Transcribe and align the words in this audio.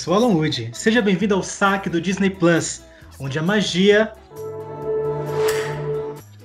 Sou 0.00 0.14
Alan 0.14 0.28
Wood. 0.28 0.70
Seja 0.72 1.02
bem-vindo 1.02 1.34
ao 1.34 1.42
saque 1.42 1.90
do 1.90 2.00
Disney 2.00 2.30
Plus, 2.30 2.82
onde 3.18 3.38
a 3.38 3.42
magia 3.42 4.10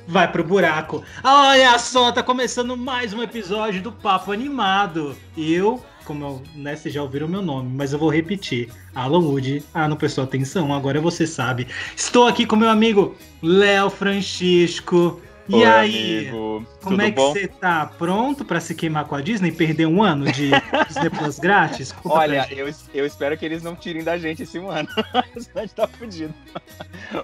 vai 0.05 0.29
pro 0.29 0.43
buraco. 0.43 1.01
Olha 1.23 1.79
só, 1.79 2.11
tá 2.11 2.21
começando 2.21 2.75
mais 2.75 3.13
um 3.13 3.23
episódio 3.23 3.81
do 3.81 3.93
Papo 3.93 4.33
Animado. 4.33 5.15
Eu, 5.37 5.81
como 6.03 6.25
eu, 6.25 6.43
né, 6.53 6.75
vocês 6.75 6.93
já 6.93 7.01
ouviram 7.01 7.29
meu 7.29 7.41
nome, 7.41 7.71
mas 7.73 7.93
eu 7.93 7.99
vou 7.99 8.09
repetir. 8.09 8.70
Alan 8.93 9.20
Wood. 9.20 9.63
Ah, 9.73 9.87
não 9.87 9.95
prestou 9.95 10.25
atenção, 10.25 10.73
agora 10.73 10.99
você 10.99 11.25
sabe. 11.25 11.65
Estou 11.95 12.27
aqui 12.27 12.45
com 12.45 12.57
meu 12.57 12.69
amigo 12.69 13.15
Léo 13.41 13.90
Francisco. 13.90 15.21
E 15.48 15.55
Oi, 15.55 15.63
aí, 15.65 16.20
amigo. 16.29 16.65
como 16.82 16.98
Tudo 16.98 17.01
é 17.04 17.12
que 17.12 17.15
bom? 17.15 17.32
você 17.32 17.48
tá? 17.48 17.85
Pronto 17.85 18.43
pra 18.43 18.60
se 18.60 18.74
queimar 18.74 19.05
com 19.05 19.13
a 19.13 19.21
Disney? 19.21 19.52
Perder 19.52 19.85
um 19.85 20.02
ano 20.02 20.26
de 20.32 20.49
Disney 20.87 21.10
Plus 21.12 21.37
grátis? 21.37 21.91
Conta 21.91 22.15
Olha, 22.15 22.48
eu, 22.52 22.68
eu 22.93 23.05
espero 23.05 23.37
que 23.37 23.46
eles 23.46 23.62
não 23.62 23.76
tirem 23.76 24.04
da 24.04 24.18
gente 24.18 24.41
esse 24.41 24.57
ano. 24.57 24.90
Senão 25.37 25.54
a 25.55 25.62
gente 25.62 25.76
tá 25.76 25.87
fudido. 25.87 26.34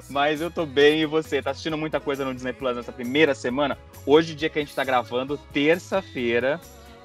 Mas 0.08 0.40
eu 0.40 0.52
tô 0.52 0.68
bem 0.68 1.02
e 1.02 1.06
você? 1.08 1.42
Tá 1.42 1.50
assistindo 1.50 1.76
muita 1.78 2.00
coisa 2.00 2.24
no 2.24 2.34
Disney 2.34 2.54
Plus 2.54 2.76
nessa 2.76 2.92
primeira 2.92 3.34
semana? 3.34 3.76
Hoje, 4.06 4.36
dia 4.36 4.50
que 4.50 4.60
a 4.60 4.62
gente 4.62 4.76
tá 4.76 4.84
gravando, 4.84 5.38
terça-feira, 5.52 6.62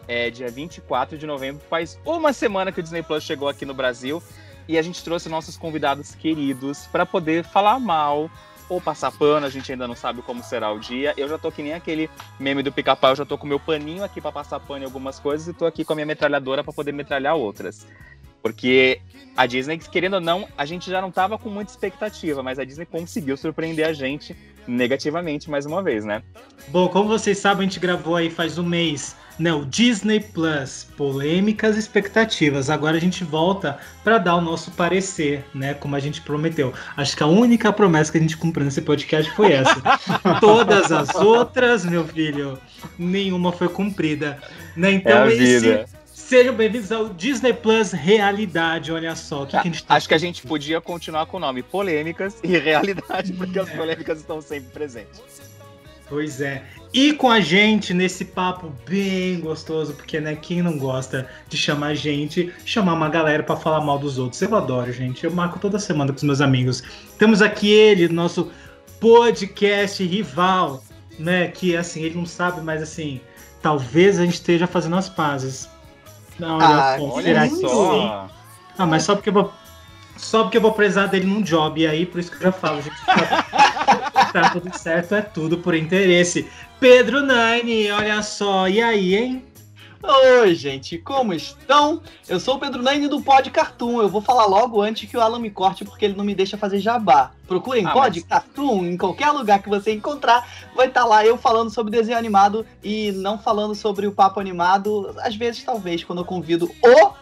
é 0.06 0.28
dia 0.28 0.48
24 0.48 1.16
de 1.16 1.26
novembro. 1.26 1.62
Faz 1.70 1.98
uma 2.04 2.34
semana 2.34 2.70
que 2.70 2.80
o 2.80 2.82
Disney 2.82 3.02
Plus 3.02 3.24
chegou 3.24 3.48
aqui 3.48 3.64
no 3.64 3.72
Brasil 3.72 4.22
e 4.68 4.76
a 4.76 4.82
gente 4.82 5.02
trouxe 5.02 5.30
nossos 5.30 5.56
convidados 5.56 6.14
queridos 6.14 6.86
para 6.88 7.06
poder 7.06 7.42
falar 7.42 7.78
mal 7.78 8.30
ou 8.68 8.80
passar 8.80 9.12
pano, 9.12 9.46
a 9.46 9.50
gente 9.50 9.70
ainda 9.70 9.86
não 9.86 9.94
sabe 9.94 10.22
como 10.22 10.42
será 10.42 10.72
o 10.72 10.78
dia. 10.78 11.14
Eu 11.16 11.28
já 11.28 11.38
tô 11.38 11.50
que 11.52 11.62
nem 11.62 11.74
aquele 11.74 12.10
meme 12.38 12.62
do 12.62 12.72
pica-pau, 12.72 13.12
eu 13.12 13.16
já 13.16 13.24
tô 13.24 13.38
com 13.38 13.46
meu 13.46 13.60
paninho 13.60 14.02
aqui 14.04 14.20
para 14.20 14.32
passar 14.32 14.60
pano 14.60 14.82
em 14.82 14.84
algumas 14.84 15.18
coisas 15.18 15.46
e 15.46 15.52
tô 15.52 15.66
aqui 15.66 15.84
com 15.84 15.92
a 15.92 15.96
minha 15.96 16.06
metralhadora 16.06 16.64
para 16.64 16.72
poder 16.72 16.92
metralhar 16.92 17.36
outras. 17.36 17.86
Porque 18.42 19.00
a 19.36 19.46
Disney, 19.46 19.78
querendo 19.78 20.14
ou 20.14 20.20
não, 20.20 20.48
a 20.56 20.64
gente 20.64 20.90
já 20.90 21.00
não 21.00 21.10
tava 21.10 21.36
com 21.38 21.48
muita 21.48 21.72
expectativa, 21.72 22.42
mas 22.42 22.58
a 22.58 22.64
Disney 22.64 22.86
conseguiu 22.86 23.36
surpreender 23.36 23.86
a 23.86 23.92
gente 23.92 24.36
negativamente 24.66 25.50
mais 25.50 25.66
uma 25.66 25.82
vez, 25.82 26.04
né? 26.04 26.22
Bom, 26.68 26.88
como 26.88 27.08
vocês 27.08 27.38
sabem, 27.38 27.66
a 27.66 27.70
gente 27.70 27.80
gravou 27.80 28.16
aí 28.16 28.30
faz 28.30 28.58
um 28.58 28.62
mês, 28.62 29.16
né? 29.38 29.52
O 29.52 29.64
Disney 29.64 30.20
Plus, 30.20 30.86
polêmicas 30.96 31.76
expectativas. 31.76 32.70
Agora 32.70 32.96
a 32.96 33.00
gente 33.00 33.24
volta 33.24 33.78
para 34.02 34.18
dar 34.18 34.36
o 34.36 34.40
nosso 34.40 34.70
parecer, 34.72 35.44
né? 35.54 35.74
Como 35.74 35.94
a 35.94 36.00
gente 36.00 36.20
prometeu. 36.20 36.72
Acho 36.96 37.16
que 37.16 37.22
a 37.22 37.26
única 37.26 37.72
promessa 37.72 38.12
que 38.12 38.18
a 38.18 38.20
gente 38.20 38.36
cumpriu 38.36 38.64
nesse 38.64 38.82
podcast 38.82 39.30
foi 39.32 39.52
essa. 39.52 39.80
Todas 40.40 40.90
as 40.90 41.14
outras, 41.14 41.84
meu 41.84 42.04
filho, 42.04 42.58
nenhuma 42.98 43.52
foi 43.52 43.68
cumprida. 43.68 44.38
Né? 44.76 44.92
Então, 44.92 45.24
é 45.24 45.34
esse-. 45.34 45.95
Sejam 46.26 46.52
bem-vindos 46.54 46.90
ao 46.90 47.08
Disney 47.10 47.52
Plus 47.52 47.92
Realidade. 47.92 48.90
Olha 48.90 49.14
só, 49.14 49.44
o 49.44 49.46
que, 49.46 49.52
que 49.52 49.56
a 49.58 49.62
gente 49.62 49.84
tá 49.84 49.94
Acho 49.94 50.08
que 50.08 50.14
a 50.14 50.18
gente 50.18 50.42
podia 50.44 50.80
continuar 50.80 51.26
com 51.26 51.36
o 51.36 51.40
nome 51.40 51.62
Polêmicas 51.62 52.36
e 52.42 52.58
Realidade, 52.58 53.32
porque 53.32 53.58
É. 53.58 53.62
as 53.62 53.70
polêmicas 53.70 54.18
estão 54.18 54.40
sempre 54.40 54.70
presentes. 54.72 55.20
Pois 56.08 56.40
é. 56.40 56.64
E 56.92 57.12
com 57.12 57.30
a 57.30 57.40
gente 57.40 57.94
nesse 57.94 58.24
papo 58.24 58.72
bem 58.88 59.38
gostoso, 59.38 59.92
porque 59.94 60.20
né, 60.20 60.34
quem 60.34 60.62
não 60.62 60.78
gosta 60.78 61.28
de 61.48 61.56
chamar 61.56 61.94
gente, 61.94 62.52
chamar 62.64 62.94
uma 62.94 63.08
galera 63.08 63.42
pra 63.42 63.56
falar 63.56 63.80
mal 63.80 63.98
dos 63.98 64.18
outros. 64.18 64.42
Eu 64.42 64.54
adoro, 64.56 64.92
gente. 64.92 65.24
Eu 65.24 65.30
marco 65.30 65.60
toda 65.60 65.78
semana 65.78 66.10
com 66.12 66.16
os 66.16 66.22
meus 66.24 66.40
amigos. 66.40 66.82
Temos 67.18 67.40
aqui 67.40 67.70
ele, 67.70 68.08
nosso 68.08 68.50
podcast 68.98 70.02
rival, 70.04 70.82
né? 71.18 71.48
Que 71.48 71.76
assim, 71.76 72.02
ele 72.02 72.16
não 72.16 72.26
sabe, 72.26 72.60
mas 72.62 72.82
assim, 72.82 73.20
talvez 73.62 74.18
a 74.18 74.24
gente 74.24 74.34
esteja 74.34 74.66
fazendo 74.66 74.96
as 74.96 75.08
pazes. 75.08 75.68
Não, 76.38 76.60
Ah, 76.60 76.96
olha 77.00 77.10
só, 77.12 77.20
será 77.22 77.48
que 77.48 77.54
só. 77.56 78.28
Ah, 78.78 78.86
mas 78.86 79.02
só 79.02 79.14
porque 79.14 79.28
eu 79.30 79.32
vou. 79.34 79.52
Só 80.16 80.42
porque 80.44 80.56
eu 80.56 80.62
vou 80.62 80.72
precisar 80.72 81.06
dele 81.06 81.26
num 81.26 81.42
job, 81.42 81.80
e 81.80 81.86
aí 81.86 82.06
por 82.06 82.18
isso 82.20 82.30
que 82.30 82.36
eu 82.38 82.42
já 82.42 82.52
falo, 82.52 82.80
gente. 82.82 82.96
Tá 84.32 84.50
tudo 84.50 84.76
certo, 84.76 85.14
é 85.14 85.22
tudo 85.22 85.58
por 85.58 85.74
interesse. 85.74 86.46
Pedro 86.78 87.20
Nine, 87.20 87.90
olha 87.90 88.22
só, 88.22 88.68
e 88.68 88.82
aí, 88.82 89.14
hein? 89.14 89.44
Oi, 90.08 90.54
gente, 90.54 90.98
como 90.98 91.34
estão? 91.34 92.00
Eu 92.28 92.38
sou 92.38 92.54
o 92.54 92.58
Pedro 92.60 92.80
Naine 92.80 93.08
do 93.08 93.20
Pod 93.20 93.50
Cartoon. 93.50 94.00
Eu 94.00 94.08
vou 94.08 94.20
falar 94.20 94.46
logo 94.46 94.80
antes 94.80 95.10
que 95.10 95.16
o 95.16 95.20
Alan 95.20 95.40
me 95.40 95.50
corte, 95.50 95.84
porque 95.84 96.04
ele 96.04 96.14
não 96.14 96.24
me 96.24 96.34
deixa 96.34 96.56
fazer 96.56 96.78
jabá. 96.78 97.32
Procurem 97.48 97.84
Ah, 97.84 97.90
Pod 97.90 98.20
mas- 98.20 98.28
Cartoon 98.28 98.84
em 98.86 98.96
qualquer 98.96 99.30
lugar 99.32 99.60
que 99.60 99.68
você 99.68 99.92
encontrar. 99.92 100.48
Vai 100.76 100.86
estar 100.86 101.04
lá 101.04 101.26
eu 101.26 101.36
falando 101.36 101.70
sobre 101.70 101.90
desenho 101.90 102.16
animado 102.18 102.64
e 102.84 103.10
não 103.12 103.36
falando 103.36 103.74
sobre 103.74 104.06
o 104.06 104.12
papo 104.12 104.38
animado. 104.38 105.12
Às 105.22 105.34
vezes, 105.34 105.64
talvez, 105.64 106.04
quando 106.04 106.20
eu 106.20 106.24
convido 106.24 106.70
o 106.84 107.12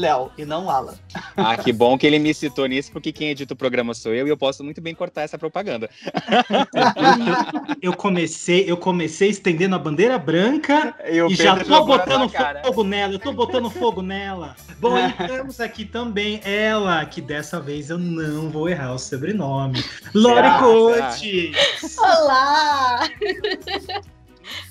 Léo 0.00 0.32
e 0.36 0.44
não 0.44 0.70
Alan. 0.70 0.94
Ah, 1.36 1.56
que 1.56 1.72
bom 1.72 1.98
que 1.98 2.06
ele 2.06 2.18
me 2.18 2.32
citou 2.32 2.66
nisso, 2.66 2.90
porque 2.90 3.12
quem 3.12 3.28
edita 3.28 3.54
o 3.54 3.56
programa 3.56 3.92
sou 3.92 4.14
eu 4.14 4.26
e 4.26 4.30
eu 4.30 4.36
posso 4.36 4.64
muito 4.64 4.80
bem 4.80 4.94
cortar 4.94 5.22
essa 5.22 5.38
propaganda. 5.38 5.88
Eu 7.82 7.94
comecei, 7.94 8.70
eu 8.70 8.76
comecei 8.76 9.30
estendendo 9.30 9.74
a 9.74 9.78
bandeira 9.78 10.18
branca 10.18 10.94
E, 11.04 11.18
e 11.18 11.34
já 11.34 11.56
tô 11.64 11.84
botando 11.84 12.30
fogo 12.64 12.84
nela, 12.84 13.14
eu 13.14 13.18
tô 13.18 13.32
botando 13.32 13.70
fogo 13.70 14.02
nela. 14.02 14.54
Bom, 14.78 14.96
e 14.98 15.12
temos 15.26 15.60
aqui 15.60 15.84
também 15.84 16.40
ela, 16.44 17.04
que 17.06 17.20
dessa 17.20 17.60
vez 17.60 17.90
eu 17.90 17.98
não 17.98 18.50
vou 18.50 18.68
errar 18.68 18.94
o 18.94 18.98
sobrenome. 18.98 19.82
Será? 20.12 20.58
Cote. 20.58 21.52
Olá! 21.98 23.08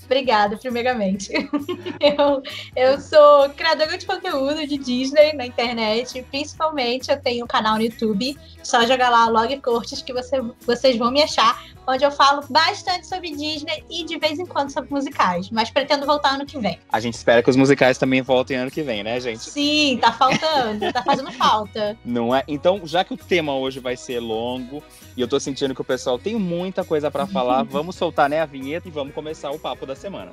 Obrigada, 0.09 0.57
primeiramente. 0.57 1.31
Eu, 2.01 2.41
eu 2.75 2.99
sou 2.99 3.49
criadora 3.49 3.97
de 3.97 4.05
conteúdo 4.05 4.65
de 4.65 4.77
Disney 4.77 5.33
na 5.33 5.45
internet. 5.45 6.25
Principalmente, 6.31 7.11
eu 7.11 7.21
tenho 7.21 7.43
um 7.43 7.47
canal 7.47 7.75
no 7.75 7.81
YouTube. 7.81 8.37
Só 8.63 8.85
jogar 8.85 9.09
lá 9.09 9.27
Log 9.27 9.59
Cortes 9.61 10.01
que 10.01 10.13
você, 10.13 10.41
vocês 10.65 10.97
vão 10.97 11.11
me 11.11 11.21
achar. 11.21 11.61
Onde 11.85 12.03
eu 12.05 12.11
falo 12.11 12.43
bastante 12.49 13.07
sobre 13.07 13.31
Disney 13.31 13.83
e 13.89 14.05
de 14.05 14.17
vez 14.17 14.39
em 14.39 14.45
quando 14.45 14.71
sobre 14.71 14.91
musicais. 14.91 15.49
Mas 15.49 15.69
pretendo 15.69 16.05
voltar 16.05 16.35
ano 16.35 16.45
que 16.45 16.57
vem. 16.57 16.79
A 16.91 16.99
gente 16.99 17.15
espera 17.15 17.43
que 17.43 17.49
os 17.49 17.55
musicais 17.55 17.97
também 17.97 18.21
voltem 18.21 18.57
ano 18.57 18.71
que 18.71 18.81
vem, 18.81 19.03
né, 19.03 19.19
gente? 19.19 19.43
Sim, 19.43 19.97
tá 20.01 20.11
faltando. 20.11 20.91
tá 20.93 21.03
fazendo 21.03 21.31
falta. 21.33 21.97
Não 22.05 22.33
é? 22.33 22.43
Então, 22.47 22.81
já 22.85 23.03
que 23.03 23.13
o 23.13 23.17
tema 23.17 23.55
hoje 23.55 23.79
vai 23.79 23.97
ser 23.97 24.19
longo 24.19 24.83
e 25.17 25.21
eu 25.21 25.27
tô 25.27 25.39
sentindo 25.39 25.75
que 25.75 25.81
o 25.81 25.85
pessoal 25.85 26.17
tem 26.17 26.35
muita 26.35 26.83
coisa 26.83 27.11
pra 27.11 27.25
falar, 27.27 27.63
vamos 27.63 27.95
soltar 27.95 28.29
né, 28.29 28.39
a 28.39 28.45
vinheta 28.45 28.87
e 28.87 28.91
vamos 28.91 29.13
começar 29.13 29.51
o 29.51 29.59
papo 29.59 29.85
da 29.85 29.95
semana. 29.99 30.31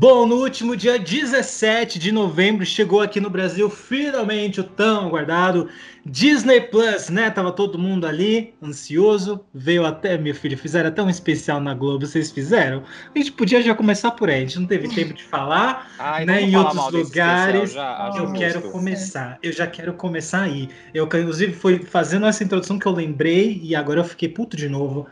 Bom, 0.00 0.24
no 0.24 0.36
último 0.36 0.74
dia 0.74 0.98
17 0.98 1.98
de 1.98 2.10
novembro 2.10 2.64
chegou 2.64 3.02
aqui 3.02 3.20
no 3.20 3.28
Brasil 3.28 3.68
finalmente 3.68 4.58
o 4.58 4.64
tão 4.64 5.08
aguardado 5.08 5.68
Disney 6.06 6.58
Plus, 6.62 7.10
né? 7.10 7.28
Tava 7.28 7.52
todo 7.52 7.78
mundo 7.78 8.06
ali, 8.06 8.54
ansioso. 8.62 9.44
Veio 9.52 9.84
até, 9.84 10.16
meu 10.16 10.34
filho, 10.34 10.56
fizeram 10.56 10.88
até 10.88 11.02
um 11.02 11.10
especial 11.10 11.60
na 11.60 11.74
Globo, 11.74 12.06
vocês 12.06 12.30
fizeram? 12.30 12.82
A 13.14 13.18
gente 13.18 13.32
podia 13.32 13.60
já 13.60 13.74
começar 13.74 14.12
por 14.12 14.30
aí, 14.30 14.36
a 14.36 14.40
gente 14.40 14.58
não 14.58 14.66
teve 14.66 14.88
tempo 14.88 15.12
de 15.12 15.22
falar. 15.22 15.92
Ai, 16.00 16.24
Né, 16.24 16.44
em 16.44 16.56
outros 16.56 16.92
lugares, 16.92 17.72
já? 17.72 18.10
Eu 18.16 18.32
quero 18.32 18.62
começar, 18.70 19.38
eu 19.42 19.52
já 19.52 19.66
quero 19.66 19.92
começar 19.92 20.44
aí. 20.44 20.70
Eu, 20.94 21.04
inclusive, 21.04 21.52
foi 21.52 21.78
fazendo 21.78 22.24
essa 22.24 22.42
introdução 22.42 22.78
que 22.78 22.86
eu 22.86 22.92
lembrei 22.92 23.60
e 23.62 23.76
agora 23.76 24.00
eu 24.00 24.04
fiquei 24.04 24.30
puto 24.30 24.56
de 24.56 24.66
novo. 24.66 25.06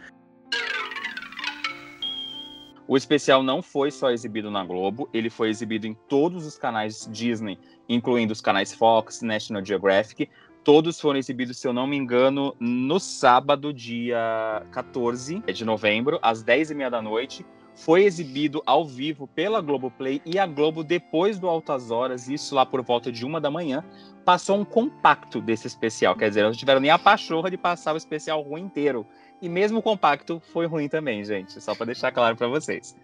O 2.88 2.96
especial 2.96 3.42
não 3.42 3.62
foi 3.62 3.90
só 3.90 4.10
exibido 4.10 4.50
na 4.50 4.64
Globo, 4.64 5.08
ele 5.12 5.30
foi 5.30 5.50
exibido 5.50 5.86
em 5.86 5.94
todos 6.08 6.46
os 6.46 6.56
canais 6.56 7.08
Disney, 7.12 7.58
incluindo 7.88 8.32
os 8.32 8.40
canais 8.40 8.72
Fox, 8.72 9.22
National 9.22 9.64
Geographic, 9.64 10.28
Todos 10.68 11.00
foram 11.00 11.18
exibidos, 11.18 11.56
se 11.56 11.66
eu 11.66 11.72
não 11.72 11.86
me 11.86 11.96
engano, 11.96 12.54
no 12.60 13.00
sábado, 13.00 13.72
dia 13.72 14.66
14 14.70 15.40
de 15.40 15.64
novembro, 15.64 16.18
às 16.20 16.44
10h30 16.44 16.90
da 16.90 17.00
noite. 17.00 17.46
Foi 17.74 18.04
exibido 18.04 18.62
ao 18.66 18.84
vivo 18.84 19.26
pela 19.26 19.62
Globoplay 19.62 20.20
e 20.26 20.38
a 20.38 20.46
Globo, 20.46 20.84
depois 20.84 21.38
do 21.38 21.48
Altas 21.48 21.90
Horas, 21.90 22.28
isso 22.28 22.54
lá 22.54 22.66
por 22.66 22.82
volta 22.82 23.10
de 23.10 23.24
uma 23.24 23.40
da 23.40 23.50
manhã, 23.50 23.82
passou 24.26 24.58
um 24.58 24.64
compacto 24.64 25.40
desse 25.40 25.66
especial. 25.66 26.14
Quer 26.14 26.28
dizer, 26.28 26.42
não 26.42 26.52
tiveram 26.52 26.80
nem 26.80 26.90
a 26.90 26.98
pachorra 26.98 27.50
de 27.50 27.56
passar 27.56 27.94
o 27.94 27.96
especial 27.96 28.42
ruim 28.42 28.64
inteiro. 28.64 29.06
E 29.40 29.48
mesmo 29.48 29.78
o 29.78 29.82
compacto 29.82 30.42
foi 30.52 30.66
ruim 30.66 30.88
também, 30.88 31.24
gente. 31.24 31.60
Só 31.62 31.74
para 31.74 31.86
deixar 31.86 32.10
claro 32.12 32.36
para 32.36 32.48
vocês. 32.48 32.96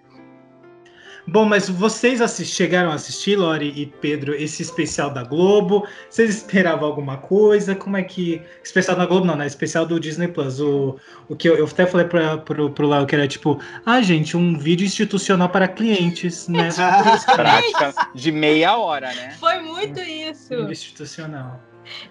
Bom, 1.26 1.46
mas 1.46 1.70
vocês 1.70 2.20
chegaram 2.50 2.90
a 2.90 2.94
assistir, 2.94 3.36
Lori 3.36 3.72
e 3.74 3.86
Pedro, 3.86 4.34
esse 4.34 4.60
especial 4.62 5.10
da 5.10 5.22
Globo? 5.22 5.86
Vocês 6.10 6.28
esperavam 6.28 6.86
alguma 6.86 7.16
coisa? 7.16 7.74
Como 7.74 7.96
é 7.96 8.02
que. 8.02 8.42
Especial 8.62 8.94
da 8.94 9.06
Globo, 9.06 9.24
não, 9.24 9.34
né? 9.34 9.46
Especial 9.46 9.86
do 9.86 9.98
Disney 9.98 10.28
Plus. 10.28 10.60
O, 10.60 10.98
o 11.26 11.34
que 11.34 11.48
eu, 11.48 11.56
eu 11.56 11.64
até 11.64 11.86
falei 11.86 12.06
pra, 12.06 12.36
pro, 12.36 12.68
pro 12.70 12.86
Léo 12.86 13.06
que 13.06 13.14
era 13.14 13.26
tipo, 13.26 13.58
ah, 13.86 14.02
gente, 14.02 14.36
um 14.36 14.58
vídeo 14.58 14.84
institucional 14.84 15.48
para 15.48 15.66
clientes, 15.66 16.46
né? 16.46 16.68
Prática 17.34 17.94
de 18.14 18.30
meia 18.30 18.76
hora, 18.76 19.08
né? 19.14 19.34
Foi 19.40 19.60
muito 19.60 20.00
isso. 20.00 20.50
Vídeo 20.50 20.72
institucional. 20.72 21.58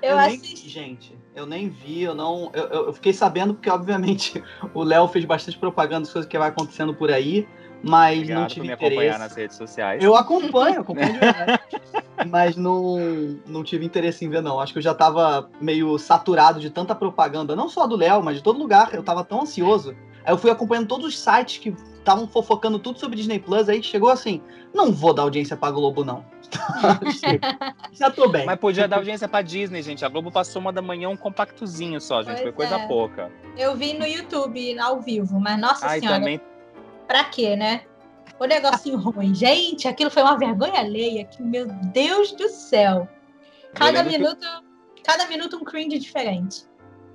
Eu, 0.02 0.12
Eu 0.12 0.18
nem 0.18 0.26
assisti. 0.38 0.70
gente. 0.70 1.18
Eu 1.36 1.46
nem 1.46 1.68
vi, 1.70 2.04
eu 2.04 2.14
não. 2.14 2.52
Eu, 2.54 2.64
eu- 2.68 2.94
fiquei 2.94 3.12
sabendo 3.14 3.54
porque, 3.54 3.70
obviamente, 3.70 4.42
o 4.74 4.84
Léo 4.84 5.08
fez 5.08 5.26
bastante 5.26 5.58
propaganda 5.58 6.02
das 6.02 6.12
coisas 6.14 6.30
que 6.30 6.38
vai 6.38 6.50
acontecendo 6.50 6.94
por 6.94 7.12
aí, 7.12 7.48
mas 7.82 8.18
não 8.30 8.44
Obrigado 8.44 8.44
por 8.48 8.54
tive 8.54 8.68
me 8.68 8.74
acompanhar 8.74 8.94
interesse. 9.02 9.20
nas 9.20 9.36
redes 9.36 9.58
sociais. 9.58 10.04
Eu 10.04 10.16
acompanho, 10.16 10.82
acompanho. 10.82 11.20
Mas 12.30 12.56
não, 12.56 12.98
não 13.48 13.64
tive 13.64 13.86
interesse 13.86 14.24
em 14.24 14.30
ver, 14.30 14.42
não. 14.42 14.60
Acho 14.60 14.74
que 14.74 14.80
eu 14.80 14.84
já 14.84 14.94
tava 14.94 15.50
meio 15.60 15.98
saturado 15.98 16.60
de 16.60 16.70
tanta 16.70 16.94
propaganda, 16.96 17.56
não 17.56 17.68
só 17.68 17.88
do 17.88 17.96
Léo, 17.96 18.22
mas 18.24 18.38
de 18.38 18.44
todo 18.44 18.60
lugar. 18.60 18.94
Eu 18.94 19.04
tava 19.04 19.24
tão 19.24 19.42
ansioso. 19.42 19.96
Aí 20.24 20.32
eu 20.34 20.38
fui 20.38 20.52
acompanhando 20.52 20.88
todos 20.88 21.06
os 21.08 21.20
sites 21.20 21.58
que 21.58 21.70
estavam 21.96 22.28
fofocando 22.28 22.80
tudo 22.80 23.00
sobre 23.00 23.16
Disney 23.18 23.40
Plus. 23.40 23.68
Aí 23.68 23.82
chegou 23.84 24.10
assim: 24.10 24.42
não 24.74 24.92
vou 24.92 25.14
dar 25.14 25.24
audiência 25.24 25.58
pra 25.58 25.72
Globo, 25.72 26.06
não. 26.06 26.24
já 27.94 28.10
tô 28.12 28.28
bem. 28.30 28.46
Mas 28.46 28.60
podia 28.60 28.88
dar 28.88 28.98
audiência 28.98 29.28
pra 29.28 29.42
Disney, 29.42 29.82
gente. 29.82 30.04
A 30.06 30.10
Globo 30.10 30.32
passou 30.32 30.62
uma 30.62 30.72
da 30.74 30.82
manhã 30.82 31.10
um 31.10 31.18
compactozinho 31.18 32.00
só, 32.02 32.22
gente. 32.24 32.42
Foi 32.42 32.52
Pois 32.52 32.70
coisa 32.70 32.84
é. 32.84 32.88
pouca. 32.88 33.32
Eu 33.58 33.76
vi 33.76 33.94
no 33.94 34.06
YouTube 34.06 34.80
ao 34.80 35.02
vivo, 35.02 35.40
mas 35.40 35.60
nossa 35.60 35.86
Ai, 35.88 36.00
senhora, 36.00 36.20
também. 36.20 36.42
pra 37.08 37.24
quê, 37.26 37.56
né? 37.56 37.82
O 38.40 38.46
negocinho 38.46 38.98
ruim. 39.00 39.34
Gente, 39.34 39.88
aquilo 39.88 40.10
foi 40.10 40.24
uma 40.24 40.38
vergonha 40.38 40.80
alheia. 40.80 41.26
Que, 41.26 41.42
meu 41.42 41.68
Deus 41.68 42.32
do 42.34 42.50
céu. 42.50 43.08
Cada 43.74 44.02
lembro 44.02 44.12
que- 44.12 44.18
minuto, 44.18 44.46
cada 45.04 45.28
minuto 45.28 45.58
um 45.58 45.64
cringe 45.64 45.98
diferente. 46.00 46.64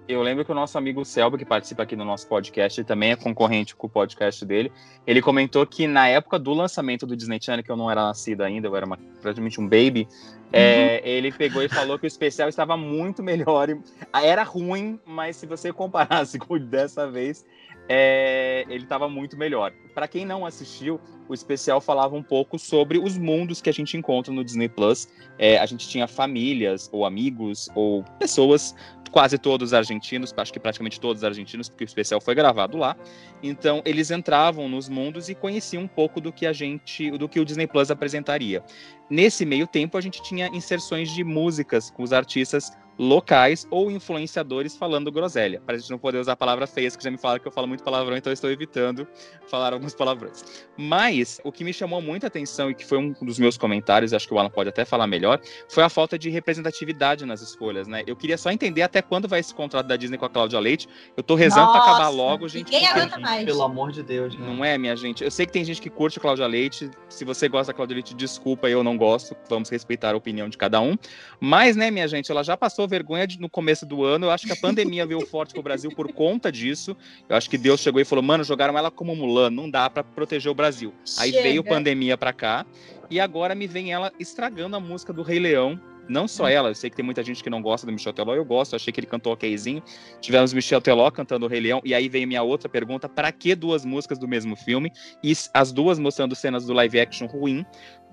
Eu 0.09 0.23
lembro 0.23 0.43
que 0.43 0.51
o 0.51 0.55
nosso 0.55 0.79
amigo 0.79 1.05
Selby, 1.05 1.37
que 1.37 1.45
participa 1.45 1.83
aqui 1.83 1.95
no 1.95 2.03
nosso 2.03 2.27
podcast, 2.27 2.81
ele 2.81 2.87
também 2.89 3.11
é 3.11 3.17
concorrente 3.17 3.77
com 3.77 3.87
o 3.87 3.91
podcast 3.91 4.43
dele. 4.47 4.73
Ele 5.07 5.21
comentou 5.21 5.67
que 5.67 5.87
na 5.87 6.09
época 6.09 6.39
do 6.39 6.55
lançamento 6.55 7.07
do 7.07 7.15
Disney 7.15 7.39
Channel, 7.39 7.63
que 7.63 7.71
eu 7.71 7.77
não 7.77 7.91
era 7.91 8.03
nascido 8.03 8.41
ainda, 8.41 8.67
eu 8.67 8.75
era 8.75 8.87
uma- 8.87 8.99
praticamente 9.21 9.61
um 9.61 9.65
baby, 9.65 10.09
é, 10.51 11.03
ele 11.07 11.31
pegou 11.31 11.63
e 11.63 11.69
falou 11.69 11.99
que 11.99 12.07
o 12.07 12.09
especial 12.09 12.49
estava 12.49 12.75
muito 12.75 13.23
melhor. 13.23 13.69
Era 14.15 14.43
ruim, 14.45 14.99
mas 15.05 15.37
se 15.37 15.45
você 15.45 15.75
comparasse 15.75 16.39
com 16.41 16.55
o 16.55 16.59
dessa 16.59 17.07
vez, 17.07 17.45
é, 17.89 18.65
ele 18.69 18.85
estava 18.85 19.09
muito 19.09 19.37
melhor. 19.37 19.73
Para 19.95 20.07
quem 20.07 20.27
não 20.27 20.45
assistiu, 20.45 21.01
o 21.29 21.35
especial 21.35 21.81
falava 21.81 22.15
um 22.15 22.23
pouco 22.23 22.59
sobre 22.59 22.99
os 22.99 23.17
mundos 23.17 23.61
que 23.61 23.69
a 23.69 23.73
gente 23.73 23.97
encontra 23.97 24.33
no 24.33 24.45
Disney 24.45 24.69
Plus. 24.69 25.09
É, 25.39 25.59
a 25.59 25.67
gente 25.67 25.89
tinha 25.89 26.07
famílias, 26.07 26.89
ou 26.93 27.05
amigos, 27.05 27.69
ou 27.75 28.05
pessoas 28.19 28.75
quase 29.09 29.39
todos 29.39 29.73
argentinos, 29.73 30.35
acho 30.37 30.53
que 30.53 30.61
praticamente 30.61 31.01
todos 31.01 31.25
argentinos, 31.25 31.69
porque 31.69 31.83
o 31.83 31.87
especial 31.87 32.21
foi 32.21 32.35
gravado 32.35 32.77
lá. 32.77 32.97
Então, 33.43 33.83
eles 33.85 34.11
entravam 34.11 34.69
nos 34.69 34.89
mundos 34.89 35.29
e 35.29 35.35
conheciam 35.35 35.85
um 35.85 35.89
pouco 35.89 36.21
do 36.21 36.33
que 36.33 36.47
a 36.47 36.53
gente, 36.53 37.11
do 37.13 37.29
que 37.29 37.41
o 37.41 37.45
Disney 37.45 37.67
Plus 37.67 37.91
apresentaria. 37.91 38.63
Nesse 39.09 39.47
meio 39.47 39.67
tempo, 39.67 39.97
a 39.97 40.01
gente 40.01 40.23
tinha 40.23 40.49
inserções 40.49 41.11
de 41.11 41.25
músicas 41.25 41.91
com 41.91 42.03
os 42.03 42.13
artistas 42.13 42.71
locais 42.99 43.67
ou 43.71 43.91
influenciadores 43.91 44.77
falando 44.77 45.13
groselha, 45.13 45.61
para 45.65 45.77
a 45.77 45.79
gente 45.79 45.91
não 45.91 45.99
poder 45.99 46.19
usar 46.19 46.35
palavras 46.37 46.71
feias, 46.71 46.97
que 46.97 47.05
já 47.05 47.11
me 47.11 47.19
falaram 47.19 47.41
que 47.41 47.47
eu 47.47 47.53
falo 47.53 47.69
muito 47.69 47.85
palavrão, 47.85 48.17
então 48.17 48.31
eu 48.31 48.35
estou 48.35 48.51
evitando 48.51 49.07
falar 49.49 49.73
alguns 49.73 49.95
palavrões. 49.95 50.67
Mas 50.77 51.41
o 51.45 51.53
que 51.53 51.63
me 51.63 51.73
chamou 51.73 52.03
muita 52.03 52.27
atenção 52.27 52.71
e 52.71 52.75
que 52.75 52.85
foi 52.85 52.99
um 52.99 53.13
dos 53.23 53.39
meus 53.39 53.57
comentários, 53.57 54.13
acho 54.13 54.27
que 54.27 54.35
o 54.35 54.39
Alan 54.39 54.51
pode 54.51 54.69
até 54.69 54.85
falar 54.85 55.07
melhor, 55.07 55.41
foi 55.69 55.85
a 55.85 55.89
falta 55.89 56.19
de 56.19 56.29
representatividade 56.29 57.25
nas 57.25 57.41
escolhas, 57.41 57.87
né? 57.87 58.03
Eu 58.07 58.17
queria 58.17 58.37
só 58.37 58.51
entender 58.51 58.83
até 58.83 59.01
quando 59.01 59.29
vai 59.29 59.41
esse 59.41 59.55
contrato 59.55 59.87
da 59.87 59.97
Disney 59.97 60.19
com 60.19 60.25
a 60.25 60.31
Cláudia 60.31 60.59
Leite. 60.59 60.89
Eu 61.17 61.23
tô 61.23 61.35
rezando 61.35 61.71
pra 61.71 61.81
acabar 61.81 62.09
logo, 62.09 62.49
gente. 62.49 62.73
Ninguém 62.73 62.89
aguenta 62.89 63.19
mais. 63.19 63.45
Pelo 63.45 63.63
amor 63.63 63.93
de 63.93 64.03
Deus, 64.03 64.37
né? 64.37 64.45
Não 64.45 64.65
é, 64.65 64.77
minha 64.77 64.97
gente? 64.97 65.23
Eu 65.23 65.31
sei 65.31 65.47
que 65.47 65.53
tem 65.53 65.65
gente 65.65 65.81
que 65.81 65.91
curte 65.91 66.19
a 66.19 66.23
Cláudia 66.23 66.47
Leite. 66.47 66.91
Se 67.09 67.25
você 67.25 67.49
gosta 67.49 67.73
da 67.73 67.77
Cláudia 67.77 67.95
Leite, 67.95 68.15
desculpa, 68.15 68.69
eu 68.69 68.83
não 68.83 68.97
gosto. 68.97 69.37
Vamos 69.49 69.69
respeitar 69.69 70.15
a 70.15 70.17
opinião 70.17 70.49
de 70.49 70.59
cada 70.59 70.81
um. 70.81 70.97
Mas, 71.41 71.77
né, 71.77 71.91
minha 71.91 72.09
gente, 72.09 72.31
ela 72.31 72.43
já 72.43 72.57
passou 72.57 72.88
vergonha 72.89 73.27
de- 73.27 73.41
no 73.41 73.49
começo 73.49 73.87
do 73.87 74.03
ano. 74.03 74.27
Eu 74.27 74.31
acho 74.31 74.47
que 74.47 74.53
a 74.53 74.57
pandemia 74.57 75.07
veio 75.07 75.21
forte 75.27 75.53
pro 75.53 75.63
Brasil 75.63 75.91
por 75.95 76.13
conta 76.13 76.51
disso. 76.51 76.97
Eu 77.29 77.37
acho 77.37 77.49
que 77.49 77.57
Deus 77.59 77.81
chegou 77.81 78.01
e 78.01 78.05
falou: 78.05 78.23
mano, 78.25 78.43
jogaram 78.43 78.77
ela 78.77 78.91
como 78.91 79.15
Mulan, 79.15 79.51
não 79.51 79.71
dá 79.71 79.89
pra 79.89 80.03
proteger 80.03 80.51
o 80.51 80.55
Brasil. 80.55 80.93
Aí 81.19 81.31
Chega. 81.31 81.43
veio 81.43 81.63
pandemia 81.63 82.17
pra 82.19 82.33
cá. 82.33 82.67
E 83.11 83.21
agora 83.21 83.55
me 83.55 83.67
vem 83.67 83.93
ela 83.93 84.13
estragando 84.19 84.77
a 84.77 84.81
música 84.81 85.13
do 85.13 85.23
Rei 85.23 85.39
Leão. 85.39 85.81
Não 86.09 86.27
só 86.27 86.49
ela, 86.49 86.71
eu 86.71 86.75
sei 86.75 86.89
que 86.89 86.97
tem 86.97 87.05
muita 87.05 87.23
gente 87.23 87.43
que 87.45 87.51
não 87.51 87.61
gosta 87.61 87.87
do 87.87 87.93
Michel 87.93 88.15
Teló, 88.15 88.35
eu 88.35 88.43
gosto, 88.43 88.75
achei 88.75 88.91
que 88.91 88.99
ele 88.99 89.07
cantou 89.07 89.31
okzinho. 89.31 89.83
Tivemos 90.23 90.55
Michel 90.55 90.81
Teló 90.81 91.11
cantando 91.11 91.45
o 91.45 91.49
Rei 91.51 91.61
Leão, 91.61 91.83
e 91.85 91.93
aí 91.93 92.09
veio 92.09 92.27
minha 92.27 92.43
outra 92.43 92.67
pergunta: 92.67 93.11
para 93.11 93.31
que 93.31 93.55
duas 93.55 93.85
músicas 93.85 94.19
do 94.19 94.27
mesmo 94.27 94.57
filme? 94.57 94.91
E 95.23 95.35
as 95.53 95.71
duas 95.71 95.99
mostrando 95.99 96.35
cenas 96.35 96.65
do 96.65 96.73
live 96.73 96.99
action 96.99 97.27
ruim. 97.27 97.65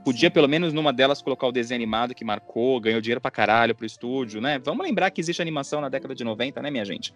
Podia, 0.05 0.29
pelo 0.29 0.47
menos 0.47 0.71
numa 0.71 0.93
delas, 0.93 1.19
colocar 1.19 1.47
o 1.47 1.51
desenho 1.51 1.79
animado 1.79 2.13
que 2.13 2.23
marcou, 2.23 2.79
ganhou 2.79 3.01
dinheiro 3.01 3.19
pra 3.19 3.31
caralho 3.31 3.73
pro 3.73 3.87
estúdio, 3.87 4.39
né? 4.39 4.61
Vamos 4.63 4.85
lembrar 4.85 5.09
que 5.09 5.19
existe 5.19 5.41
animação 5.41 5.81
na 5.81 5.89
década 5.89 6.13
de 6.13 6.23
90, 6.23 6.61
né, 6.61 6.69
minha 6.69 6.85
gente? 6.85 7.11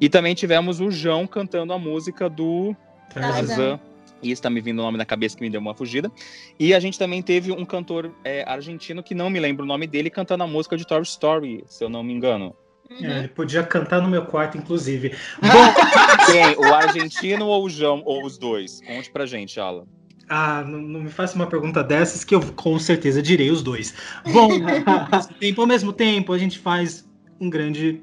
E 0.00 0.08
também 0.08 0.34
tivemos 0.34 0.80
o 0.80 0.90
João 0.90 1.26
cantando 1.26 1.74
a 1.74 1.78
música 1.78 2.30
do 2.30 2.74
Tarzan. 3.12 3.78
E 4.22 4.30
está 4.30 4.48
me 4.48 4.62
vindo 4.62 4.78
o 4.78 4.82
nome 4.82 4.96
na 4.96 5.04
cabeça 5.04 5.36
que 5.36 5.42
me 5.42 5.50
deu 5.50 5.60
uma 5.60 5.74
fugida. 5.74 6.10
E 6.58 6.72
a 6.72 6.80
gente 6.80 6.98
também 6.98 7.20
teve 7.20 7.52
um 7.52 7.66
cantor 7.66 8.10
é, 8.24 8.44
argentino 8.48 9.02
que 9.02 9.14
não 9.14 9.28
me 9.28 9.38
lembro 9.38 9.64
o 9.64 9.66
nome 9.68 9.86
dele 9.86 10.08
cantando 10.08 10.42
a 10.42 10.46
música 10.46 10.74
de 10.74 10.86
Toy 10.86 11.02
Story, 11.02 11.62
se 11.66 11.84
eu 11.84 11.90
não 11.90 12.02
me 12.02 12.14
engano. 12.14 12.56
É, 13.00 13.18
ele 13.18 13.28
podia 13.28 13.62
cantar 13.62 14.00
no 14.00 14.08
meu 14.08 14.24
quarto, 14.24 14.56
inclusive. 14.56 15.14
Quem? 16.26 16.56
O 16.56 16.72
argentino 16.72 17.46
ou 17.46 17.64
o 17.64 17.68
João? 17.68 18.02
Ou 18.06 18.24
os 18.24 18.38
dois? 18.38 18.80
Conte 18.86 19.10
pra 19.10 19.26
gente, 19.26 19.60
Alan. 19.60 19.84
Ah, 20.28 20.64
não, 20.66 20.78
não 20.80 21.00
me 21.02 21.10
faça 21.10 21.34
uma 21.36 21.46
pergunta 21.46 21.82
dessas 21.82 22.24
que 22.24 22.34
eu 22.34 22.40
com 22.54 22.78
certeza 22.78 23.20
direi 23.22 23.50
os 23.50 23.62
dois. 23.62 23.94
Bom, 24.32 24.50
ao 24.52 24.58
mesmo 24.58 25.34
tempo, 25.38 25.60
ao 25.60 25.66
mesmo 25.66 25.92
tempo, 25.92 26.32
a 26.32 26.38
gente 26.38 26.58
faz 26.58 27.08
um 27.40 27.50
grande. 27.50 28.02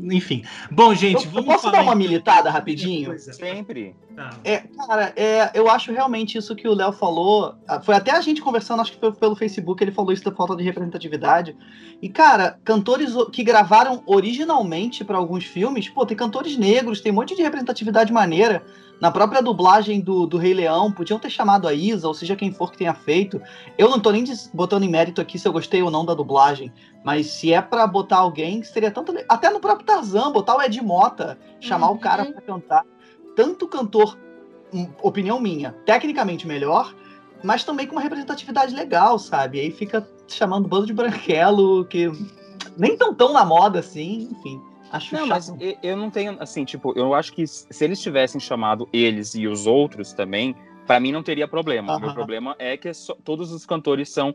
Enfim. 0.00 0.42
Bom, 0.70 0.94
gente, 0.94 1.16
Eu- 1.16 1.22
eu 1.24 1.30
vamos 1.32 1.46
posso 1.48 1.64
falar 1.64 1.72
dar 1.78 1.82
uma 1.82 1.92
então- 1.92 1.98
militada 1.98 2.48
rapidinho? 2.48 3.18
Sempre. 3.18 3.94
Tá. 4.14 4.30
É, 4.42 4.60
cara, 4.86 5.12
é, 5.14 5.50
eu 5.52 5.68
acho 5.68 5.92
realmente 5.92 6.38
isso 6.38 6.56
que 6.56 6.66
o 6.66 6.72
Léo 6.72 6.92
falou. 6.92 7.54
ah, 7.68 7.78
Foi 7.82 7.94
até 7.94 8.10
a 8.12 8.20
gente 8.22 8.40
conversando, 8.40 8.80
acho 8.80 8.92
que 8.92 8.98
foi 8.98 9.12
pelo 9.12 9.36
Facebook, 9.36 9.84
ele 9.84 9.92
falou 9.92 10.12
isso 10.12 10.24
da 10.24 10.32
falta 10.32 10.56
de 10.56 10.62
representatividade. 10.62 11.54
E, 12.00 12.08
cara, 12.08 12.58
cantores 12.64 13.12
que 13.30 13.44
gravaram 13.44 14.02
originalmente 14.06 15.04
para 15.04 15.18
alguns 15.18 15.44
filmes, 15.44 15.90
pô, 15.90 16.06
tem 16.06 16.16
cantores 16.16 16.56
negros, 16.56 17.02
tem 17.02 17.12
um 17.12 17.16
monte 17.16 17.36
de 17.36 17.42
representatividade 17.42 18.10
maneira. 18.10 18.64
Na 19.00 19.10
própria 19.10 19.42
dublagem 19.42 20.00
do, 20.00 20.26
do 20.26 20.38
Rei 20.38 20.54
Leão, 20.54 20.90
podiam 20.90 21.18
ter 21.18 21.28
chamado 21.28 21.68
a 21.68 21.74
Isa, 21.74 22.08
ou 22.08 22.14
seja, 22.14 22.34
quem 22.34 22.50
for 22.50 22.70
que 22.72 22.78
tenha 22.78 22.94
feito. 22.94 23.40
Eu 23.76 23.90
não 23.90 24.00
tô 24.00 24.10
nem 24.10 24.24
botando 24.54 24.84
em 24.84 24.88
mérito 24.88 25.20
aqui 25.20 25.38
se 25.38 25.46
eu 25.46 25.52
gostei 25.52 25.82
ou 25.82 25.90
não 25.90 26.04
da 26.04 26.14
dublagem, 26.14 26.72
mas 27.04 27.26
se 27.26 27.52
é 27.52 27.60
pra 27.60 27.86
botar 27.86 28.16
alguém, 28.18 28.62
seria 28.62 28.90
tanto. 28.90 29.14
Até 29.28 29.50
no 29.50 29.60
próprio 29.60 29.84
Tarzan, 29.86 30.32
botar 30.32 30.56
o 30.56 30.62
Ed 30.62 30.80
Mota, 30.80 31.38
chamar 31.60 31.90
o 31.90 31.98
cara 31.98 32.24
Uhum. 32.24 32.32
pra 32.32 32.40
cantar. 32.42 32.84
Tanto 33.34 33.68
cantor 33.68 34.16
hum, 34.72 34.88
opinião 35.02 35.38
minha, 35.38 35.72
tecnicamente 35.84 36.46
melhor, 36.46 36.94
mas 37.44 37.64
também 37.64 37.86
com 37.86 37.92
uma 37.96 38.00
representatividade 38.00 38.74
legal, 38.74 39.18
sabe? 39.18 39.60
Aí 39.60 39.70
fica 39.70 40.08
chamando 40.26 40.66
bando 40.66 40.86
de 40.86 40.94
branquelo, 40.94 41.84
que 41.84 42.10
nem 42.78 42.96
tão 42.96 43.14
tão 43.14 43.32
na 43.34 43.44
moda 43.44 43.80
assim, 43.80 44.28
enfim. 44.32 44.60
Acho 44.96 45.14
Não, 45.14 45.26
chato. 45.26 45.28
mas 45.28 45.76
eu 45.82 45.96
não 45.96 46.10
tenho, 46.10 46.36
assim, 46.40 46.64
tipo, 46.64 46.92
eu 46.96 47.14
acho 47.14 47.32
que 47.32 47.46
se 47.46 47.84
eles 47.84 48.00
tivessem 48.00 48.40
chamado 48.40 48.88
eles 48.92 49.34
e 49.34 49.46
os 49.46 49.66
outros 49.66 50.12
também, 50.12 50.54
pra 50.86 50.98
mim 51.00 51.12
não 51.12 51.22
teria 51.22 51.46
problema. 51.48 51.96
O 51.96 52.00
meu 52.00 52.12
problema 52.14 52.54
é 52.58 52.76
que 52.76 52.92
só- 52.94 53.16
todos 53.24 53.52
os 53.52 53.64
cantores 53.66 54.08
são 54.10 54.34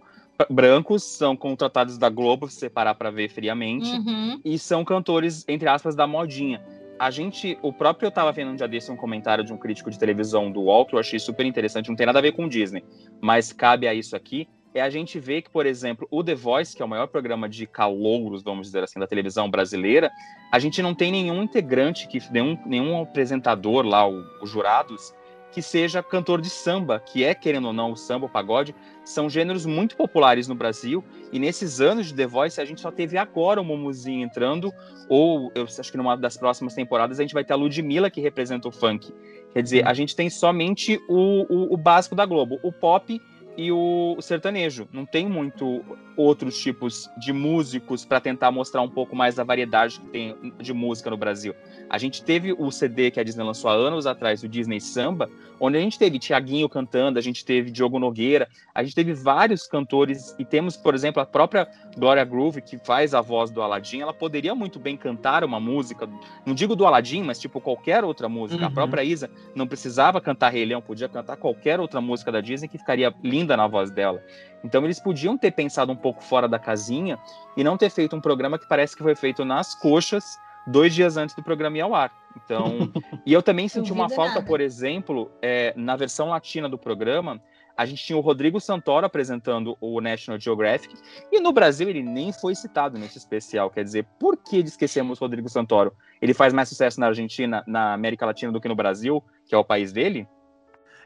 brancos, 0.49 1.03
são 1.03 1.35
contratados 1.35 1.97
da 1.97 2.09
Globo, 2.09 2.47
se 2.49 2.57
separar 2.57 2.95
pra 2.95 3.11
ver 3.11 3.29
friamente, 3.29 3.95
Uhum. 3.95 4.39
e 4.43 4.57
são 4.57 4.83
cantores, 4.83 5.45
entre 5.47 5.69
aspas, 5.69 5.95
da 5.95 6.07
modinha. 6.07 6.61
A 6.99 7.09
gente, 7.09 7.57
o 7.61 7.73
próprio, 7.73 8.07
eu 8.07 8.11
tava 8.11 8.31
vendo 8.31 8.51
um 8.51 8.55
dia 8.55 8.67
desse 8.67 8.91
um 8.91 8.95
comentário 8.95 9.43
de 9.43 9.51
um 9.51 9.57
crítico 9.57 9.89
de 9.89 9.97
televisão 9.97 10.51
do 10.51 10.61
UOL, 10.61 10.85
que 10.85 10.93
eu 10.95 10.99
achei 10.99 11.17
super 11.19 11.45
interessante, 11.45 11.89
não 11.89 11.95
tem 11.95 12.05
nada 12.05 12.19
a 12.19 12.21
ver 12.21 12.31
com 12.33 12.45
o 12.45 12.49
Disney, 12.49 12.83
mas 13.19 13.51
cabe 13.51 13.87
a 13.87 13.93
isso 13.93 14.15
aqui. 14.15 14.47
É 14.73 14.81
a 14.81 14.89
gente 14.89 15.19
ver 15.19 15.41
que, 15.41 15.49
por 15.49 15.65
exemplo, 15.65 16.07
o 16.09 16.23
The 16.23 16.35
Voice, 16.35 16.75
que 16.75 16.81
é 16.81 16.85
o 16.85 16.89
maior 16.89 17.07
programa 17.07 17.49
de 17.49 17.65
calouros, 17.65 18.41
vamos 18.41 18.67
dizer 18.67 18.83
assim, 18.83 18.99
da 18.99 19.07
televisão 19.07 19.49
brasileira, 19.49 20.11
a 20.51 20.59
gente 20.59 20.81
não 20.81 20.95
tem 20.95 21.11
nenhum 21.11 21.43
integrante, 21.43 22.07
que 22.07 22.19
nenhum, 22.31 22.57
nenhum 22.65 23.01
apresentador 23.01 23.85
lá, 23.85 24.07
os 24.07 24.49
jurados, 24.49 25.13
que 25.51 25.61
seja 25.61 26.01
cantor 26.01 26.39
de 26.39 26.49
samba, 26.49 26.99
que 26.99 27.23
é, 27.23 27.35
querendo 27.35 27.67
ou 27.67 27.73
não, 27.73 27.91
o 27.91 27.97
samba, 27.97 28.25
o 28.25 28.29
pagode, 28.29 28.73
são 29.03 29.29
gêneros 29.29 29.65
muito 29.65 29.97
populares 29.97 30.47
no 30.47 30.55
Brasil, 30.55 31.03
e 31.31 31.39
nesses 31.39 31.81
anos 31.81 32.07
de 32.07 32.13
The 32.13 32.25
Voice 32.25 32.61
a 32.61 32.65
gente 32.65 32.79
só 32.79 32.89
teve 32.89 33.17
agora 33.17 33.59
o 33.59 33.65
Mumuzinho 33.65 34.23
entrando, 34.23 34.71
ou 35.09 35.51
eu 35.53 35.63
acho 35.63 35.91
que 35.91 35.97
numa 35.97 36.15
das 36.15 36.37
próximas 36.37 36.73
temporadas 36.73 37.19
a 37.19 37.23
gente 37.23 37.33
vai 37.33 37.43
ter 37.43 37.51
a 37.51 37.57
Ludmilla 37.57 38.09
que 38.09 38.21
representa 38.21 38.69
o 38.69 38.71
funk. 38.71 39.13
Quer 39.53 39.61
dizer, 39.61 39.85
a 39.85 39.93
gente 39.93 40.15
tem 40.15 40.29
somente 40.29 40.97
o, 41.09 41.45
o, 41.53 41.73
o 41.73 41.77
básico 41.77 42.15
da 42.15 42.25
Globo, 42.25 42.57
o 42.63 42.71
pop 42.71 43.21
e 43.57 43.71
o, 43.71 44.15
o 44.17 44.21
sertanejo. 44.21 44.87
Não 44.91 45.05
tem 45.05 45.27
muito 45.27 45.83
outros 46.15 46.59
tipos 46.59 47.09
de 47.17 47.33
músicos 47.33 48.05
para 48.05 48.19
tentar 48.19 48.51
mostrar 48.51 48.81
um 48.81 48.89
pouco 48.89 49.15
mais 49.15 49.35
da 49.35 49.43
variedade 49.43 49.99
que 49.99 50.07
tem 50.07 50.53
de 50.59 50.73
música 50.73 51.09
no 51.09 51.17
Brasil. 51.17 51.53
A 51.89 51.97
gente 51.97 52.23
teve 52.23 52.53
o 52.53 52.71
CD 52.71 53.11
que 53.11 53.19
a 53.19 53.23
Disney 53.23 53.43
lançou 53.43 53.69
há 53.69 53.73
anos 53.73 54.05
atrás, 54.05 54.43
o 54.43 54.47
Disney 54.47 54.79
Samba, 54.79 55.29
onde 55.59 55.77
a 55.77 55.81
gente 55.81 55.97
teve 55.97 56.19
Tiaguinho 56.19 56.67
cantando, 56.67 57.19
a 57.19 57.21
gente 57.21 57.45
teve 57.45 57.71
Diogo 57.71 57.99
Nogueira, 57.99 58.47
a 58.73 58.83
gente 58.83 58.95
teve 58.95 59.13
vários 59.13 59.67
cantores 59.67 60.35
e 60.39 60.45
temos, 60.45 60.75
por 60.75 60.95
exemplo, 60.95 61.21
a 61.21 61.25
própria 61.25 61.67
Gloria 61.97 62.23
Groove 62.23 62.61
que 62.61 62.77
faz 62.77 63.13
a 63.13 63.21
voz 63.21 63.51
do 63.51 63.61
Aladdin, 63.61 64.01
ela 64.01 64.13
poderia 64.13 64.55
muito 64.55 64.79
bem 64.79 64.97
cantar 64.97 65.43
uma 65.43 65.59
música, 65.59 66.09
não 66.45 66.53
digo 66.53 66.75
do 66.75 66.85
Aladdin, 66.85 67.23
mas 67.23 67.39
tipo 67.39 67.59
qualquer 67.59 68.03
outra 68.03 68.27
música. 68.29 68.61
Uhum. 68.61 68.67
A 68.67 68.71
própria 68.71 69.03
Isa 69.03 69.29
não 69.53 69.67
precisava 69.67 70.21
cantar 70.21 70.49
Rei 70.49 70.65
Leão, 70.65 70.81
podia 70.81 71.09
cantar 71.09 71.37
qualquer 71.37 71.79
outra 71.79 72.01
música 72.01 72.31
da 72.31 72.41
Disney 72.41 72.67
que 72.67 72.77
ficaria 72.77 73.13
linda 73.23 73.40
na 73.45 73.67
voz 73.67 73.91
dela. 73.91 74.23
Então 74.63 74.83
eles 74.83 74.99
podiam 74.99 75.37
ter 75.37 75.51
pensado 75.51 75.91
um 75.91 75.95
pouco 75.95 76.23
fora 76.23 76.47
da 76.47 76.59
casinha 76.59 77.17
e 77.57 77.63
não 77.63 77.77
ter 77.77 77.89
feito 77.89 78.15
um 78.15 78.21
programa 78.21 78.59
que 78.59 78.67
parece 78.67 78.95
que 78.95 79.03
foi 79.03 79.15
feito 79.15 79.43
nas 79.43 79.73
coxas 79.75 80.37
dois 80.67 80.93
dias 80.93 81.17
antes 81.17 81.35
do 81.35 81.43
programa 81.43 81.77
ir 81.77 81.81
ao 81.81 81.95
ar. 81.95 82.11
Então, 82.43 82.91
e 83.25 83.33
eu 83.33 83.41
também 83.41 83.67
senti 83.67 83.91
uma 83.91 84.09
falta, 84.09 84.35
nada. 84.35 84.45
por 84.45 84.61
exemplo, 84.61 85.31
é, 85.41 85.73
na 85.75 85.95
versão 85.95 86.29
latina 86.29 86.69
do 86.69 86.77
programa, 86.77 87.41
a 87.75 87.85
gente 87.85 88.03
tinha 88.03 88.17
o 88.17 88.21
Rodrigo 88.21 88.59
Santoro 88.59 89.05
apresentando 89.05 89.75
o 89.81 89.99
National 89.99 90.39
Geographic, 90.39 90.93
e 91.31 91.39
no 91.39 91.51
Brasil 91.51 91.89
ele 91.89 92.03
nem 92.03 92.31
foi 92.31 92.53
citado 92.53 92.97
nesse 92.97 93.17
especial. 93.17 93.69
Quer 93.69 93.83
dizer, 93.83 94.05
por 94.19 94.37
que 94.37 94.57
esquecemos 94.57 95.19
o 95.19 95.23
Rodrigo 95.23 95.49
Santoro? 95.49 95.93
Ele 96.21 96.33
faz 96.33 96.53
mais 96.53 96.69
sucesso 96.69 96.99
na 96.99 97.07
Argentina, 97.07 97.63
na 97.65 97.93
América 97.93 98.25
Latina 98.25 98.51
do 98.51 98.61
que 98.61 98.67
no 98.67 98.75
Brasil, 98.75 99.23
que 99.47 99.55
é 99.55 99.57
o 99.57 99.63
país 99.63 99.91
dele? 99.91 100.27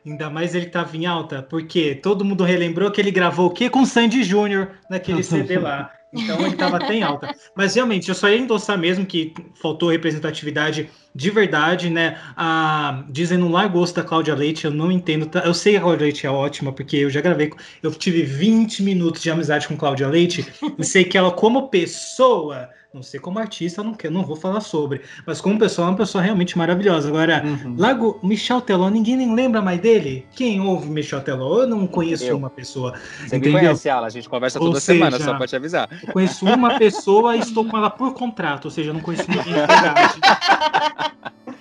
Ainda 0.05 0.29
mais 0.29 0.53
ele 0.53 0.67
tava 0.67 0.95
em 0.95 1.05
alta, 1.05 1.41
porque 1.41 1.95
todo 1.95 2.23
mundo 2.23 2.43
relembrou 2.43 2.91
que 2.91 3.01
ele 3.01 3.09
gravou 3.09 3.47
o 3.47 3.49
quê 3.51 3.69
com 3.69 3.85
Sandy 3.85 4.23
Júnior 4.23 4.71
naquele 4.89 5.23
CD 5.23 5.57
lá. 5.57 5.91
Então 6.13 6.39
ele 6.41 6.53
estava 6.53 6.77
até 6.77 6.93
em 6.93 7.03
alta. 7.03 7.35
Mas 7.55 7.75
realmente, 7.75 8.07
eu 8.07 8.15
só 8.15 8.29
ia 8.29 8.37
endossar 8.37 8.77
mesmo 8.77 9.05
que 9.05 9.33
faltou 9.55 9.89
representatividade 9.89 10.89
de 11.15 11.31
verdade, 11.31 11.89
né? 11.89 12.17
A 12.35 13.03
Disney 13.09 13.37
não 13.37 13.49
largou 13.49 13.85
gosto 13.85 13.95
da 13.95 14.03
Cláudia 14.03 14.33
Leite, 14.33 14.65
eu 14.65 14.71
não 14.71 14.91
entendo. 14.91 15.29
Eu 15.43 15.53
sei 15.53 15.73
que 15.73 15.77
a 15.77 15.81
Cláudia 15.81 16.03
Leite 16.03 16.25
é 16.25 16.29
ótima, 16.29 16.71
porque 16.71 16.97
eu 16.97 17.09
já 17.09 17.21
gravei. 17.21 17.51
Eu 17.83 17.91
tive 17.91 18.23
20 18.23 18.81
minutos 18.83 19.21
de 19.21 19.29
amizade 19.29 19.67
com 19.67 19.77
Cláudia 19.77 20.07
Leite 20.07 20.45
e 20.77 20.83
sei 20.83 21.03
que 21.03 21.17
ela, 21.17 21.31
como 21.31 21.67
pessoa, 21.69 22.69
não 22.93 23.03
sei 23.03 23.19
como 23.19 23.37
artista, 23.37 23.83
não, 23.83 23.93
quero, 23.93 24.13
não 24.13 24.23
vou 24.23 24.35
falar 24.35 24.61
sobre. 24.61 25.01
Mas 25.25 25.39
como 25.39 25.59
pessoa, 25.59 25.87
é 25.87 25.91
uma 25.91 25.97
pessoa 25.97 26.23
realmente 26.23 26.57
maravilhosa. 26.57 27.09
Agora, 27.09 27.43
uhum. 27.45 27.75
Lago 27.77 28.19
Michel 28.23 28.61
Teló, 28.61 28.89
ninguém 28.89 29.17
nem 29.17 29.35
lembra 29.35 29.61
mais 29.61 29.79
dele? 29.79 30.25
Quem 30.35 30.59
ouve 30.61 30.89
Michel 30.89 31.21
Teló? 31.21 31.61
Eu 31.61 31.67
não 31.67 31.85
conheço 31.85 32.23
eu. 32.23 32.37
uma 32.37 32.49
pessoa. 32.49 32.93
Você 33.19 33.35
entendeu? 33.35 33.59
conhece 33.59 33.87
ela, 33.87 34.07
a 34.07 34.09
gente 34.09 34.27
conversa 34.27 34.57
toda 34.57 34.79
seja, 34.79 34.99
semana, 34.99 35.19
só 35.19 35.35
pra 35.35 35.45
te 35.45 35.55
avisar. 35.55 35.89
Eu 36.01 36.13
conheço 36.13 36.45
uma 36.45 36.79
pessoa 36.79 37.35
e 37.35 37.39
estou 37.39 37.65
com 37.65 37.77
ela 37.77 37.89
por 37.89 38.13
contrato, 38.13 38.65
ou 38.65 38.71
seja, 38.71 38.89
eu 38.89 38.93
não 38.93 39.01
conheço 39.01 39.29
ninguém 39.29 39.43
de 39.43 39.53
verdade. 39.53 40.15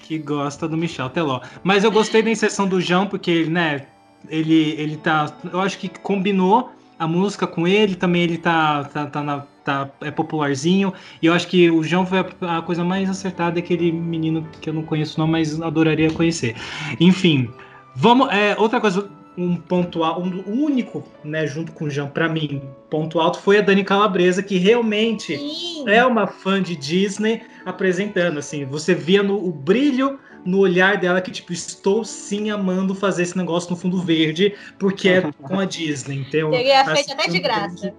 que 0.03 0.19
gosta 0.19 0.69
do 0.69 0.77
Michel 0.77 1.09
Teló. 1.11 1.41
Mas 1.63 1.85
eu 1.85 1.91
gostei 1.91 2.23
da 2.23 2.31
inserção 2.31 2.67
do 2.69 2.81
João, 2.81 3.07
porque 3.07 3.31
ele, 3.31 3.51
né, 3.51 3.87
ele, 4.29 4.75
ele 4.79 4.97
tá. 4.97 5.33
Eu 5.53 5.61
acho 5.61 5.79
que 5.79 5.89
combinou 5.89 6.71
a 6.99 7.07
música 7.07 7.47
com 7.47 7.67
ele, 7.67 7.95
também 7.95 8.23
ele 8.23 8.39
tá, 8.39 8.85
tá, 8.85 9.07
tá 9.07 9.23
na 9.23 9.45
tá, 9.65 9.89
é 10.01 10.11
popularzinho. 10.11 10.93
E 11.21 11.27
eu 11.27 11.33
acho 11.33 11.49
que 11.49 11.71
o 11.71 11.83
João 11.83 12.07
foi 12.07 12.19
a, 12.19 12.59
a, 12.59 12.63
coisa 12.63 12.85
mais 12.85 13.09
acertada, 13.09 13.59
aquele 13.59 13.91
menino 13.91 14.47
que 14.61 14.69
eu 14.69 14.75
não 14.75 14.83
conheço 14.83 15.19
não, 15.19 15.27
mas 15.27 15.61
adoraria 15.61 16.11
conhecer. 16.11 16.55
Enfim, 17.01 17.51
vamos. 17.97 18.29
É, 18.31 18.55
outra 18.59 18.81
coisa, 18.81 19.09
um 19.37 19.57
ponto 19.57 20.05
alto, 20.05 20.21
um 20.23 20.63
único, 20.65 21.05
né, 21.25 21.47
junto 21.47 21.73
com 21.73 21.87
o 21.87 21.91
João, 21.91 22.09
para 22.09 22.29
mim, 22.29 22.63
ponto 22.89 23.19
alto 23.19 23.41
foi 23.41 23.59
a 23.59 23.63
Dani 23.63 23.85
Calabresa, 23.85 24.43
que 24.43 24.57
realmente 24.57 25.37
Sim. 25.37 25.89
é 25.89 26.05
uma 26.05 26.27
fã 26.27 26.63
de 26.63 26.77
Disney 26.77 27.43
apresentando, 27.65 28.39
assim, 28.39 28.65
você 28.65 28.95
via 28.95 29.23
no, 29.23 29.45
o 29.45 29.51
brilho 29.51 30.19
no 30.45 30.59
olhar 30.59 30.99
dela 30.99 31.21
que, 31.21 31.31
tipo, 31.31 31.53
estou 31.53 32.05
sim 32.05 32.51
amando 32.51 32.95
fazer 32.95 33.23
esse 33.23 33.37
negócio 33.37 33.71
no 33.71 33.77
fundo 33.77 34.01
verde, 34.03 34.55
porque 34.79 35.09
é 35.09 35.23
com 35.43 35.59
a 35.59 35.65
Disney. 35.65 36.19
Então, 36.29 36.51
Teria 36.51 36.85
feito 36.85 37.13
até 37.13 37.29
de 37.29 37.39
graça 37.39 37.95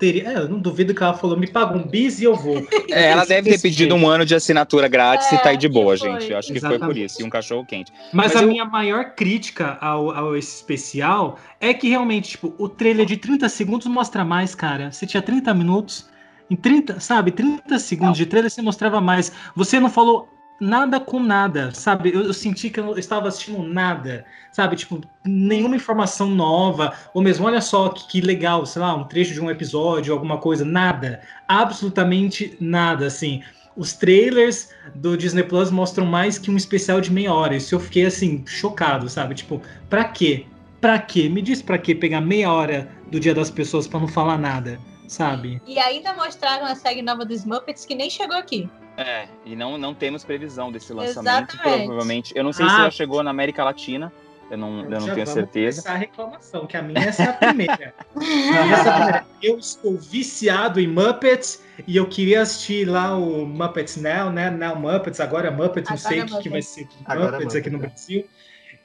teria. 0.00 0.28
É, 0.28 0.36
eu 0.38 0.48
não 0.48 0.58
duvido 0.58 0.94
que 0.94 1.02
ela 1.02 1.14
falou, 1.14 1.36
me 1.36 1.46
paga 1.46 1.76
um 1.76 1.86
bis 1.86 2.18
e 2.18 2.24
eu 2.24 2.34
vou. 2.34 2.66
É, 2.90 3.10
ela 3.10 3.24
deve 3.24 3.50
ter 3.50 3.60
pedido 3.60 3.94
um 3.94 4.08
ano 4.08 4.24
de 4.24 4.34
assinatura 4.34 4.88
grátis 4.88 5.30
é, 5.32 5.36
e 5.36 5.38
tá 5.38 5.50
aí 5.50 5.56
de 5.56 5.68
boa, 5.68 5.96
gente. 5.96 6.28
Eu 6.28 6.38
acho 6.38 6.52
Exatamente. 6.52 6.60
que 6.60 6.78
foi 6.78 6.78
por 6.78 6.96
isso. 6.96 7.22
E 7.22 7.24
um 7.24 7.30
cachorro 7.30 7.64
quente. 7.64 7.92
Mas, 8.12 8.32
Mas 8.32 8.36
a 8.36 8.42
eu... 8.42 8.48
minha 8.48 8.64
maior 8.64 9.14
crítica 9.14 9.78
ao, 9.80 10.10
ao 10.10 10.36
esse 10.36 10.56
especial 10.56 11.38
é 11.60 11.72
que 11.72 11.88
realmente, 11.88 12.30
tipo, 12.30 12.52
o 12.58 12.68
trailer 12.68 13.06
de 13.06 13.16
30 13.16 13.48
segundos 13.48 13.86
mostra 13.86 14.24
mais, 14.24 14.56
cara. 14.56 14.90
Você 14.90 15.06
tinha 15.06 15.22
30 15.22 15.54
minutos. 15.54 16.08
Em 16.50 16.56
30, 16.56 16.98
sabe, 16.98 17.30
30 17.30 17.78
segundos 17.78 18.18
não. 18.18 18.24
de 18.24 18.26
trailer 18.26 18.50
você 18.50 18.60
mostrava 18.60 19.00
mais. 19.00 19.30
Você 19.54 19.78
não 19.78 19.88
falou 19.88 20.28
nada 20.60 21.00
com 21.00 21.18
nada, 21.18 21.72
sabe? 21.72 22.12
Eu, 22.14 22.24
eu, 22.24 22.34
senti 22.34 22.68
que 22.68 22.78
eu 22.78 22.98
estava 22.98 23.28
assistindo 23.28 23.62
nada, 23.62 24.24
sabe? 24.52 24.76
Tipo, 24.76 25.00
nenhuma 25.24 25.74
informação 25.74 26.30
nova, 26.30 26.92
ou 27.14 27.22
mesmo, 27.22 27.46
olha 27.46 27.60
só 27.60 27.88
que, 27.88 28.06
que, 28.06 28.20
legal, 28.20 28.66
sei 28.66 28.82
lá, 28.82 28.94
um 28.94 29.04
trecho 29.04 29.32
de 29.32 29.40
um 29.40 29.50
episódio, 29.50 30.12
alguma 30.12 30.38
coisa, 30.38 30.64
nada, 30.64 31.22
absolutamente 31.48 32.56
nada, 32.60 33.06
assim. 33.06 33.42
Os 33.76 33.94
trailers 33.94 34.70
do 34.94 35.16
Disney 35.16 35.44
Plus 35.44 35.70
mostram 35.70 36.04
mais 36.04 36.38
que 36.38 36.50
um 36.50 36.56
especial 36.56 37.00
de 37.00 37.10
meia 37.10 37.32
hora. 37.32 37.56
Isso 37.56 37.74
eu 37.74 37.80
fiquei 37.80 38.04
assim, 38.04 38.44
chocado, 38.46 39.08
sabe? 39.08 39.34
Tipo, 39.34 39.62
pra 39.88 40.04
quê? 40.04 40.44
Pra 40.80 40.98
quê? 40.98 41.28
Me 41.28 41.40
diz 41.40 41.62
pra 41.62 41.78
quê 41.78 41.94
pegar 41.94 42.20
meia 42.20 42.52
hora 42.52 42.88
do 43.10 43.20
Dia 43.20 43.34
das 43.34 43.50
Pessoas 43.50 43.86
para 43.86 44.00
não 44.00 44.08
falar 44.08 44.38
nada, 44.38 44.78
sabe? 45.06 45.62
E 45.66 45.78
ainda 45.78 46.12
mostraram 46.14 46.66
a 46.66 46.74
série 46.74 47.00
nova 47.00 47.24
dos 47.24 47.44
Muppets 47.44 47.86
que 47.86 47.94
nem 47.94 48.10
chegou 48.10 48.36
aqui. 48.36 48.68
É, 49.00 49.26
e 49.46 49.56
não, 49.56 49.78
não 49.78 49.94
temos 49.94 50.24
previsão 50.24 50.70
desse 50.70 50.92
lançamento, 50.92 51.54
Exatamente. 51.54 51.86
provavelmente. 51.86 52.32
Eu 52.36 52.44
não 52.44 52.52
sei 52.52 52.66
ah, 52.66 52.68
se 52.68 52.76
já 52.76 52.90
chegou 52.90 53.22
na 53.22 53.30
América 53.30 53.64
Latina, 53.64 54.12
eu 54.50 54.58
não, 54.58 54.80
eu, 54.80 54.90
eu 54.90 55.00
não 55.00 55.14
tenho 55.14 55.26
certeza. 55.26 55.80
Essa 55.80 55.94
reclamação, 55.94 56.66
que 56.66 56.76
a 56.76 56.82
minha 56.82 57.00
essa 57.00 57.22
é 57.22 57.28
a 57.28 57.32
primeira. 57.32 57.94
essa 58.72 58.88
é 58.88 58.92
a 58.92 58.94
primeira. 58.94 59.26
Eu 59.42 59.58
estou 59.58 59.96
viciado 59.96 60.78
em 60.78 60.86
Muppets 60.86 61.62
e 61.86 61.96
eu 61.96 62.06
queria 62.06 62.42
assistir 62.42 62.84
lá 62.84 63.16
o 63.16 63.46
Muppets 63.46 63.96
Now, 63.96 64.30
né? 64.30 64.50
Now 64.50 64.76
Muppets, 64.76 65.18
agora 65.18 65.50
Muppets, 65.50 65.88
não 65.88 65.96
sei 65.96 66.20
o 66.20 66.26
que, 66.26 66.42
que 66.42 66.48
vai 66.50 66.60
ser 66.60 66.86
Muppets, 67.08 67.32
Muppets 67.32 67.56
aqui 67.56 67.70
no 67.70 67.82
é. 67.82 68.24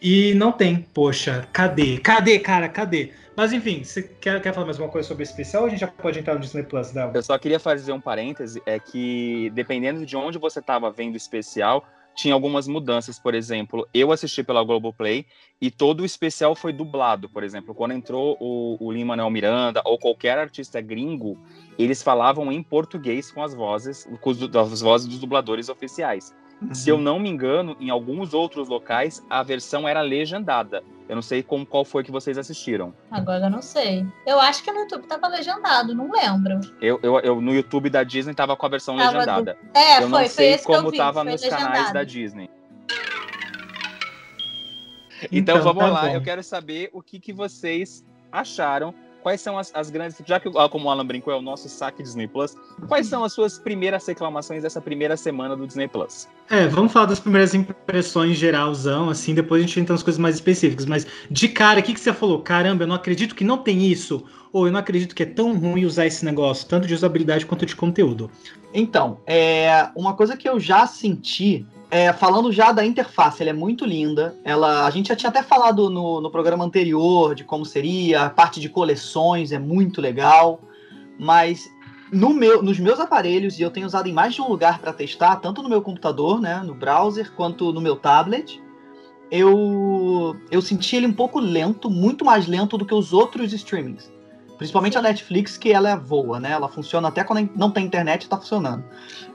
E 0.02 0.34
não 0.34 0.52
tem, 0.52 0.78
poxa, 0.94 1.48
cadê? 1.52 1.98
Cadê, 1.98 2.40
cara, 2.40 2.70
cadê? 2.70 3.12
Mas 3.36 3.52
enfim, 3.52 3.84
você 3.84 4.04
quer, 4.04 4.42
quer 4.42 4.54
falar 4.54 4.66
mais 4.66 4.78
alguma 4.78 4.92
coisa 4.92 5.08
sobre 5.08 5.24
esse 5.24 5.32
especial 5.34 5.64
ou 5.64 5.68
a 5.68 5.70
gente 5.70 5.80
já 5.80 5.88
pode 5.88 6.20
entrar 6.20 6.36
no 6.36 6.40
Disney 6.40 6.64
Plus, 6.64 6.92
Del? 6.92 7.12
Eu 7.14 7.24
só 7.24 7.38
queria 7.38 7.60
fazer 7.60 7.92
um 7.92 8.00
parêntese, 8.00 8.62
é 8.66 8.80
que 8.80 9.52
dependendo 9.54 10.06
de 10.06 10.16
onde 10.16 10.38
você 10.38 10.60
estava 10.60 10.90
vendo 10.90 11.16
o 11.16 11.18
especial, 11.18 11.86
tinha 12.16 12.34
algumas 12.34 12.66
mudanças, 12.66 13.20
por 13.20 13.36
exemplo, 13.36 13.86
eu 13.94 14.12
assisti 14.12 14.42
pela 14.42 14.64
Globoplay 14.64 15.26
e 15.60 15.70
todo 15.70 16.00
o 16.00 16.06
especial 16.06 16.56
foi 16.56 16.72
dublado, 16.72 17.30
por 17.30 17.44
exemplo, 17.44 17.76
quando 17.76 17.92
entrou 17.92 18.38
o, 18.40 18.78
o 18.80 18.92
Lin-Manuel 18.92 19.30
Miranda 19.30 19.82
ou 19.84 20.00
qualquer 20.00 20.40
artista 20.40 20.80
gringo, 20.80 21.38
eles 21.78 22.02
falavam 22.02 22.52
em 22.52 22.64
português 22.64 23.30
com 23.30 23.44
as 23.44 23.54
vozes, 23.54 24.08
com 24.22 24.30
as 24.30 24.82
vozes 24.82 25.08
dos 25.08 25.20
dubladores 25.20 25.68
oficiais. 25.68 26.34
Uhum. 26.62 26.74
Se 26.74 26.90
eu 26.90 26.98
não 26.98 27.20
me 27.20 27.30
engano, 27.30 27.76
em 27.80 27.90
alguns 27.90 28.34
outros 28.34 28.68
locais 28.68 29.24
a 29.30 29.44
versão 29.44 29.88
era 29.88 30.02
legendada. 30.02 30.84
Eu 31.08 31.16
não 31.16 31.22
sei 31.22 31.44
como, 31.44 31.66
qual 31.66 31.86
foi 31.86 32.04
que 32.04 32.12
vocês 32.12 32.38
assistiram. 32.38 32.94
Agora 33.12 33.46
eu 33.46 33.50
não 33.50 33.62
sei. 33.62 34.06
Eu 34.26 34.40
acho 34.40 34.64
que 34.64 34.72
no 34.72 34.80
YouTube 34.80 35.06
tava 35.06 35.28
legendado, 35.28 35.94
não 35.94 36.10
lembro. 36.12 36.60
Eu, 36.82 37.00
eu, 37.04 37.20
eu 37.20 37.42
no 37.42 37.54
YouTube 37.54 37.90
da 37.90 38.04
Disney 38.04 38.34
tava 38.34 38.56
com 38.56 38.66
a 38.66 38.70
versão 38.70 38.98
tava 38.98 39.12
legendada. 39.12 39.54
Do... 39.54 39.78
É, 39.78 39.98
eu 39.98 40.10
foi, 40.10 40.22
não 40.22 40.30
sei 40.30 40.58
foi 40.58 40.76
como 40.76 40.90
vi, 40.90 40.98
tava 40.98 41.24
nos 41.24 41.42
legendado. 41.42 41.64
canais 41.64 41.94
da 41.94 42.04
Disney. 42.04 42.50
Então, 45.32 45.58
então 45.58 45.62
vamos 45.62 45.84
tá 45.84 45.90
lá, 45.90 46.02
bom. 46.02 46.16
eu 46.16 46.22
quero 46.22 46.44
saber 46.44 46.90
o 46.92 47.02
que, 47.02 47.20
que 47.20 47.32
vocês 47.32 48.04
acharam 48.32 48.94
quais 49.26 49.42
são 49.42 49.58
as, 49.58 49.72
as 49.74 49.90
grandes. 49.90 50.22
Já 50.24 50.40
que, 50.40 50.48
ah, 50.56 50.70
como 50.70 50.86
o 50.86 50.90
Alan 50.92 51.04
brincou, 51.04 51.34
é 51.34 51.36
o 51.36 51.42
nosso 51.42 51.68
saque 51.68 52.04
Disney 52.04 52.28
Plus, 52.28 52.56
quais 52.88 53.08
são 53.08 53.24
as 53.24 53.34
suas 53.34 53.58
primeiras 53.58 54.06
reclamações 54.06 54.62
dessa 54.62 54.80
primeira 54.80 55.18
semana 55.18 55.58
do 55.58 55.66
Disney 55.66 55.88
Plus? 55.88 56.28
É, 56.48 56.68
vamos 56.68 56.92
falar 56.94 57.08
das 57.08 57.20
primeiras 57.20 57.56
impressões 57.56 58.38
geralzão, 58.38 59.10
assim, 59.10 59.34
depois 59.34 59.64
a 59.64 59.66
gente 59.66 59.80
entra 59.80 59.96
nas 59.96 60.04
coisas 60.04 60.20
mais 60.20 60.36
específicas. 60.36 60.86
Mas 60.86 61.08
de 61.32 61.50
cara, 61.50 61.80
o 61.80 61.84
que, 61.84 61.96
que 61.96 62.00
você 62.00 62.14
falou? 62.14 62.40
Caramba, 62.44 62.84
eu 62.84 62.88
não 62.88 62.96
acredito 62.96 63.34
que 63.34 63.44
não 63.44 63.58
tem 63.58 63.88
isso. 63.88 64.24
Ou 64.54 64.68
eu 64.68 64.72
não 64.72 64.80
acredito 64.80 65.16
que 65.16 65.24
é 65.24 65.26
tão 65.26 65.58
ruim 65.58 65.86
usar 65.86 66.06
esse 66.06 66.24
negócio, 66.24 66.68
tanto 66.68 66.88
de 66.88 66.94
usabilidade 66.94 67.48
quanto 67.48 67.66
de 67.66 67.76
conteúdo. 67.76 68.30
Então, 68.72 69.22
é, 69.26 69.90
uma 69.96 70.14
coisa 70.14 70.38
que 70.38 70.48
eu 70.48 70.60
já 70.60 70.86
senti 70.86 71.66
é, 71.90 72.12
falando 72.14 72.52
já 72.52 72.72
da 72.72 72.86
interface, 72.86 73.42
ela 73.42 73.52
é 73.52 73.54
muito 73.54 73.86
linda. 73.86 74.36
Ela, 74.44 74.86
a 74.86 74.90
gente 74.90 75.10
já 75.10 75.16
tinha 75.16 75.30
até 75.30 75.44
falado 75.44 75.90
no, 75.90 76.22
no 76.22 76.32
programa 76.32 76.64
anterior 76.64 77.36
de 77.36 77.44
como 77.44 77.66
seria, 77.66 78.24
a 78.24 78.30
parte 78.30 78.60
de 78.60 78.70
coleções 78.70 79.52
é 79.52 79.60
muito 79.60 80.02
legal. 80.02 80.62
Mas 81.20 81.70
no 82.12 82.34
meu, 82.34 82.62
nos 82.62 82.80
meus 82.80 83.00
aparelhos, 83.00 83.60
e 83.60 83.62
eu 83.62 83.72
tenho 83.72 83.86
usado 83.86 84.08
em 84.08 84.14
mais 84.14 84.34
de 84.34 84.42
um 84.42 84.48
lugar 84.48 84.80
para 84.80 84.94
testar, 84.94 85.38
tanto 85.38 85.62
no 85.62 85.70
meu 85.70 85.82
computador, 85.82 86.40
né, 86.40 86.62
no 86.64 86.74
browser, 86.74 87.32
quanto 87.34 87.72
no 87.72 87.82
meu 87.82 87.96
tablet, 87.96 88.62
eu, 89.32 90.36
eu 90.52 90.62
senti 90.62 90.96
ele 90.96 91.08
um 91.08 91.14
pouco 91.14 91.40
lento, 91.40 91.90
muito 91.90 92.24
mais 92.24 92.48
lento 92.48 92.78
do 92.78 92.86
que 92.86 92.94
os 92.94 93.12
outros 93.12 93.54
streamings. 93.54 94.12
Principalmente 94.58 94.98
a 94.98 95.02
Netflix, 95.02 95.58
que 95.58 95.72
ela 95.72 95.90
é 95.90 95.98
voa, 95.98 96.40
né? 96.40 96.52
Ela 96.52 96.70
funciona 96.70 97.10
até 97.10 97.24
quando 97.24 97.50
não 97.56 97.70
tem 97.70 97.86
internet, 97.86 98.30
tá 98.30 98.38
funcionando. 98.38 98.84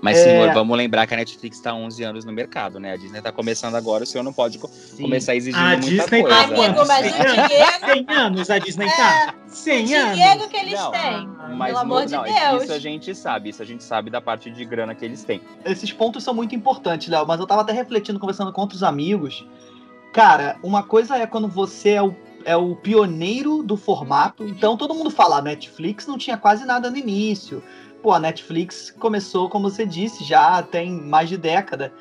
Mas, 0.00 0.18
é... 0.18 0.24
senhor, 0.24 0.54
vamos 0.54 0.76
lembrar 0.76 1.06
que 1.06 1.12
a 1.12 1.16
Netflix 1.16 1.58
está 1.58 1.72
há 1.72 1.74
11 1.74 2.02
anos 2.02 2.24
no 2.24 2.32
mercado, 2.32 2.80
né? 2.80 2.92
A 2.92 2.96
Disney 2.96 3.18
está 3.18 3.30
começando 3.30 3.74
agora, 3.74 4.04
o 4.04 4.06
senhor 4.06 4.24
não 4.24 4.32
pode 4.32 4.58
Sim. 4.58 5.02
começar 5.02 5.32
a 5.32 5.36
exigir 5.36 5.60
a 5.60 5.76
muita 5.76 5.86
Disney 5.86 6.22
coisa. 6.22 6.28
Tá 6.28 6.44
Amigo, 6.44 6.86
mas 6.86 7.06
o 7.06 7.18
dinheiro... 7.18 8.06
100 8.08 8.16
anos 8.16 8.50
a 8.50 8.58
Disney 8.58 8.86
é, 8.86 8.96
tá. 8.96 9.34
100 9.46 9.94
anos. 9.94 10.10
O 10.10 10.14
dinheiro 10.14 10.48
que 10.48 10.56
eles 10.56 10.80
não, 10.80 10.90
têm, 10.90 11.28
mas 11.56 11.68
pelo 11.68 11.78
amor 11.78 12.00
não, 12.00 12.06
de 12.06 12.12
não, 12.12 12.22
Deus. 12.22 12.62
Isso 12.64 12.72
a 12.72 12.78
gente 12.78 13.14
sabe, 13.14 13.50
isso 13.50 13.62
a 13.62 13.66
gente 13.66 13.84
sabe 13.84 14.10
da 14.10 14.20
parte 14.20 14.50
de 14.50 14.64
grana 14.64 14.94
que 14.94 15.04
eles 15.04 15.22
têm. 15.22 15.42
Esses 15.64 15.92
pontos 15.92 16.24
são 16.24 16.32
muito 16.32 16.54
importantes, 16.54 17.08
Léo, 17.08 17.26
mas 17.26 17.38
eu 17.40 17.46
tava 17.46 17.60
até 17.60 17.72
refletindo, 17.72 18.18
conversando 18.18 18.52
com 18.52 18.60
outros 18.62 18.82
amigos. 18.82 19.46
Cara, 20.12 20.56
uma 20.62 20.82
coisa 20.82 21.16
é 21.16 21.26
quando 21.26 21.46
você 21.46 21.90
é 21.90 22.02
o 22.02 22.14
é 22.44 22.56
o 22.56 22.74
pioneiro 22.76 23.62
do 23.62 23.76
formato. 23.76 24.44
Então 24.46 24.76
todo 24.76 24.94
mundo 24.94 25.10
fala, 25.10 25.38
a 25.38 25.42
Netflix 25.42 26.06
não 26.06 26.18
tinha 26.18 26.36
quase 26.36 26.64
nada 26.64 26.90
no 26.90 26.96
início. 26.96 27.62
Pô, 28.02 28.12
a 28.12 28.18
Netflix 28.18 28.90
começou, 28.98 29.48
como 29.48 29.70
você 29.70 29.84
disse, 29.84 30.24
já 30.24 30.62
tem 30.62 30.90
mais 30.90 31.28
de 31.28 31.36
década. 31.36 31.92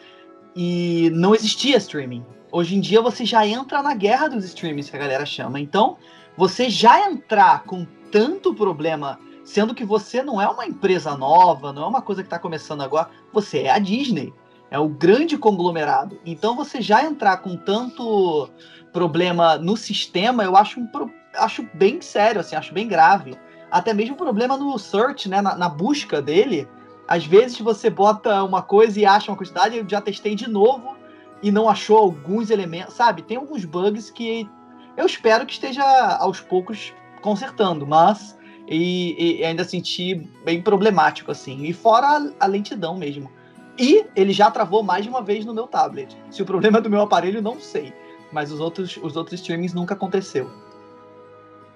E 0.55 1.09
não 1.13 1.35
existia 1.35 1.77
streaming. 1.77 2.25
Hoje 2.51 2.75
em 2.75 2.79
dia 2.79 3.01
você 3.01 3.25
já 3.25 3.45
entra 3.45 3.83
na 3.83 3.93
guerra 3.93 4.27
dos 4.27 4.43
streamings, 4.45 4.89
que 4.89 4.95
a 4.95 4.99
galera 4.99 5.25
chama. 5.25 5.59
Então, 5.59 5.97
você 6.35 6.69
já 6.69 7.09
entrar 7.09 7.63
com 7.63 7.85
tanto 8.11 8.53
problema, 8.53 9.19
sendo 9.43 9.75
que 9.75 9.83
você 9.83 10.23
não 10.23 10.41
é 10.41 10.47
uma 10.47 10.65
empresa 10.65 11.15
nova, 11.15 11.71
não 11.71 11.83
é 11.83 11.87
uma 11.87 12.01
coisa 12.01 12.23
que 12.23 12.27
está 12.27 12.39
começando 12.39 12.81
agora, 12.81 13.09
você 13.31 13.63
é 13.63 13.71
a 13.71 13.77
Disney. 13.77 14.33
É 14.71 14.77
o 14.77 14.87
grande 14.87 15.37
conglomerado. 15.37 16.19
Então 16.25 16.55
você 16.55 16.81
já 16.81 17.03
entrar 17.03 17.37
com 17.37 17.57
tanto 17.57 18.49
problema 18.91 19.57
no 19.57 19.77
sistema, 19.77 20.43
eu 20.43 20.55
acho, 20.55 20.79
um, 20.79 20.87
acho 21.35 21.67
bem 21.73 22.01
sério, 22.01 22.41
assim, 22.41 22.55
acho 22.55 22.73
bem 22.73 22.87
grave. 22.87 23.35
Até 23.71 23.93
mesmo 23.93 24.15
problema 24.15 24.57
no 24.57 24.77
search, 24.77 25.29
né, 25.29 25.41
na, 25.41 25.55
na 25.55 25.69
busca 25.69 26.21
dele. 26.21 26.67
Às 27.07 27.25
vezes 27.25 27.59
você 27.59 27.89
bota 27.89 28.43
uma 28.43 28.61
coisa 28.61 28.99
e 28.99 29.05
acha 29.05 29.31
uma 29.31 29.37
quantidade, 29.37 29.77
eu 29.77 29.87
já 29.87 30.01
testei 30.01 30.35
de 30.35 30.49
novo 30.49 30.95
e 31.41 31.51
não 31.51 31.69
achou 31.69 31.97
alguns 31.97 32.49
elementos, 32.49 32.93
sabe? 32.93 33.21
Tem 33.21 33.37
alguns 33.37 33.65
bugs 33.65 34.09
que 34.09 34.47
eu 34.97 35.05
espero 35.05 35.45
que 35.45 35.53
esteja 35.53 35.83
aos 36.17 36.39
poucos 36.39 36.93
consertando, 37.21 37.87
mas 37.87 38.37
e, 38.67 39.39
e 39.39 39.45
ainda 39.45 39.63
senti 39.63 40.15
bem 40.43 40.61
problemático 40.61 41.31
assim. 41.31 41.63
E 41.63 41.73
fora 41.73 42.07
a, 42.07 42.45
a, 42.45 42.47
lentidão 42.47 42.97
mesmo. 42.97 43.31
E 43.77 44.05
ele 44.15 44.33
já 44.33 44.51
travou 44.51 44.83
mais 44.83 45.03
de 45.03 45.09
uma 45.09 45.23
vez 45.23 45.45
no 45.45 45.53
meu 45.53 45.65
tablet. 45.65 46.15
Se 46.29 46.41
o 46.41 46.45
problema 46.45 46.79
é 46.79 46.81
do 46.81 46.89
meu 46.89 47.01
aparelho, 47.01 47.41
não 47.41 47.59
sei 47.59 47.93
mas 48.31 48.51
os 48.51 48.59
outros, 48.59 48.97
os 48.97 49.15
outros 49.15 49.39
streamings 49.39 49.73
nunca 49.73 49.93
aconteceu. 49.93 50.49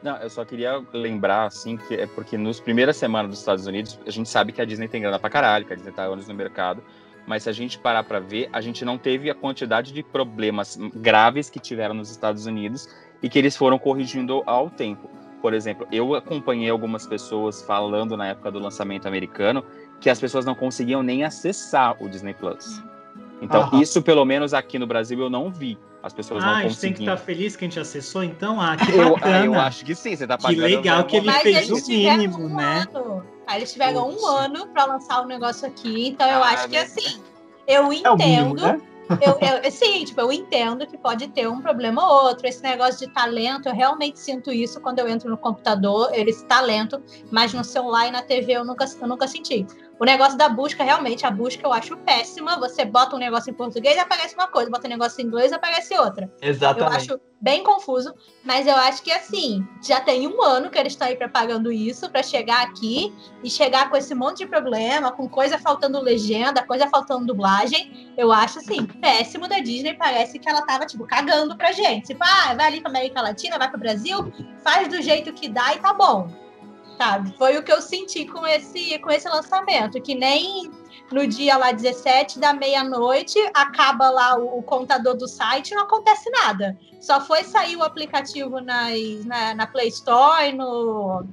Não, 0.04 0.18
eu 0.18 0.30
só 0.30 0.44
queria 0.44 0.84
lembrar, 0.92 1.46
assim, 1.46 1.78
que 1.78 1.96
é 1.96 2.06
porque 2.06 2.38
nos 2.38 2.60
primeiras 2.60 2.98
semanas 2.98 3.32
dos 3.32 3.40
Estados 3.40 3.66
Unidos, 3.66 3.98
a 4.06 4.12
gente 4.12 4.28
sabe 4.28 4.52
que 4.52 4.62
a 4.62 4.66
Disney 4.66 4.90
tem 4.90 5.02
grana 5.02 5.18
pra 5.18 5.30
caralho, 5.30 5.66
que 5.66 5.72
a 5.72 5.76
Disney 5.76 5.94
tá 5.94 6.04
anos 6.04 6.28
no 6.28 6.34
mercado, 6.34 6.84
mas 7.26 7.44
se 7.44 7.50
a 7.50 7.54
gente 7.54 7.80
parar 7.80 8.04
para 8.04 8.20
ver, 8.20 8.50
a 8.52 8.60
gente 8.60 8.84
não 8.84 8.98
teve 8.98 9.30
a 9.30 9.36
quantidade 9.36 9.94
de 9.94 10.04
problemas 10.04 10.78
graves 10.96 11.50
que 11.50 11.58
tiveram 11.58 11.96
nos 11.96 12.12
Estados 12.12 12.46
Unidos 12.46 12.90
e 13.22 13.30
que 13.30 13.40
eles 13.40 13.56
foram 13.56 13.80
corrigindo 13.80 14.44
ao 14.46 14.70
tempo. 14.70 15.10
Por 15.42 15.54
exemplo, 15.54 15.88
eu 15.90 16.16
acompanhei 16.16 16.70
algumas 16.70 17.08
pessoas 17.08 17.62
falando 17.62 18.18
na 18.18 18.28
época 18.28 18.52
do 18.52 18.60
lançamento 18.60 19.08
americano 19.08 19.64
que 20.02 20.10
as 20.10 20.20
pessoas 20.20 20.46
não 20.46 20.54
conseguiam 20.54 21.02
nem 21.02 21.24
acessar 21.24 21.96
o 22.04 22.10
Disney 22.10 22.34
Plus. 22.34 22.78
Hum. 22.80 22.93
Então, 23.44 23.64
Aham. 23.64 23.82
isso 23.82 24.02
pelo 24.02 24.24
menos 24.24 24.54
aqui 24.54 24.80
no 24.80 24.88
Brasil 24.88 25.20
eu 25.20 25.30
não 25.30 25.52
vi. 25.52 25.78
As 26.02 26.14
pessoas 26.14 26.44
ah, 26.44 26.48
não 26.48 26.54
conseguiam. 26.54 26.64
Ah, 26.64 26.66
a 26.66 26.70
gente 26.70 26.80
tem 26.80 26.94
que 26.94 27.00
estar 27.02 27.18
tá 27.18 27.18
feliz 27.18 27.56
que 27.56 27.66
a 27.66 27.68
gente 27.68 27.80
acessou, 27.80 28.24
então? 28.24 28.60
Ah, 28.60 28.78
que 28.78 28.92
eu, 28.96 29.12
bacana. 29.12 29.46
eu 29.46 29.60
acho 29.60 29.84
que 29.86 29.94
sim, 29.94 30.16
você 30.16 30.26
tá 30.26 30.38
pagando. 30.38 30.56
Que 30.56 30.76
legal 30.76 31.04
que 31.06 31.18
ele 31.18 31.28
Mas 31.28 31.42
fez 31.42 31.70
o 31.70 31.90
mínimo, 31.90 32.38
um 32.40 32.56
né? 32.56 32.88
Ano. 32.94 33.24
Aí 33.46 33.60
eles 33.60 33.74
tiveram 33.74 34.10
um 34.10 34.26
ano 34.26 34.68
para 34.68 34.86
lançar 34.86 35.20
o 35.22 35.26
um 35.26 35.28
negócio 35.28 35.68
aqui, 35.68 36.08
então 36.08 36.28
eu 36.30 36.42
Ah, 36.42 36.52
acho 36.52 36.70
que 36.70 36.76
né? 36.76 36.84
assim, 36.84 37.22
eu 37.68 37.84
É 37.84 37.86
o 37.86 37.94
entendo. 37.94 38.16
mínimo, 38.18 38.56
né? 38.56 38.82
eu, 39.22 39.38
eu, 39.64 39.72
sim, 39.72 40.06
tipo, 40.06 40.22
eu 40.22 40.32
entendo 40.32 40.88
que 40.88 40.98
pode 40.98 41.28
ter 41.28 41.48
um 41.50 41.62
problema 41.62 42.02
ou 42.06 42.28
outro. 42.28 42.48
Esse 42.48 42.64
negócio 42.64 43.06
de 43.06 43.14
talento, 43.14 43.68
eu 43.68 43.76
realmente 43.76 44.20
sinto 44.20 44.52
isso 44.52 44.80
quando 44.80 45.00
eu 45.00 45.08
entro 45.08 45.30
no 45.30 45.38
computador, 45.38 46.10
eles 46.14 46.42
talento, 46.44 47.04
mas 47.30 47.54
no 47.54 47.64
celular 47.64 48.08
e 48.08 48.12
na 48.12 48.22
TV 48.22 48.54
eu 48.54 48.64
nunca, 48.66 48.86
eu 49.02 49.08
nunca 49.08 49.28
senti. 49.28 49.66
O 50.04 50.06
negócio 50.06 50.38
da 50.38 50.50
busca, 50.50 50.84
realmente, 50.84 51.26
a 51.26 51.32
busca 51.32 51.66
eu 51.66 51.72
acho 51.72 51.96
péssima. 51.96 52.60
Você 52.60 52.84
bota 52.84 53.16
um 53.16 53.20
negócio 53.20 53.50
em 53.50 53.54
português, 53.54 53.98
aparece 53.98 54.36
uma 54.36 54.50
coisa, 54.50 54.70
bota 54.70 54.86
um 54.86 54.90
negócio 54.90 55.22
em 55.22 55.26
inglês, 55.26 55.54
aparece 55.54 55.98
outra. 55.98 56.30
Eu 56.42 56.50
Exatamente. 56.50 56.98
acho 56.98 57.22
bem 57.40 57.64
confuso, 57.64 58.14
mas 58.44 58.68
eu 58.68 58.76
acho 58.76 59.02
que 59.02 59.10
assim, 59.14 59.66
já 59.82 60.02
tem 60.02 60.28
um 60.28 60.42
ano 60.42 60.70
que 60.70 60.78
eles 60.78 60.92
estão 60.92 61.08
aí 61.08 61.16
propagando 61.16 61.72
isso 61.72 62.10
para 62.10 62.22
chegar 62.22 62.64
aqui 62.64 63.14
e 63.42 63.50
chegar 63.50 63.90
com 63.90 63.96
esse 63.96 64.14
monte 64.14 64.40
de 64.40 64.46
problema, 64.46 65.10
com 65.10 65.30
coisa 65.30 65.58
faltando 65.58 66.02
legenda, 66.02 66.62
coisa 66.64 66.90
faltando 66.90 67.26
dublagem. 67.26 68.14
Eu 68.18 68.30
acho 68.30 68.60
assim, 68.60 68.86
péssimo 68.86 69.48
da 69.48 69.60
Disney, 69.60 69.94
parece 69.94 70.38
que 70.38 70.50
ela 70.50 70.64
tava 70.64 70.86
tipo 70.86 71.08
cagando 71.08 71.56
pra 71.56 71.72
gente. 71.72 72.08
Tipo, 72.08 72.26
ah, 72.26 72.54
vai 72.56 72.68
ali 72.68 72.82
pra 72.82 72.90
América 72.90 73.22
Latina, 73.22 73.58
vai 73.58 73.70
pro 73.70 73.80
Brasil, 73.80 74.34
faz 74.62 74.90
do 74.90 75.02
jeito 75.02 75.32
que 75.32 75.48
dá 75.48 75.74
e 75.74 75.80
tá 75.80 75.94
bom. 75.94 76.43
Sabe? 76.98 77.36
Foi 77.38 77.58
o 77.58 77.64
que 77.64 77.72
eu 77.72 77.82
senti 77.82 78.26
com 78.26 78.46
esse 78.46 78.98
com 79.00 79.12
esse 79.12 79.28
lançamento, 79.28 80.02
que 80.02 80.16
nem 80.16 80.72
no 81.12 81.28
dia 81.28 81.58
lá 81.58 81.72
17 81.72 82.40
da 82.40 82.54
meia-noite, 82.54 83.38
acaba 83.54 84.10
lá 84.10 84.38
o, 84.38 84.60
o, 84.60 84.64
contador 84.64 85.16
do 85.16 85.28
site, 85.28 85.76
não 85.76 85.84
acontece 85.84 86.30
nada. 86.30 86.78
Só 87.00 87.22
foi 87.22 87.44
sair 87.44 87.76
o 87.76 87.84
aplicativo 87.84 88.60
nas, 88.60 89.26
na, 89.26 89.54
na 89.54 89.68
Play 89.68 89.90
Store 89.90 90.52
no, 90.54 91.26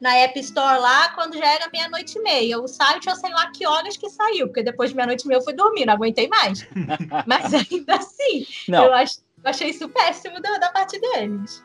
na 0.00 0.14
App 0.16 0.38
Store 0.40 0.80
lá 0.80 1.10
quando 1.10 1.36
já 1.36 1.46
era 1.46 1.68
meia-noite 1.70 2.18
e 2.18 2.22
meia. 2.22 2.60
O 2.60 2.66
site 2.66 3.08
eu 3.08 3.16
sei 3.16 3.30
lá 3.30 3.50
que 3.50 3.66
horas 3.66 3.96
que 3.96 4.08
saiu, 4.08 4.46
porque 4.46 4.62
depois 4.62 4.90
de 4.90 4.96
meia-noite 4.96 5.24
e 5.24 5.28
meia 5.28 5.38
eu 5.38 5.44
fui 5.44 5.54
dormir, 5.54 5.86
não 5.86 5.94
aguentei 5.94 6.28
mais. 6.28 6.66
Mas 7.26 7.52
ainda 7.52 7.96
assim, 7.96 8.46
Não. 8.68 8.84
eu, 8.84 8.94
ach, 8.94 9.18
eu 9.42 9.50
achei 9.50 9.70
isso 9.70 9.88
péssimo 9.88 10.40
da, 10.40 10.58
da 10.58 10.70
parte 10.70 10.98
deles. 11.00 11.64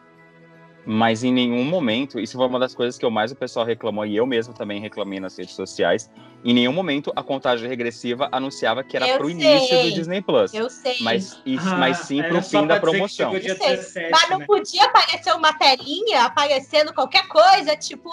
Mas 0.86 1.24
em 1.24 1.32
nenhum 1.32 1.63
momento, 1.63 2.20
isso 2.20 2.38
foi 2.38 2.48
uma 2.48 2.60
das 2.60 2.74
coisas 2.74 2.98
que 2.98 3.06
eu 3.06 3.12
mais 3.12 3.32
o 3.32 3.36
pessoal 3.36 3.65
reclamou, 3.65 4.06
e 4.06 4.15
eu 4.15 4.26
mesmo 4.26 4.54
também 4.54 4.82
reclamei 4.82 5.20
nas 5.20 5.38
redes 5.38 5.54
sociais. 5.56 6.10
Em 6.43 6.54
nenhum 6.54 6.73
momento 6.73 7.12
a 7.15 7.21
contagem 7.21 7.67
regressiva 7.69 8.27
anunciava 8.32 8.84
que 8.84 8.95
era 8.97 9.08
Eu 9.08 9.17
pro 9.17 9.27
sei. 9.27 9.36
início 9.36 9.84
do 9.84 9.91
Disney 9.91 10.21
Plus. 10.21 10.54
Eu 10.54 10.69
sei. 10.69 10.97
Mas, 11.01 11.39
isso, 11.45 11.67
Ah, 11.69 11.77
mas 11.77 11.97
sim 11.99 12.21
pro 12.23 12.41
fim 12.41 12.65
da 12.65 12.80
promoção. 12.80 13.32
chegou 13.32 13.39
dia 13.39 13.51
Eu 13.54 13.58
sei. 13.58 13.75
17, 13.77 14.12
Mas 14.12 14.30
não 14.30 14.39
né? 14.39 14.45
podia 14.45 14.84
aparecer 14.86 15.34
uma 15.36 15.54
telinha 15.54 16.23
aparecendo 16.25 16.93
qualquer 16.93 17.27
coisa, 17.27 17.75
tipo, 17.75 18.10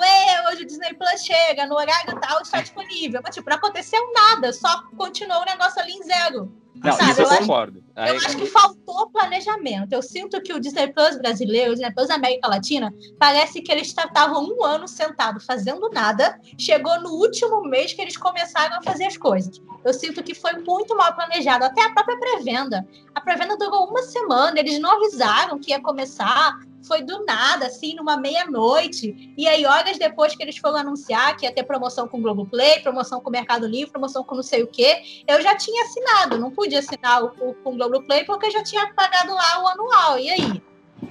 hoje 0.51 0.63
o 0.63 0.67
Disney 0.67 0.95
Plus 0.95 1.25
chega, 1.25 1.67
no 1.67 1.75
horário 1.75 2.19
tal 2.21 2.43
está 2.43 2.61
disponível. 2.61 3.21
Mas, 3.25 3.35
tipo, 3.35 3.49
não 3.49 3.57
aconteceu 3.57 4.01
nada, 4.13 4.53
só 4.53 4.83
continuou 4.97 5.41
o 5.43 5.45
negócio 5.47 5.81
ali 5.81 5.93
em 5.93 6.03
zero. 6.03 6.53
Não, 6.85 6.93
Sabe, 6.93 7.11
isso 7.11 7.21
eu 7.23 7.25
eu 7.25 7.31
acho- 7.33 7.41
concordo. 7.41 7.83
Aí- 7.97 8.11
Eu 8.11 8.17
acho 8.19 8.37
que 8.37 8.47
faltou 8.47 9.11
planejamento. 9.11 9.93
Eu 9.93 10.01
sinto 10.01 10.41
que 10.41 10.53
o 10.53 10.61
Disney 10.61 10.87
Plus 10.93 11.19
brasileiro, 11.19 11.73
o 11.73 11.75
Disney 11.75 11.93
Plus 11.93 12.09
América 12.09 12.47
Latina, 12.47 12.95
parece 13.19 13.61
que 13.61 13.73
eles 13.73 13.89
estavam 13.89 14.45
um 14.45 14.65
ano 14.65 14.87
sentado 14.87 15.41
fazendo 15.41 15.91
nada. 15.91 16.39
Chegou 16.57 17.01
no 17.01 17.11
último 17.15 17.63
mês 17.63 17.93
que 17.93 18.01
eles 18.01 18.17
começaram 18.19 18.77
a 18.77 18.83
fazer 18.83 19.07
as 19.07 19.17
coisas. 19.17 19.61
Eu 19.85 19.95
sinto 19.95 20.23
que 20.23 20.35
foi 20.35 20.53
muito 20.55 20.97
mal 20.97 21.15
planejado. 21.15 21.65
Até 21.65 21.83
a 21.83 21.91
própria 21.91 22.19
pré-venda. 22.19 22.87
A 23.15 23.21
pré-venda 23.21 23.57
durou 23.57 23.89
uma 23.89 24.03
semana, 24.03 24.59
eles 24.59 24.79
não 24.79 24.97
avisaram 24.97 25.59
que 25.59 25.71
ia 25.71 25.81
começar. 25.81 26.59
Foi 26.83 27.03
do 27.03 27.25
nada, 27.25 27.67
assim, 27.67 27.95
numa 27.95 28.17
meia-noite. 28.17 29.33
E 29.37 29.49
aí, 29.49 29.67
horas 29.67 29.99
depois 29.99 30.35
que 30.35 30.43
eles 30.43 30.57
foram 30.59 30.79
anunciar 30.79 31.37
que 31.37 31.45
ia 31.45 31.53
ter 31.53 31.65
promoção 31.65 32.09
com 32.09 32.19
o 32.19 32.23
Globoplay, 32.23 32.81
promoção 32.81 33.21
com 33.21 33.29
o 33.29 33.33
Mercado 33.33 33.67
Livre, 33.67 33.91
promoção 33.91 34.23
com 34.25 34.37
não 34.37 34.43
sei 34.43 34.63
o 34.63 34.67
quê, 34.67 35.25
eu 35.27 35.41
já 35.43 35.57
tinha 35.57 35.85
assinado. 35.85 36.39
Não 36.39 36.51
pude 36.51 36.75
assinar 36.77 37.25
o, 37.25 37.27
o, 37.41 37.55
com 37.55 37.73
o 37.73 37.77
Globoplay 37.77 38.25
porque 38.25 38.47
eu 38.47 38.51
já 38.51 38.63
tinha 38.63 38.93
pagado 38.95 39.35
lá 39.35 39.63
o 39.63 39.69
anual. 39.69 40.19
E 40.19 40.31
aí? 40.31 40.63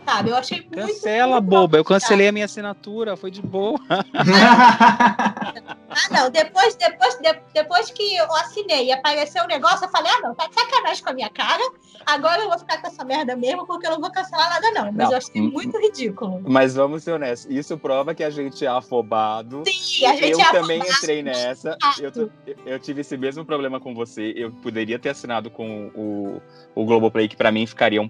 Sabe? 0.06 0.30
Eu 0.30 0.36
achei 0.36 0.60
muito. 0.62 0.76
Cancela, 0.76 1.42
muito 1.42 1.50
boba. 1.50 1.78
Eu 1.78 1.84
cancelei 1.86 2.28
a 2.28 2.32
minha 2.32 2.46
assinatura, 2.46 3.16
foi 3.18 3.32
de 3.32 3.42
boa. 3.42 3.80
Ah, 5.90 6.14
não. 6.14 6.30
Depois, 6.30 6.76
depois, 6.76 7.16
de- 7.16 7.40
depois 7.54 7.90
que 7.90 8.16
eu 8.18 8.32
assinei 8.36 8.86
e 8.88 8.92
apareceu 8.92 9.44
o 9.44 9.48
negócio, 9.48 9.86
eu 9.86 9.90
falei, 9.90 10.12
ah, 10.12 10.20
não, 10.22 10.36
tá 10.36 10.48
de 10.48 10.54
sacanagem 10.54 11.04
com 11.04 11.10
a 11.10 11.14
minha 11.14 11.30
cara. 11.30 11.64
Agora 12.06 12.42
eu 12.42 12.50
vou 12.50 12.60
ficar 12.60 12.80
com 12.82 12.88
essa 12.88 13.04
merda 13.04 13.36
mesmo, 13.36 13.66
porque 13.66 13.88
eu 13.88 13.92
não 13.92 14.00
vou 14.02 14.12
cancelar 14.12 14.50
nada, 14.50 14.70
não. 14.72 14.86
Mas 14.92 15.06
Não. 15.06 15.12
eu 15.12 15.18
achei 15.18 15.42
muito 15.42 15.76
ridículo. 15.80 16.42
Mas 16.46 16.76
vamos 16.76 17.04
ser 17.04 17.14
honestos, 17.14 17.50
isso 17.50 17.78
prova 17.78 18.14
que 18.14 18.24
a 18.24 18.30
gente 18.30 18.64
é 18.64 18.68
afobado. 18.68 19.64
Sim, 19.66 20.06
a 20.06 20.16
gente 20.16 20.34
eu 20.34 20.40
é 20.42 20.52
também 20.52 20.82
afobado. 20.82 20.98
entrei 21.00 21.24
nessa. 21.24 21.78
Eu, 22.00 22.32
eu 22.66 22.80
tive 22.80 23.02
esse 23.02 23.18
mesmo 23.18 23.44
problema 23.44 23.80
com 23.80 23.96
você. 23.96 24.34
Eu 24.36 24.52
poderia 24.52 25.00
ter 25.00 25.10
assinado 25.10 25.50
com 25.50 25.88
o, 25.96 26.42
o 26.76 26.86
Globoplay, 26.86 27.28
que 27.28 27.36
pra 27.36 27.52
mim 27.52 27.66
ficaria 27.66 28.02
um. 28.02 28.10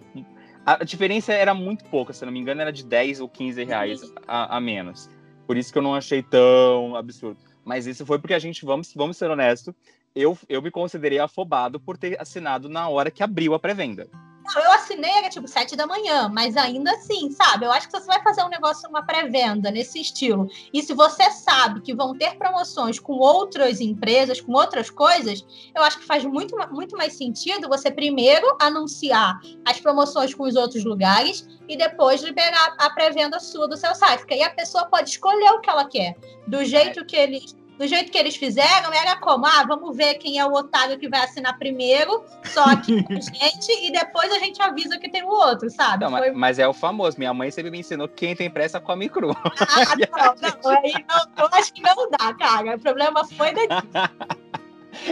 A 0.67 0.83
diferença 0.83 1.31
era 1.31 1.53
muito 1.53 1.85
pouca, 1.85 2.11
se 2.11 2.25
não 2.25 2.31
me 2.33 2.39
engano, 2.39 2.59
era 2.59 2.73
de 2.73 2.83
10 2.83 3.21
ou 3.21 3.29
15 3.29 3.63
reais 3.63 4.01
a, 4.27 4.57
a 4.57 4.59
menos. 4.59 5.09
Por 5.45 5.55
isso 5.55 5.71
que 5.71 5.77
eu 5.77 5.81
não 5.81 5.95
achei 5.95 6.21
tão 6.21 6.93
absurdo. 6.93 7.39
Mas 7.63 7.87
isso 7.87 8.05
foi 8.05 8.19
porque 8.19 8.33
a 8.33 8.39
gente, 8.39 8.65
vamos, 8.65 8.93
vamos 8.93 9.15
ser 9.15 9.31
honestos, 9.31 9.73
eu, 10.13 10.37
eu 10.49 10.61
me 10.61 10.69
considerei 10.69 11.19
afobado 11.19 11.79
por 11.79 11.97
ter 11.97 12.19
assinado 12.19 12.67
na 12.67 12.89
hora 12.89 13.09
que 13.09 13.23
abriu 13.23 13.53
a 13.53 13.59
pré-venda. 13.59 14.09
Não, 14.55 14.63
eu 14.63 14.71
assinei, 14.71 15.11
era 15.11 15.29
tipo 15.29 15.47
sete 15.47 15.75
da 15.75 15.85
manhã, 15.85 16.29
mas 16.29 16.55
ainda 16.55 16.91
assim, 16.91 17.29
sabe? 17.31 17.65
Eu 17.65 17.71
acho 17.71 17.87
que 17.87 17.97
se 17.97 18.03
você 18.03 18.07
vai 18.07 18.23
fazer 18.23 18.43
um 18.43 18.49
negócio, 18.49 18.89
uma 18.89 19.03
pré-venda 19.03 19.69
nesse 19.69 19.99
estilo, 19.99 20.49
e 20.73 20.81
se 20.81 20.93
você 20.93 21.29
sabe 21.31 21.81
que 21.81 21.93
vão 21.93 22.17
ter 22.17 22.37
promoções 22.37 22.99
com 22.99 23.13
outras 23.13 23.81
empresas, 23.81 24.39
com 24.39 24.53
outras 24.53 24.89
coisas, 24.89 25.45
eu 25.75 25.83
acho 25.83 25.99
que 25.99 26.05
faz 26.05 26.23
muito, 26.23 26.55
muito 26.71 26.95
mais 26.95 27.13
sentido 27.13 27.67
você 27.67 27.91
primeiro 27.91 28.45
anunciar 28.59 29.39
as 29.65 29.79
promoções 29.79 30.33
com 30.33 30.43
os 30.43 30.55
outros 30.55 30.83
lugares 30.83 31.47
e 31.67 31.77
depois 31.77 32.21
liberar 32.21 32.75
a 32.77 32.89
pré-venda 32.89 33.39
sua 33.39 33.67
do 33.67 33.75
seu 33.75 33.93
site. 33.93 34.19
Porque 34.19 34.35
aí 34.35 34.43
a 34.43 34.49
pessoa 34.49 34.85
pode 34.85 35.09
escolher 35.09 35.51
o 35.51 35.59
que 35.59 35.69
ela 35.69 35.85
quer. 35.85 36.15
Do 36.47 36.63
jeito 36.63 37.05
que 37.05 37.15
eles. 37.15 37.55
Do 37.77 37.85
jeito 37.87 38.11
que 38.11 38.17
eles 38.17 38.35
fizeram, 38.35 38.91
era 38.91 39.15
como, 39.17 39.45
ah, 39.45 39.63
vamos 39.67 39.95
ver 39.95 40.15
quem 40.15 40.39
é 40.39 40.45
o 40.45 40.51
otário 40.51 40.97
que 40.97 41.07
vai 41.07 41.19
assinar 41.21 41.57
primeiro, 41.59 42.23
só 42.45 42.63
aqui 42.65 43.03
com 43.03 43.13
a 43.13 43.19
gente, 43.21 43.71
e 43.85 43.91
depois 43.91 44.31
a 44.31 44.39
gente 44.39 44.59
avisa 44.61 44.97
que 44.97 45.09
tem 45.09 45.23
o 45.23 45.27
outro, 45.29 45.69
sabe? 45.69 46.03
Não, 46.03 46.09
Foi 46.11 46.29
mas, 46.29 46.37
mas 46.37 46.59
é 46.59 46.67
o 46.67 46.73
famoso. 46.73 47.17
Minha 47.19 47.33
mãe 47.33 47.51
sempre 47.51 47.69
me 47.69 47.79
ensinou 47.79 48.07
que 48.07 48.15
quem 48.25 48.35
tem 48.35 48.49
pressa 48.49 48.79
come 48.79 49.07
cru. 49.07 49.29
Ah, 49.31 49.95
não, 49.95 50.35
não, 50.63 50.71
aí 50.83 50.93
não, 51.07 51.43
eu 51.45 51.49
acho 51.51 51.71
que 51.73 51.81
não 51.81 52.09
dá, 52.09 52.33
cara. 52.33 52.75
O 52.75 52.79
problema 52.79 53.23
foi 53.25 53.53
daqui. 53.53 53.87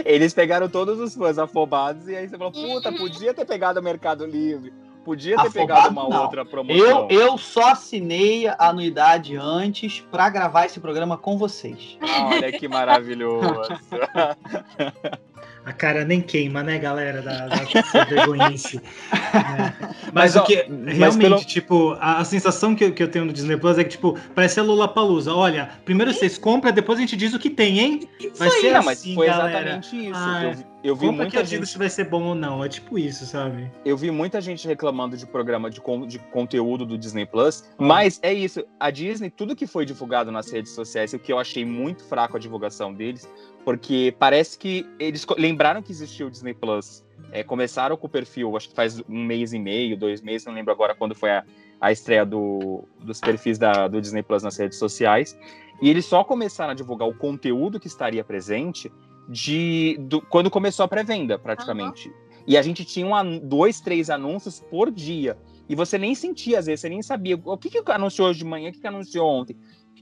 Eles 0.04 0.34
pegaram 0.34 0.68
todos 0.68 0.98
os 0.98 1.14
fãs 1.14 1.38
afobados 1.38 2.08
e 2.08 2.16
aí 2.16 2.28
você 2.28 2.36
falou, 2.36 2.52
puta, 2.52 2.90
Uhum. 2.90 2.96
podia 2.96 3.32
ter 3.32 3.44
pegado 3.44 3.78
o 3.78 3.82
Mercado 3.82 4.26
Livre, 4.26 4.72
podia 5.06 5.36
ter 5.36 5.46
Afobado, 5.46 5.66
pegado 5.66 5.88
uma 5.90 6.08
não. 6.08 6.22
outra 6.24 6.44
promoção. 6.44 7.08
Eu, 7.08 7.08
eu 7.08 7.38
só 7.38 7.70
assinei 7.70 8.48
a 8.48 8.56
anuidade 8.58 9.36
antes 9.36 10.00
pra 10.10 10.28
gravar 10.28 10.66
esse 10.66 10.80
programa 10.80 11.16
com 11.16 11.38
vocês. 11.38 11.96
Olha 12.02 12.50
que 12.50 12.66
maravilhoso. 12.66 13.68
A 15.66 15.72
cara 15.72 16.04
nem 16.04 16.20
queima, 16.20 16.62
né, 16.62 16.78
galera, 16.78 17.20
da, 17.20 17.48
da 17.48 18.04
vergonhice. 18.04 18.76
né? 18.76 19.74
Mas, 20.12 20.34
Mas, 20.34 20.36
o 20.36 20.38
ó, 20.38 20.42
que 20.44 20.64
mas 20.70 20.96
realmente, 20.96 21.18
pelo- 21.20 21.44
tipo, 21.44 21.90
a, 22.00 22.18
a 22.18 22.24
sensação 22.24 22.74
que, 22.74 22.84
eu- 22.84 22.92
que 22.92 23.02
eu 23.02 23.08
tenho 23.10 23.24
no 23.24 23.32
Disney 23.32 23.56
Plus 23.56 23.76
é 23.76 23.82
que, 23.84 23.90
tipo, 23.90 24.16
parece 24.34 24.60
a 24.60 24.62
Lula 24.62 24.86
Palusa. 24.86 25.34
Olha, 25.34 25.68
primeiro 25.84 26.12
vocês 26.14 26.38
compram, 26.38 26.72
depois 26.72 26.98
a 26.98 27.00
gente 27.02 27.16
diz 27.16 27.34
o 27.34 27.38
que 27.38 27.50
tem, 27.50 27.80
hein? 27.80 28.08
Vai 28.38 28.48
ser 28.50 28.72
Não, 28.72 28.82
mas 28.84 28.98
assim, 29.00 29.14
foi 29.14 29.26
galera. 29.26 29.50
exatamente 29.58 29.96
isso. 29.96 30.12
Ah, 30.14 30.44
eu, 30.44 30.52
vi- 30.54 30.66
eu 30.84 30.94
vi 30.96 31.06
Compra 31.06 31.10
que 31.26 31.32
muita 31.32 31.38
eu 31.38 31.42
digo 31.42 31.62
gente, 31.64 31.72
se 31.72 31.78
vai 31.78 31.90
ser 31.90 32.04
bom 32.04 32.22
ou 32.22 32.34
não. 32.36 32.64
É 32.64 32.68
tipo 32.68 32.96
isso, 32.98 33.26
sabe? 33.26 33.68
eu 33.84 33.96
vi 33.96 34.10
muita 34.12 34.40
gente 34.40 34.66
reclamando 34.68 35.16
de 35.16 35.26
programa 35.26 35.68
de, 35.68 35.80
con- 35.80 36.06
de 36.06 36.18
conteúdo 36.18 36.86
do 36.86 36.96
Disney 36.96 37.26
Plus, 37.26 37.64
mas 37.76 38.20
é 38.22 38.32
isso. 38.32 38.64
A 38.78 38.90
Disney, 38.90 39.30
tudo 39.30 39.56
que 39.56 39.66
foi 39.66 39.84
divulgado 39.84 40.30
nas 40.30 40.50
redes 40.52 40.72
sociais, 40.72 41.12
o 41.12 41.18
que 41.18 41.32
eu 41.32 41.38
achei 41.40 41.64
muito 41.64 42.04
fraco 42.04 42.36
a 42.36 42.40
divulgação 42.40 42.94
deles, 42.94 43.28
porque 43.64 44.14
parece 44.18 44.56
que 44.56 44.86
eles 44.98 45.26
lembraram 45.56 45.80
que 45.82 45.90
existia 45.90 46.26
o 46.26 46.30
Disney 46.30 46.52
Plus. 46.52 47.02
É, 47.32 47.42
começaram 47.42 47.96
com 47.96 48.06
o 48.06 48.10
perfil, 48.10 48.54
acho 48.56 48.68
que 48.68 48.74
faz 48.74 49.00
um 49.08 49.24
mês 49.24 49.54
e 49.54 49.58
meio, 49.58 49.96
dois 49.96 50.20
meses, 50.20 50.46
não 50.46 50.52
lembro 50.52 50.70
agora 50.70 50.94
quando 50.94 51.14
foi 51.14 51.30
a, 51.30 51.42
a 51.80 51.90
estreia 51.90 52.26
do- 52.26 52.84
dos 53.02 53.20
perfis 53.20 53.58
da- 53.58 53.88
do 53.88 53.98
Disney 54.00 54.22
Plus 54.22 54.42
nas 54.42 54.56
redes 54.58 54.78
sociais. 54.78 55.36
E 55.80 55.88
eles 55.88 56.04
só 56.04 56.22
começaram 56.22 56.72
a 56.72 56.74
divulgar 56.74 57.08
o 57.08 57.14
conteúdo 57.14 57.80
que 57.80 57.86
estaria 57.86 58.22
presente 58.22 58.92
de 59.28 59.96
do- 60.02 60.20
quando 60.20 60.50
começou 60.50 60.84
a 60.84 60.88
pré-venda, 60.88 61.38
praticamente. 61.38 62.12
E 62.46 62.56
a 62.56 62.62
gente 62.62 62.84
tinha 62.84 63.06
um 63.06 63.38
dois, 63.38 63.80
três 63.80 64.08
anúncios 64.10 64.60
por 64.70 64.90
dia. 64.90 65.36
E 65.68 65.74
você 65.74 65.96
nem 65.98 66.14
sentia, 66.14 66.58
às 66.60 66.66
vezes, 66.66 66.80
você 66.82 66.88
nem 66.90 67.02
sabia 67.02 67.40
o 67.42 67.56
que, 67.58 67.68
que 67.70 67.82
anunciou 67.90 68.28
hoje 68.28 68.38
de 68.40 68.44
manhã, 68.44 68.68
o 68.68 68.72
que, 68.72 68.78
que 68.80 68.86
anunciou 68.86 69.26
ontem. 69.26 69.56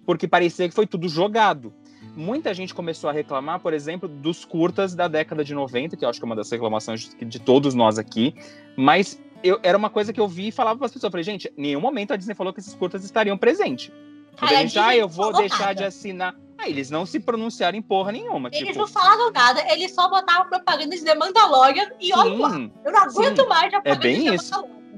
Porque 0.04 0.28
parecia 0.28 0.68
que 0.68 0.74
foi 0.74 0.86
tudo 0.86 1.08
jogado. 1.08 1.72
Muita 2.16 2.54
gente 2.54 2.74
começou 2.74 3.10
a 3.10 3.12
reclamar, 3.12 3.60
por 3.60 3.72
exemplo, 3.72 4.08
dos 4.08 4.44
curtas 4.44 4.94
da 4.94 5.08
década 5.08 5.44
de 5.44 5.54
90, 5.54 5.96
que 5.96 6.04
eu 6.04 6.08
acho 6.08 6.18
que 6.18 6.24
é 6.24 6.26
uma 6.26 6.36
das 6.36 6.50
reclamações 6.50 7.14
de, 7.18 7.24
de 7.24 7.38
todos 7.38 7.74
nós 7.74 7.98
aqui. 7.98 8.34
Mas 8.76 9.20
eu, 9.42 9.60
era 9.62 9.76
uma 9.76 9.90
coisa 9.90 10.12
que 10.12 10.20
eu 10.20 10.26
vi 10.26 10.48
e 10.48 10.52
falava 10.52 10.78
para 10.78 10.86
as 10.86 10.92
pessoas. 10.92 11.08
Eu 11.08 11.10
falei, 11.10 11.24
gente, 11.24 11.52
em 11.56 11.62
nenhum 11.62 11.80
momento 11.80 12.12
a 12.12 12.16
Disney 12.16 12.34
falou 12.34 12.52
que 12.52 12.60
esses 12.60 12.74
curtas 12.74 13.04
estariam 13.04 13.36
presentes. 13.36 13.92
Cara, 14.36 14.52
Muita 14.52 14.54
a 14.56 14.62
gente, 14.62 14.78
ah, 14.78 14.96
eu 14.96 15.08
vou 15.08 15.32
deixar 15.32 15.58
nada. 15.58 15.74
de 15.74 15.84
assinar. 15.84 16.34
Ah, 16.56 16.68
eles 16.68 16.88
não 16.88 17.04
se 17.04 17.20
pronunciaram 17.20 17.76
em 17.76 17.82
porra 17.82 18.12
nenhuma. 18.12 18.48
Eles 18.52 18.68
tipo, 18.68 18.78
não 18.78 18.88
falaram 18.88 19.30
nada, 19.32 19.64
eles 19.72 19.92
só 19.94 20.08
botaram 20.08 20.48
propaganda 20.48 20.96
de 20.96 21.04
The 21.04 21.14
Mandalorian 21.14 21.90
e 22.00 22.12
olha 22.14 22.38
lá. 22.38 22.70
Eu 22.84 22.92
não 22.92 23.02
aguento 23.02 23.42
Sim, 23.42 23.48
mais 23.48 23.74
a 23.74 23.80
propaganda 23.80 24.02
bem 24.02 24.30
de 24.30 24.34
isso. 24.34 24.50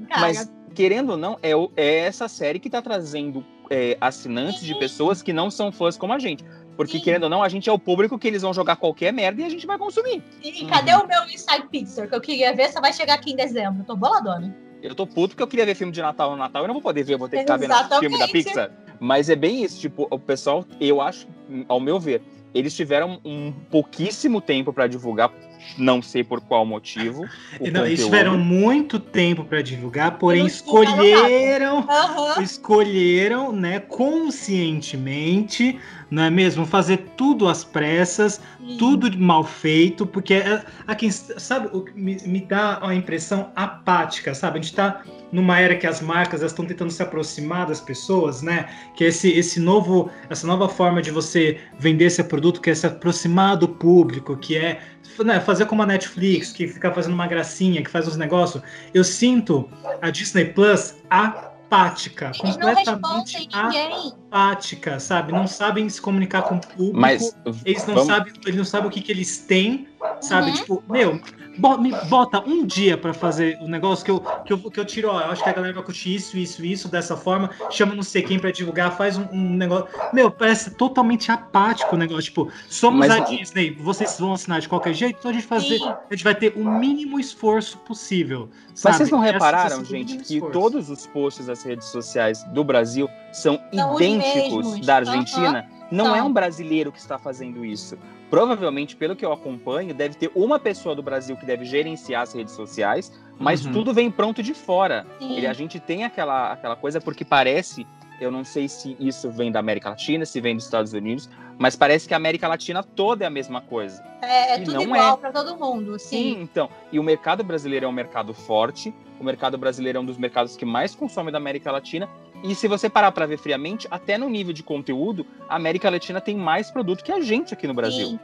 Cara. 0.09 0.21
Mas, 0.21 0.51
querendo 0.73 1.11
ou 1.11 1.17
não, 1.17 1.37
é, 1.41 1.51
é 1.75 1.97
essa 1.99 2.27
série 2.27 2.59
que 2.59 2.69
tá 2.69 2.81
trazendo 2.81 3.43
é, 3.69 3.97
assinantes 3.99 4.61
de 4.61 4.73
Sim. 4.73 4.79
pessoas 4.79 5.21
que 5.21 5.33
não 5.33 5.51
são 5.51 5.71
fãs 5.71 5.97
como 5.97 6.13
a 6.13 6.19
gente. 6.19 6.43
Porque, 6.77 6.99
Sim. 6.99 7.03
querendo 7.03 7.23
ou 7.23 7.29
não, 7.29 7.41
a 7.41 7.49
gente 7.49 7.67
é 7.67 7.73
o 7.73 7.79
público 7.79 8.19
que 8.19 8.27
eles 8.27 8.43
vão 8.43 8.53
jogar 8.53 8.75
qualquer 8.75 9.11
merda 9.11 9.41
e 9.41 9.45
a 9.45 9.49
gente 9.49 9.65
vai 9.65 9.79
consumir. 9.79 10.23
E 10.43 10.63
cadê 10.67 10.93
o 10.93 11.07
meu 11.07 11.23
Inside 11.25 11.67
Pixar 11.71 12.07
que 12.07 12.15
eu 12.15 12.21
queria 12.21 12.55
ver? 12.55 12.71
Só 12.71 12.79
vai 12.79 12.93
chegar 12.93 13.15
aqui 13.15 13.31
em 13.31 13.35
dezembro. 13.35 13.83
Tô 13.83 13.95
boladona. 13.95 14.55
Eu 14.81 14.93
tô 14.93 15.07
puto 15.07 15.29
porque 15.29 15.41
eu 15.41 15.47
queria 15.47 15.65
ver 15.65 15.73
filme 15.73 15.91
de 15.91 16.01
Natal 16.01 16.29
no 16.29 16.37
Natal 16.37 16.63
e 16.63 16.67
não 16.67 16.75
vou 16.75 16.83
poder 16.83 17.03
ver, 17.03 17.15
eu 17.15 17.17
vou 17.17 17.27
ter 17.27 17.37
que 17.37 17.41
estar 17.41 17.57
vendo 17.57 17.71
Exatamente. 17.71 17.99
filme 17.99 18.19
da 18.19 18.27
Pixar. 18.27 18.71
Mas 18.99 19.27
é 19.27 19.35
bem 19.35 19.63
isso, 19.63 19.79
tipo, 19.79 20.07
o 20.11 20.19
pessoal, 20.19 20.63
eu 20.79 21.01
acho, 21.01 21.27
ao 21.67 21.79
meu 21.79 21.99
ver, 21.99 22.21
eles 22.53 22.75
tiveram 22.75 23.19
um 23.25 23.51
pouquíssimo 23.51 24.39
tempo 24.39 24.71
pra 24.71 24.85
divulgar, 24.85 25.31
não 25.77 26.01
sei 26.01 26.23
por 26.23 26.41
qual 26.41 26.65
motivo. 26.65 27.27
E 27.59 27.71
não, 27.71 27.85
eles 27.85 28.03
tiveram 28.03 28.37
muito 28.37 28.99
tempo 28.99 29.43
pra 29.43 29.61
divulgar, 29.61 30.17
porém 30.17 30.45
escolheram 30.45 31.85
Aham. 31.89 32.41
escolheram, 32.41 33.51
né, 33.51 33.79
conscientemente, 33.79 35.79
não 36.09 36.23
é 36.23 36.29
mesmo, 36.29 36.65
fazer 36.65 36.97
tudo 37.17 37.47
às 37.47 37.63
pressas, 37.63 38.41
tudo 38.77 39.17
mal 39.17 39.43
feito, 39.43 40.05
porque 40.05 40.35
é, 40.35 40.63
a 40.85 40.95
quem 40.95 41.11
sabe 41.11 41.69
o 41.71 41.81
que 41.81 41.99
me, 41.99 42.17
me 42.25 42.41
dá 42.41 42.79
a 42.81 42.93
impressão 42.93 43.51
apática, 43.55 44.33
sabe? 44.33 44.59
A 44.59 44.61
gente 44.61 44.75
tá 44.75 45.01
numa 45.31 45.59
era 45.59 45.75
que 45.75 45.87
as 45.87 46.01
marcas 46.01 46.41
estão 46.41 46.65
tentando 46.65 46.91
se 46.91 47.03
aproximar 47.03 47.67
das 47.67 47.81
pessoas, 47.81 48.41
né? 48.41 48.67
Que 48.95 49.05
esse 49.05 49.29
esse 49.31 49.59
novo 49.59 50.09
essa 50.29 50.47
nova 50.47 50.69
forma 50.69 51.01
de 51.01 51.11
você 51.11 51.59
vender 51.79 52.09
seu 52.09 52.25
produto, 52.25 52.61
que 52.61 52.69
é 52.69 52.75
se 52.75 52.87
aproximar 52.87 53.57
do 53.57 53.67
público, 53.67 54.37
que 54.37 54.55
é 54.55 54.79
né, 55.23 55.39
fazer 55.39 55.65
como 55.65 55.83
a 55.83 55.85
Netflix, 55.85 56.51
que 56.51 56.67
fica 56.67 56.91
fazendo 56.91 57.13
uma 57.13 57.27
gracinha, 57.27 57.83
que 57.83 57.89
faz 57.89 58.07
os 58.07 58.17
negócios. 58.17 58.63
Eu 58.93 59.03
sinto 59.03 59.69
a 60.01 60.09
Disney 60.09 60.45
Plus 60.45 60.95
apática, 61.09 62.31
Eles 62.43 62.57
não 62.57 62.67
completamente 62.67 63.37
respondem 63.37 63.71
ninguém. 63.71 64.13
Apática, 64.31 64.99
sabe? 64.99 65.31
Não 65.31 65.47
sabem 65.47 65.87
se 65.89 66.01
comunicar 66.01 66.43
com 66.43 66.55
o 66.55 66.59
público. 66.61 66.97
Mas 66.99 67.35
Eles 67.65 67.85
não 67.87 67.95
vamos- 67.95 68.09
sabem, 68.09 68.33
eles 68.45 68.55
não 68.57 68.65
sabem 68.65 68.87
o 68.87 68.91
que, 68.91 69.01
que 69.01 69.11
eles 69.11 69.39
têm, 69.39 69.87
sabe? 70.21 70.49
Uhum. 70.51 70.55
Tipo, 70.55 70.83
meu, 70.89 71.21
bo- 71.57 71.77
me 71.77 71.91
bota 72.09 72.39
um 72.41 72.65
dia 72.65 72.97
pra 72.97 73.13
fazer 73.13 73.57
o 73.61 73.67
negócio 73.67 74.03
que 74.05 74.11
eu, 74.11 74.19
que 74.19 74.53
eu, 74.53 74.57
que 74.71 74.79
eu 74.79 74.85
tiro, 74.85 75.09
ó, 75.09 75.19
eu 75.21 75.31
acho 75.31 75.43
que 75.43 75.49
a 75.49 75.53
galera 75.53 75.73
vai 75.73 75.83
curtir 75.83 76.13
isso, 76.15 76.37
isso, 76.37 76.63
isso, 76.65 76.87
dessa 76.89 77.15
forma, 77.15 77.49
chama 77.69 77.95
não 77.95 78.03
sei 78.03 78.21
quem 78.21 78.37
pra 78.39 78.51
divulgar, 78.51 78.95
faz 78.97 79.17
um, 79.17 79.25
um 79.31 79.49
negócio. 79.55 79.87
Meu, 80.13 80.29
parece 80.29 80.71
totalmente 80.71 81.31
apático 81.31 81.95
o 81.95 81.97
negócio. 81.97 82.23
Tipo, 82.23 82.51
somos 82.69 83.07
Mas- 83.07 83.11
a 83.11 83.19
Disney, 83.19 83.71
vocês 83.79 84.17
vão 84.19 84.33
assinar 84.33 84.59
de 84.59 84.67
qualquer 84.69 84.93
jeito, 84.93 85.17
então 85.19 85.31
a 85.31 85.33
gente 85.33 85.47
fazer, 85.47 85.77
Sim. 85.79 85.87
a 85.87 86.13
gente 86.13 86.23
vai 86.23 86.35
ter 86.35 86.53
o 86.55 86.63
mínimo 86.69 87.19
esforço 87.19 87.77
possível. 87.79 88.49
Mas 88.69 88.79
sabe? 88.81 88.97
vocês 88.97 89.09
não 89.09 89.23
Essa 89.23 89.33
repararam, 89.33 89.79
do 89.79 89.85
gente, 89.85 90.17
que 90.17 90.33
esforço. 90.35 90.53
todos 90.53 90.89
os 90.91 91.07
posts 91.07 91.47
das 91.47 91.63
redes 91.63 91.87
sociais 91.87 92.43
do 92.53 92.63
Brasil 92.63 93.09
são, 93.33 93.59
São 93.73 93.93
os 93.93 93.99
idênticos 94.01 94.16
mesmos. 94.17 94.85
da 94.85 94.95
Argentina? 94.97 95.69
Não 95.89 96.05
São. 96.07 96.15
é 96.15 96.23
um 96.23 96.31
brasileiro 96.33 96.91
que 96.91 96.99
está 96.99 97.17
fazendo 97.17 97.63
isso. 97.63 97.97
Provavelmente, 98.29 98.95
pelo 98.95 99.15
que 99.15 99.25
eu 99.25 99.31
acompanho, 99.31 99.93
deve 99.93 100.15
ter 100.15 100.29
uma 100.35 100.59
pessoa 100.59 100.93
do 100.93 101.01
Brasil 101.01 101.37
que 101.37 101.45
deve 101.45 101.63
gerenciar 101.63 102.23
as 102.23 102.33
redes 102.33 102.53
sociais, 102.53 103.11
mas 103.39 103.65
Uhum. 103.65 103.71
tudo 103.71 103.93
vem 103.93 104.11
pronto 104.11 104.43
de 104.43 104.53
fora. 104.53 105.05
Sim. 105.17 105.37
Ele, 105.37 105.47
a 105.47 105.53
gente 105.53 105.79
tem 105.79 106.03
aquela, 106.03 106.51
aquela 106.51 106.75
coisa 106.75 106.99
porque 106.99 107.23
parece, 107.23 107.87
eu 108.19 108.29
não 108.29 108.43
sei 108.43 108.67
se 108.67 108.97
isso 108.99 109.31
vem 109.31 109.49
da 109.49 109.59
América 109.59 109.89
Latina, 109.89 110.25
se 110.25 110.41
vem 110.41 110.55
dos 110.55 110.65
Estados 110.65 110.91
Unidos, 110.93 111.29
Mas 111.59 111.75
parece 111.75 112.07
que 112.07 112.13
a 112.13 112.17
América 112.17 112.47
Latina 112.47 112.83
toda 112.83 113.23
é 113.23 113.27
a 113.27 113.31
mesma 113.31 113.61
coisa. 113.61 114.03
É, 114.21 114.51
é 114.53 114.59
E 114.59 114.63
tudo 114.63 114.75
não 114.75 114.81
igual 114.83 115.15
é. 115.15 115.17
pra 115.17 115.31
todo 115.31 115.57
mundo, 115.57 115.97
Sim, 115.97 116.05
sim. 116.35 116.39
então. 116.43 116.69
E 116.91 116.99
o 116.99 117.03
mercado 117.03 117.43
brasileiro 117.43 117.87
é 117.87 117.89
um 117.89 117.91
mercado 117.91 118.31
forte. 118.31 118.93
O 119.19 119.23
mercado 119.23 119.57
brasileiro 119.57 119.97
é 119.97 120.01
um 120.01 120.05
dos 120.05 120.19
mercados 120.19 120.55
que 120.55 120.63
mais 120.63 120.93
consome 120.93 121.31
da 121.31 121.39
América 121.39 121.71
Latina. 121.71 122.07
E 122.43 122.53
se 122.55 122.67
você 122.67 122.89
parar 122.89 123.11
para 123.11 123.25
ver 123.25 123.37
friamente, 123.37 123.87
até 123.89 124.17
no 124.17 124.29
nível 124.29 124.53
de 124.53 124.61
conteúdo, 124.63 125.25
a 125.49 125.55
América 125.55 125.89
Latina 125.89 126.21
tem 126.21 126.35
mais 126.37 126.69
produto 126.71 127.03
que 127.03 127.11
a 127.11 127.19
gente 127.21 127.53
aqui 127.53 127.65
no 127.67 127.73
Brasil. 127.73 128.07
Sim. 128.09 128.19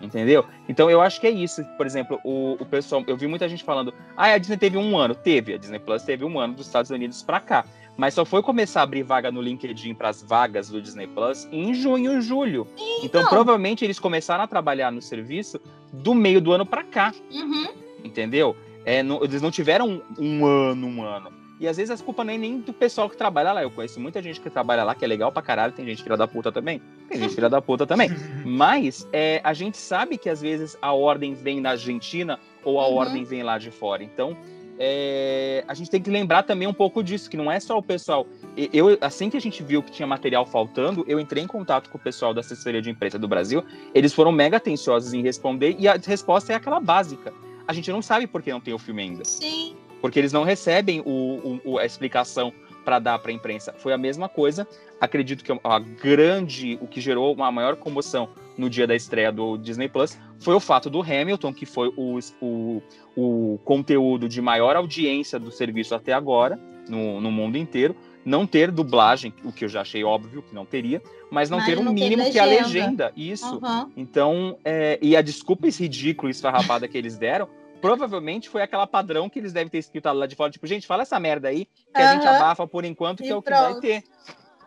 Entendeu? 0.00 0.44
Então 0.68 0.88
eu 0.88 1.00
acho 1.00 1.20
que 1.20 1.26
é 1.26 1.30
isso. 1.30 1.64
Por 1.76 1.84
exemplo, 1.84 2.20
o, 2.24 2.56
o 2.60 2.64
pessoal, 2.66 3.02
eu 3.08 3.16
vi 3.16 3.26
muita 3.26 3.48
gente 3.48 3.64
falando, 3.64 3.92
ah, 4.16 4.26
a 4.32 4.38
Disney 4.38 4.56
teve 4.56 4.76
um 4.78 4.96
ano. 4.96 5.12
Teve, 5.14 5.54
a 5.54 5.58
Disney 5.58 5.80
Plus 5.80 6.02
teve 6.04 6.24
um 6.24 6.38
ano 6.38 6.54
dos 6.54 6.66
Estados 6.66 6.90
Unidos 6.90 7.20
pra 7.22 7.40
cá. 7.40 7.64
Mas 7.96 8.14
só 8.14 8.24
foi 8.24 8.40
começar 8.40 8.78
a 8.80 8.82
abrir 8.84 9.02
vaga 9.02 9.32
no 9.32 9.42
LinkedIn 9.42 9.92
para 9.94 10.08
as 10.08 10.22
vagas 10.22 10.68
do 10.70 10.80
Disney 10.80 11.08
Plus 11.08 11.48
em 11.50 11.74
junho, 11.74 12.20
julho. 12.20 12.68
Então, 13.02 13.22
Então. 13.22 13.24
provavelmente 13.28 13.84
eles 13.84 13.98
começaram 13.98 14.44
a 14.44 14.46
trabalhar 14.46 14.92
no 14.92 15.02
serviço 15.02 15.60
do 15.92 16.14
meio 16.14 16.40
do 16.40 16.52
ano 16.52 16.64
pra 16.64 16.84
cá, 16.84 17.12
Uhum. 17.32 17.66
entendeu? 18.04 18.56
É, 18.84 19.02
não- 19.02 19.22
eles 19.24 19.42
não 19.42 19.50
tiveram 19.50 20.00
um, 20.16 20.24
um 20.40 20.46
ano, 20.46 20.86
um 20.86 21.02
ano. 21.02 21.32
E 21.60 21.66
às 21.66 21.76
vezes 21.76 21.90
as 21.90 22.00
culpas 22.00 22.24
nem, 22.26 22.38
nem 22.38 22.60
do 22.60 22.72
pessoal 22.72 23.08
que 23.10 23.16
trabalha 23.16 23.52
lá. 23.52 23.62
Eu 23.62 23.70
conheço 23.70 23.98
muita 23.98 24.22
gente 24.22 24.40
que 24.40 24.48
trabalha 24.48 24.84
lá, 24.84 24.94
que 24.94 25.04
é 25.04 25.08
legal 25.08 25.32
pra 25.32 25.42
caralho. 25.42 25.72
Tem 25.72 25.84
gente 25.84 26.02
filha 26.02 26.16
da 26.16 26.26
puta 26.28 26.52
também. 26.52 26.80
Tem 27.08 27.18
gente 27.20 27.34
filha 27.34 27.48
da 27.48 27.60
puta 27.60 27.86
também. 27.86 28.10
Mas 28.44 29.08
é, 29.12 29.40
a 29.42 29.52
gente 29.52 29.76
sabe 29.76 30.16
que 30.18 30.28
às 30.30 30.40
vezes 30.40 30.78
a 30.80 30.92
ordem 30.92 31.34
vem 31.34 31.60
da 31.60 31.70
Argentina 31.70 32.38
ou 32.64 32.78
a 32.80 32.86
Uhum. 32.88 32.94
ordem 32.94 33.24
vem 33.24 33.42
lá 33.42 33.58
de 33.58 33.70
fora. 33.72 34.04
Então, 34.04 34.36
é, 34.78 35.64
a 35.66 35.74
gente 35.74 35.90
tem 35.90 36.00
que 36.00 36.08
lembrar 36.08 36.44
também 36.44 36.68
um 36.68 36.72
pouco 36.72 37.02
disso, 37.02 37.28
que 37.28 37.36
não 37.36 37.50
é 37.50 37.58
só 37.58 37.76
o 37.76 37.82
pessoal. 37.82 38.26
Eu, 38.72 38.96
assim 39.00 39.28
que 39.28 39.36
a 39.36 39.40
gente 39.40 39.60
viu 39.62 39.82
que 39.82 39.90
tinha 39.90 40.06
material 40.06 40.46
faltando, 40.46 41.04
eu 41.08 41.18
entrei 41.18 41.42
em 41.42 41.46
contato 41.48 41.90
com 41.90 41.98
o 41.98 42.00
pessoal 42.00 42.32
da 42.32 42.40
assessoria 42.40 42.80
de 42.80 42.88
imprensa 42.88 43.18
do 43.18 43.26
Brasil. 43.26 43.64
Eles 43.92 44.12
foram 44.14 44.30
mega 44.30 44.58
atenciosos 44.58 45.12
em 45.12 45.22
responder 45.22 45.74
e 45.78 45.88
a 45.88 45.94
resposta 45.96 46.52
é 46.52 46.56
aquela 46.56 46.78
básica. 46.78 47.32
A 47.66 47.72
gente 47.72 47.90
não 47.90 48.00
sabe 48.00 48.26
por 48.28 48.40
que 48.42 48.50
não 48.52 48.60
tem 48.60 48.72
o 48.72 48.78
filme 48.78 49.02
ainda 49.02 49.24
Sim. 49.24 49.74
Porque 50.00 50.18
eles 50.18 50.32
não 50.32 50.44
recebem 50.44 51.00
o, 51.00 51.04
o- 51.04 51.60
o- 51.72 51.78
a 51.78 51.84
explicação 51.86 52.52
para 52.84 52.98
dar 52.98 53.18
para 53.18 53.30
a 53.30 53.34
imprensa. 53.34 53.74
Foi 53.76 53.92
a 53.92 53.98
mesma 53.98 54.28
coisa. 54.28 54.66
Acredito 55.00 55.44
que 55.44 55.52
a 55.62 55.78
grande, 55.78 56.78
o 56.80 56.86
que 56.86 57.00
gerou 57.00 57.34
uma 57.34 57.52
maior 57.52 57.76
comoção 57.76 58.30
no 58.56 58.68
dia 58.70 58.86
da 58.86 58.94
estreia 58.96 59.30
do 59.30 59.56
Disney 59.58 59.88
Plus 59.88 60.18
foi 60.40 60.54
o 60.54 60.60
fato 60.60 60.88
do 60.88 61.02
Hamilton, 61.02 61.52
que 61.52 61.66
foi 61.66 61.92
o, 61.96 62.18
o, 62.40 62.82
o 63.16 63.58
conteúdo 63.64 64.28
de 64.28 64.40
maior 64.40 64.74
audiência 64.74 65.38
do 65.38 65.50
serviço 65.50 65.94
até 65.94 66.12
agora, 66.12 66.58
no, 66.88 67.20
no 67.20 67.30
mundo 67.30 67.58
inteiro, 67.58 67.94
não 68.24 68.46
ter 68.46 68.70
dublagem, 68.70 69.32
o 69.44 69.52
que 69.52 69.64
eu 69.64 69.68
já 69.68 69.82
achei 69.82 70.02
óbvio 70.02 70.42
que 70.42 70.54
não 70.54 70.64
teria, 70.64 71.02
mas 71.30 71.50
não 71.50 71.58
Mas 71.58 71.66
ter 71.66 71.78
um 71.78 71.84
não 71.84 71.94
ter 71.94 72.00
mínimo 72.04 72.30
que 72.30 72.38
a 72.38 72.44
legenda. 72.44 73.12
Isso. 73.16 73.56
Aham. 73.62 73.90
Então, 73.96 74.58
é, 74.64 74.98
e 75.02 75.14
a 75.16 75.20
desculpa 75.22 75.66
ridícula 75.68 76.30
e 76.30 76.32
esfarrapada 76.32 76.88
que 76.88 76.96
eles 76.96 77.16
deram, 77.18 77.48
provavelmente 77.80 78.48
foi 78.48 78.62
aquela 78.62 78.86
padrão 78.86 79.28
que 79.28 79.38
eles 79.38 79.52
devem 79.52 79.68
ter 79.68 79.78
escrito 79.78 80.10
lá 80.12 80.26
de 80.26 80.36
fora, 80.36 80.50
tipo, 80.50 80.66
gente, 80.66 80.86
fala 80.86 81.02
essa 81.02 81.18
merda 81.18 81.48
aí, 81.48 81.66
que 81.94 82.00
a 82.00 82.14
gente 82.14 82.26
abafa 82.26 82.66
por 82.66 82.84
enquanto, 82.84 83.22
que 83.22 83.28
E 83.28 83.32
é 83.32 83.36
o 83.36 83.42
que 83.42 83.50
vai 83.50 83.70
pronto. 83.70 83.80
ter. 83.80 84.04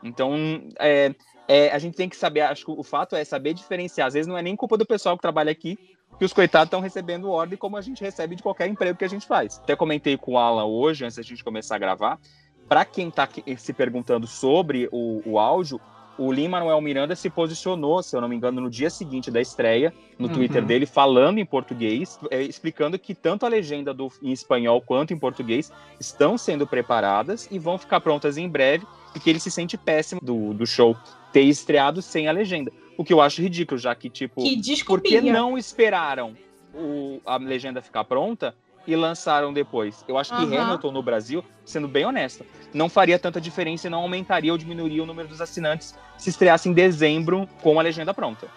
Então, 0.04 0.36
é, 0.80 1.14
é, 1.48 1.72
a 1.72 1.80
gente 1.80 1.96
tem 1.96 2.10
que 2.10 2.16
saber, 2.16 2.42
acho 2.42 2.66
que 2.66 2.72
o 2.72 2.84
fato 2.84 3.16
é 3.16 3.24
saber 3.24 3.54
diferenciar. 3.54 4.08
Às 4.08 4.14
vezes 4.14 4.28
não 4.28 4.38
é 4.38 4.42
nem 4.42 4.56
culpa 4.56 4.78
do 4.78 4.86
pessoal 4.86 5.16
que 5.16 5.22
trabalha 5.22 5.52
aqui, 5.52 5.78
que 6.18 6.26
os 6.26 6.34
coitados 6.34 6.68
estão 6.68 6.80
recebendo 6.80 7.30
ordem 7.30 7.58
como 7.58 7.78
a 7.78 7.82
gente 7.82 8.02
recebe 8.04 8.36
de 8.36 8.44
qualquer 8.44 8.68
emprego 8.68 8.98
que 8.98 9.06
a 9.06 9.10
gente 9.10 9.26
faz. 9.26 9.60
Até 9.60 9.76
comentei 9.76 10.18
com 10.18 10.34
o 10.34 10.38
Alan 10.38 10.66
hoje, 10.66 11.04
antes 11.06 11.18
da 11.18 11.24
gente 11.24 11.44
começar 11.44 11.76
a 11.76 11.80
gravar, 11.80 12.20
para 12.68 12.86
quem 12.86 13.10
está 13.10 13.28
se 13.58 13.74
perguntando 13.74 14.26
sobre 14.28 14.88
o, 14.92 15.22
o 15.26 15.40
áudio, 15.40 15.80
o 16.24 16.32
Lima 16.32 16.60
Manuel 16.60 16.80
Miranda 16.82 17.16
se 17.16 17.30
posicionou, 17.30 18.04
se 18.04 18.16
eu 18.16 18.22
não 18.22 18.28
me 18.28 18.36
engano, 18.36 18.62
no 18.62 18.70
dia 18.70 18.90
seguinte 18.90 19.32
da 19.32 19.42
estreia, 19.42 19.94
no 20.20 20.28
Uhum. 20.28 20.34
Twitter 20.34 20.64
dele, 20.64 20.86
falando 20.86 21.40
em 21.40 21.46
português, 21.46 22.20
é, 22.30 22.42
explicando 22.44 23.00
que 23.00 23.16
tanto 23.16 23.46
a 23.46 23.50
legenda 23.50 23.94
do, 23.94 24.12
em 24.22 24.32
espanhol 24.32 24.80
quanto 24.82 25.14
em 25.14 25.18
português 25.18 25.72
estão 26.00 26.38
sendo 26.38 26.68
preparadas 26.68 27.48
e 27.52 27.58
vão 27.58 27.78
ficar 27.78 28.00
prontas 28.02 28.38
em 28.38 28.48
breve, 28.48 28.86
e 29.16 29.20
que 29.20 29.30
ele 29.30 29.40
se 29.40 29.50
sente 29.50 29.78
péssimo 29.78 30.22
do, 30.22 30.54
do 30.54 30.66
show 30.68 30.96
ter 31.34 31.42
estreado 31.42 32.02
sem 32.02 32.28
a 32.28 32.32
legenda. 32.32 32.72
O 32.98 33.04
que 33.04 33.12
eu 33.14 33.20
acho 33.22 33.42
ridículo, 33.42 33.80
já 33.80 33.96
que, 33.96 34.10
tipo, 34.10 34.42
Que 34.44 34.84
por 34.86 35.02
que 35.02 35.20
não 35.22 35.58
esperaram 35.58 36.36
o- 36.74 37.20
a 37.26 37.38
legenda 37.38 37.82
ficar 37.82 38.04
pronta 38.04 38.56
e 38.86 38.96
lançaram 38.96 39.54
depois? 39.54 40.04
Eu 40.08 40.18
acho 40.18 40.36
que. 40.36 40.58
Hamilton 40.58 40.92
no 40.92 41.04
Brasil, 41.04 41.44
sendo 41.66 41.88
bem 41.88 42.06
honesto, 42.06 42.46
não 42.74 42.90
faria 42.90 43.20
tanta 43.20 43.40
diferença 43.40 43.88
e 43.88 43.90
não 43.90 44.00
aumentaria 44.00 44.52
ou 44.52 44.58
diminuiria 44.58 45.04
o 45.04 45.06
número 45.06 45.28
dos 45.28 45.42
assinantes 45.42 45.96
se 46.18 46.30
estreasse 46.30 46.70
em 46.70 46.74
dezembro 46.74 47.48
com 47.62 47.80
a 47.80 47.84
legenda 47.84 48.14
pronta. 48.14 48.48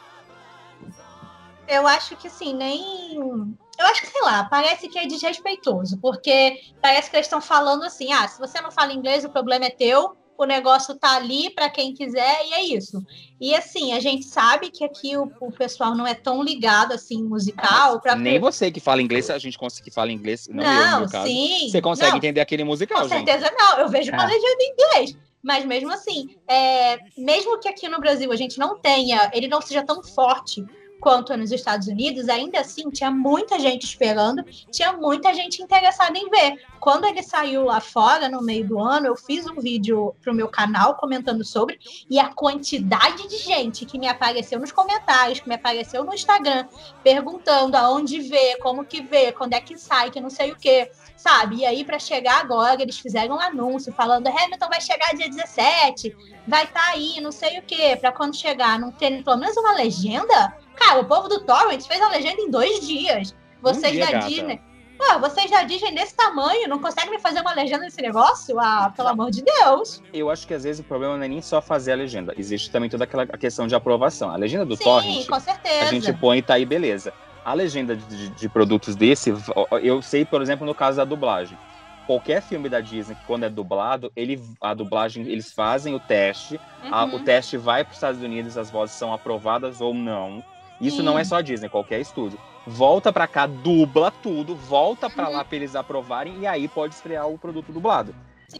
Eu 1.67 1.87
acho 1.87 2.17
que 2.17 2.29
assim, 2.29 2.55
nem. 2.55 3.57
Eu 3.79 3.87
acho 3.87 4.03
que, 4.03 4.07
sei 4.09 4.23
lá, 4.23 4.45
parece 4.45 4.89
que 4.89 4.99
é 4.99 5.07
desrespeitoso, 5.07 5.99
porque 5.99 6.61
parece 6.81 7.11
que 7.11 7.17
eles 7.17 7.27
estão 7.27 7.41
falando 7.41 7.85
assim: 7.85 8.13
ah, 8.13 8.29
se 8.29 8.39
você 8.39 8.61
não 8.61 8.71
fala 8.71 8.93
inglês, 8.93 9.25
o 9.25 9.31
problema 9.31 9.65
é 9.65 9.71
teu, 9.71 10.17
o 10.39 10.45
negócio 10.45 10.95
tá 10.95 11.17
ali 11.17 11.51
para 11.51 11.71
quem 11.71 11.95
quiser, 11.95 12.47
e 12.47 12.53
é 12.55 12.65
isso. 12.65 13.03
E 13.41 13.55
assim, 13.55 13.93
a 13.93 14.01
gente 14.01 14.25
sabe 14.25 14.71
que 14.71 14.85
aqui 14.85 15.17
o, 15.17 15.31
o 15.41 15.53
pessoal 15.53 15.95
não 15.95 16.07
é 16.07 16.15
tão 16.15 16.43
ligado 16.43 16.93
assim 16.93 17.23
musical. 17.23 18.01
Pra... 18.01 18.17
Nem 18.17 18.39
você 18.39 18.71
que 18.71 18.81
fala 18.81 19.03
inglês, 19.03 19.31
a 19.31 19.39
gente 19.39 19.59
consegue 19.59 19.85
que 19.85 19.95
fala 19.95 20.11
inglês, 20.13 20.49
não, 20.49 20.65
eu 20.65 20.87
Não, 20.87 21.01
meu 21.01 21.09
caso. 21.09 21.27
sim. 21.27 21.69
Você 21.71 21.81
consegue 21.81 22.11
não, 22.11 22.19
entender 22.19 22.41
aquele 22.41 22.65
musical, 22.65 23.03
Com 23.03 23.09
gente? 23.09 23.27
certeza 23.27 23.53
não, 23.57 23.79
eu 23.79 23.89
vejo 23.89 24.11
com 24.11 24.17
a 24.21 24.23
Ah. 24.25 24.27
legenda 24.27 24.57
em 24.61 24.73
inglês. 24.73 25.17
Mas 25.43 25.65
mesmo 25.67 25.93
assim, 25.93 26.37
é, 26.49 26.97
mesmo 27.19 27.59
que 27.61 27.69
aqui 27.69 27.87
no 27.87 28.01
Brasil 28.01 28.33
a 28.33 28.37
gente 28.37 28.59
não 28.59 28.79
tenha, 28.79 29.31
ele 29.35 29.47
não 29.47 29.61
seja 29.61 29.83
tão 29.85 30.03
forte 30.03 30.65
quanto 31.05 31.37
nos 31.37 31.53
Estados 31.53 31.87
Unidos, 31.87 32.31
ainda 32.31 32.61
assim 32.61 32.89
tinha 32.89 33.11
muita 33.11 33.59
gente 33.59 33.85
esperando, 33.85 34.43
tinha 34.73 34.91
muita 34.95 35.35
gente 35.35 35.63
interessada 35.63 36.19
em 36.19 36.31
ver. 36.31 36.65
Quando 36.81 37.05
ele 37.05 37.23
saiu 37.23 37.65
lá 37.65 37.79
fora, 37.79 38.27
no 38.27 38.41
meio 38.41 38.67
do 38.67 38.81
ano, 38.81 39.09
eu 39.09 39.15
fiz 39.15 39.47
um 39.47 39.61
vídeo 39.61 40.17
pro 40.23 40.33
meu 40.33 40.49
canal 40.49 40.95
comentando 40.95 41.45
sobre, 41.45 41.79
e 42.09 42.19
a 42.19 42.33
quantidade 42.33 43.29
de 43.29 43.37
gente 43.37 43.85
que 43.85 43.99
me 43.99 44.09
apareceu 44.09 44.59
nos 44.59 44.73
comentários, 44.73 45.41
que 45.41 45.49
me 45.49 45.57
apareceu 45.57 46.05
no 46.05 46.15
Instagram, 46.15 46.67
perguntando 47.03 47.77
aonde 47.77 48.21
vê, 48.21 48.57
como 48.57 48.83
que 48.83 49.03
vê, 49.03 49.31
quando 49.31 49.53
é 49.53 49.61
que 49.61 49.77
sai, 49.77 50.11
que 50.11 50.23
não 50.23 50.31
sei 50.31 50.53
o 50.53 50.57
quê 50.57 50.91
sabe? 51.17 51.57
E 51.57 51.67
aí, 51.67 51.85
para 51.85 51.99
chegar 51.99 52.39
agora, 52.41 52.83
eles 52.83 52.99
fizeram 52.99 53.37
um 53.37 53.41
anúncio 53.41 53.91
falando: 53.95 54.27
Hamilton 54.27 54.69
vai 54.69 54.81
chegar 54.81 55.15
dia 55.15 55.31
17, 55.31 56.15
vai 56.47 56.65
estar 56.65 56.91
aí, 56.91 57.19
não 57.23 57.33
sei 57.33 57.59
o 57.59 57.63
quê, 57.63 57.97
para 57.99 58.13
quando 58.13 58.37
chegar, 58.37 58.79
não 58.79 58.93
ter 58.93 59.23
pelo 59.25 59.39
menos 59.39 59.57
uma 59.57 59.73
legenda. 59.73 60.55
Cara, 60.77 61.01
o 61.01 61.05
povo 61.05 61.29
do 61.29 61.41
Torrent 61.45 61.83
fez 61.87 62.01
a 62.01 62.09
legenda 62.09 62.41
em 62.41 62.51
dois 62.51 62.87
dias. 62.87 63.35
Vocês 63.63 63.93
dia, 63.93 64.07
da 64.07 64.13
gata. 64.13 64.29
Disney. 64.29 64.61
Pô, 64.97 65.19
vocês 65.19 65.51
da 65.51 65.65
Disney 65.65 65.93
desse 65.93 66.15
tamanho, 66.15 66.69
não 66.69 66.79
conseguem 66.79 67.11
me 67.11 67.19
fazer 67.19 67.41
uma 67.41 67.53
legenda 67.53 67.85
nesse 67.85 68.01
negócio? 68.01 68.59
Ah, 68.61 68.93
pelo 68.95 69.09
amor 69.09 69.31
de 69.31 69.43
Deus. 69.43 70.01
Eu 70.13 70.31
acho 70.31 70.47
que 70.47 70.55
às 70.55 70.63
vezes 70.63 70.81
o 70.81 70.85
problema 70.85 71.17
não 71.17 71.25
é 71.25 71.29
nem 71.29 71.43
só 71.43 71.61
fazer 71.61 71.93
a 71.93 71.97
legenda. 71.97 72.33
Existe 72.39 72.71
também 72.71 72.89
toda 72.89 73.05
aquela 73.05 73.27
questão 73.27 73.67
de 73.67 73.75
aprovação. 73.75 74.31
A 74.31 74.37
legenda 74.37 74.65
do 74.65 74.77
Sim, 74.77 74.85
Torrent, 74.85 75.27
com 75.27 75.41
certeza. 75.41 75.83
a 75.83 75.87
gente 75.87 76.13
põe 76.13 76.39
e 76.39 76.43
tá 76.43 76.55
aí, 76.55 76.65
beleza. 76.65 77.13
A 77.45 77.53
legenda 77.55 77.97
de, 77.97 78.29
de- 78.31 78.49
produtos 78.49 78.95
desse, 78.97 79.35
eu 79.83 80.01
sei, 80.01 80.25
por 80.25 80.41
exemplo, 80.41 80.65
no 80.67 80.75
caso 80.75 80.97
da 80.99 81.05
dublagem. 81.05 81.59
Qualquer 82.07 82.41
filme 82.43 82.69
da 82.69 82.81
Disney 82.81 83.15
que 83.17 83.25
quando 83.27 83.45
é 83.45 83.49
dublado, 83.51 84.13
ele, 84.15 84.41
a 84.61 84.73
dublagem, 84.75 85.25
eles 85.27 85.53
fazem 85.53 85.95
o 85.95 85.99
teste, 86.01 86.59
a- 86.91 87.05
Uhum. 87.05 87.17
o 87.17 87.21
teste 87.21 87.57
vai 87.57 87.83
para 87.83 87.91
os 87.91 87.97
Estados 87.97 88.23
Unidos, 88.23 88.57
as 88.57 88.71
vozes 88.71 88.95
são 88.95 89.13
aprovadas 89.13 89.81
ou 89.81 89.93
não. 89.93 90.43
Isso 90.87 91.03
não 91.03 91.19
é 91.19 91.25
só 91.25 91.37
a 91.37 91.43
Disney, 91.43 91.69
qualquer 91.69 92.01
estúdio. 92.01 92.39
Volta 92.67 93.13
para 93.13 93.27
cá, 93.27 93.47
dubla 93.47 94.11
tudo, 94.11 94.55
volta 94.57 95.09
para 95.11 95.29
Uhum. 95.29 95.37
lá 95.37 95.45
para 95.45 95.57
eles 95.57 95.75
aprovarem 95.75 96.41
e 96.41 96.47
aí 96.47 96.67
pode 96.69 96.95
estrear 96.95 97.29
o 97.29 97.39
produto 97.39 97.73
dublado. 97.73 98.15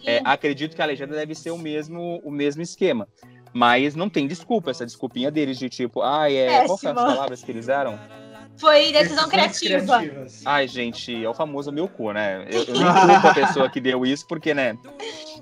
É, 0.05 0.21
acredito 0.25 0.75
que 0.75 0.83
a 0.83 0.87
legenda 0.87 1.15
deve 1.15 1.35
ser 1.35 1.51
o 1.51 1.59
mesmo, 1.59 2.21
o 2.25 2.31
mesmo 2.31 2.63
esquema. 2.63 3.07
Mas 3.53 3.95
não 3.95 4.09
tem 4.09 4.27
desculpa, 4.27 4.71
essa 4.71 4.85
desculpinha 4.85 5.31
deles 5.31 5.59
de 5.59 5.69
tipo, 5.69 6.03
ai, 6.03 6.37
é. 6.37 6.65
Qual 6.67 6.77
foi 6.77 6.91
as 6.91 6.97
palavras 6.97 7.43
que 7.43 7.53
eles 7.53 7.67
deram? 7.67 7.99
Foi 8.57 8.93
decisão 8.93 9.29
criativa. 9.29 9.99
criativas. 9.99 10.43
Ai, 10.45 10.69
gente, 10.69 11.25
é 11.25 11.29
o 11.29 11.35
famoso 11.35 11.73
meu 11.73 11.89
cu, 11.89 12.13
né? 12.13 12.45
Eu, 12.49 12.63
eu 12.65 12.75
nem 13.07 13.11
culpo 13.11 13.29
a 13.29 13.35
pessoa 13.35 13.69
que 13.69 13.81
deu 13.81 14.05
isso, 14.05 14.27
porque, 14.29 14.55
né? 14.55 14.77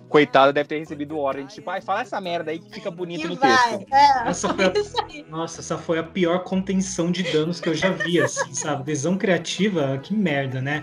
Coitado 0.08 0.52
deve 0.52 0.68
ter 0.68 0.78
recebido 0.78 1.18
ordem 1.18 1.46
de 1.46 1.54
tipo, 1.54 1.68
ai, 1.70 1.80
fala 1.80 2.02
essa 2.02 2.20
merda 2.20 2.50
aí 2.50 2.58
que 2.58 2.70
fica 2.70 2.90
bonito 2.90 3.22
Que 3.22 3.28
no 3.28 3.36
vai. 3.36 3.78
texto. 3.78 3.92
É, 3.92 4.28
Essa 4.28 4.54
foi 4.54 4.64
a-. 4.64 4.72
Nossa, 5.30 5.60
essa 5.60 5.78
foi 5.78 5.98
a 5.98 6.02
pior 6.02 6.40
contenção 6.44 7.10
de 7.10 7.22
danos 7.24 7.60
que 7.60 7.68
eu 7.68 7.74
já 7.74 7.90
vi, 7.90 8.20
assim, 8.20 8.52
sabe? 8.54 8.84
Decisão 8.84 9.16
criativa, 9.16 9.98
que 10.02 10.14
merda, 10.14 10.60
né? 10.60 10.82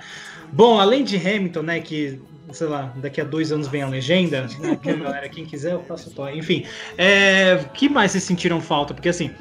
Bom, 0.52 0.80
além 0.80 1.04
de 1.04 1.15
Hamilton, 1.15 1.62
né, 1.62 1.80
que, 1.80 2.19
sei 2.52 2.67
lá, 2.67 2.91
daqui 2.98 3.22
a 3.22 3.24
dois 3.24 3.52
anos 3.52 3.67
vem 3.67 3.84
a 3.84 3.88
legenda, 3.88 4.48
né, 4.60 4.80
galera, 4.98 5.30
quem 5.30 5.45
quiser, 5.45 5.74
eu 5.74 5.84
faço 5.84 6.10
o 6.10 6.13
toque. 6.13 6.38
Enfim, 6.38 6.65
é, 6.98 7.58
que 7.74 7.88
mais 7.88 8.12
vocês 8.12 8.24
sentiram 8.24 8.60
falta? 8.60 8.93
Porque, 8.93 9.10
assim, 9.10 9.32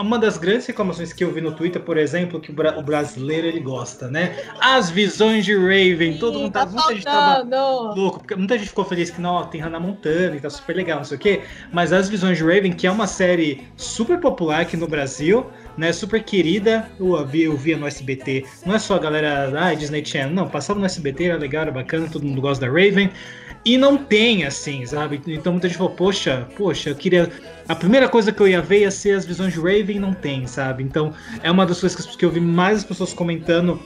uma 0.00 0.18
das 0.18 0.38
grandes 0.38 0.66
reclamações 0.66 1.12
que 1.12 1.24
eu 1.24 1.32
vi 1.32 1.40
no 1.40 1.52
Twitter, 1.52 1.82
por 1.82 1.96
exemplo, 1.96 2.40
que 2.40 2.50
o, 2.50 2.54
bra 2.54 2.78
o 2.78 2.82
brasileiro 2.82 3.46
ele 3.46 3.60
gosta, 3.60 4.08
né? 4.08 4.36
As 4.60 4.90
visões 4.90 5.44
de 5.44 5.54
Raven, 5.54 6.18
todo 6.18 6.38
mundo 6.38 6.52
tá 6.52 6.60
tá, 6.66 6.66
muita 6.66 6.94
gente 6.94 7.04
tava 7.04 7.94
louco, 7.94 8.18
porque 8.20 8.34
muita 8.34 8.58
gente 8.58 8.68
ficou 8.68 8.84
feliz 8.84 9.10
que 9.10 9.20
não, 9.20 9.44
tem 9.46 9.60
Hannah 9.60 9.80
Montana 9.80 10.36
e 10.36 10.40
tá 10.40 10.50
super 10.50 10.76
legal, 10.76 10.98
não 10.98 11.04
sei 11.04 11.16
o 11.16 11.20
quê. 11.20 11.42
Mas 11.72 11.92
as 11.92 12.08
visões 12.08 12.38
de 12.38 12.44
Raven, 12.44 12.72
que 12.72 12.86
é 12.86 12.90
uma 12.90 13.06
série 13.06 13.66
super 13.76 14.18
popular 14.18 14.60
aqui 14.60 14.76
no 14.76 14.86
Brasil, 14.86 15.46
né? 15.76 15.92
Super 15.92 16.22
querida, 16.22 16.90
eu 16.98 17.24
via, 17.26 17.46
eu 17.46 17.56
via 17.56 17.76
no 17.76 17.86
SBT. 17.86 18.44
Não 18.66 18.74
é 18.74 18.78
só 18.78 18.96
a 18.96 18.98
galera, 18.98 19.52
ah, 19.58 19.74
Disney 19.74 20.04
Channel, 20.04 20.30
não, 20.30 20.48
passava 20.48 20.78
no 20.78 20.86
SBT, 20.86 21.24
era 21.24 21.38
legal, 21.38 21.62
era 21.62 21.72
bacana, 21.72 22.08
todo 22.10 22.24
mundo 22.24 22.40
gosta 22.40 22.66
da 22.66 22.72
Raven. 22.72 23.10
E 23.64 23.76
não 23.76 23.98
tem, 23.98 24.44
assim, 24.44 24.86
sabe? 24.86 25.20
Então 25.26 25.52
muita 25.52 25.68
gente 25.68 25.76
falou, 25.76 25.92
poxa, 25.92 26.48
poxa, 26.56 26.90
eu 26.90 26.94
queria. 26.94 27.30
A 27.68 27.74
primeira 27.74 28.08
coisa 28.08 28.32
que 28.32 28.40
eu 28.40 28.48
ia 28.48 28.62
ver 28.62 28.80
ia 28.80 28.90
ser 28.90 29.12
as 29.12 29.26
visões 29.26 29.52
de 29.52 29.58
Raven, 29.58 30.00
não 30.00 30.14
tem, 30.14 30.46
sabe? 30.46 30.82
Então 30.82 31.12
é 31.42 31.50
uma 31.50 31.66
das 31.66 31.80
coisas 31.80 32.16
que 32.16 32.24
eu 32.24 32.30
vi 32.30 32.40
mais 32.40 32.78
as 32.78 32.84
pessoas 32.84 33.12
comentando 33.12 33.80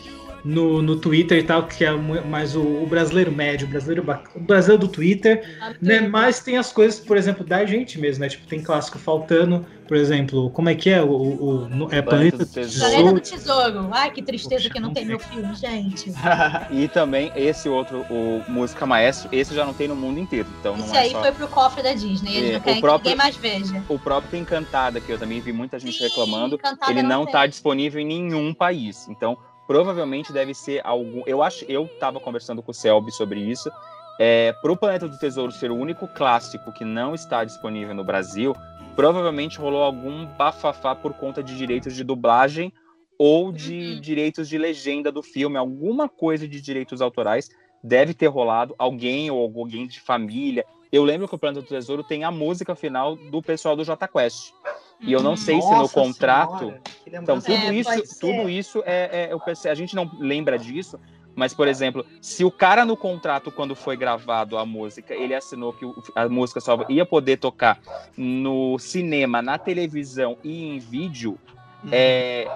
no, 0.45 0.83
no 0.83 0.97
Twitter 0.97 1.39
e 1.39 1.43
tal, 1.43 1.67
que 1.67 1.85
é 1.85 1.91
mais 1.91 2.55
o, 2.55 2.61
o 2.61 2.87
brasileiro 2.87 3.33
médio, 3.33 3.67
o 3.67 3.71
brasileiro, 3.71 4.05
o 4.37 4.41
brasileiro 4.41 4.87
do 4.87 4.89
Twitter, 4.89 5.43
né? 5.81 6.01
Mas 6.03 6.41
tem 6.41 6.59
as 6.59 6.71
coisas, 6.71 7.01
por 7.01 7.17
exemplo, 7.17 7.45
da 7.45 7.65
gente 7.65 7.99
mesmo, 7.99 8.23
né? 8.23 8.29
Tipo, 8.29 8.47
tem 8.47 8.63
clássico 8.63 8.99
faltando, 8.99 9.65
por 9.89 9.97
exemplo, 9.97 10.51
como 10.51 10.69
é 10.69 10.75
que 10.75 10.91
é? 10.91 11.03
O, 11.03 11.09
o, 11.09 11.87
o 11.87 11.89
é 11.91 12.03
Planeta 12.03 12.39
do 12.39 12.47
Tesouro. 12.47 12.93
Planeta 12.93 13.15
do 13.15 13.21
Tesouro. 13.21 13.89
Ai, 13.93 14.11
que 14.11 14.23
tristeza 14.23 14.69
que 14.69 14.79
não 14.79 14.93
tem 14.93 15.07
meu 15.07 15.19
filme, 15.19 15.55
gente. 15.55 16.13
e 16.71 16.89
também 16.89 17.33
esse 17.35 17.69
outro, 17.69 18.05
o 18.11 18.43
Música 18.47 18.85
Maestro, 18.85 19.31
esse 19.33 19.55
já 19.55 19.65
não 19.65 19.73
tem 19.73 19.89
no 19.89 19.97
mundo 19.97 20.21
inteiro. 20.21 20.49
Então 20.61 20.75
esse 20.77 20.89
não 20.89 20.95
é 20.95 20.99
aí 20.99 21.11
só... 21.11 21.23
foi 21.23 21.33
pro 21.33 21.49
cofre 21.49 21.83
da 21.83 21.95
Disney, 21.95 22.37
eles 22.37 22.51
é, 22.51 22.53
não 22.55 22.61
querem 22.61 22.81
próprio, 22.81 23.03
que 23.03 23.09
ninguém 23.11 23.17
mais 23.17 23.37
veja. 23.37 23.83
O 23.89 23.99
próprio 23.99 24.39
Encantada, 24.39 25.01
que 25.01 25.11
eu 25.11 25.19
também 25.19 25.41
vi 25.41 25.53
muita 25.53 25.79
gente 25.79 25.97
Sim, 25.97 26.05
reclamando, 26.05 26.59
ele 26.89 27.03
não, 27.03 27.25
está 27.25 27.47
disponível 27.47 28.01
em 28.01 28.07
nenhum 28.07 28.53
país. 28.53 29.09
Então, 29.09 29.39
provavelmente 29.67 30.33
deve 30.33 30.55
ser 30.55 30.81
algum. 30.85 31.23
Eu 31.27 31.43
acho, 31.43 31.65
eu 31.69 31.85
estava 31.87 32.21
conversando 32.21 32.63
com 32.63 32.71
o 32.71 32.75
Selby 32.75 33.13
sobre 33.13 33.41
isso. 33.41 33.71
É, 34.19 34.53
para 34.53 34.71
o 34.71 34.77
Planeta 34.77 35.09
do 35.09 35.19
Tesouro 35.19 35.51
ser 35.51 35.71
o 35.71 35.77
único 35.77 36.07
clássico 36.07 36.73
que 36.73 36.85
não 36.85 37.15
está 37.15 37.45
disponível 37.45 37.95
no 37.95 38.05
Brasil, 38.05 38.55
provavelmente 38.95 39.59
rolou 39.59 39.83
algum 39.83 40.25
bafafá 40.25 40.95
por 40.95 41.15
conta 41.15 41.43
de 41.43 41.57
direitos 41.57 41.97
de 41.97 42.05
dublagem 42.05 42.73
ou 43.19 43.51
de 43.51 43.95
uhum. 43.95 44.01
direitos 44.01 44.49
de 44.49 44.59
legenda 44.59 45.11
do 45.11 45.23
filme, 45.23 45.57
alguma 45.57 46.09
coisa 46.09 46.47
de 46.47 46.61
direitos 46.61 47.01
autorais 47.01 47.49
deve 47.83 48.15
ter 48.15 48.29
rolado. 48.29 48.75
Alguém 48.79 49.31
ou 49.31 49.53
alguém 49.59 49.87
de 49.87 50.01
família. 50.01 50.65
Eu 50.95 51.03
lembro 51.03 51.27
que 51.27 51.35
o 51.35 51.39
Planeta 51.39 51.61
do 51.61 51.67
Tesouro 51.67 52.05
tem 52.05 52.23
a 52.23 52.31
música 52.31 52.73
final 52.77 53.17
do 53.17 53.43
pessoal 53.43 53.75
do 53.75 53.83
J 53.83 54.07
Quest. 54.07 54.53
E 55.01 55.13
eu 55.13 55.21
não 55.21 55.37
sei 55.37 55.57
Nossa 55.57 55.69
se 55.69 55.75
no 55.75 55.89
contrato. 55.89 56.73
então, 57.05 57.41
tudo 57.41 57.53
é, 57.53 57.75
isso, 57.75 58.21
tudo 58.21 58.49
isso 58.49 58.81
é, 58.87 59.29
é, 59.33 59.71
a 59.71 59.75
gente 59.75 59.97
não 59.97 60.09
lembra 60.21 60.57
disso, 60.57 61.01
mas, 61.35 61.53
por 61.53 61.67
exemplo, 61.67 62.07
se 62.21 62.45
o 62.45 62.51
cara 62.51 62.85
no 62.85 62.97
contrato, 62.97 63.51
quando 63.51 63.75
foi 63.75 63.97
gravado 63.97 64.57
a 64.57 64.65
música, 64.65 65.13
ele 65.13 65.35
assinou 65.35 65.73
que 65.73 65.85
a 66.15 66.29
música 66.29 66.61
só 66.61 66.87
ia 66.89 67.05
poder 67.05 67.39
tocar 67.39 67.81
no 68.17 68.79
cinema, 68.79 69.43
na 69.43 69.59
televisão 69.59 70.39
e 70.45 70.77
em 70.77 70.79
vídeo, 70.79 71.37
uhum. 71.83 71.91
é, 71.91 72.47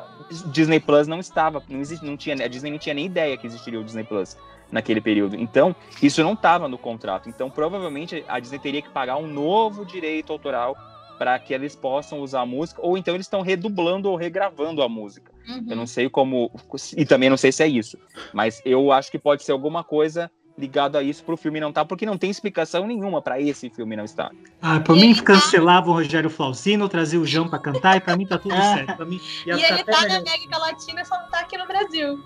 Disney 0.47 0.79
Plus 0.79 1.09
não 1.09 1.19
estava, 1.19 1.61
não, 1.69 1.81
existe, 1.81 2.07
não 2.07 2.17
tinha, 2.17 2.37
a 2.37 2.47
Disney 2.47 2.71
não 2.71 2.79
tinha 2.79 2.95
nem 2.95 3.07
ideia 3.07 3.37
que 3.37 3.49
existiria 3.49 3.81
o 3.81 3.85
Disney 3.85 4.05
Plus 4.05 4.37
naquele 4.71 5.01
período. 5.01 5.37
Então, 5.37 5.75
isso 6.03 6.23
não 6.23 6.35
estava 6.35 6.69
no 6.69 6.79
contrato. 6.79 7.29
Então, 7.29 7.51
provavelmente 7.51 8.25
a 8.29 8.39
Disney 8.39 8.59
teria 8.59 8.83
que 8.83 8.91
pagar 8.91 9.17
um 9.17 9.27
novo 9.27 9.85
direito 9.85 10.33
autoral 10.33 10.77
para 11.19 11.39
que 11.39 11.53
eles 11.53 11.75
possam 11.75 12.21
usar 12.21 12.43
a 12.43 12.47
música, 12.47 12.81
ou 12.81 12.97
então 12.97 13.15
eles 13.15 13.27
estão 13.27 13.41
redublando 13.41 14.09
ou 14.09 14.17
regravando 14.17 14.83
a 14.83 14.89
música. 14.89 15.33
Uhum. 15.49 15.67
Eu 15.69 15.77
não 15.77 15.87
sei 15.87 16.09
como. 16.09 16.51
E 16.97 17.05
também 17.05 17.29
não 17.29 17.37
sei 17.37 17.51
se 17.51 17.63
é 17.63 17.67
isso. 17.67 17.99
Mas 18.33 18.63
eu 18.65 18.93
acho 18.93 19.11
que 19.11 19.19
pode 19.19 19.43
ser 19.43 19.53
alguma 19.53 19.83
coisa 19.83 20.31
ligado 20.57 20.97
a 20.97 21.03
isso 21.03 21.23
para 21.23 21.35
o 21.35 21.37
filme 21.37 21.61
não 21.61 21.69
estar, 21.69 21.83
tá, 21.83 21.85
porque 21.87 22.05
não 22.05 22.19
tem 22.19 22.31
explicação 22.31 22.85
nenhuma 22.85 23.23
para 23.23 23.41
esse 23.41 23.71
filme 23.71 23.95
não 23.95 24.05
estar. 24.05 24.33
Ah, 24.61 24.81
por 24.81 24.97
mim 24.97 25.15
cancelava 25.15 25.89
o 25.89 25.93
Rogério 25.93 26.29
Flauzino, 26.29 26.89
trazia 26.89 27.21
o 27.21 27.25
João 27.25 27.49
para 27.49 27.61
cantar 27.61 27.97
e 27.97 28.01
para 28.01 28.17
mim 28.17 28.27
tá 28.27 28.39
tudo 28.39 28.55
certo. 28.75 28.97
Pra 28.97 29.07
mim, 29.07 29.21
e 29.47 29.51
ele 29.51 29.85
tá 29.85 30.07
na 30.09 30.17
América 30.17 30.59
Latina, 30.59 31.05
só 31.05 31.17
não 31.21 31.31
tá 31.31 31.41
aqui 31.41 31.57
no 31.57 31.67
Brasil. 31.67 32.19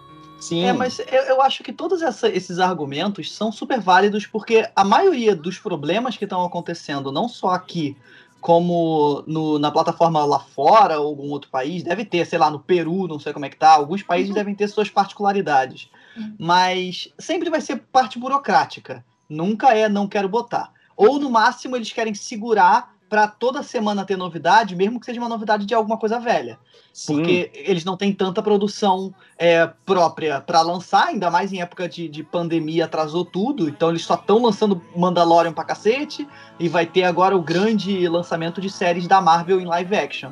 Sim. 0.43 0.65
É, 0.65 0.73
mas 0.73 0.99
eu, 0.99 1.23
eu 1.23 1.41
acho 1.41 1.63
que 1.63 1.73
todos 1.73 2.03
essa, 2.03 2.29
esses 2.29 2.59
argumentos 2.59 3.33
são 3.33 3.53
super 3.53 3.79
válidos 3.79 4.27
porque 4.27 4.69
a 4.75 4.83
maioria 4.83 5.37
dos 5.37 5.57
problemas 5.57 6.17
que 6.17 6.25
estão 6.25 6.45
acontecendo, 6.45 7.13
não 7.13 7.29
só 7.29 7.51
aqui 7.51 7.97
como 8.41 9.23
no, 9.25 9.57
na 9.61 9.71
plataforma 9.71 10.25
lá 10.25 10.41
fora 10.41 10.99
ou 10.99 11.07
algum 11.07 11.31
outro 11.31 11.49
país, 11.49 11.85
deve 11.85 12.05
ter, 12.05 12.27
sei 12.27 12.41
lá, 12.41 12.51
no 12.51 12.59
Peru, 12.59 13.07
não 13.07 13.21
sei 13.21 13.33
como 13.33 13.45
é 13.45 13.49
que 13.49 13.57
tá, 13.57 13.71
alguns 13.71 14.03
países 14.03 14.31
uhum. 14.31 14.35
devem 14.35 14.53
ter 14.53 14.67
suas 14.67 14.91
particularidades. 14.91 15.89
Uhum. 16.17 16.35
Mas 16.37 17.09
sempre 17.21 17.49
vai 17.49 17.61
ser 17.61 17.77
parte 17.93 18.19
burocrática. 18.19 19.05
Nunca 19.29 19.73
é 19.73 19.89
não 19.89 20.09
quero 20.09 20.29
botar. 20.29 20.73
Ou 20.97 21.21
no 21.21 21.31
máximo 21.31 21.77
eles 21.77 21.93
querem 21.93 22.15
segurar 22.15 22.93
para 23.13 23.29
toda 23.29 23.63
semana 23.63 24.07
ter 24.07 24.17
novidade, 24.17 24.75
mesmo 24.75 24.99
que 24.99 25.05
seja 25.05 25.21
uma 25.21 25.29
novidade 25.29 25.67
de 25.67 25.75
alguma 25.75 25.99
coisa 25.99 26.19
velha. 26.19 26.59
Sim. 26.95 27.17
Porque 27.17 27.51
eles 27.53 27.85
não 27.85 27.95
têm 27.95 28.11
tanta 28.11 28.43
produção 28.43 29.15
é, 29.37 29.71
própria 29.85 30.41
para 30.41 30.63
lançar, 30.63 31.09
ainda 31.09 31.31
mais 31.31 31.53
em 31.53 31.61
época 31.61 31.87
de, 31.87 32.09
de 32.09 32.23
pandemia, 32.23 32.87
atrasou 32.87 33.23
tudo. 33.23 33.69
Então 33.69 33.91
eles 33.91 34.03
só 34.03 34.15
estão 34.15 34.41
lançando 34.41 34.81
Mandalorian 34.97 35.53
pra 35.53 35.63
cacete. 35.63 36.27
E 36.59 36.71
vai 36.71 36.87
ter 36.87 37.03
agora 37.03 37.37
o 37.37 37.43
grande 37.43 38.09
lançamento 38.09 38.63
de 38.63 38.71
séries 38.71 39.07
da 39.07 39.21
Marvel 39.21 39.61
em 39.61 39.67
live 39.67 39.95
action. 39.95 40.31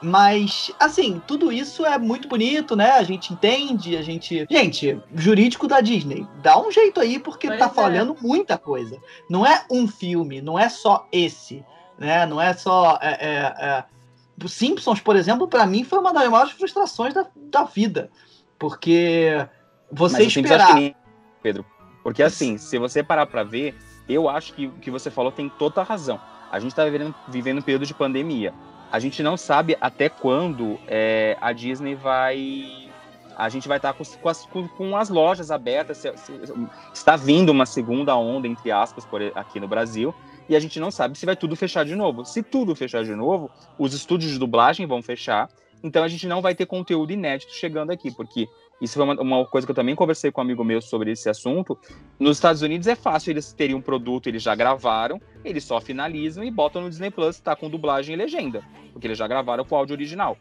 Mas, 0.00 0.72
assim, 0.80 1.20
tudo 1.26 1.52
isso 1.52 1.84
é 1.84 1.98
muito 1.98 2.28
bonito, 2.28 2.74
né? 2.74 2.92
A 2.92 3.02
gente 3.02 3.34
entende, 3.34 3.94
a 3.94 4.00
gente. 4.00 4.46
Gente, 4.50 4.98
jurídico 5.14 5.68
da 5.68 5.82
Disney, 5.82 6.26
dá 6.42 6.58
um 6.58 6.70
jeito 6.70 6.98
aí, 6.98 7.18
porque 7.18 7.48
pois 7.48 7.58
tá 7.58 7.66
é. 7.66 7.68
falhando 7.68 8.16
muita 8.22 8.56
coisa. 8.56 8.96
Não 9.28 9.44
é 9.44 9.66
um 9.70 9.86
filme, 9.86 10.40
não 10.40 10.58
é 10.58 10.70
só 10.70 11.06
esse 11.12 11.62
né? 11.98 12.26
Não 12.26 12.40
é 12.40 12.52
só. 12.54 12.98
É, 13.00 13.12
é, 13.12 13.54
é... 13.58 13.84
Simpsons, 14.46 15.00
por 15.00 15.16
exemplo, 15.16 15.48
para 15.48 15.66
mim 15.66 15.82
foi 15.82 15.98
uma 15.98 16.12
das 16.12 16.28
maiores 16.28 16.52
frustrações 16.52 17.14
da, 17.14 17.26
da 17.34 17.64
vida. 17.64 18.10
Porque 18.58 19.46
você 19.90 20.24
Mas 20.24 20.36
esperar. 20.36 20.74
Que... 20.74 20.94
Pedro, 21.42 21.64
porque 22.02 22.22
assim, 22.22 22.58
se 22.58 22.78
você 22.78 23.02
parar 23.02 23.26
para 23.26 23.42
ver, 23.42 23.74
eu 24.08 24.28
acho 24.28 24.52
que 24.52 24.66
o 24.66 24.72
que 24.72 24.90
você 24.90 25.10
falou 25.10 25.32
tem 25.32 25.48
toda 25.48 25.80
a 25.80 25.84
razão. 25.84 26.20
A 26.50 26.60
gente 26.60 26.72
está 26.72 26.84
vivendo, 26.84 27.14
vivendo 27.28 27.58
um 27.58 27.62
período 27.62 27.86
de 27.86 27.94
pandemia. 27.94 28.52
A 28.90 28.98
gente 28.98 29.22
não 29.22 29.36
sabe 29.36 29.76
até 29.80 30.08
quando 30.08 30.78
é, 30.86 31.36
a 31.40 31.52
Disney 31.52 31.94
vai. 31.94 32.88
A 33.36 33.48
gente 33.48 33.68
vai 33.68 33.76
estar 33.76 33.92
tá 33.92 33.98
com, 33.98 34.34
com, 34.50 34.68
com 34.68 34.96
as 34.96 35.08
lojas 35.08 35.50
abertas. 35.50 35.98
Se, 35.98 36.16
se, 36.16 36.32
está 36.94 37.16
vindo 37.16 37.50
uma 37.50 37.66
segunda 37.66 38.16
onda, 38.16 38.46
entre 38.46 38.70
aspas, 38.70 39.04
por, 39.04 39.20
aqui 39.34 39.60
no 39.60 39.68
Brasil 39.68 40.14
e 40.48 40.56
a 40.56 40.60
gente 40.60 40.78
não 40.78 40.90
sabe 40.90 41.18
se 41.18 41.26
vai 41.26 41.36
tudo 41.36 41.56
fechar 41.56 41.84
de 41.84 41.94
novo. 41.94 42.24
Se 42.24 42.42
tudo 42.42 42.74
fechar 42.74 43.04
de 43.04 43.14
novo, 43.14 43.50
os 43.78 43.94
estúdios 43.94 44.32
de 44.32 44.38
dublagem 44.38 44.86
vão 44.86 45.02
fechar, 45.02 45.48
então 45.82 46.02
a 46.02 46.08
gente 46.08 46.26
não 46.26 46.40
vai 46.40 46.54
ter 46.54 46.66
conteúdo 46.66 47.12
inédito 47.12 47.52
chegando 47.54 47.90
aqui, 47.90 48.10
porque 48.10 48.48
isso 48.80 48.94
foi 48.94 49.04
uma, 49.04 49.20
uma, 49.20 49.46
coisa 49.46 49.66
que 49.66 49.70
eu 49.70 49.74
também 49.74 49.94
conversei 49.94 50.30
com 50.30 50.40
um 50.40 50.44
amigo 50.44 50.64
meu 50.64 50.82
sobre 50.82 51.12
esse 51.12 51.28
assunto. 51.28 51.78
Nos 52.18 52.36
Estados 52.36 52.62
Unidos 52.62 52.86
é 52.86 52.94
fácil, 52.94 53.30
eles 53.30 53.52
teriam 53.52 53.78
um 53.78 53.82
produto, 53.82 54.26
eles 54.26 54.42
já 54.42 54.54
gravaram, 54.54 55.20
eles 55.44 55.64
só 55.64 55.80
finalizam 55.80 56.44
e 56.44 56.50
botam 56.50 56.82
no 56.82 56.90
Disney 56.90 57.10
Plus, 57.10 57.40
tá 57.40 57.54
com 57.54 57.70
dublagem 57.70 58.14
e 58.14 58.18
legenda, 58.18 58.62
porque 58.92 59.06
eles 59.06 59.18
já 59.18 59.26
gravaram 59.26 59.64
com 59.64 59.74
o 59.74 59.78
áudio 59.78 59.94
original. 59.94 60.36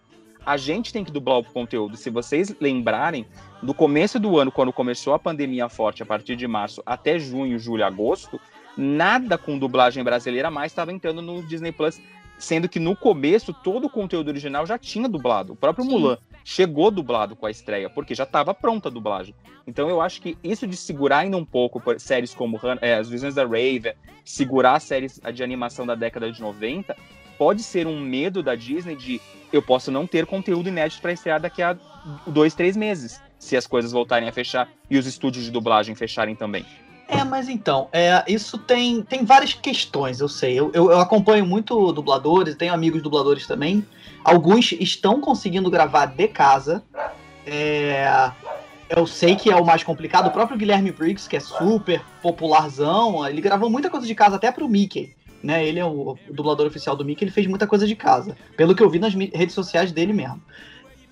A 0.45 0.57
gente 0.57 0.93
tem 0.93 1.03
que 1.03 1.11
dublar 1.11 1.39
o 1.39 1.43
conteúdo. 1.43 1.97
Se 1.97 2.11
vocês 2.11 2.55
lembrarem, 2.61 3.25
no 3.63 3.73
começo 3.73 4.19
do 4.19 4.37
ano, 4.37 4.51
quando 4.51 4.71
começou 4.71 5.13
a 5.15 5.19
pandemia 5.19 5.67
forte, 5.67 6.03
a 6.03 6.05
partir 6.05 6.35
de 6.35 6.47
março 6.47 6.83
até 6.85 7.17
junho, 7.17 7.57
julho, 7.57 7.83
agosto, 7.83 8.39
nada 8.77 9.38
com 9.38 9.57
dublagem 9.57 10.03
brasileira 10.03 10.51
mais 10.51 10.71
estava 10.71 10.91
entrando 10.91 11.21
no 11.21 11.43
Disney 11.43 11.71
Plus, 11.71 11.99
sendo 12.38 12.67
que 12.67 12.79
no 12.79 12.95
começo 12.95 13.53
todo 13.53 13.85
o 13.85 13.89
conteúdo 13.89 14.27
original 14.27 14.65
já 14.65 14.77
tinha 14.77 15.07
dublado. 15.07 15.53
O 15.53 15.55
próprio 15.55 15.85
Sim. 15.85 15.91
Mulan 15.91 16.17
chegou 16.43 16.91
dublado 16.91 17.35
com 17.35 17.45
a 17.45 17.51
estreia, 17.51 17.89
porque 17.89 18.13
já 18.13 18.23
estava 18.23 18.53
pronta 18.53 18.89
a 18.89 18.91
dublagem. 18.91 19.33
Então 19.65 19.89
eu 19.89 20.01
acho 20.01 20.21
que 20.21 20.38
isso 20.43 20.67
de 20.67 20.77
segurar 20.77 21.19
ainda 21.19 21.38
um 21.38 21.45
pouco 21.45 21.81
séries 21.99 22.33
como 22.33 22.59
é, 22.81 22.95
As 22.95 23.09
Visões 23.09 23.33
da 23.33 23.43
Raven, 23.43 23.93
segurar 24.23 24.79
séries 24.79 25.19
de 25.33 25.43
animação 25.43 25.85
da 25.85 25.95
década 25.95 26.31
de 26.31 26.41
90, 26.41 26.95
pode 27.38 27.63
ser 27.63 27.88
um 27.88 27.99
medo 27.99 28.43
da 28.43 28.55
Disney 28.55 28.95
de 28.95 29.21
eu 29.51 29.61
posso 29.61 29.91
não 29.91 30.05
ter 30.05 30.25
conteúdo 30.25 30.69
inédito 30.69 31.01
para 31.01 31.13
estrear 31.13 31.39
daqui 31.39 31.61
a 31.61 31.77
dois, 32.27 32.53
três 32.53 32.75
meses, 32.75 33.21
se 33.39 33.55
as 33.55 33.65
coisas 33.65 33.91
voltarem 33.91 34.27
a 34.27 34.31
fechar 34.31 34.69
e 34.89 34.97
os 34.97 35.05
estúdios 35.05 35.45
de 35.45 35.51
dublagem 35.51 35.95
fecharem 35.95 36.35
também. 36.35 36.65
É, 37.07 37.23
mas 37.23 37.47
então, 37.47 37.87
é, 37.93 38.23
isso 38.27 38.57
tem, 38.57 39.01
tem 39.03 39.23
várias 39.23 39.53
questões, 39.53 40.19
eu 40.19 40.27
sei. 40.27 40.59
Eu, 40.59 40.71
eu, 40.73 40.91
eu, 40.91 40.99
acompanho 40.99 41.45
muito 41.45 41.91
dubladores, 41.91 42.55
tenho 42.55 42.73
amigos 42.73 43.01
dubladores 43.01 43.45
também. 43.45 43.85
Alguns 44.23 44.71
estão 44.71 45.21
conseguindo 45.21 45.69
gravar 45.69 46.07
de 46.07 46.27
casa. 46.27 46.83
É, 47.45 48.31
eu 48.89 49.05
sei 49.05 49.35
que 49.35 49.51
é 49.51 49.55
o 49.55 49.65
mais 49.65 49.83
complicado. 49.83 50.27
O 50.27 50.31
próprio 50.31 50.57
Guilherme 50.57 50.91
Briggs, 50.91 51.29
que 51.29 51.35
é 51.35 51.39
super 51.39 52.01
popularzão, 52.23 53.27
ele 53.27 53.41
gravou 53.41 53.69
muita 53.69 53.89
coisa 53.89 54.08
de 54.08 54.15
casa 54.15 54.37
até 54.37 54.51
pro 54.51 54.67
Mickey. 54.67 55.15
né? 55.43 55.65
Ele 55.65 55.79
é 55.79 55.85
o, 55.85 56.17
dublador 56.31 56.65
oficial 56.65 56.95
do 56.95 57.06
Mickey, 57.06 57.23
ele 57.23 57.31
fez 57.31 57.45
muita 57.45 57.67
coisa 57.67 57.85
de 57.85 57.95
casa. 57.95 58.35
Pelo 58.58 58.73
que 58.73 58.81
eu 58.81 58.89
vi 58.89 58.97
nas 58.97 59.13
redes 59.13 59.53
sociais 59.53 59.91
dele 59.91 60.12
mesmo. 60.12 60.41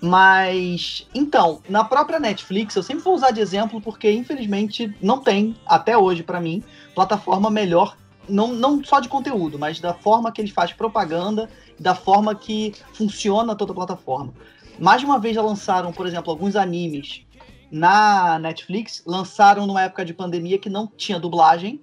Mas, 0.06 1.08
então, 1.16 1.62
na 1.70 1.82
própria 1.82 2.20
Netflix, 2.20 2.76
eu 2.76 2.84
sempre 2.84 3.06
vou 3.06 3.16
usar 3.16 3.32
de 3.32 3.40
exemplo 3.40 3.80
porque, 3.80 4.12
infelizmente, 4.12 4.94
não 5.02 5.22
tem, 5.22 5.56
até 5.66 5.98
hoje, 5.98 6.24
pra 6.24 6.42
mim, 6.42 6.62
plataforma 6.94 7.50
melhor, 7.50 7.96
não, 8.28 8.50
não 8.50 8.84
só 8.84 9.00
de 9.00 9.08
conteúdo, 9.08 9.58
mas 9.58 9.80
da 9.80 9.94
forma 9.94 10.30
que 10.30 10.42
eles 10.42 10.52
fazem 10.52 10.76
propaganda, 10.76 11.50
da 11.80 11.96
forma 11.96 12.36
que 12.36 12.74
funciona 12.92 13.56
toda 13.56 13.72
a 13.72 13.76
plataforma. 13.76 14.34
Mais 14.78 15.00
de 15.00 15.06
uma 15.06 15.18
vez 15.18 15.36
já 15.36 15.42
lançaram, 15.42 15.94
por 15.94 16.06
exemplo, 16.06 16.30
alguns 16.30 16.58
animes 16.58 17.26
na 17.72 18.38
Netflix, 18.40 19.04
lançaram 19.08 19.66
numa 19.66 19.84
época 19.84 20.04
de 20.04 20.14
pandemia 20.14 20.58
que 20.58 20.70
não 20.70 20.86
tinha 20.86 21.18
dublagem, 21.18 21.80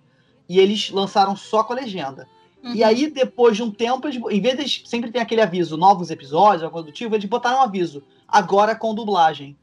e 0.46 0.60
eles 0.60 0.90
lançaram 0.90 1.34
só 1.34 1.64
com 1.64 1.72
a 1.72 1.76
legenda. 1.76 2.28
Uhum. 2.62 2.74
E 2.74 2.84
aí, 2.84 3.08
depois 3.10 3.56
de 3.56 3.62
um 3.62 3.70
tempo, 3.70 4.06
eles, 4.06 4.20
em 4.30 4.40
vez 4.40 4.56
de 4.58 4.88
sempre 4.88 5.10
tem 5.10 5.20
aquele 5.20 5.40
aviso, 5.40 5.76
novos 5.76 6.10
episódios, 6.10 6.62
alguma 6.62 6.82
do 6.82 6.92
tipo, 6.92 7.14
eles 7.14 7.24
botaram 7.24 7.58
um 7.58 7.62
aviso, 7.62 8.02
agora 8.28 8.74
com 8.74 8.94
dublagem. 8.94 9.56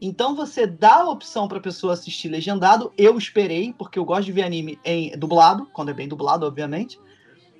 Então 0.00 0.34
você 0.34 0.66
dá 0.66 0.96
a 0.96 1.08
opção 1.08 1.48
pra 1.48 1.60
pessoa 1.60 1.94
assistir 1.94 2.28
legendado. 2.28 2.92
Eu 2.96 3.16
esperei, 3.16 3.72
porque 3.72 3.98
eu 3.98 4.04
gosto 4.04 4.26
de 4.26 4.32
ver 4.32 4.42
anime 4.42 4.78
em 4.84 5.16
dublado, 5.16 5.66
quando 5.72 5.90
é 5.90 5.94
bem 5.94 6.08
dublado, 6.08 6.46
obviamente. 6.46 6.98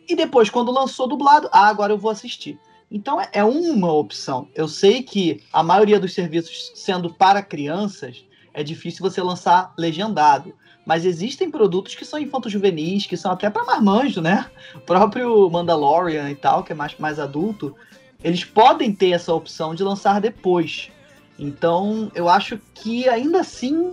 E 0.09 0.15
depois, 0.15 0.51
quando 0.51 0.71
lançou 0.71 1.07
dublado, 1.07 1.49
ah, 1.51 1.69
agora 1.69 1.93
eu 1.93 1.99
vou 1.99 2.11
assistir. 2.11 2.59
Então 2.91 3.21
é- 3.21 3.31
é 3.33 3.45
uma 3.45 3.93
opção. 3.93 4.49
Eu 4.55 4.69
sei 4.69 5.03
que 5.03 5.43
a 5.53 5.63
maioria 5.63 5.99
dos 5.99 6.13
serviços, 6.13 6.73
sendo 6.75 7.13
para 7.13 7.43
crianças, 7.43 8.25
é 8.53 8.63
difícil 8.63 9.03
você 9.03 9.23
lançar 9.23 9.73
legendado. 9.79 10.55
Mas 10.85 11.05
existem 11.05 11.51
produtos 11.51 11.95
que 11.95 12.05
são 12.05 12.19
infanto-juvenis, 12.19 13.07
que 13.07 13.17
são 13.17 13.33
até 13.33 13.49
para 13.49 13.65
marmanjo, 13.65 14.21
né? 14.21 14.51
O 14.75 14.81
próprio 14.81 15.49
Mandalorian 15.49 16.31
e 16.31 16.35
tal, 16.35 16.63
que 16.63 16.73
é 16.73 16.75
mais, 16.75 16.97
mais 16.99 17.19
adulto, 17.19 17.75
eles 18.23 18.45
podem 18.45 18.95
ter 18.95 19.11
essa 19.11 19.33
opção 19.33 19.75
de 19.75 19.83
lançar 19.83 20.21
depois. 20.21 20.91
Então, 21.39 22.11
eu 22.15 22.29
acho 22.29 22.61
que 22.75 23.09
ainda 23.09 23.41
assim, 23.41 23.93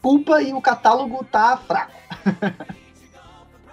culpa 0.00 0.40
e 0.40 0.52
o 0.52 0.60
catálogo 0.60 1.24
tá 1.24 1.56
fraco. 1.56 2.00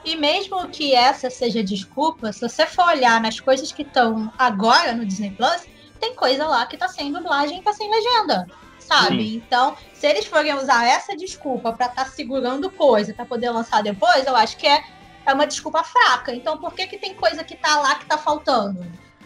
E 0.03 0.15
mesmo 0.15 0.67
que 0.69 0.95
essa 0.95 1.29
seja 1.29 1.61
desculpa, 1.61 2.31
se 2.31 2.39
você 2.39 2.65
for 2.65 2.87
olhar 2.87 3.19
nas 3.19 3.41
coisas 3.41 3.73
que 3.73 3.81
estão 3.81 4.31
agora 4.37 4.93
no 4.93 5.05
Disney 5.05 5.31
Plus, 5.31 5.67
tem 5.99 6.15
coisa 6.15 6.47
lá 6.47 6.65
que 6.65 6.77
tá 6.77 6.87
sem 6.87 7.11
dublagem 7.11 7.59
e 7.59 7.61
tá 7.61 7.73
sem 7.73 7.89
legenda. 7.89 8.47
Sabe? 8.87 9.35
Então, 9.35 9.75
se 9.93 10.07
eles 10.07 10.25
forem 10.25 10.53
usar 10.53 10.85
essa 10.87 11.15
desculpa 11.15 11.73
pra 11.73 11.87
estar 11.87 12.07
segurando 12.07 12.71
coisa 12.71 13.13
pra 13.13 13.25
poder 13.25 13.49
lançar 13.49 13.83
depois, 13.83 14.25
eu 14.25 14.35
acho 14.35 14.55
que 14.55 14.65
é, 14.65 14.81
é 15.25 15.33
uma 15.33 15.45
desculpa 15.45 15.83
fraca. 15.83 16.33
Então, 16.33 16.57
por 16.57 16.73
que, 16.73 16.87
que 16.87 16.97
tem 16.97 17.13
coisa 17.13 17.43
que 17.43 17.55
tá 17.55 17.79
lá 17.79 17.95
que 17.95 18.05
tá 18.05 18.17
faltando? 18.17 18.85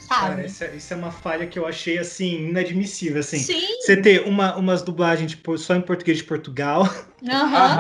Cara, 0.09 0.43
Sabe? 0.43 0.45
isso 0.45 0.63
é, 0.63 0.75
isso 0.75 0.93
é 0.93 0.97
uma 0.97 1.11
falha 1.11 1.47
que 1.47 1.57
eu 1.57 1.65
achei, 1.65 1.97
assim, 1.97 2.49
inadmissível, 2.49 3.19
assim. 3.21 3.37
Sim. 3.43 3.67
Você 3.79 3.95
ter 3.95 4.21
uma, 4.27 4.55
umas 4.57 4.81
dublagens, 4.81 5.31
tipo, 5.31 5.57
só 5.57 5.73
em 5.73 5.81
português 5.81 6.17
de 6.17 6.23
Portugal, 6.25 6.83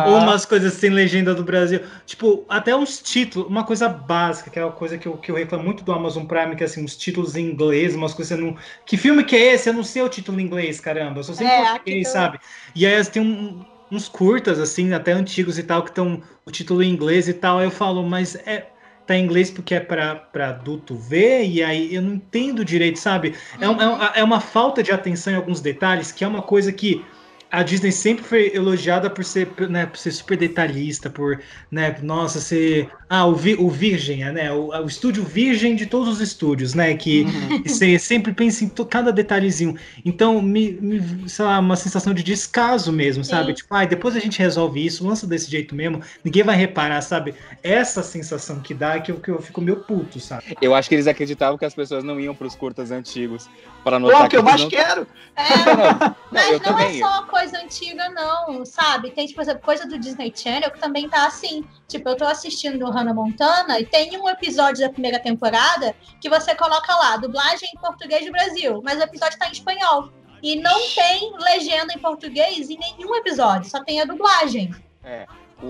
ou 0.03 0.17
umas 0.17 0.45
coisas 0.45 0.73
sem 0.73 0.89
legenda 0.89 1.35
do 1.35 1.43
Brasil. 1.43 1.81
Tipo, 2.05 2.45
até 2.49 2.75
uns 2.75 3.01
títulos, 3.01 3.47
uma 3.49 3.65
coisa 3.65 3.89
básica, 3.89 4.49
que 4.49 4.57
é 4.59 4.63
uma 4.65 4.71
coisa 4.71 4.97
que 4.97 5.07
eu, 5.07 5.17
que 5.17 5.29
eu 5.31 5.35
reclamo 5.35 5.63
muito 5.63 5.83
do 5.83 5.91
Amazon 5.91 6.25
Prime, 6.25 6.55
que 6.55 6.63
é 6.63 6.65
assim, 6.65 6.83
uns 6.83 6.95
títulos 6.97 7.35
em 7.35 7.45
inglês, 7.51 7.95
umas 7.95 8.13
coisas 8.13 8.37
que 8.37 8.43
você 8.43 8.51
não. 8.51 8.57
Que 8.85 8.97
filme 8.97 9.23
que 9.25 9.35
é 9.35 9.53
esse? 9.53 9.69
Eu 9.69 9.73
não 9.73 9.83
sei 9.83 10.01
o 10.01 10.09
título 10.09 10.39
em 10.39 10.45
inglês, 10.45 10.79
caramba. 10.79 11.19
Eu 11.19 11.23
só 11.23 11.33
sei 11.33 11.47
É, 11.47 11.57
em 11.57 11.65
aqui 11.67 11.95
português, 11.95 12.07
também. 12.07 12.11
sabe? 12.11 12.39
E 12.75 12.85
aí 12.85 13.05
tem 13.05 13.21
um- 13.21 13.65
uns 13.91 14.07
curtas, 14.07 14.57
assim, 14.59 14.93
até 14.93 15.11
antigos 15.11 15.57
e 15.59 15.63
tal, 15.63 15.83
que 15.83 15.89
estão 15.89 16.21
o 16.45 16.51
título 16.51 16.81
em 16.81 16.89
inglês 16.91 17.27
e 17.27 17.33
tal. 17.33 17.59
Aí 17.59 17.65
eu 17.65 17.71
falo, 17.71 18.03
mas 18.03 18.35
é. 18.35 18.70
Tá 19.11 19.17
em 19.17 19.25
inglês 19.25 19.51
porque 19.51 19.75
é 19.75 19.79
pra 19.81 20.47
adulto 20.47 20.95
ver, 20.95 21.43
e 21.43 21.61
aí 21.61 21.93
eu 21.93 22.01
não 22.01 22.13
entendo 22.13 22.63
direito, 22.63 22.97
sabe? 22.97 23.35
É, 23.59 23.65
é, 23.65 24.21
é 24.21 24.23
uma 24.23 24.39
falta 24.39 24.81
de 24.81 24.89
atenção 24.89 25.33
em 25.33 25.35
alguns 25.35 25.59
detalhes, 25.59 26.13
que 26.13 26.23
é 26.23 26.27
uma 26.27 26.41
coisa 26.41 26.71
que 26.71 27.03
a 27.51 27.63
Disney 27.63 27.91
sempre 27.91 28.23
foi 28.23 28.51
elogiada 28.55 29.09
por 29.09 29.25
ser, 29.25 29.49
né, 29.69 29.85
por 29.85 29.97
ser 29.97 30.11
super 30.11 30.37
detalhista, 30.37 31.09
por, 31.09 31.41
né, 31.69 31.95
nossa, 32.01 32.39
ser, 32.39 32.89
ah, 33.09 33.25
o, 33.25 33.35
vi- 33.35 33.55
o 33.59 33.69
virgem, 33.69 34.23
né, 34.31 34.51
o, 34.53 34.69
o 34.69 34.85
estúdio 34.87 35.23
virgem 35.23 35.75
de 35.75 35.85
todos 35.85 36.07
os 36.07 36.21
estúdios, 36.21 36.73
né, 36.73 36.93
que 36.95 37.23
Uhum. 37.23 37.63
você 37.65 37.99
sempre 37.99 38.33
pensa 38.33 38.63
em 38.63 38.69
cada 38.69 39.11
detalhezinho. 39.11 39.75
Então, 40.05 40.41
me, 40.41 40.71
me, 40.81 41.29
sei 41.29 41.43
lá, 41.45 41.59
uma 41.59 41.75
sensação 41.75 42.13
de 42.13 42.23
descaso 42.23 42.91
mesmo, 42.91 43.23
sabe? 43.23 43.47
Sim. 43.49 43.55
Tipo, 43.55 43.75
ah, 43.75 43.85
depois 43.85 44.15
a 44.15 44.19
gente 44.19 44.39
resolve 44.39 44.85
isso, 44.85 45.05
lança 45.05 45.27
desse 45.27 45.51
jeito 45.51 45.75
mesmo, 45.75 46.01
ninguém 46.23 46.43
vai 46.43 46.55
reparar, 46.55 47.01
sabe? 47.01 47.35
Essa 47.61 48.01
sensação 48.01 48.59
que 48.61 48.73
dá 48.73 48.95
é 48.95 48.99
que 49.01 49.11
eu, 49.11 49.19
que 49.19 49.29
eu 49.29 49.41
fico 49.41 49.59
meio 49.59 49.77
puto, 49.77 50.19
sabe? 50.19 50.43
Eu 50.61 50.73
acho 50.73 50.87
que 50.87 50.95
eles 50.95 51.07
acreditavam 51.07 51.57
que 51.57 51.65
as 51.65 51.73
pessoas 51.73 52.03
não 52.03 52.19
iam 52.19 52.33
pros 52.33 52.55
curtas 52.55 52.91
antigos 52.91 53.49
para 53.83 53.99
Pô, 53.99 54.07
notar 54.07 54.25
o 54.25 54.29
que 54.29 54.37
eu 54.37 54.43
mais 54.43 54.61
não... 54.61 54.69
quero. 54.69 55.05
É, 55.35 55.65
Não, 55.65 56.15
Mas 56.31 56.51
eu 56.51 56.59
não 56.71 56.79
é 56.79 56.93
só 56.93 57.23
coisa 57.23 57.40
antiga, 57.53 58.09
não, 58.09 58.63
sabe? 58.65 59.11
Tem, 59.11 59.25
tipo, 59.25 59.41
coisa 59.59 59.87
do 59.87 59.97
Disney 59.97 60.31
Channel 60.35 60.71
que 60.71 60.79
também 60.79 61.09
tá 61.09 61.25
assim. 61.25 61.63
Tipo, 61.87 62.09
eu 62.09 62.15
tô 62.15 62.25
assistindo 62.25 62.89
Hannah 62.89 63.13
Montana 63.13 63.79
e 63.79 63.85
tem 63.85 64.17
um 64.17 64.29
episódio 64.29 64.81
da 64.85 64.89
primeira 64.91 65.19
temporada 65.19 65.95
que 66.21 66.29
você 66.29 66.53
coloca 66.55 66.95
lá, 66.95 67.17
dublagem 67.17 67.69
em 67.75 67.79
português 67.79 68.25
do 68.25 68.31
Brasil, 68.31 68.81
mas 68.83 68.99
o 68.99 69.03
episódio 69.03 69.37
tá 69.37 69.47
em 69.47 69.51
espanhol. 69.51 70.09
E 70.43 70.55
não 70.55 70.79
tem 70.95 71.31
legenda 71.39 71.93
em 71.93 71.99
português 71.99 72.69
em 72.69 72.77
nenhum 72.77 73.15
episódio, 73.15 73.69
só 73.69 73.83
tem 73.83 74.01
a 74.01 74.05
dublagem. 74.05 74.73
É, 75.03 75.27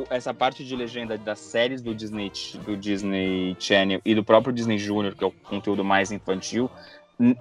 essa 0.10 0.34
parte 0.34 0.64
de 0.64 0.76
legenda 0.76 1.18
das 1.18 1.40
séries 1.40 1.82
do 1.82 1.94
Disney, 1.94 2.32
do 2.66 2.78
Disney 2.78 3.56
Channel 3.60 4.02
e 4.06 4.16
do 4.16 4.24
próprio 4.24 4.54
Disney 4.54 4.78
Junior, 4.78 5.16
que 5.16 5.24
é 5.24 5.28
o 5.28 5.32
conteúdo 5.32 5.84
mais 5.84 6.12
infantil, 6.12 6.70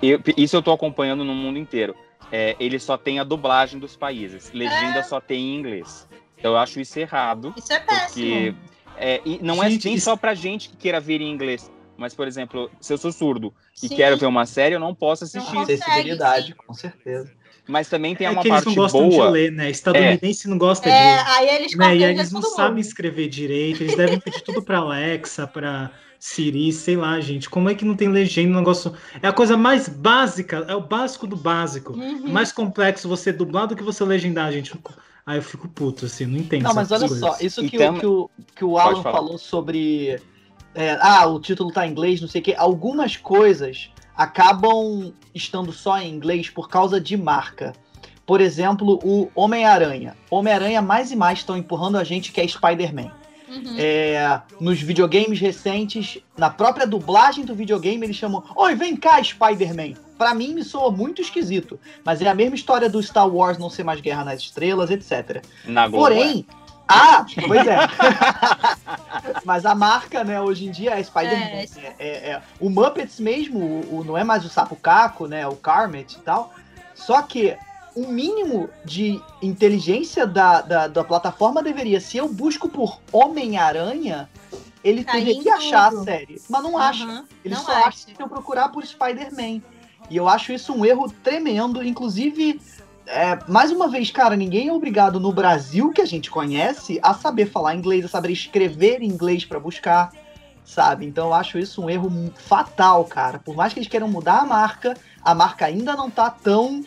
eu- 0.02 0.20
isso 0.36 0.56
eu 0.56 0.62
tô 0.62 0.72
acompanhando 0.72 1.24
no 1.24 1.34
mundo 1.34 1.58
inteiro. 1.58 1.94
É, 2.32 2.56
ele 2.60 2.78
só 2.78 2.96
tem 2.96 3.18
a 3.18 3.24
dublagem 3.24 3.78
dos 3.78 3.96
países. 3.96 4.50
Legenda 4.52 5.02
só 5.02 5.20
tem 5.20 5.40
em 5.40 5.56
inglês. 5.58 6.06
Eu 6.42 6.56
acho 6.56 6.80
isso 6.80 6.98
errado, 6.98 7.52
Isso 7.56 7.72
é 7.72 7.80
péssimo. 7.80 8.06
porque 8.06 8.54
é, 8.96 9.20
e 9.24 9.38
não 9.42 9.62
é 9.62 9.68
Gente, 9.70 9.84
nem 9.86 9.94
isso- 9.94 10.04
só 10.04 10.16
pra 10.16 10.34
gente 10.34 10.68
que 10.70 10.76
queira 10.76 11.00
ver 11.00 11.20
em 11.20 11.30
inglês. 11.30 11.70
Mas, 11.96 12.14
por 12.14 12.26
exemplo, 12.26 12.70
se 12.80 12.92
eu 12.94 12.96
sou 12.98 13.12
surdo 13.12 13.52
e 13.82 13.88
Sim. 13.88 13.96
quero 13.96 14.16
ver 14.16 14.24
uma 14.26 14.46
série, 14.46 14.74
eu 14.74 14.80
não 14.80 14.94
posso 14.94 15.24
assistir. 15.24 15.52
Não 15.54 15.60
consegue, 15.62 15.82
Acessibilidade, 15.82 16.54
com 16.54 16.72
certeza. 16.72 17.30
Mas 17.68 17.88
também 17.90 18.16
tem 18.16 18.26
é 18.26 18.30
uma 18.30 18.40
que 18.40 18.48
eles 18.48 18.64
parte 18.64 18.68
não 18.68 18.82
gostam 18.82 19.08
boa. 19.10 19.26
de 19.26 19.32
ler, 19.32 19.52
né? 19.52 19.68
Estadunidense 19.70 20.48
não 20.48 20.56
gosta 20.56 20.88
de 20.88 20.96
É, 20.96 21.20
aí 21.20 21.48
eles 21.56 21.76
né? 21.76 21.94
E 21.96 22.02
eles 22.04 22.32
não 22.32 22.40
sabem 22.42 22.80
escrever 22.80 23.28
direito, 23.28 23.82
eles 23.82 23.96
devem 23.96 24.18
pedir 24.18 24.40
tudo 24.40 24.62
pra 24.62 24.78
Alexa, 24.78 25.46
pra 25.46 25.90
Siri, 26.20 26.70
sei 26.70 26.96
lá, 26.96 27.18
gente. 27.18 27.48
Como 27.48 27.70
é 27.70 27.74
que 27.74 27.82
não 27.82 27.96
tem 27.96 28.06
legenda? 28.08 28.52
Um 28.52 28.58
negócio. 28.58 28.92
É 29.22 29.26
a 29.26 29.32
coisa 29.32 29.56
mais 29.56 29.88
básica, 29.88 30.66
é 30.68 30.76
o 30.76 30.82
básico 30.82 31.26
do 31.26 31.34
básico. 31.34 31.94
Uhum. 31.94 32.26
É 32.26 32.30
mais 32.30 32.52
complexo 32.52 33.08
você 33.08 33.32
dublar 33.32 33.66
do 33.66 33.74
que 33.74 33.82
você 33.82 34.04
legendar, 34.04 34.52
gente. 34.52 34.78
Aí 35.24 35.38
eu 35.38 35.42
fico 35.42 35.66
puto, 35.66 36.04
assim, 36.04 36.26
não 36.26 36.38
entendo. 36.38 36.64
Não, 36.64 36.74
mas 36.74 36.92
olha 36.92 37.06
essas 37.06 37.18
só, 37.18 37.28
coisas. 37.28 37.42
isso 37.46 37.66
que, 37.66 37.76
Então- 37.76 37.94
o, 37.96 37.98
que, 37.98 38.06
o, 38.06 38.30
que 38.56 38.64
o 38.64 38.76
Alan 38.76 39.02
falou 39.02 39.38
sobre. 39.38 40.20
é, 40.74 40.98
ah, 41.00 41.26
o 41.26 41.40
título 41.40 41.72
tá 41.72 41.86
em 41.86 41.90
inglês, 41.90 42.20
não 42.20 42.28
sei 42.28 42.42
o 42.42 42.44
quê. 42.44 42.54
Algumas 42.58 43.16
coisas 43.16 43.90
acabam 44.14 45.14
estando 45.34 45.72
só 45.72 45.98
em 45.98 46.12
inglês 46.14 46.50
por 46.50 46.68
causa 46.68 47.00
de 47.00 47.16
marca. 47.16 47.72
Por 48.26 48.42
exemplo, 48.42 49.00
o 49.02 49.30
Homem-Aranha. 49.34 50.14
Homem-Aranha 50.30 50.82
mais 50.82 51.10
e 51.10 51.16
mais 51.16 51.38
estão 51.38 51.56
empurrando 51.56 51.96
a 51.96 52.04
gente 52.04 52.30
que 52.30 52.40
é 52.42 52.46
Spider-Man. 52.46 53.10
Uhum. 53.50 53.74
É, 53.76 54.40
nos 54.60 54.80
videogames 54.80 55.40
recentes, 55.40 56.18
na 56.38 56.48
própria 56.48 56.86
dublagem 56.86 57.44
do 57.44 57.54
videogame, 57.54 58.06
eles 58.06 58.14
chamam 58.16 58.44
Oi, 58.54 58.74
vem 58.76 58.94
cá, 58.96 59.22
Spider-Man. 59.22 59.94
Pra 60.16 60.34
mim, 60.34 60.54
me 60.54 60.62
soa 60.62 60.90
muito 60.90 61.20
esquisito. 61.20 61.80
Mas 62.04 62.20
é 62.22 62.28
a 62.28 62.34
mesma 62.34 62.54
história 62.54 62.88
do 62.88 63.02
Star 63.02 63.28
Wars 63.28 63.58
não 63.58 63.68
ser 63.70 63.82
mais 63.82 64.00
Guerra 64.00 64.24
nas 64.24 64.40
Estrelas, 64.40 64.90
etc. 64.90 65.42
Na 65.64 65.88
Porém, 65.90 66.46
ah, 66.86 67.24
pois 67.48 67.66
é. 67.66 67.76
Mas 69.44 69.64
a 69.66 69.74
marca, 69.74 70.22
né, 70.24 70.40
hoje 70.40 70.66
em 70.66 70.70
dia 70.70 70.98
é 70.98 71.02
Spider-Man. 71.02 71.44
É, 71.44 71.62
É, 71.78 71.94
é- 71.98 72.30
é- 72.32 72.42
o 72.60 72.68
Muppets 72.70 73.18
mesmo, 73.18 73.58
o, 73.58 73.98
o- 74.00 74.04
não 74.04 74.16
é 74.16 74.22
mais 74.24 74.44
o 74.44 74.48
Sapo 74.48 74.76
Caco, 74.76 75.26
né, 75.26 75.46
o 75.46 75.56
Carmet 75.56 76.14
e 76.16 76.20
tal. 76.20 76.52
Só 76.94 77.22
que 77.22 77.56
o 78.00 78.10
mínimo 78.10 78.68
de 78.84 79.20
inteligência 79.42 80.26
da, 80.26 80.60
da, 80.62 80.86
da 80.88 81.04
plataforma 81.04 81.62
deveria, 81.62 82.00
se 82.00 82.16
eu 82.16 82.28
busco 82.28 82.68
por 82.68 82.98
Homem-Aranha, 83.12 84.28
ele 84.82 85.04
Tá 85.04 85.18
em 85.18 85.24
deveria 85.24 85.54
achar 85.54 85.92
a 85.92 86.02
série. 86.02 86.40
Mas 86.48 86.62
não 86.62 86.78
acha. 86.78 87.04
Uhum. 87.04 87.24
Ele 87.44 87.54
Não 87.54 87.62
só 87.62 87.72
acha. 87.72 87.88
acha 87.88 87.98
se 87.98 88.14
eu 88.18 88.28
procurar 88.28 88.70
por 88.70 88.84
Spider-Man. 88.84 89.60
E 90.08 90.16
eu 90.16 90.26
acho 90.28 90.52
isso 90.52 90.72
um 90.72 90.84
erro 90.84 91.12
tremendo. 91.22 91.84
Inclusive, 91.84 92.60
é, 93.06 93.38
mais 93.46 93.70
uma 93.70 93.88
vez, 93.88 94.10
cara, 94.10 94.34
ninguém 94.36 94.68
é 94.68 94.72
obrigado 94.72 95.20
no 95.20 95.32
Brasil 95.32 95.92
que 95.92 96.00
a 96.00 96.06
gente 96.06 96.30
conhece 96.30 96.98
a 97.02 97.12
saber 97.12 97.46
falar 97.46 97.74
inglês, 97.74 98.04
a 98.04 98.08
saber 98.08 98.32
escrever 98.32 99.02
inglês 99.02 99.44
pra 99.44 99.60
buscar, 99.60 100.10
sabe? 100.64 101.04
Então 101.06 101.26
eu 101.26 101.34
acho 101.34 101.58
isso 101.58 101.82
um 101.82 101.90
erro 101.90 102.10
fatal, 102.36 103.04
cara. 103.04 103.38
Por 103.38 103.54
mais 103.54 103.74
que 103.74 103.80
eles 103.80 103.88
queiram 103.88 104.08
mudar 104.08 104.38
a 104.40 104.46
marca, 104.46 104.96
a 105.22 105.34
marca 105.34 105.66
ainda 105.66 105.94
não 105.94 106.10
tá 106.10 106.30
tão 106.30 106.82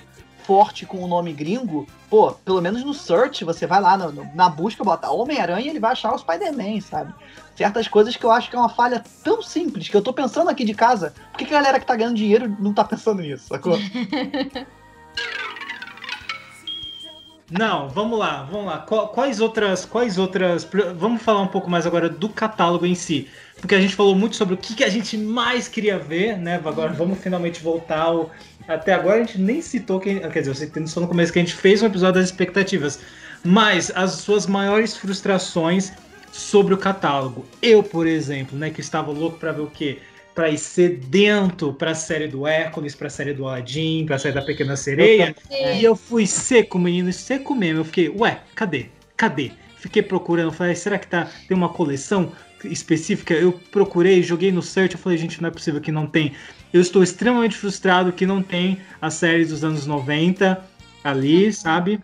forte 0.45 0.85
com 0.85 1.03
o 1.03 1.07
nome 1.07 1.33
gringo, 1.33 1.87
pô, 2.09 2.31
pelo 2.31 2.61
menos 2.61 2.83
no 2.83 2.93
search, 2.93 3.43
você 3.43 3.65
vai 3.65 3.81
lá 3.81 3.97
no, 3.97 4.27
na 4.35 4.49
busca, 4.49 4.83
bota 4.83 5.09
Homem-Aranha 5.09 5.69
ele 5.69 5.79
vai 5.79 5.91
achar 5.91 6.13
o 6.13 6.17
Spider-Man, 6.17 6.81
sabe? 6.81 7.13
Certas 7.55 7.87
coisas 7.87 8.15
que 8.15 8.25
eu 8.25 8.31
acho 8.31 8.49
que 8.49 8.55
é 8.55 8.59
uma 8.59 8.69
falha 8.69 9.03
tão 9.23 9.41
simples 9.41 9.89
que 9.89 9.95
eu 9.95 10.01
tô 10.01 10.13
pensando 10.13 10.49
aqui 10.49 10.63
de 10.63 10.73
casa, 10.73 11.13
por 11.31 11.37
que 11.37 11.45
a 11.45 11.57
galera 11.57 11.79
que 11.79 11.85
tá 11.85 11.95
ganhando 11.95 12.15
dinheiro 12.15 12.55
não 12.59 12.73
tá 12.73 12.83
pensando 12.83 13.21
nisso, 13.21 13.47
sacou? 13.47 13.77
Não, 17.51 17.87
vamos 17.87 18.17
lá, 18.17 18.47
vamos 18.49 18.65
lá. 18.65 18.79
Quais 18.79 19.39
outras, 19.39 19.85
quais 19.85 20.17
outras. 20.17 20.67
Vamos 20.97 21.21
falar 21.21 21.41
um 21.41 21.47
pouco 21.47 21.69
mais 21.69 21.85
agora 21.85 22.09
do 22.09 22.27
catálogo 22.27 22.83
em 22.83 22.95
si. 22.95 23.27
Porque 23.59 23.75
a 23.75 23.79
gente 23.79 23.95
falou 23.95 24.15
muito 24.15 24.35
sobre 24.35 24.55
o 24.55 24.57
que, 24.57 24.73
que 24.73 24.83
a 24.83 24.89
gente 24.89 25.15
mais 25.15 25.67
queria 25.67 25.99
ver, 25.99 26.35
né? 26.35 26.59
Agora 26.65 26.91
vamos 26.91 27.19
finalmente 27.19 27.61
voltar 27.61 28.01
ao. 28.01 28.31
Até 28.67 28.93
agora 28.93 29.21
a 29.21 29.23
gente 29.23 29.39
nem 29.39 29.61
citou 29.61 29.99
quem. 29.99 30.19
Quer 30.19 30.39
dizer, 30.39 30.51
eu 30.51 30.55
citei 30.55 30.87
só 30.87 31.01
no 31.01 31.07
começo 31.07 31.31
que 31.31 31.39
a 31.39 31.41
gente 31.41 31.55
fez 31.55 31.81
um 31.81 31.87
episódio 31.87 32.21
das 32.21 32.29
expectativas. 32.29 32.99
Mas 33.43 33.91
as 33.93 34.11
suas 34.13 34.47
maiores 34.47 34.95
frustrações 34.95 35.91
sobre 36.31 36.73
o 36.73 36.77
catálogo. 36.77 37.45
Eu, 37.61 37.83
por 37.83 38.07
exemplo, 38.07 38.57
né, 38.57 38.69
que 38.69 38.81
estava 38.81 39.11
louco 39.11 39.37
para 39.37 39.51
ver 39.51 39.61
o 39.61 39.67
quê? 39.67 39.99
para 40.33 40.49
ir 40.49 40.57
sedento 40.57 41.73
para 41.73 41.91
a 41.91 41.95
série 41.95 42.27
do 42.27 42.47
Hércules, 42.47 42.95
para 42.95 43.07
a 43.07 43.09
série 43.09 43.33
do 43.33 43.47
Aladdin, 43.47 44.05
para 44.05 44.15
a 44.15 44.19
série 44.19 44.33
da 44.33 44.41
Pequena 44.41 44.75
Sereia. 44.75 45.35
Eu 45.49 45.75
e 45.75 45.83
eu 45.83 45.95
fui 45.95 46.25
seco, 46.25 46.79
menino, 46.79 47.11
seco 47.13 47.53
mesmo. 47.53 47.81
Eu 47.81 47.85
fiquei, 47.85 48.09
ué, 48.09 48.39
cadê? 48.55 48.87
Cadê? 49.15 49.51
Fiquei 49.77 50.01
procurando, 50.01 50.51
falei, 50.51 50.75
será 50.75 50.97
que 50.97 51.07
tá, 51.07 51.29
tem 51.47 51.55
uma 51.55 51.69
coleção 51.69 52.31
específica? 52.63 53.33
Eu 53.33 53.51
procurei, 53.71 54.23
joguei 54.23 54.51
no 54.51 54.61
search, 54.61 54.95
eu 54.95 54.99
falei, 54.99 55.17
gente, 55.17 55.41
não 55.41 55.49
é 55.49 55.51
possível 55.51 55.81
que 55.81 55.91
não 55.91 56.07
tem. 56.07 56.33
Eu 56.73 56.81
estou 56.81 57.03
extremamente 57.03 57.55
frustrado 57.55 58.11
que 58.11 58.25
não 58.25 58.41
tem 58.41 58.79
a 59.01 59.09
série 59.09 59.45
dos 59.45 59.63
anos 59.63 59.85
90 59.85 60.59
ali, 61.03 61.53
sabe? 61.53 61.99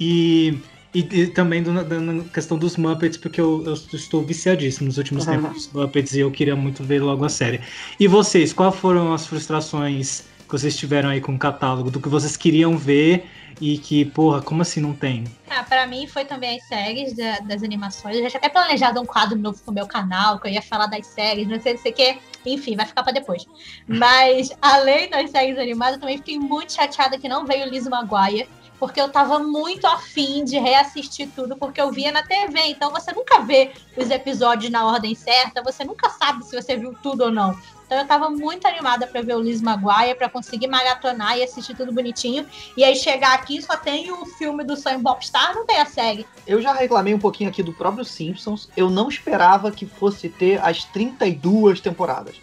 E 0.00 0.58
e, 0.94 1.00
e 1.00 1.26
também 1.26 1.62
do, 1.62 1.72
da 1.72 2.24
questão 2.32 2.58
dos 2.58 2.76
Muppets, 2.76 3.16
porque 3.16 3.40
eu, 3.40 3.64
eu 3.64 3.72
estou 3.72 4.22
viciadíssimo 4.22 4.86
nos 4.86 4.98
últimos 4.98 5.26
uhum. 5.26 5.32
tempos 5.32 5.52
dos 5.52 5.72
Muppets 5.72 6.14
e 6.14 6.20
eu 6.20 6.30
queria 6.30 6.54
muito 6.54 6.84
ver 6.84 7.00
logo 7.00 7.24
a 7.24 7.30
série. 7.30 7.60
E 7.98 8.06
vocês, 8.06 8.52
quais 8.52 8.74
foram 8.76 9.14
as 9.14 9.26
frustrações 9.26 10.24
que 10.46 10.52
vocês 10.52 10.76
tiveram 10.76 11.08
aí 11.08 11.20
com 11.20 11.34
o 11.34 11.38
catálogo, 11.38 11.90
do 11.90 11.98
que 11.98 12.10
vocês 12.10 12.36
queriam 12.36 12.76
ver 12.76 13.24
e 13.62 13.78
que, 13.78 14.04
porra, 14.04 14.42
como 14.42 14.60
assim 14.62 14.80
não 14.80 14.92
tem? 14.92 15.22
Ah, 15.48 15.62
pra 15.62 15.86
mim 15.86 16.08
foi 16.08 16.24
também 16.24 16.56
as 16.56 16.64
séries 16.64 17.14
da, 17.14 17.38
das 17.38 17.62
animações. 17.62 18.16
Eu 18.16 18.24
já 18.24 18.30
tinha 18.30 18.38
até 18.40 18.48
planejado 18.48 19.00
um 19.00 19.06
quadro 19.06 19.38
novo 19.38 19.62
pro 19.62 19.72
meu 19.72 19.86
canal, 19.86 20.40
que 20.40 20.48
eu 20.48 20.52
ia 20.52 20.60
falar 20.60 20.86
das 20.86 21.06
séries, 21.06 21.46
não 21.46 21.60
sei, 21.60 21.74
não 21.74 21.80
sei 21.80 21.92
o 21.92 21.94
que. 21.94 22.18
Enfim, 22.44 22.74
vai 22.74 22.86
ficar 22.86 23.04
pra 23.04 23.12
depois. 23.12 23.46
Mas, 23.86 24.50
além 24.60 25.08
das 25.08 25.30
séries 25.30 25.56
animadas, 25.56 25.94
eu 25.94 26.00
também 26.00 26.16
fiquei 26.18 26.40
muito 26.40 26.72
chateada 26.72 27.16
que 27.16 27.28
não 27.28 27.46
veio 27.46 27.64
o 27.64 27.70
Liz 27.70 27.86
Maguire 27.86 28.48
porque 28.82 29.00
eu 29.00 29.08
tava 29.08 29.38
muito 29.38 29.86
afim 29.86 30.44
de 30.44 30.58
reassistir 30.58 31.30
tudo, 31.36 31.56
porque 31.56 31.80
eu 31.80 31.92
via 31.92 32.10
na 32.10 32.20
TV. 32.20 32.58
Então 32.66 32.90
você 32.90 33.12
nunca 33.12 33.38
vê 33.38 33.70
os 33.96 34.10
episódios 34.10 34.72
na 34.72 34.84
ordem 34.84 35.14
certa, 35.14 35.62
você 35.62 35.84
nunca 35.84 36.10
sabe 36.10 36.44
se 36.44 36.60
você 36.60 36.76
viu 36.76 36.92
tudo 37.00 37.22
ou 37.22 37.30
não. 37.30 37.56
Então 37.86 37.96
eu 37.96 38.04
tava 38.08 38.28
muito 38.28 38.66
animada 38.66 39.06
para 39.06 39.22
ver 39.22 39.36
o 39.36 39.40
Liz 39.40 39.62
Maguire, 39.62 40.16
para 40.16 40.28
conseguir 40.28 40.66
maratonar 40.66 41.38
e 41.38 41.44
assistir 41.44 41.76
tudo 41.76 41.92
bonitinho. 41.92 42.44
E 42.76 42.82
aí 42.82 42.96
chegar 42.96 43.34
aqui 43.34 43.62
só 43.62 43.76
tem 43.76 44.10
o 44.10 44.26
filme 44.26 44.64
do 44.64 44.76
Sam 44.76 45.00
Popstar, 45.00 45.54
não 45.54 45.64
tem 45.64 45.78
a 45.78 45.86
série. 45.86 46.26
Eu 46.44 46.60
já 46.60 46.72
reclamei 46.72 47.14
um 47.14 47.20
pouquinho 47.20 47.50
aqui 47.50 47.62
do 47.62 47.72
próprio 47.72 48.04
Simpsons. 48.04 48.68
Eu 48.76 48.90
não 48.90 49.08
esperava 49.08 49.70
que 49.70 49.86
fosse 49.86 50.28
ter 50.28 50.60
as 50.60 50.82
32 50.86 51.80
temporadas 51.80 52.34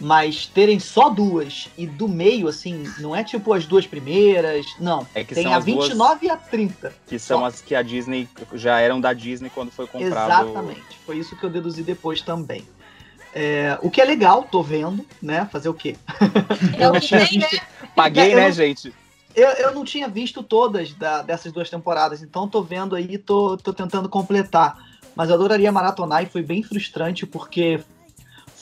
mas 0.00 0.46
terem 0.46 0.78
só 0.78 1.08
duas 1.08 1.68
e 1.76 1.86
do 1.86 2.06
meio, 2.06 2.48
assim, 2.48 2.84
não 2.98 3.16
é 3.16 3.24
tipo 3.24 3.52
as 3.52 3.66
duas 3.66 3.86
primeiras, 3.86 4.66
não. 4.78 5.06
É 5.14 5.24
que 5.24 5.34
tem 5.34 5.44
são 5.44 5.54
a 5.54 5.58
29 5.58 5.96
duas, 5.96 6.22
e 6.22 6.30
a 6.30 6.36
30. 6.36 6.94
Que 7.06 7.18
são 7.18 7.40
só. 7.40 7.46
as 7.46 7.60
que 7.60 7.74
a 7.74 7.82
Disney 7.82 8.28
já 8.54 8.78
eram 8.78 9.00
da 9.00 9.12
Disney 9.12 9.50
quando 9.50 9.70
foi 9.70 9.86
comprado. 9.86 10.48
Exatamente, 10.48 10.98
foi 11.06 11.18
isso 11.18 11.36
que 11.36 11.44
eu 11.44 11.50
deduzi 11.50 11.82
depois 11.82 12.20
também. 12.20 12.66
É, 13.34 13.78
o 13.82 13.90
que 13.90 14.00
é 14.00 14.04
legal, 14.04 14.44
tô 14.44 14.62
vendo, 14.62 15.04
né? 15.20 15.46
Fazer 15.52 15.68
o 15.68 15.74
quê? 15.74 15.96
É 16.78 16.88
o 16.88 16.98
que 16.98 17.08
tem, 17.08 17.38
né? 17.38 17.48
Paguei, 17.94 18.34
né, 18.34 18.50
gente? 18.50 18.92
Eu, 19.34 19.48
eu 19.50 19.74
não 19.74 19.84
tinha 19.84 20.08
visto 20.08 20.42
todas 20.42 20.94
da, 20.94 21.20
dessas 21.20 21.52
duas 21.52 21.68
temporadas, 21.68 22.22
então 22.22 22.48
tô 22.48 22.62
vendo 22.62 22.96
aí, 22.96 23.18
tô, 23.18 23.58
tô 23.58 23.72
tentando 23.72 24.08
completar. 24.08 24.78
Mas 25.14 25.28
eu 25.28 25.34
adoraria 25.34 25.70
maratonar 25.72 26.22
e 26.22 26.26
foi 26.26 26.42
bem 26.42 26.62
frustrante 26.62 27.26
porque 27.26 27.80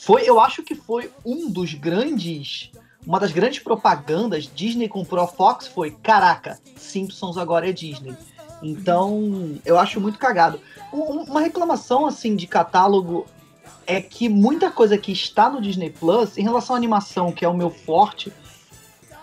foi, 0.05 0.21
eu 0.29 0.39
acho 0.39 0.61
que 0.61 0.75
foi 0.75 1.11
um 1.25 1.49
dos 1.49 1.73
grandes, 1.73 2.69
uma 3.07 3.19
das 3.19 3.31
grandes 3.31 3.57
propagandas 3.57 4.47
Disney 4.53 4.87
comprou 4.87 5.23
a 5.23 5.27
Fox 5.27 5.65
foi, 5.65 5.89
caraca, 5.89 6.59
Simpsons 6.77 7.39
agora 7.39 7.67
é 7.67 7.73
Disney. 7.73 8.15
Então, 8.61 9.59
eu 9.65 9.79
acho 9.79 9.99
muito 9.99 10.19
cagado. 10.19 10.61
Uma 10.93 11.41
reclamação 11.41 12.05
assim 12.05 12.35
de 12.35 12.45
catálogo 12.45 13.25
é 13.87 13.99
que 13.99 14.29
muita 14.29 14.69
coisa 14.69 14.95
que 14.95 15.11
está 15.11 15.49
no 15.49 15.59
Disney 15.59 15.89
Plus, 15.89 16.37
em 16.37 16.43
relação 16.43 16.75
à 16.75 16.77
animação, 16.77 17.31
que 17.31 17.43
é 17.43 17.49
o 17.49 17.57
meu 17.57 17.71
forte, 17.71 18.31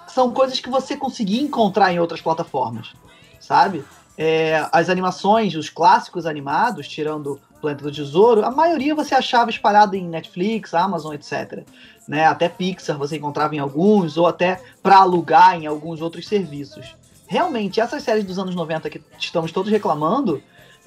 são 0.09 0.33
coisas 0.33 0.59
que 0.59 0.69
você 0.69 0.97
conseguia 0.97 1.41
encontrar 1.41 1.93
em 1.93 2.01
outras 2.01 2.21
plataformas, 2.21 2.93
sabe? 3.39 3.85
É, 4.19 4.69
as 4.73 4.89
animações, 4.89 5.55
os 5.55 5.71
clássicos 5.71 6.27
animados, 6.27 6.89
tirando 6.89 7.41
Planeta 7.63 7.85
do 7.85 7.93
Tesouro, 7.93 8.45
a 8.45 8.51
maioria 8.51 8.95
você 8.95 9.15
achava 9.15 9.49
espalhada 9.49 9.97
em 9.97 10.09
Netflix, 10.09 10.75
Amazon, 10.75 11.15
etc. 11.15 11.65
Né? 12.09 12.27
Até 12.27 12.49
Pixar 12.49 12.99
você 12.99 13.17
encontrava 13.17 13.55
em 13.55 13.61
alguns, 13.61 14.19
ou 14.19 14.27
até 14.27 14.61
para 14.83 14.97
alugar 14.97 15.55
em 15.55 15.67
alguns 15.67 16.03
outros 16.03 16.27
serviços. 16.27 16.97
Realmente, 17.29 17.81
essas 17.81 18.03
séries 18.03 18.25
dos 18.25 18.39
anos 18.39 18.55
90 18.55 18.91
que 18.91 19.01
estamos 19.19 19.53
todos 19.53 19.71
reclamando, 19.71 20.43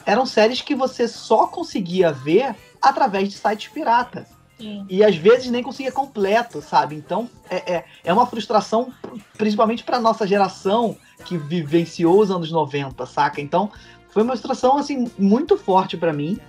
eram 0.06 0.26
séries 0.26 0.62
que 0.62 0.76
você 0.76 1.08
só 1.08 1.48
conseguia 1.48 2.12
ver 2.12 2.54
através 2.82 3.30
de 3.30 3.36
sites 3.36 3.72
pirata. 3.72 4.28
Sim. 4.60 4.86
E 4.90 5.04
às 5.04 5.16
vezes 5.16 5.50
nem 5.50 5.64
conseguia 5.64 5.92
completo, 5.92 6.62
sabe? 6.62 6.96
Então 6.96 7.30
é, 7.50 7.74
é, 7.74 7.86
é 8.04 8.14
uma 8.14 8.28
frustração, 8.28 8.94
principalmente 9.38 9.84
para 9.84 10.00
nossa 10.00 10.28
geração 10.28 10.96
que 11.26 11.38
vivenciou 11.38 12.20
os 12.20 12.30
anos 12.30 12.52
90, 12.52 13.06
saca? 13.06 13.42
Então 13.42 13.72
foi 14.16 14.24
uma 14.24 14.32
frustração 14.32 14.78
assim 14.78 15.12
muito 15.18 15.58
forte 15.58 15.98
para 15.98 16.14
mim. 16.14 16.40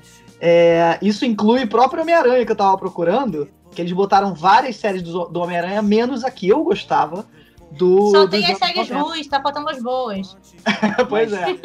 É, 0.41 0.99
isso 1.01 1.24
inclui 1.24 1.64
o 1.64 1.68
próprio 1.68 2.03
Homem-Aranha 2.03 2.45
que 2.45 2.53
eu 2.53 2.57
tava 2.57 2.76
procurando, 2.76 3.49
que 3.72 3.80
eles 3.80 3.93
botaram 3.93 4.34
várias 4.34 4.76
séries 4.76 5.03
do, 5.03 5.26
do 5.26 5.41
Homem-Aranha, 5.41 5.82
menos 5.82 6.24
a 6.24 6.30
que 6.30 6.49
eu 6.49 6.62
gostava. 6.62 7.26
Do, 7.70 8.11
Só 8.11 8.28
tem 8.28 8.47
as 8.47 8.59
séries 8.59 8.89
ruins, 8.91 9.26
tá 9.26 9.41
faltando 9.43 9.68
as 9.68 9.82
boas. 9.82 10.37
pois 11.09 11.32
é. 11.32 11.59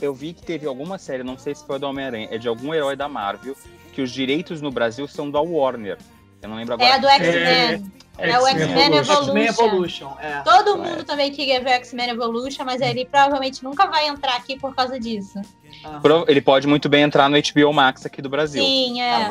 Eu 0.00 0.14
vi 0.14 0.32
que 0.32 0.42
teve 0.42 0.66
alguma 0.66 0.98
série, 0.98 1.22
não 1.22 1.36
sei 1.36 1.54
se 1.54 1.64
foi 1.64 1.78
do 1.78 1.86
Homem-Aranha, 1.86 2.28
é 2.30 2.38
de 2.38 2.48
algum 2.48 2.74
herói 2.74 2.96
da 2.96 3.08
Marvel, 3.08 3.54
que 3.92 4.00
os 4.00 4.10
direitos 4.10 4.60
no 4.60 4.70
Brasil 4.70 5.06
são 5.06 5.30
da 5.30 5.40
Warner. 5.40 5.98
Eu 6.42 6.48
não 6.48 6.56
lembro 6.56 6.74
agora. 6.74 6.88
É 6.88 6.92
a 6.92 6.98
do 6.98 7.08
X-Men. 7.08 7.92
É, 8.18 8.30
é, 8.30 8.38
o 8.38 8.46
X-Men 8.46 8.96
Evolution. 8.96 9.36
Evolution 9.36 10.16
é. 10.20 10.40
Todo 10.40 10.78
mundo 10.78 11.04
também 11.04 11.30
queria 11.30 11.60
ver 11.60 11.70
o 11.70 11.74
X-Men 11.74 12.10
Evolution, 12.10 12.64
mas 12.64 12.80
ele 12.80 13.04
provavelmente 13.04 13.62
nunca 13.62 13.86
vai 13.86 14.08
entrar 14.08 14.36
aqui 14.36 14.58
por 14.58 14.74
causa 14.74 14.98
disso. 14.98 15.40
Ele 16.28 16.40
pode 16.40 16.66
muito 16.66 16.88
bem 16.88 17.02
entrar 17.02 17.28
no 17.28 17.36
HBO 17.36 17.72
Max 17.72 18.06
aqui 18.06 18.20
do 18.20 18.28
Brasil. 18.28 18.62
Sim, 18.62 19.00
é. 19.00 19.28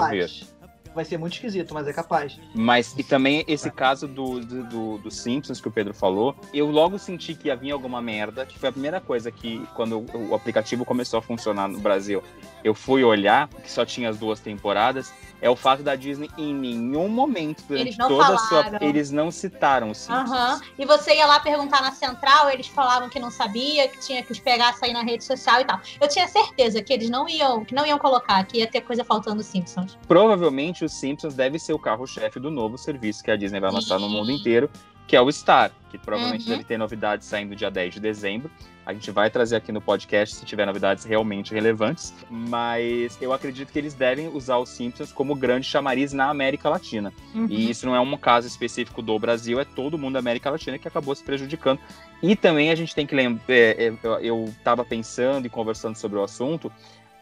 Vai 0.96 1.04
ser 1.04 1.18
muito 1.18 1.34
esquisito, 1.34 1.74
mas 1.74 1.88
é 1.88 1.94
capaz. 1.94 2.40
Mas, 2.54 2.96
e 2.98 3.04
também 3.04 3.44
esse 3.48 3.70
caso 3.70 4.08
do, 4.08 4.40
do, 4.40 4.64
do, 4.64 4.98
do 4.98 5.12
Simpsons 5.12 5.60
que 5.60 5.68
o 5.68 5.72
Pedro 5.72 5.94
falou, 5.94 6.34
eu 6.54 6.68
logo 6.72 6.98
senti 6.98 7.36
que 7.36 7.50
ia 7.50 7.56
vir 7.56 7.72
alguma 7.72 8.02
merda, 8.02 8.46
que 8.46 8.58
foi 8.58 8.70
a 8.70 8.72
primeira 8.72 9.02
coisa 9.02 9.30
que, 9.30 9.62
quando 9.76 10.06
o 10.14 10.34
aplicativo 10.34 10.86
começou 10.86 11.20
a 11.20 11.22
funcionar 11.22 11.68
no 11.68 11.80
Brasil, 11.80 12.24
eu 12.64 12.74
fui 12.74 13.04
olhar, 13.04 13.50
que 13.50 13.70
só 13.70 13.86
tinha 13.86 14.10
as 14.10 14.18
duas 14.18 14.40
temporadas, 14.40 15.14
é 15.42 15.50
o 15.50 15.56
fato 15.56 15.84
da 15.84 15.96
Disney 15.96 16.30
em 16.38 16.54
nenhum 16.54 17.08
momento 17.08 17.64
durante 17.68 17.98
toda 17.98 18.24
falaram. 18.24 18.36
a 18.36 18.40
sua 18.48 18.78
eles 18.82 19.12
não 19.12 19.30
citaram 19.30 19.92
os 19.92 19.98
Simpsons. 20.00 20.30
Uhum. 20.32 20.62
E 20.80 20.86
você 20.86 21.16
ia 21.16 21.26
lá 21.26 21.40
perguntar 21.40 21.82
na 21.82 21.92
central, 21.92 22.50
eles 22.50 22.68
falavam 22.68 23.10
que 23.10 23.20
não 23.20 23.30
sabia, 23.30 23.88
que 23.88 24.00
tinha 24.00 24.24
que 24.24 24.32
esperar 24.32 24.74
sair 24.76 24.94
na 24.94 25.04
rede 25.04 25.24
social 25.24 25.62
e 25.62 25.66
tal. 25.66 25.80
Eu 26.00 26.08
tinha 26.08 26.28
certeza 26.28 26.82
que 26.82 26.92
eles 26.92 27.10
não 27.10 27.28
iam, 27.28 27.64
que 27.66 27.76
não 27.76 27.86
iam 27.86 28.00
colocar, 28.00 28.44
que 28.46 28.60
ia 28.60 28.68
ter 28.68 28.82
coisa 28.82 29.04
faltando 29.04 29.42
os 29.42 29.46
Simpsons. 29.46 29.98
Provavelmente 30.08 30.85
os 30.86 30.94
Simpsons 30.94 31.34
deve 31.34 31.60
ser 31.60 31.74
o 31.74 31.80
carro-chefe 31.80 32.40
do 32.40 32.50
novo 32.50 32.78
serviço 32.78 33.24
que 33.24 33.32
a 33.32 33.36
Disney 33.36 33.60
vai 33.60 33.72
lançar 33.72 34.00
no 34.00 34.10
mundo 34.10 34.32
inteiro, 34.32 34.70
que 35.08 35.16
é 35.16 35.22
o 35.22 35.32
Star, 35.32 35.72
que 35.90 35.98
provavelmente 35.98 36.46
uhum. 36.46 36.52
deve 36.52 36.64
ter 36.64 36.78
novidades 36.78 37.28
saindo 37.28 37.56
dia 37.56 37.70
10 37.70 37.96
de 37.96 38.00
dezembro. 38.00 38.50
A 38.86 38.94
gente 38.94 39.10
vai 39.10 39.32
trazer 39.32 39.56
aqui 39.56 39.72
no 39.72 39.82
podcast 39.82 40.36
se 40.36 40.46
tiver 40.46 40.66
novidades 40.66 41.06
realmente 41.06 41.54
relevantes, 41.54 42.14
mas 42.30 43.18
eu 43.20 43.34
acredito 43.34 43.72
que 43.72 43.80
eles 43.80 43.96
devem 43.96 44.28
usar 44.28 44.58
os 44.58 44.70
Simpsons 44.70 45.12
como 45.12 45.34
grande 45.34 45.66
chamariz 45.66 46.14
na 46.14 46.30
América 46.30 46.70
Latina. 46.70 47.12
Uhum. 47.34 47.48
E 47.50 47.70
isso 47.70 47.86
não 47.88 47.96
é 47.96 48.00
um 48.00 48.16
caso 48.16 48.48
específico 48.48 49.02
do 49.02 49.18
Brasil, 49.18 49.60
é 49.60 49.66
todo 49.66 49.98
mundo 49.98 50.14
da 50.14 50.20
América 50.20 50.52
Latina 50.52 50.78
que 50.78 50.88
acabou 50.88 51.16
se 51.16 51.24
prejudicando. 51.24 51.80
E 52.22 52.36
também 52.36 52.70
a 52.70 52.76
gente 52.76 52.94
tem 52.94 53.08
que 53.08 53.16
lembrar, 53.16 53.44
é, 53.50 53.88
é, 53.88 53.94
eu 54.22 54.46
estava 54.46 54.86
pensando 54.86 55.48
e 55.48 55.50
conversando 55.50 55.96
sobre 55.96 56.20
o 56.20 56.24
assunto, 56.24 56.72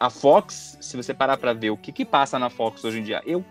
a 0.06 0.10
Fox, 0.10 0.78
se 0.82 0.97
você 0.97 1.14
parar 1.14 1.38
para 1.38 1.54
ver 1.54 1.70
o 1.70 1.78
que, 1.78 1.91
que 1.91 2.04
passa 2.04 2.38
na 2.38 2.49
Fox 2.49 2.84
hoje 2.84 2.99
em 2.99 3.04
dia, 3.04 3.22
eu 3.26 3.43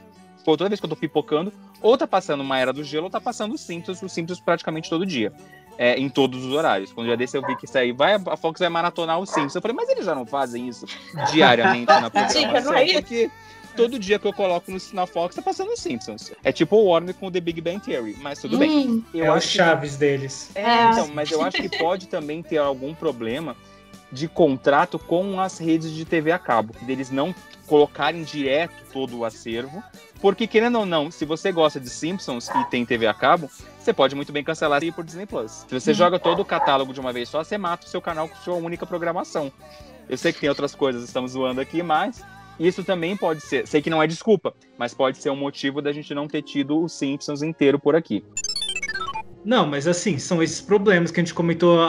toda 0.44 0.68
vez 0.68 0.78
que 0.80 0.84
eu 0.84 0.90
tô 0.90 0.96
pipocando, 0.96 1.52
ou 1.80 1.96
tá 1.96 2.06
passando 2.06 2.40
uma 2.42 2.58
era 2.58 2.72
do 2.72 2.82
gelo, 2.84 3.04
ou 3.04 3.10
tá 3.10 3.20
passando 3.20 3.54
os 3.54 3.60
Simpsons, 3.60 4.02
os 4.02 4.12
Simpsons 4.12 4.40
praticamente 4.40 4.90
todo 4.90 5.06
dia. 5.06 5.32
é, 5.78 5.98
em 5.98 6.08
todos 6.10 6.44
os 6.44 6.52
horários. 6.52 6.92
Quando 6.92 7.06
já 7.08 7.16
desse 7.16 7.34
eu 7.36 7.40
vi 7.46 7.56
que 7.56 7.64
isso 7.64 7.78
aí 7.78 7.92
vai, 7.92 8.14
a 8.14 8.36
Fox 8.36 8.60
vai 8.60 8.68
maratonar 8.68 9.18
o 9.18 9.24
Simpsons. 9.24 9.54
Eu 9.54 9.62
falei, 9.62 9.74
mas 9.74 9.88
eles 9.88 10.04
já 10.04 10.14
não 10.14 10.26
fazem 10.26 10.68
isso 10.68 10.84
diariamente 11.32 11.86
na 11.86 12.10
programação? 12.10 12.64
não 12.72 12.74
é 12.74 12.84
isso? 12.84 12.94
Porque 13.00 13.30
todo 13.74 13.98
dia 13.98 14.18
que 14.18 14.26
eu 14.26 14.34
coloco 14.34 14.70
no, 14.70 14.78
na 14.92 15.06
Fox 15.06 15.34
tá 15.34 15.40
passando 15.40 15.70
os 15.72 15.80
Simpsons. 15.80 16.30
É 16.44 16.52
tipo 16.52 16.76
o 16.76 16.84
Warner 16.88 17.14
com 17.14 17.26
o 17.28 17.30
The 17.30 17.40
Big 17.40 17.60
Bang 17.62 17.80
Theory, 17.80 18.16
mas 18.20 18.38
tudo 18.40 18.58
bem. 18.58 18.86
Hum, 18.90 19.04
Eu 19.14 19.24
é 19.24 19.28
acho 19.28 19.48
que- 19.48 19.54
Chaves 19.56 19.96
deles. 19.96 20.50
É, 20.54 20.60
É. 20.62 20.90
então, 20.90 21.08
mas 21.14 21.30
eu 21.30 21.40
acho 21.42 21.56
que 21.56 21.78
pode 21.78 22.06
também 22.06 22.42
ter 22.42 22.58
algum 22.58 22.92
problema 22.94 23.56
de 24.12 24.28
contrato 24.28 24.98
com 24.98 25.40
as 25.40 25.58
redes 25.58 25.90
de 25.90 26.04
TV 26.04 26.30
a 26.30 26.38
cabo, 26.38 26.74
deles 26.82 27.10
não 27.10 27.34
colocarem 27.66 28.22
direto 28.22 28.74
todo 28.92 29.18
o 29.18 29.24
acervo, 29.24 29.82
porque 30.20 30.46
querendo 30.46 30.78
ou 30.78 30.86
não, 30.86 31.10
se 31.10 31.24
você 31.24 31.50
gosta 31.50 31.80
de 31.80 31.88
Simpsons 31.88 32.48
e 32.48 32.64
tem 32.66 32.84
TV 32.84 33.06
a 33.06 33.14
cabo, 33.14 33.50
você 33.78 33.92
pode 33.92 34.14
muito 34.14 34.30
bem 34.30 34.44
cancelar 34.44 34.84
e 34.84 34.88
ir 34.88 34.92
por 34.92 35.02
Disney 35.04 35.24
Plus. 35.26 35.64
Se 35.66 35.80
você 35.80 35.90
Hum. 35.92 35.94
joga 35.94 36.18
todo 36.18 36.40
o 36.40 36.44
catálogo 36.44 36.92
de 36.92 37.00
uma 37.00 37.12
vez 37.12 37.28
só, 37.28 37.42
você 37.42 37.56
mata 37.56 37.86
o 37.86 37.88
seu 37.88 38.00
canal 38.02 38.28
com 38.28 38.36
sua 38.36 38.54
única 38.54 38.84
programação. 38.86 39.50
Eu 40.08 40.18
sei 40.18 40.32
que 40.32 40.40
tem 40.40 40.48
outras 40.48 40.74
coisas, 40.74 41.02
estamos 41.04 41.32
zoando 41.32 41.60
aqui, 41.60 41.82
mas 41.82 42.22
isso 42.60 42.84
também 42.84 43.16
pode 43.16 43.40
ser, 43.40 43.66
sei 43.66 43.80
que 43.80 43.88
não 43.88 44.02
é 44.02 44.06
desculpa, 44.06 44.52
mas 44.76 44.92
pode 44.92 45.16
ser 45.18 45.30
um 45.30 45.36
motivo 45.36 45.80
da 45.80 45.92
gente 45.92 46.12
não 46.14 46.28
ter 46.28 46.42
tido 46.42 46.82
o 46.82 46.88
Simpsons 46.88 47.42
inteiro 47.42 47.78
por 47.78 47.96
aqui. 47.96 48.22
Não, 49.44 49.66
mas 49.66 49.88
assim, 49.88 50.18
são 50.18 50.42
esses 50.42 50.60
problemas 50.60 51.10
que 51.10 51.18
a 51.20 51.22
gente 51.24 51.34
comentou 51.34 51.80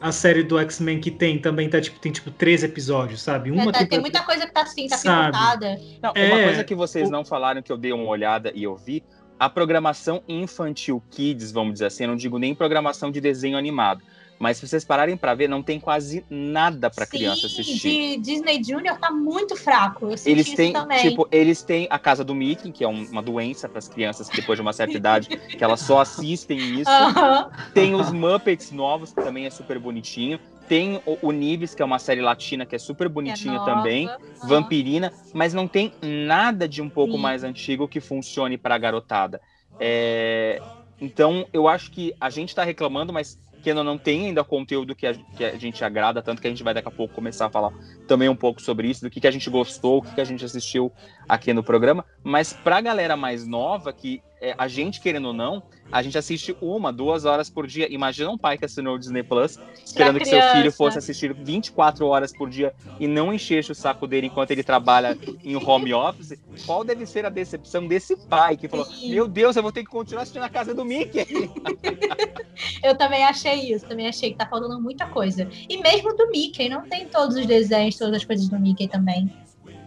a, 0.00 0.12
série 0.12 0.42
do 0.42 0.58
X-Men 0.58 1.00
que 1.00 1.10
tem 1.10 1.38
também, 1.38 1.68
tá, 1.68 1.80
tipo, 1.80 1.98
tem 1.98 2.10
tipo 2.10 2.30
três 2.30 2.62
episódios, 2.64 3.20
sabe? 3.22 3.50
é, 3.56 3.72
tá- 3.72 3.86
tem 3.86 4.00
muita 4.00 4.22
coisa 4.22 4.46
que 4.46 4.52
tá 4.52 4.62
assim, 4.62 4.88
tá 4.88 4.96
Sabe. 4.96 5.32
picotada. 5.32 5.80
Não, 6.02 6.12
É, 6.14 6.26
uma 6.26 6.42
coisa 6.42 6.64
que 6.64 6.74
vocês 6.74 7.08
o- 7.08 7.12
não 7.12 7.24
falaram, 7.24 7.62
que 7.62 7.70
eu 7.70 7.76
dei 7.76 7.92
uma 7.92 8.08
olhada 8.08 8.50
e 8.54 8.62
eu 8.62 8.76
vi, 8.76 9.02
a 9.38 9.48
programação 9.48 10.22
infantil 10.28 11.02
kids, 11.10 11.50
vamos 11.50 11.74
dizer 11.74 11.86
assim, 11.86 12.04
eu 12.04 12.08
não 12.10 12.16
digo 12.16 12.38
nem 12.38 12.54
programação 12.54 13.10
de 13.10 13.20
desenho 13.20 13.56
animado, 13.56 14.02
mas 14.40 14.56
se 14.56 14.66
vocês 14.66 14.84
pararem 14.84 15.16
pra 15.16 15.34
ver, 15.34 15.48
não 15.48 15.62
tem 15.62 15.78
quase 15.78 16.24
nada 16.30 16.90
Sim, 16.90 17.06
criança 17.06 17.46
assistir. 17.46 17.90
de 17.90 18.16
Disney 18.18 18.62
Junior 18.64 18.98
tá 18.98 19.10
muito 19.10 19.54
fraco. 19.56 20.06
Eu 20.06 20.16
Eles 20.24 20.46
têm, 20.54 20.72
também. 20.72 21.10
tipo, 21.10 21.28
eles 21.30 21.62
têm 21.62 21.86
a 21.90 21.98
casa 21.98 22.24
do 22.24 22.34
Mickey, 22.34 22.72
que 22.72 22.82
é 22.82 22.88
um- 22.88 23.04
uma 23.10 23.22
doença 23.22 23.68
para 23.68 23.78
as 23.78 23.88
crianças 23.88 24.28
que 24.28 24.36
depois 24.36 24.56
de 24.56 24.62
uma 24.62 24.72
certa 24.72 24.96
idade, 24.96 25.28
que 25.56 25.62
elas 25.64 25.80
só 25.80 26.00
assistem 26.00 26.80
isso. 26.80 26.90
Aham. 26.90 27.50
Tem 27.74 27.94
os 27.94 28.10
Muppets 28.10 28.70
novos, 28.70 29.12
que 29.12 29.22
também 29.22 29.46
é 29.46 29.50
super 29.50 29.78
bonitinho. 29.78 30.38
Tem 30.66 31.00
o, 31.04 31.28
o 31.28 31.32
Nibs, 31.32 31.74
que 31.74 31.82
é 31.82 31.84
uma 31.84 31.98
série 31.98 32.20
latina 32.20 32.64
que 32.64 32.74
é 32.74 32.78
super 32.78 33.06
é 33.06 33.10
bonitinha 33.10 33.58
nova. 33.58 33.64
também. 33.64 34.06
Aham. 34.06 34.48
Vampirina, 34.48 35.12
mas 35.32 35.52
não 35.52 35.68
tem 35.68 35.92
nada 36.02 36.68
de 36.68 36.80
um 36.80 36.88
pouco 36.90 37.16
Sim. 37.16 37.22
mais 37.22 37.44
antigo 37.44 37.88
que 37.88 38.00
funcione 38.00 38.56
para 38.56 38.74
a 38.74 38.78
garotada. 38.78 39.40
É, 39.78 40.60
Então, 41.00 41.46
eu 41.52 41.66
acho 41.66 41.90
que 41.90 42.14
a 42.20 42.28
gente 42.28 42.50
está 42.50 42.62
reclamando, 42.62 43.12
mas 43.12 43.38
que 43.60 43.70
ainda 43.70 43.84
não 43.84 43.98
tem 43.98 44.26
ainda 44.26 44.42
conteúdo 44.42 44.94
que 44.94 45.06
a, 45.06 45.14
que 45.14 45.44
a 45.44 45.56
gente 45.56 45.84
agrada, 45.84 46.22
tanto 46.22 46.40
que 46.40 46.46
a 46.46 46.50
gente 46.50 46.62
vai 46.62 46.74
daqui 46.74 46.88
a 46.88 46.90
pouco 46.90 47.14
começar 47.14 47.46
a 47.46 47.50
falar 47.50 47.72
também 48.06 48.28
um 48.28 48.36
pouco 48.36 48.60
sobre 48.60 48.88
isso, 48.88 49.02
do 49.02 49.10
que, 49.10 49.20
que 49.20 49.26
a 49.26 49.30
gente 49.30 49.48
gostou, 49.50 49.98
o 49.98 50.02
que, 50.02 50.14
que 50.14 50.20
a 50.20 50.24
gente 50.24 50.44
assistiu 50.44 50.92
aqui 51.30 51.54
no 51.54 51.62
programa. 51.62 52.04
Mas 52.24 52.52
pra 52.52 52.80
galera 52.80 53.16
mais 53.16 53.46
nova, 53.46 53.92
que 53.92 54.20
é, 54.40 54.54
a 54.58 54.66
gente, 54.66 55.00
querendo 55.00 55.28
ou 55.28 55.32
não, 55.32 55.62
a 55.92 56.02
gente 56.02 56.18
assiste 56.18 56.56
uma, 56.60 56.92
duas 56.92 57.24
horas 57.24 57.48
por 57.48 57.66
dia. 57.66 57.92
Imagina 57.92 58.30
um 58.30 58.38
pai 58.38 58.58
que 58.58 58.64
assinou 58.64 58.96
o 58.96 58.98
Disney 58.98 59.22
Plus, 59.22 59.58
esperando 59.84 60.18
que 60.18 60.24
seu 60.24 60.40
filho 60.52 60.72
fosse 60.72 60.98
assistir 60.98 61.32
24 61.32 62.06
horas 62.06 62.32
por 62.32 62.48
dia 62.48 62.72
e 62.98 63.06
não 63.06 63.32
enchesse 63.32 63.70
o 63.70 63.74
saco 63.74 64.06
dele 64.06 64.26
enquanto 64.26 64.50
ele 64.50 64.64
trabalha 64.64 65.16
em 65.44 65.56
home 65.56 65.94
office. 65.94 66.38
Qual 66.66 66.82
deve 66.82 67.06
ser 67.06 67.24
a 67.24 67.28
decepção 67.28 67.86
desse 67.86 68.16
pai 68.16 68.56
que 68.56 68.66
falou: 68.66 68.86
Sim. 68.86 69.10
Meu 69.10 69.28
Deus, 69.28 69.56
eu 69.56 69.62
vou 69.62 69.72
ter 69.72 69.84
que 69.84 69.90
continuar 69.90 70.22
assistindo 70.22 70.42
a 70.42 70.48
casa 70.48 70.74
do 70.74 70.84
Mickey? 70.84 71.26
Eu 72.82 72.94
também 72.96 73.24
achei 73.24 73.72
isso, 73.72 73.86
também 73.86 74.06
achei 74.06 74.32
que 74.32 74.36
tá 74.36 74.46
faltando 74.46 74.80
muita 74.80 75.06
coisa. 75.06 75.48
E 75.68 75.78
mesmo 75.78 76.14
do 76.14 76.28
Mickey, 76.30 76.68
não 76.68 76.82
tem 76.82 77.06
todos 77.06 77.36
os 77.36 77.46
desenhos, 77.46 77.96
todas 77.96 78.16
as 78.16 78.24
coisas 78.24 78.48
do 78.48 78.58
Mickey 78.58 78.86
também. 78.86 79.30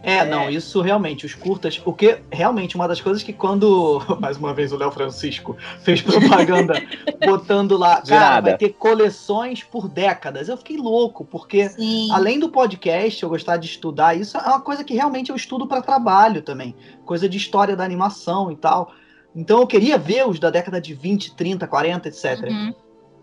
É, 0.04 0.22
não, 0.24 0.50
isso 0.50 0.82
realmente, 0.82 1.24
os 1.24 1.34
curtas, 1.34 1.78
porque 1.78 2.20
realmente 2.30 2.76
uma 2.76 2.86
das 2.86 3.00
coisas 3.00 3.22
que 3.22 3.32
quando, 3.32 4.02
mais 4.20 4.36
uma 4.36 4.52
vez 4.52 4.70
o 4.70 4.76
Léo 4.76 4.90
Francisco 4.90 5.56
fez 5.80 6.02
propaganda 6.02 6.74
botando 7.24 7.76
lá, 7.78 8.00
De 8.00 8.10
cara, 8.10 8.34
nada. 8.34 8.50
vai 8.50 8.58
ter 8.58 8.74
coleções 8.74 9.62
por 9.62 9.88
décadas. 9.88 10.48
Eu 10.48 10.58
fiquei 10.58 10.76
louco, 10.76 11.24
porque 11.24 11.70
Sim. 11.70 12.10
além 12.12 12.38
do 12.38 12.50
podcast, 12.50 13.22
eu 13.22 13.30
gostar 13.30 13.56
de 13.56 13.66
estudar, 13.66 14.14
isso 14.14 14.36
é 14.36 14.42
uma 14.42 14.60
coisa 14.60 14.84
que 14.84 14.92
realmente 14.92 15.30
eu 15.30 15.36
estudo 15.36 15.66
para 15.66 15.80
trabalho 15.80 16.42
também, 16.42 16.76
coisa 17.06 17.26
de 17.26 17.38
história 17.38 17.74
da 17.74 17.82
animação 17.82 18.52
e 18.52 18.56
tal. 18.56 18.92
Então 19.34 19.60
eu 19.60 19.66
queria 19.66 19.96
ver 19.96 20.28
os 20.28 20.38
da 20.38 20.50
década 20.50 20.80
de 20.80 20.92
20, 20.92 21.34
30, 21.34 21.66
40, 21.66 22.08
etc. 22.08 22.42
Uhum. 22.42 22.74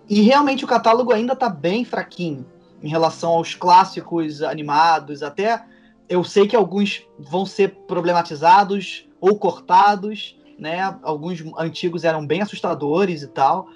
E 0.10 0.22
realmente 0.22 0.66
o 0.66 0.68
catálogo 0.68 1.14
ainda 1.14 1.36
tá 1.36 1.48
bem 1.48 1.86
fraquinho 1.86 2.46
em 2.84 2.90
relação 2.90 3.32
aos 3.32 3.54
clássicos 3.54 4.42
animados. 4.42 5.24
Até 5.24 5.64
eu 6.12 6.26
sei 6.26 6.46
que 6.46 6.56
alguns 6.58 7.04
vão 7.18 7.46
ser 7.46 7.70
problematizados 7.88 9.06
ou 9.22 9.40
cortados, 9.40 10.38
né? 10.60 10.98
Alguns 11.02 11.42
antigos 11.58 12.04
eram 12.04 12.28
bem 12.28 12.42
assustadores 12.42 13.22
e 13.22 13.28
tal, 13.28 13.68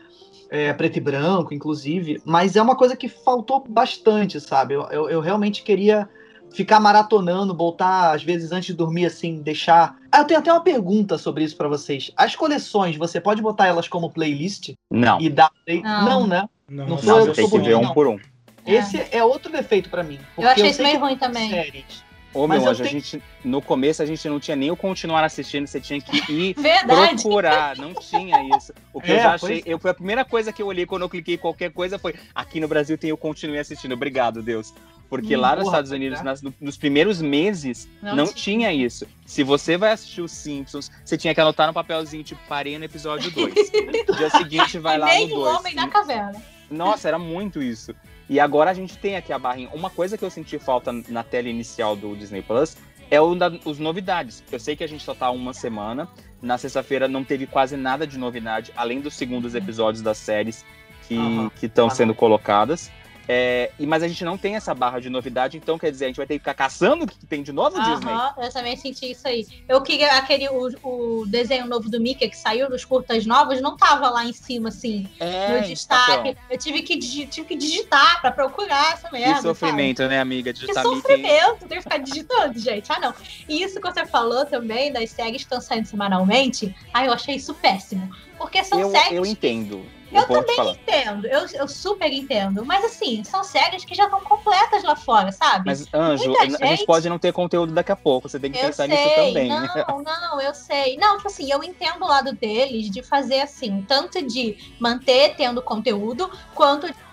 é, 0.49 0.73
preto 0.73 0.97
e 0.97 0.99
branco, 0.99 1.53
inclusive. 1.53 2.21
Mas 2.25 2.57
é 2.57 2.61
uma 2.61 2.75
coisa 2.75 2.95
que 2.95 3.07
faltou 3.07 3.63
bastante, 3.67 4.41
sabe? 4.41 4.73
Eu, 4.73 4.81
eu, 4.91 5.09
eu 5.09 5.21
realmente 5.21 5.63
queria 5.63 6.09
ficar 6.51 6.79
maratonando, 6.79 7.55
voltar 7.55 8.13
às 8.13 8.23
vezes 8.23 8.51
antes 8.51 8.67
de 8.67 8.73
dormir, 8.73 9.05
assim, 9.05 9.41
deixar. 9.41 9.95
Ah, 10.11 10.19
eu 10.19 10.25
tenho 10.25 10.39
até 10.41 10.51
uma 10.51 10.61
pergunta 10.61 11.17
sobre 11.17 11.43
isso 11.43 11.55
pra 11.55 11.69
vocês. 11.69 12.11
As 12.17 12.35
coleções, 12.35 12.97
você 12.97 13.21
pode 13.21 13.41
botar 13.41 13.67
elas 13.67 13.87
como 13.87 14.11
playlist 14.11 14.73
Não. 14.91 15.21
e 15.21 15.29
dar 15.29 15.51
play? 15.65 15.81
Não. 15.81 16.05
Não, 16.05 16.27
né? 16.27 16.49
Não, 16.67 16.83
Não 16.85 16.89
não, 16.95 16.97
sou 16.97 17.19
Não, 17.19 17.27
eu 17.27 17.33
tem 17.33 17.49
que 17.49 17.59
ver 17.59 17.75
um 17.75 17.81
não. 17.81 17.93
por 17.93 18.07
um. 18.07 18.19
Esse 18.65 19.05
é 19.11 19.23
outro 19.23 19.51
defeito 19.51 19.89
pra 19.89 20.03
mim. 20.03 20.19
Eu 20.37 20.49
achei 20.49 20.69
isso 20.69 20.77
sei 20.77 20.85
meio 20.87 20.99
ruim 20.99 21.15
também. 21.17 21.51
séries. 21.51 22.03
Ô, 22.35 22.45
Mas 22.47 22.57
meu 22.59 22.65
eu 22.67 22.71
anjo, 22.71 22.83
a 22.83 22.87
tenho- 22.87 22.99
gente, 23.01 23.23
no 23.45 23.61
começo 23.61 24.03
a 24.03 24.05
gente 24.05 24.27
não 24.27 24.39
tinha 24.41 24.57
nem 24.57 24.69
o 24.69 24.75
continuar 24.75 25.23
assistindo, 25.23 25.65
você 25.65 25.79
tinha 25.79 26.01
que 26.01 26.31
ir 26.31 26.53
Verdade. 26.59 27.21
procurar, 27.21 27.77
não 27.77 27.93
tinha 27.93 28.43
isso. 28.57 28.73
O 28.93 28.99
que 29.01 29.11
eu 29.11 29.15
É, 29.15 29.21
já 29.21 29.29
pois 29.39 29.43
achei, 29.43 29.63
eu, 29.65 29.79
foi 29.79 29.91
a 29.91 29.93
primeira 29.93 30.25
coisa 30.25 30.51
que 30.51 30.61
eu 30.61 30.67
olhei 30.67 30.85
quando 30.85 31.03
eu 31.03 31.09
cliquei 31.09 31.35
em 31.35 31.37
qualquer 31.37 31.71
coisa 31.71 31.97
foi, 31.97 32.13
aqui 32.35 32.59
no 32.59 32.67
Brasil 32.67 32.97
tem 32.97 33.11
o 33.13 33.17
continue 33.17 33.57
assistindo, 33.57 33.93
obrigado, 33.93 34.41
Deus. 34.43 34.73
Porque 35.07 35.37
Hum, 35.37 35.39
lá 35.39 35.55
nos 35.55 35.63
porra, 35.65 35.75
Estados 35.75 35.91
Unidos, 35.91 36.19
é. 36.19 36.23
nas- 36.23 36.41
no- 36.41 36.53
nos 36.59 36.75
primeiros 36.75 37.21
meses, 37.21 37.87
Não 38.01 38.15
não, 38.15 38.25
tinha. 38.25 38.69
tinha 38.69 38.73
isso. 38.73 39.07
Se 39.25 39.41
você 39.43 39.77
vai 39.77 39.91
assistir 39.93 40.19
os 40.21 40.31
Simpsons, 40.31 40.91
você 41.05 41.15
tinha 41.17 41.33
que 41.33 41.39
anotar 41.39 41.67
no 41.67 41.73
papelzinho, 41.73 42.23
tipo, 42.23 42.41
parei 42.49 42.77
no 42.77 42.83
episódio 42.85 43.31
2. 43.31 43.53
Dia 44.17 44.29
seguinte 44.31 44.77
vai 44.79 44.95
e 44.95 44.97
lá 44.97 45.05
nem 45.05 45.27
no 45.29 45.35
o 45.35 45.43
2. 45.45 45.57
homem 45.59 45.75
na 45.75 45.87
caverna. 45.87 46.41
Nossa, 46.71 47.07
era 47.07 47.19
muito 47.19 47.61
isso. 47.61 47.95
E 48.29 48.39
agora 48.39 48.71
a 48.71 48.73
gente 48.73 48.97
tem 48.97 49.15
aqui 49.15 49.31
a 49.31 49.39
barrinha. 49.39 49.69
Uma 49.73 49.89
coisa 49.89 50.17
que 50.17 50.25
eu 50.25 50.29
senti 50.29 50.57
falta 50.57 50.91
na 51.07 51.23
tela 51.23 51.47
inicial 51.47 51.95
do 51.95 52.15
Disney 52.15 52.41
Plus 52.41 52.75
é 53.11 53.21
o 53.21 53.35
da, 53.35 53.51
os 53.65 53.77
novidades. 53.77 54.43
Eu 54.51 54.59
sei 54.59 54.75
que 54.75 54.83
a 54.83 54.87
gente 54.87 55.03
só 55.03 55.13
tá 55.13 55.29
uma 55.29 55.53
semana. 55.53 56.07
Na 56.41 56.57
sexta-feira 56.57 57.07
não 57.07 57.23
teve 57.23 57.45
quase 57.45 57.77
nada 57.77 58.05
de 58.05 58.17
novidade, 58.17 58.71
além 58.75 58.99
dos 58.99 59.15
segundos 59.15 59.55
episódios 59.55 60.01
das 60.01 60.17
séries 60.17 60.65
que 61.07 61.15
Aham. 61.15 61.51
estão 61.61 61.85
Aham. 61.85 61.95
sendo 61.95 62.15
colocadas. 62.15 62.91
É, 63.27 63.71
e, 63.79 63.85
mas 63.87 64.03
a 64.03 64.07
gente 64.07 64.23
não 64.23 64.37
tem 64.37 64.55
essa 64.55 64.73
barra 64.73 64.99
de 64.99 65.09
novidade, 65.09 65.57
então 65.57 65.77
quer 65.79 65.89
dizer, 65.91 66.05
a 66.05 66.07
gente 66.09 66.17
vai 66.17 66.27
ter 66.27 66.35
que 66.35 66.39
ficar 66.39 66.53
caçando 66.53 67.05
o 67.05 67.07
que 67.07 67.25
tem 67.25 67.41
de 67.41 67.51
novo, 67.51 67.79
Disney. 67.81 68.11
Aham, 68.11 68.33
eu 68.37 68.51
também 68.51 68.75
senti 68.77 69.11
isso 69.11 69.27
aí. 69.27 69.45
Eu 69.67 69.81
queria 69.81 70.13
aquele 70.17 70.47
o, 70.49 70.69
o 70.83 71.25
desenho 71.25 71.65
novo 71.65 71.89
do 71.89 71.99
Mickey 71.99 72.29
que 72.29 72.37
saiu 72.37 72.69
dos 72.69 72.85
curtas 72.85 73.25
novos, 73.25 73.59
não 73.61 73.75
tava 73.75 74.09
lá 74.09 74.23
em 74.25 74.33
cima, 74.33 74.69
assim, 74.69 75.09
É, 75.19 75.59
no 75.61 75.67
destaque. 75.67 76.29
então, 76.29 76.43
Eu 76.49 76.57
tive 76.57 76.81
que, 76.83 76.97
tive 76.99 77.47
que 77.47 77.55
digitar 77.55 78.21
pra 78.21 78.31
procurar 78.31 78.93
essa 78.93 79.09
merda. 79.11 79.27
que 79.27 79.41
sabe? 79.41 79.47
sofrimento, 79.47 80.07
né, 80.07 80.19
amiga? 80.19 80.53
Que 80.53 80.59
Digitar 80.59 80.83
Mickey. 80.85 81.01
sofrimento, 81.01 81.67
ter 81.67 81.75
que 81.77 81.81
ficar 81.81 81.97
digitando, 81.97 82.59
gente. 82.59 82.91
Ah, 82.91 82.99
não. 82.99 83.13
E 83.49 83.63
isso 83.63 83.81
que 83.81 83.91
você 83.91 84.05
falou 84.05 84.45
também, 84.45 84.91
das 84.91 85.09
séries 85.09 85.37
que 85.37 85.43
estão 85.43 85.59
saindo 85.61 85.87
semanalmente, 85.87 86.75
ah, 86.93 87.05
eu 87.05 87.11
achei 87.13 87.35
isso 87.35 87.53
péssimo. 87.55 88.09
Porque 88.37 88.63
são 88.63 88.79
Eu, 88.79 88.89
séries. 88.91 89.11
eu 89.13 89.25
entendo. 89.25 89.85
Eu 90.11 90.43
de 90.43 90.55
falar. 90.55 90.71
entendo, 90.73 91.25
eu, 91.27 91.45
eu 91.53 91.67
super 91.67 92.11
entendo. 92.11 92.65
Mas 92.65 92.83
assim, 92.85 93.23
são 93.23 93.43
séries 93.43 93.83
que 93.83 93.95
já 93.95 94.05
estão 94.05 94.19
completas 94.21 94.83
lá 94.83 94.95
fora, 94.95 95.31
sabe? 95.31 95.63
Mas, 95.65 95.85
Anjo, 95.93 96.25
Muita 96.25 96.43
a 96.43 96.45
gente 96.49 96.67
gente- 96.77 96.85
pode 96.85 97.09
não 97.09 97.17
ter 97.19 97.33
conteúdo 97.33 97.73
daqui 97.73 97.91
a 97.91 97.95
pouco. 97.95 98.29
Você 98.29 98.39
tem 98.39 98.51
que 98.51 98.57
Eu 98.57 98.67
pensar 98.67 98.87
sei, 98.87 98.95
nisso 98.95 99.09
também. 99.15 99.49
não, 99.49 99.57
não, 100.03 100.41
eu 100.41 100.53
sei. 100.53 100.97
Não, 100.97 101.17
tipo 101.17 101.27
assim, 101.27 101.51
eu 101.51 101.63
entendo 101.63 102.03
o 102.03 102.07
lado 102.07 102.33
deles 102.35 102.89
de 102.89 103.03
fazer 103.03 103.41
assim, 103.41 103.83
tanto 103.87 104.25
de 104.25 104.55
manter 104.79 105.35
tendo 105.35 105.61
conteúdo, 105.63 106.29
quanto 106.53 106.87
de 106.87 107.04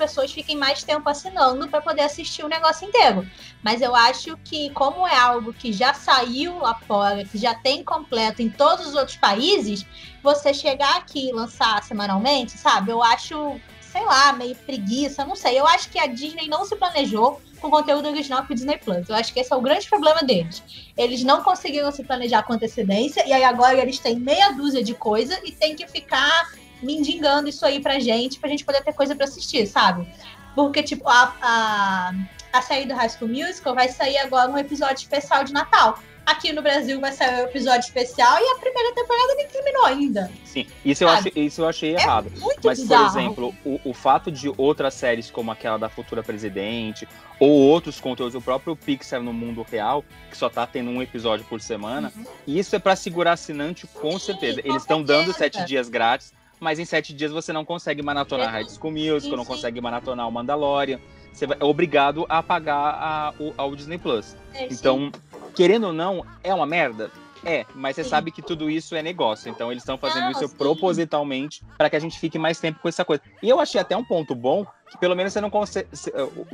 pessoas 0.00 0.32
fiquem 0.32 0.56
mais 0.56 0.82
tempo 0.82 1.06
assinando 1.10 1.68
para 1.68 1.82
poder 1.82 2.00
assistir 2.00 2.42
o 2.42 2.48
negócio 2.48 2.88
inteiro. 2.88 3.28
Mas 3.62 3.82
eu 3.82 3.94
acho 3.94 4.34
que, 4.42 4.70
como 4.70 5.06
é 5.06 5.14
algo 5.14 5.52
que 5.52 5.74
já 5.74 5.92
saiu 5.92 6.58
lá 6.58 6.74
fora, 6.74 7.22
que 7.26 7.36
já 7.36 7.54
tem 7.54 7.84
completo 7.84 8.40
em 8.40 8.48
todos 8.48 8.86
os 8.86 8.94
outros 8.94 9.18
países, 9.18 9.84
você 10.22 10.54
chegar 10.54 10.96
aqui 10.96 11.28
e 11.28 11.32
lançar 11.32 11.82
semanalmente, 11.82 12.56
sabe? 12.56 12.90
Eu 12.90 13.02
acho, 13.02 13.60
sei 13.80 14.04
lá, 14.06 14.32
meio 14.32 14.56
preguiça, 14.56 15.26
não 15.26 15.36
sei. 15.36 15.60
Eu 15.60 15.66
acho 15.66 15.90
que 15.90 15.98
a 15.98 16.06
Disney 16.06 16.48
não 16.48 16.64
se 16.64 16.74
planejou 16.76 17.38
com 17.60 17.70
conteúdo 17.70 18.08
original 18.08 18.44
pro 18.44 18.54
Disney 18.54 18.78
Plus. 18.78 19.06
Eu 19.06 19.14
acho 19.14 19.34
que 19.34 19.40
esse 19.40 19.52
é 19.52 19.56
o 19.56 19.60
grande 19.60 19.86
problema 19.86 20.22
deles. 20.22 20.62
Eles 20.96 21.22
não 21.22 21.42
conseguiram 21.42 21.92
se 21.92 22.02
planejar 22.02 22.42
com 22.44 22.54
antecedência, 22.54 23.26
e 23.26 23.34
aí 23.34 23.44
agora 23.44 23.78
eles 23.78 23.98
têm 23.98 24.18
meia 24.18 24.50
dúzia 24.52 24.82
de 24.82 24.94
coisa 24.94 25.38
e 25.44 25.52
tem 25.52 25.76
que 25.76 25.86
ficar 25.86 26.50
mendigando 26.82 27.48
isso 27.48 27.64
aí 27.64 27.80
pra 27.80 27.98
gente, 27.98 28.38
pra 28.38 28.48
gente 28.48 28.64
poder 28.64 28.82
ter 28.82 28.92
coisa 28.92 29.14
pra 29.14 29.24
assistir, 29.24 29.66
sabe? 29.66 30.06
Porque, 30.54 30.82
tipo, 30.82 31.08
a, 31.08 31.34
a, 31.40 32.12
a 32.52 32.62
série 32.62 32.86
do 32.86 32.94
High 32.94 33.08
School 33.10 33.30
Musical 33.30 33.74
vai 33.74 33.88
sair 33.88 34.18
agora 34.18 34.50
um 34.50 34.58
episódio 34.58 34.96
especial 34.96 35.44
de 35.44 35.52
Natal. 35.52 35.98
Aqui 36.26 36.52
no 36.52 36.62
Brasil 36.62 37.00
vai 37.00 37.10
sair 37.12 37.42
um 37.42 37.46
episódio 37.46 37.80
especial 37.80 38.38
e 38.38 38.56
a 38.56 38.60
primeira 38.60 38.94
temporada 38.94 39.34
nem 39.36 39.48
terminou 39.48 39.86
ainda. 39.86 40.30
Sim, 40.44 40.66
isso 40.84 41.02
eu, 41.02 41.08
achei, 41.08 41.32
isso 41.34 41.62
eu 41.62 41.68
achei 41.68 41.94
errado. 41.94 42.30
Muito 42.38 42.60
Mas, 42.64 42.78
por 42.78 42.82
bizarro. 42.88 43.06
exemplo, 43.06 43.54
o, 43.64 43.80
o 43.84 43.94
fato 43.94 44.30
de 44.30 44.52
outras 44.56 44.94
séries 44.94 45.30
como 45.30 45.50
aquela 45.50 45.76
da 45.76 45.88
Futura 45.88 46.22
Presidente, 46.22 47.08
ou 47.40 47.50
outros 47.50 48.00
conteúdos, 48.00 48.34
o 48.36 48.40
próprio 48.40 48.76
Pixar 48.76 49.20
no 49.20 49.32
mundo 49.32 49.66
real, 49.68 50.04
que 50.30 50.36
só 50.36 50.48
tá 50.48 50.66
tendo 50.66 50.90
um 50.90 51.02
episódio 51.02 51.44
por 51.46 51.60
semana, 51.60 52.12
isso 52.46 52.76
é 52.76 52.78
pra 52.78 52.94
segurar 52.94 53.32
assinante 53.32 53.86
com 53.88 54.10
Uhum. 54.10 54.18
Sim, 54.18 54.26
certeza. 54.26 54.62
com 54.62 54.68
Eles 54.68 54.82
estão 54.82 55.02
dando 55.02 55.32
sete 55.32 55.64
dias 55.64 55.88
grátis, 55.88 56.32
mas 56.60 56.78
em 56.78 56.84
sete 56.84 57.12
dias 57.12 57.32
você 57.32 57.52
não 57.52 57.64
consegue 57.64 58.02
maratonar 58.02 58.48
Sim, 58.48 58.52
High 58.52 58.68
School 58.68 58.92
Musical, 58.92 59.36
não 59.36 59.44
consegue 59.44 59.80
maratonar 59.80 60.28
o 60.28 60.32
Mandalorian. 60.32 61.00
Você 61.32 61.46
é 61.46 61.64
obrigado 61.64 62.26
a 62.28 62.42
pagar 62.42 62.94
a, 63.00 63.34
o, 63.40 63.54
ao 63.56 63.74
Disney 63.74 63.98
Plus. 63.98 64.36
É. 64.52 64.66
Então, 64.70 65.10
querendo 65.54 65.88
ou 65.88 65.92
não, 65.92 66.24
é 66.44 66.52
uma 66.52 66.66
merda? 66.66 67.10
É, 67.44 67.64
mas 67.74 67.96
você 67.96 68.04
Sim. 68.04 68.10
sabe 68.10 68.30
que 68.30 68.42
tudo 68.42 68.68
isso 68.68 68.94
é 68.94 69.02
negócio. 69.02 69.50
Então 69.50 69.70
eles 69.70 69.82
estão 69.82 69.96
fazendo 69.96 70.24
Não, 70.24 70.30
isso 70.32 70.46
sim. 70.46 70.56
propositalmente 70.56 71.62
para 71.78 71.88
que 71.88 71.96
a 71.96 71.98
gente 71.98 72.18
fique 72.18 72.38
mais 72.38 72.60
tempo 72.60 72.78
com 72.80 72.88
essa 72.88 73.04
coisa. 73.04 73.22
E 73.42 73.48
eu 73.48 73.58
achei 73.58 73.80
até 73.80 73.96
um 73.96 74.04
ponto 74.04 74.34
bom 74.34 74.66
que 74.90 74.98
pelo 74.98 75.14
menos 75.16 75.32
você 75.32 75.40
não 75.40 75.48
consegue. 75.48 75.88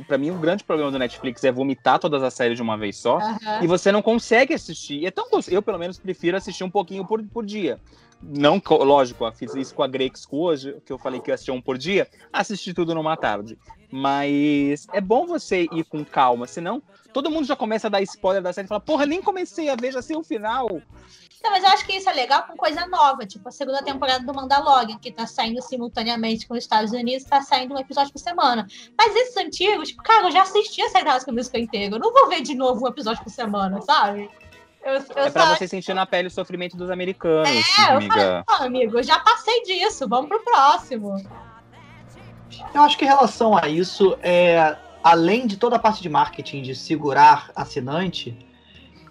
Para 0.07 0.17
mim, 0.17 0.29
o 0.29 0.35
grande 0.35 0.63
problema 0.63 0.91
do 0.91 0.99
Netflix 0.99 1.43
é 1.43 1.51
vomitar 1.51 1.99
todas 1.99 2.23
as 2.23 2.33
séries 2.33 2.55
de 2.55 2.61
uma 2.61 2.77
vez 2.77 2.97
só. 2.97 3.17
Aham. 3.17 3.63
E 3.63 3.67
você 3.67 3.91
não 3.91 4.01
consegue 4.01 4.53
assistir. 4.53 5.05
É 5.05 5.11
tão 5.11 5.25
gostoso. 5.25 5.51
Eu, 5.51 5.61
pelo 5.61 5.77
menos, 5.77 5.97
prefiro 5.97 6.37
assistir 6.37 6.63
um 6.63 6.69
pouquinho 6.69 7.03
por, 7.05 7.21
por 7.23 7.45
dia. 7.45 7.79
Não, 8.21 8.59
co- 8.59 8.83
lógico, 8.83 9.31
fiz 9.31 9.53
isso 9.55 9.75
com 9.75 9.83
a 9.83 9.87
Grey 9.87 10.11
School 10.15 10.45
hoje, 10.45 10.75
que 10.85 10.91
eu 10.91 10.97
falei 10.97 11.19
que 11.19 11.29
eu 11.29 11.35
assistia 11.35 11.53
um 11.53 11.61
por 11.61 11.77
dia, 11.77 12.07
assisti 12.33 12.73
tudo 12.73 12.95
numa 12.95 13.15
tarde. 13.15 13.57
Mas 13.91 14.87
é 14.91 14.99
bom 14.99 15.25
você 15.25 15.67
ir 15.71 15.83
com 15.85 16.03
calma, 16.03 16.47
senão 16.47 16.81
todo 17.13 17.29
mundo 17.31 17.45
já 17.45 17.55
começa 17.55 17.87
a 17.87 17.89
dar 17.89 18.01
spoiler 18.01 18.41
da 18.41 18.51
série 18.51 18.65
e 18.65 18.67
fala, 18.67 18.81
porra, 18.81 19.05
nem 19.05 19.21
comecei 19.21 19.69
a 19.69 19.75
ver, 19.75 19.91
já 19.91 20.01
sei 20.01 20.15
o 20.15 20.23
final. 20.23 20.67
Não, 21.43 21.51
mas 21.51 21.63
eu 21.63 21.69
acho 21.69 21.85
que 21.85 21.93
isso 21.93 22.09
é 22.09 22.13
legal 22.13 22.43
com 22.43 22.57
coisa 22.57 22.85
nova, 22.87 23.25
tipo 23.25 23.47
a 23.47 23.51
segunda 23.51 23.81
temporada 23.81 24.25
do 24.25 24.33
Mandalorian, 24.33 24.97
que 24.97 25.11
tá 25.11 25.25
saindo 25.25 25.61
simultaneamente 25.61 26.47
com 26.47 26.55
os 26.55 26.59
Estados 26.63 26.91
Unidos, 26.91 27.23
tá 27.23 27.41
saindo 27.41 27.75
um 27.75 27.79
episódio 27.79 28.11
por 28.11 28.19
semana. 28.19 28.67
Mas 28.97 29.15
esses 29.15 29.37
antigos, 29.37 29.89
tipo, 29.89 30.03
cara, 30.03 30.27
eu 30.27 30.31
já 30.31 30.41
assisti 30.41 30.81
a 30.81 30.89
série 30.89 31.05
da 31.05 31.19
Musical 31.31 31.61
inteira. 31.61 31.95
Eu 31.95 31.99
não 31.99 32.11
vou 32.11 32.27
ver 32.27 32.41
de 32.41 32.55
novo 32.55 32.83
um 32.83 32.89
episódio 32.89 33.23
por 33.23 33.29
semana, 33.29 33.79
sabe? 33.81 34.29
Eu, 34.83 34.93
eu 34.93 34.99
é 34.99 35.29
pra 35.29 35.47
só- 35.47 35.55
você 35.55 35.67
sentir 35.67 35.93
na 35.93 36.05
pele 36.05 36.27
o 36.27 36.31
sofrimento 36.31 36.77
dos 36.77 36.89
americanos, 36.89 37.65
É, 37.79 37.91
eu 37.93 37.97
amiga. 37.97 38.43
Ah, 38.47 38.63
amigo, 38.65 38.97
eu 38.97 39.03
já 39.03 39.19
passei 39.19 39.63
disso, 39.63 40.07
vamos 40.07 40.29
pro 40.29 40.39
próximo. 40.43 41.15
Eu 42.73 42.81
acho 42.81 42.97
que 42.97 43.05
em 43.05 43.07
relação 43.07 43.57
a 43.57 43.67
isso, 43.67 44.17
é, 44.21 44.77
além 45.03 45.45
de 45.45 45.57
toda 45.57 45.75
a 45.75 45.79
parte 45.79 46.01
de 46.01 46.09
marketing, 46.09 46.61
de 46.61 46.73
segurar 46.75 47.51
assinante, 47.55 48.37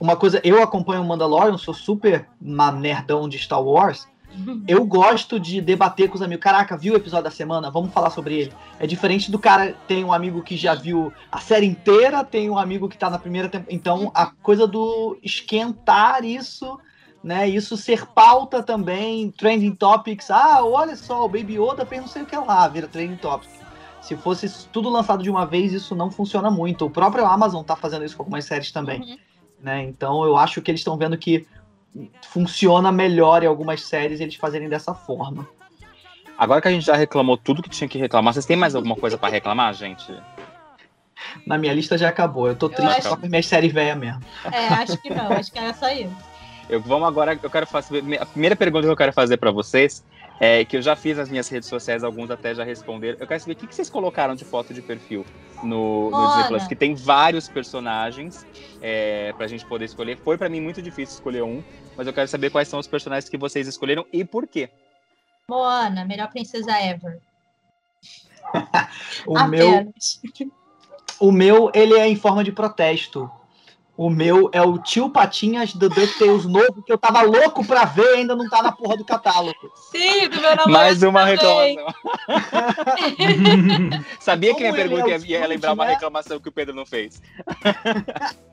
uma 0.00 0.16
coisa, 0.16 0.40
eu 0.44 0.62
acompanho 0.62 1.02
o 1.02 1.04
Mandalorian, 1.04 1.56
sou 1.58 1.74
super 1.74 2.28
uma 2.40 2.70
nerdão 2.72 3.28
de 3.28 3.38
Star 3.38 3.62
Wars, 3.62 4.08
eu 4.68 4.84
gosto 4.84 5.38
de 5.40 5.60
debater 5.60 6.08
com 6.08 6.16
os 6.16 6.22
amigos. 6.22 6.42
Caraca, 6.42 6.76
viu 6.76 6.94
o 6.94 6.96
episódio 6.96 7.24
da 7.24 7.30
semana? 7.30 7.70
Vamos 7.70 7.92
falar 7.92 8.10
sobre 8.10 8.34
ele. 8.34 8.52
É 8.78 8.86
diferente 8.86 9.30
do 9.30 9.38
cara 9.38 9.74
tem 9.86 10.04
um 10.04 10.12
amigo 10.12 10.42
que 10.42 10.56
já 10.56 10.74
viu 10.74 11.12
a 11.30 11.38
série 11.40 11.66
inteira, 11.66 12.24
tem 12.24 12.50
um 12.50 12.58
amigo 12.58 12.88
que 12.88 12.98
tá 12.98 13.08
na 13.10 13.18
primeira 13.18 13.48
temporada. 13.48 13.74
Então, 13.74 14.10
a 14.14 14.26
coisa 14.26 14.66
do 14.66 15.16
esquentar 15.22 16.24
isso, 16.24 16.78
né? 17.22 17.48
Isso 17.48 17.76
ser 17.76 18.06
pauta 18.06 18.62
também, 18.62 19.30
trending 19.30 19.74
topics. 19.74 20.30
Ah, 20.30 20.64
olha 20.64 20.94
só, 20.96 21.24
o 21.24 21.28
Baby 21.28 21.58
Yoda 21.58 21.84
fez 21.86 22.00
não 22.00 22.08
sei 22.08 22.22
o 22.22 22.26
que 22.26 22.36
lá, 22.36 22.66
vira 22.68 22.86
trending 22.86 23.16
topic. 23.16 23.50
Se 24.00 24.16
fosse 24.16 24.68
tudo 24.68 24.88
lançado 24.88 25.22
de 25.22 25.28
uma 25.30 25.44
vez, 25.44 25.72
isso 25.72 25.94
não 25.94 26.10
funciona 26.12 26.48
muito. 26.50 26.86
O 26.86 26.90
próprio 26.90 27.26
Amazon 27.26 27.64
tá 27.64 27.74
fazendo 27.74 28.04
isso 28.04 28.16
com 28.16 28.22
algumas 28.22 28.44
séries 28.44 28.70
também 28.70 29.00
Uhum. 29.00 29.16
né? 29.60 29.82
Então 29.82 30.24
eu 30.24 30.36
acho 30.36 30.62
que 30.62 30.70
eles 30.70 30.80
estão 30.80 30.96
vendo 30.96 31.18
que 31.18 31.44
funciona 32.28 32.92
melhor 32.92 33.42
em 33.42 33.46
algumas 33.46 33.82
séries 33.82 34.20
eles 34.20 34.34
fazerem 34.36 34.68
dessa 34.68 34.94
forma. 34.94 35.48
Agora 36.38 36.60
que 36.60 36.68
a 36.68 36.70
gente 36.70 36.84
já 36.84 36.94
reclamou 36.94 37.36
tudo 37.36 37.62
que 37.62 37.70
tinha 37.70 37.88
que 37.88 37.96
reclamar, 37.98 38.34
vocês 38.34 38.44
têm 38.44 38.56
mais 38.56 38.74
alguma 38.74 38.94
coisa 38.96 39.16
pra 39.16 39.28
reclamar, 39.30 39.72
gente? 39.72 40.06
Na 41.46 41.56
minha 41.56 41.72
lista 41.72 41.96
já 41.96 42.08
acabou. 42.10 42.46
Eu 42.48 42.54
tô 42.56 42.68
triste 42.68 42.98
acho- 42.98 43.08
só 43.08 43.16
com 43.16 43.26
minhas 43.26 43.46
séries 43.46 43.72
velhas 43.72 43.96
mesmo. 43.96 44.20
É, 44.52 44.68
acho 44.68 44.98
que 44.98 45.08
não, 45.08 45.32
acho 45.32 45.50
que 45.50 45.58
era 45.58 45.72
só 45.72 45.88
isso. 45.90 46.14
Eu, 46.68 46.80
vamos 46.80 47.06
agora, 47.08 47.38
eu 47.42 47.48
quero 47.50 47.66
fazer. 47.66 48.02
A 48.20 48.26
primeira 48.26 48.54
pergunta 48.56 48.86
que 48.86 48.92
eu 48.92 48.96
quero 48.96 49.12
fazer 49.12 49.36
pra 49.38 49.50
vocês 49.50 50.04
é 50.38 50.64
que 50.64 50.76
eu 50.76 50.82
já 50.82 50.94
fiz 50.94 51.16
nas 51.16 51.28
minhas 51.28 51.48
redes 51.48 51.68
sociais, 51.68 52.04
alguns 52.04 52.30
até 52.30 52.54
já 52.54 52.62
responderam. 52.62 53.18
Eu 53.18 53.26
quero 53.26 53.40
saber 53.40 53.52
o 53.52 53.56
que, 53.56 53.66
que 53.66 53.74
vocês 53.74 53.88
colocaram 53.88 54.34
de 54.34 54.44
foto 54.44 54.74
de 54.74 54.82
perfil 54.82 55.24
no, 55.62 56.10
no 56.10 56.26
Disney. 56.26 56.48
Plus, 56.48 56.66
que 56.66 56.76
tem 56.76 56.94
vários 56.94 57.48
personagens 57.48 58.46
é, 58.82 59.32
pra 59.32 59.46
gente 59.46 59.64
poder 59.66 59.86
escolher. 59.86 60.18
Foi 60.18 60.36
pra 60.36 60.48
mim 60.48 60.60
muito 60.60 60.82
difícil 60.82 61.14
escolher 61.14 61.42
um, 61.42 61.62
mas 61.96 62.06
eu 62.06 62.12
quero 62.12 62.28
saber 62.28 62.50
quais 62.50 62.68
são 62.68 62.78
os 62.78 62.86
personagens 62.86 63.28
que 63.28 63.38
vocês 63.38 63.66
escolheram 63.66 64.04
e 64.12 64.24
por 64.24 64.46
quê. 64.46 64.70
Moana, 65.48 66.04
melhor 66.04 66.28
princesa 66.28 66.72
ever. 66.80 67.18
O 69.26 69.44
meu, 69.48 69.92
o 71.18 71.32
meu, 71.32 71.70
ele 71.74 71.94
é 71.94 72.06
em 72.06 72.14
forma 72.14 72.44
de 72.44 72.52
protesto. 72.52 73.30
O 73.96 74.10
meu 74.10 74.50
é 74.52 74.60
o 74.60 74.78
tio 74.78 75.08
Patinhas 75.08 75.72
do 75.72 75.88
DuckTales 75.88 76.44
novo, 76.44 76.82
que 76.82 76.92
eu 76.92 76.98
tava 76.98 77.22
louco 77.22 77.64
pra 77.64 77.86
ver 77.86 78.16
e 78.16 78.18
ainda 78.18 78.36
não 78.36 78.46
tá 78.48 78.62
na 78.62 78.70
porra 78.70 78.96
do 78.96 79.04
catálogo. 79.04 79.72
Sim, 79.90 80.28
do 80.28 80.36
meu 80.36 80.50
namorado. 80.50 80.70
Mais 80.70 81.02
uma 81.02 81.20
também. 81.36 81.78
reclamação. 81.78 81.94
Sabia 84.20 84.54
que 84.54 84.60
minha 84.60 84.68
ele 84.68 84.76
pergunta 84.76 85.10
é 85.10 85.18
ia, 85.18 85.38
ia 85.38 85.46
lembrar 85.46 85.72
uma 85.72 85.86
reclamação 85.86 86.38
que 86.38 86.48
o 86.48 86.52
Pedro 86.52 86.74
não 86.74 86.84
fez. 86.84 87.22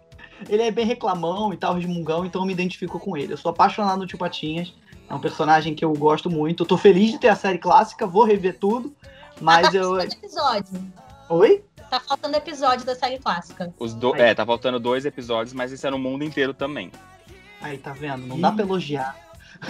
Ele 0.50 0.62
é 0.62 0.72
bem 0.72 0.86
reclamão 0.86 1.54
e 1.54 1.58
tal, 1.58 1.74
resmungão, 1.74 2.26
então 2.26 2.42
eu 2.42 2.46
me 2.46 2.52
identifico 2.52 3.00
com 3.00 3.16
ele. 3.16 3.32
Eu 3.32 3.38
sou 3.38 3.52
apaixonado 3.52 4.00
no 4.00 4.08
tio 4.08 4.18
Patinhas. 4.18 4.74
É 5.10 5.14
um 5.14 5.20
personagem 5.20 5.74
que 5.74 5.86
eu 5.86 5.94
gosto 5.94 6.30
muito. 6.30 6.64
Eu 6.64 6.68
tô 6.68 6.78
feliz 6.78 7.12
de 7.12 7.18
ter 7.18 7.30
a 7.30 7.36
série 7.36 7.58
clássica, 7.58 8.08
vou 8.08 8.24
rever 8.24 8.58
tudo. 8.60 8.94
Mas 9.40 9.74
eu. 9.74 10.00
episódio. 10.00 10.82
Oi? 11.30 11.64
Tá 11.94 12.00
faltando 12.00 12.36
episódio 12.36 12.84
da 12.88 12.96
série 12.96 13.20
clássica. 13.20 13.72
Os 13.78 13.94
do... 13.94 14.16
Aí. 14.16 14.22
É, 14.22 14.34
tá 14.34 14.44
faltando 14.44 14.80
dois 14.80 15.06
episódios, 15.06 15.54
mas 15.54 15.72
isso 15.72 15.86
é 15.86 15.92
no 15.92 16.00
mundo 16.00 16.24
inteiro 16.24 16.52
também. 16.52 16.92
Aí, 17.62 17.78
tá 17.78 17.94
vendo? 17.94 18.26
Não 18.26 18.42
dá 18.42 18.52
pra 18.52 18.64
elogiar. 18.64 19.16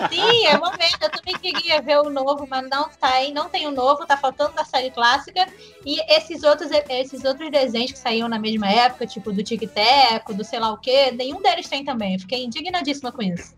Sim, 0.09 0.47
é 0.47 0.57
momento. 0.57 1.01
Eu 1.01 1.09
também 1.09 1.37
queria 1.37 1.81
ver 1.81 1.99
o 1.99 2.09
novo, 2.09 2.47
mas 2.49 2.69
não 2.69 2.87
tem, 2.87 3.33
não 3.33 3.49
tem 3.49 3.67
o 3.67 3.71
novo, 3.71 4.05
tá 4.05 4.15
faltando 4.15 4.53
da 4.53 4.63
série 4.63 4.89
clássica. 4.89 5.45
E 5.85 5.99
esses 6.13 6.43
outros, 6.43 6.71
esses 6.71 7.25
outros 7.25 7.51
desenhos 7.51 7.91
que 7.91 7.99
saíam 7.99 8.29
na 8.29 8.39
mesma 8.39 8.71
época, 8.71 9.05
tipo 9.05 9.33
do 9.33 9.43
Tic 9.43 9.69
Teco, 9.69 10.33
do 10.33 10.45
sei 10.45 10.61
lá 10.61 10.71
o 10.71 10.77
quê, 10.77 11.11
nenhum 11.11 11.41
deles 11.41 11.67
tem 11.67 11.83
também. 11.83 12.17
Fiquei 12.17 12.45
indignadíssima 12.45 13.11
com 13.11 13.21
isso. 13.21 13.53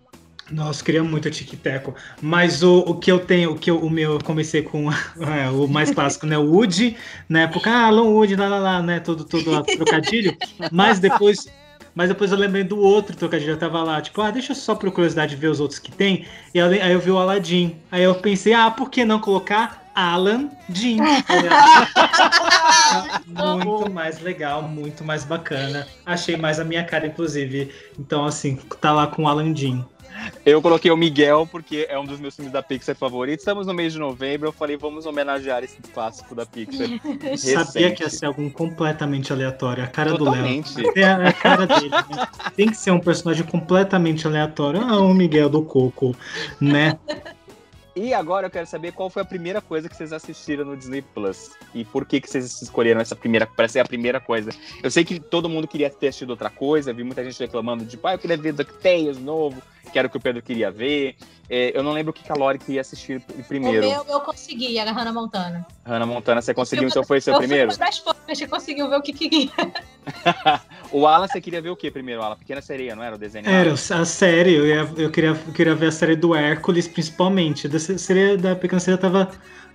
Nossa, 0.52 0.84
queria 0.84 1.04
muito 1.04 1.30
Tic 1.32 1.56
Teco. 1.56 1.96
Mas 2.22 2.62
o, 2.62 2.80
o 2.80 2.96
que 2.96 3.12
eu 3.12 3.20
tenho, 3.20 3.52
o 3.52 3.58
que 3.58 3.72
eu, 3.72 3.80
o 3.80 3.90
meu, 3.90 4.14
eu 4.14 4.20
comecei 4.20 4.62
com 4.62 4.92
é, 5.22 5.50
o 5.50 5.68
mais 5.68 5.92
clássico, 5.92 6.26
né? 6.26 6.38
O 6.38 6.52
Woody, 6.52 6.96
na 7.28 7.42
época, 7.42 7.72
ah, 7.72 7.88
Alan 7.88 8.04
Woody, 8.04 8.36
lá, 8.36 8.48
lá, 8.48 8.60
lá, 8.60 8.82
né? 8.82 9.00
Todo, 9.00 9.24
todo 9.24 9.50
lá, 9.50 9.64
trocadilho. 9.64 10.38
Mas 10.72 11.00
depois. 11.00 11.48
Mas 11.96 12.10
depois 12.10 12.30
eu 12.30 12.38
lembrei 12.38 12.66
do 12.66 12.78
outro 12.78 13.16
trocadilho, 13.16 13.52
eu 13.52 13.58
tava 13.58 13.82
lá, 13.82 14.02
tipo, 14.02 14.22
ah, 14.22 14.30
deixa 14.30 14.52
eu 14.52 14.56
só 14.56 14.76
por 14.76 14.92
curiosidade 14.92 15.34
ver 15.38 15.48
os 15.48 15.62
outros 15.62 15.80
que 15.80 15.90
tem. 15.90 16.26
E 16.54 16.60
aí 16.60 16.92
eu 16.92 17.00
vi 17.00 17.10
o 17.10 17.18
Aladdin. 17.18 17.78
Aí 17.90 18.04
eu 18.04 18.14
pensei, 18.16 18.54
ah, 18.54 18.70
por 18.70 18.90
que 18.90 19.06
não 19.06 19.18
colocar 19.18 19.90
Alan 19.96 20.50
Jean? 20.70 20.98
muito 23.64 23.90
mais 23.90 24.20
legal, 24.20 24.64
muito 24.64 25.06
mais 25.06 25.24
bacana. 25.24 25.88
Achei 26.06 26.36
mais 26.36 26.60
a 26.60 26.66
minha 26.66 26.84
cara, 26.84 27.08
inclusive. 27.08 27.72
Então, 27.98 28.26
assim, 28.26 28.58
tá 28.82 28.92
lá 28.92 29.08
com 29.08 29.24
o 29.24 29.28
Alan 29.30 29.56
Jean. 29.56 29.86
Eu 30.46 30.62
coloquei 30.62 30.92
o 30.92 30.98
Miguel 30.98 31.48
porque 31.52 31.88
é 31.90 31.98
um 31.98 32.06
dos 32.06 32.20
meus 32.20 32.36
filmes 32.36 32.54
da 32.54 32.62
Pixar 32.62 32.96
favoritos. 32.96 33.42
Estamos 33.42 33.68
no 33.68 33.74
mês 33.74 33.94
de 33.94 34.00
novembro, 34.00 34.48
eu 34.48 34.54
falei, 34.54 34.78
vamos 34.78 35.06
homenagear 35.06 35.64
esse 35.64 35.78
clássico 35.94 36.36
da 36.36 36.46
Pixar. 36.46 36.88
Sabia 37.38 37.60
recente. 37.60 37.96
que 37.96 38.04
ia 38.04 38.10
ser 38.10 38.26
algum 38.26 38.50
completamente 38.50 39.32
aleatório. 39.32 39.84
A 39.84 39.88
cara 39.88 40.14
do 40.14 40.24
Léo. 40.24 40.34
Totalmente. 40.34 41.00
É 41.00 41.06
a 41.06 41.34
cara 41.34 41.66
dele, 41.66 41.90
né? 41.90 42.28
Tem 42.56 42.70
que 42.70 42.78
ser 42.78 42.92
um 42.92 43.00
personagem 43.00 43.46
completamente 43.46 44.28
aleatório. 44.28 44.82
Ah, 44.82 45.00
o 45.00 45.14
Miguel 45.14 45.50
do 45.50 45.62
Coco, 45.62 46.16
né? 46.60 46.98
E 47.96 48.14
agora 48.14 48.48
eu 48.48 48.52
quero 48.52 48.68
saber 48.68 48.92
qual 48.92 49.10
foi 49.10 49.22
a 49.22 49.26
primeira 49.26 49.62
coisa 49.62 49.88
que 49.88 49.96
vocês 49.96 50.12
assistiram 50.12 50.66
no 50.66 50.76
Disney 50.76 51.02
Plus. 51.02 51.52
E 51.74 51.86
por 51.86 52.06
que, 52.06 52.20
que 52.20 52.30
vocês 52.30 52.62
escolheram 52.62 53.00
essa 53.00 53.16
primeira, 53.16 53.48
para 53.48 53.70
ser 53.70 53.80
a 53.80 53.86
primeira 53.86 54.20
coisa. 54.20 54.52
Eu 54.84 54.92
sei 54.92 55.06
que 55.06 55.18
todo 55.18 55.48
mundo 55.48 55.66
queria 55.66 55.90
ter 55.90 56.10
assistido 56.10 56.32
outra 56.32 56.50
coisa, 56.50 56.92
vi 56.92 57.06
muita 57.06 57.24
gente 57.24 57.40
reclamando, 57.40 57.86
tipo, 57.86 58.06
ah, 58.06 58.14
eu 58.14 58.20
queria 58.20 58.36
ver 58.36 58.52
DuckTales 58.52 59.18
novo, 59.18 59.62
que 59.94 59.98
era 59.98 60.10
o 60.10 60.12
que 60.12 60.18
o 60.18 60.20
Pedro 60.20 60.42
queria 60.42 60.70
ver. 60.70 61.16
É, 61.50 61.78
eu 61.78 61.84
não 61.84 61.92
lembro 61.92 62.12
o 62.12 62.14
que 62.14 62.32
a 62.32 62.36
Lori 62.36 62.58
queria 62.58 62.82
assistir 62.82 63.22
primeiro. 63.48 63.88
O 63.88 63.90
meu 63.90 64.06
eu 64.08 64.22
consegui, 64.22 64.78
era 64.78 64.92
Hannah 64.92 65.14
Montana. 65.14 65.66
Hannah 65.86 66.06
Montana, 66.06 66.42
você 66.42 66.54
conseguiu, 66.54 66.88
então 66.88 67.04
foi 67.04 67.22
seu 67.22 67.34
eu 67.34 67.40
primeiro? 67.40 67.72
fui 67.72 67.80
uma 67.80 67.86
das 67.86 68.00
poucas 68.00 68.40
que 68.40 68.48
conseguiu 68.48 68.90
ver 68.90 68.98
o 68.98 69.02
que 69.02 69.14
queria. 69.14 69.52
o 70.92 71.06
Alan, 71.06 71.28
você 71.28 71.40
queria 71.40 71.62
ver 71.62 71.70
o 71.70 71.76
que 71.76 71.92
primeiro, 71.92 72.22
Alan? 72.24 72.36
Pequena 72.36 72.62
Sereia, 72.62 72.96
não 72.96 73.04
era 73.04 73.16
o 73.16 73.20
desenho? 73.20 73.48
Era 73.48 73.74
a 73.74 74.06
série, 74.06 74.54
eu, 74.54 74.66
ia, 74.66 74.90
eu, 74.98 75.12
queria, 75.12 75.30
eu 75.30 75.54
queria 75.54 75.76
ver 75.76 75.88
a 75.88 75.92
série 75.92 76.16
do 76.16 76.34
Hércules, 76.34 76.88
principalmente. 76.88 77.68
Da 77.68 77.80
série 77.80 78.38
da 78.38 78.56
Pequena 78.56 78.80
Sereia 78.80 78.98
tava 78.98 79.30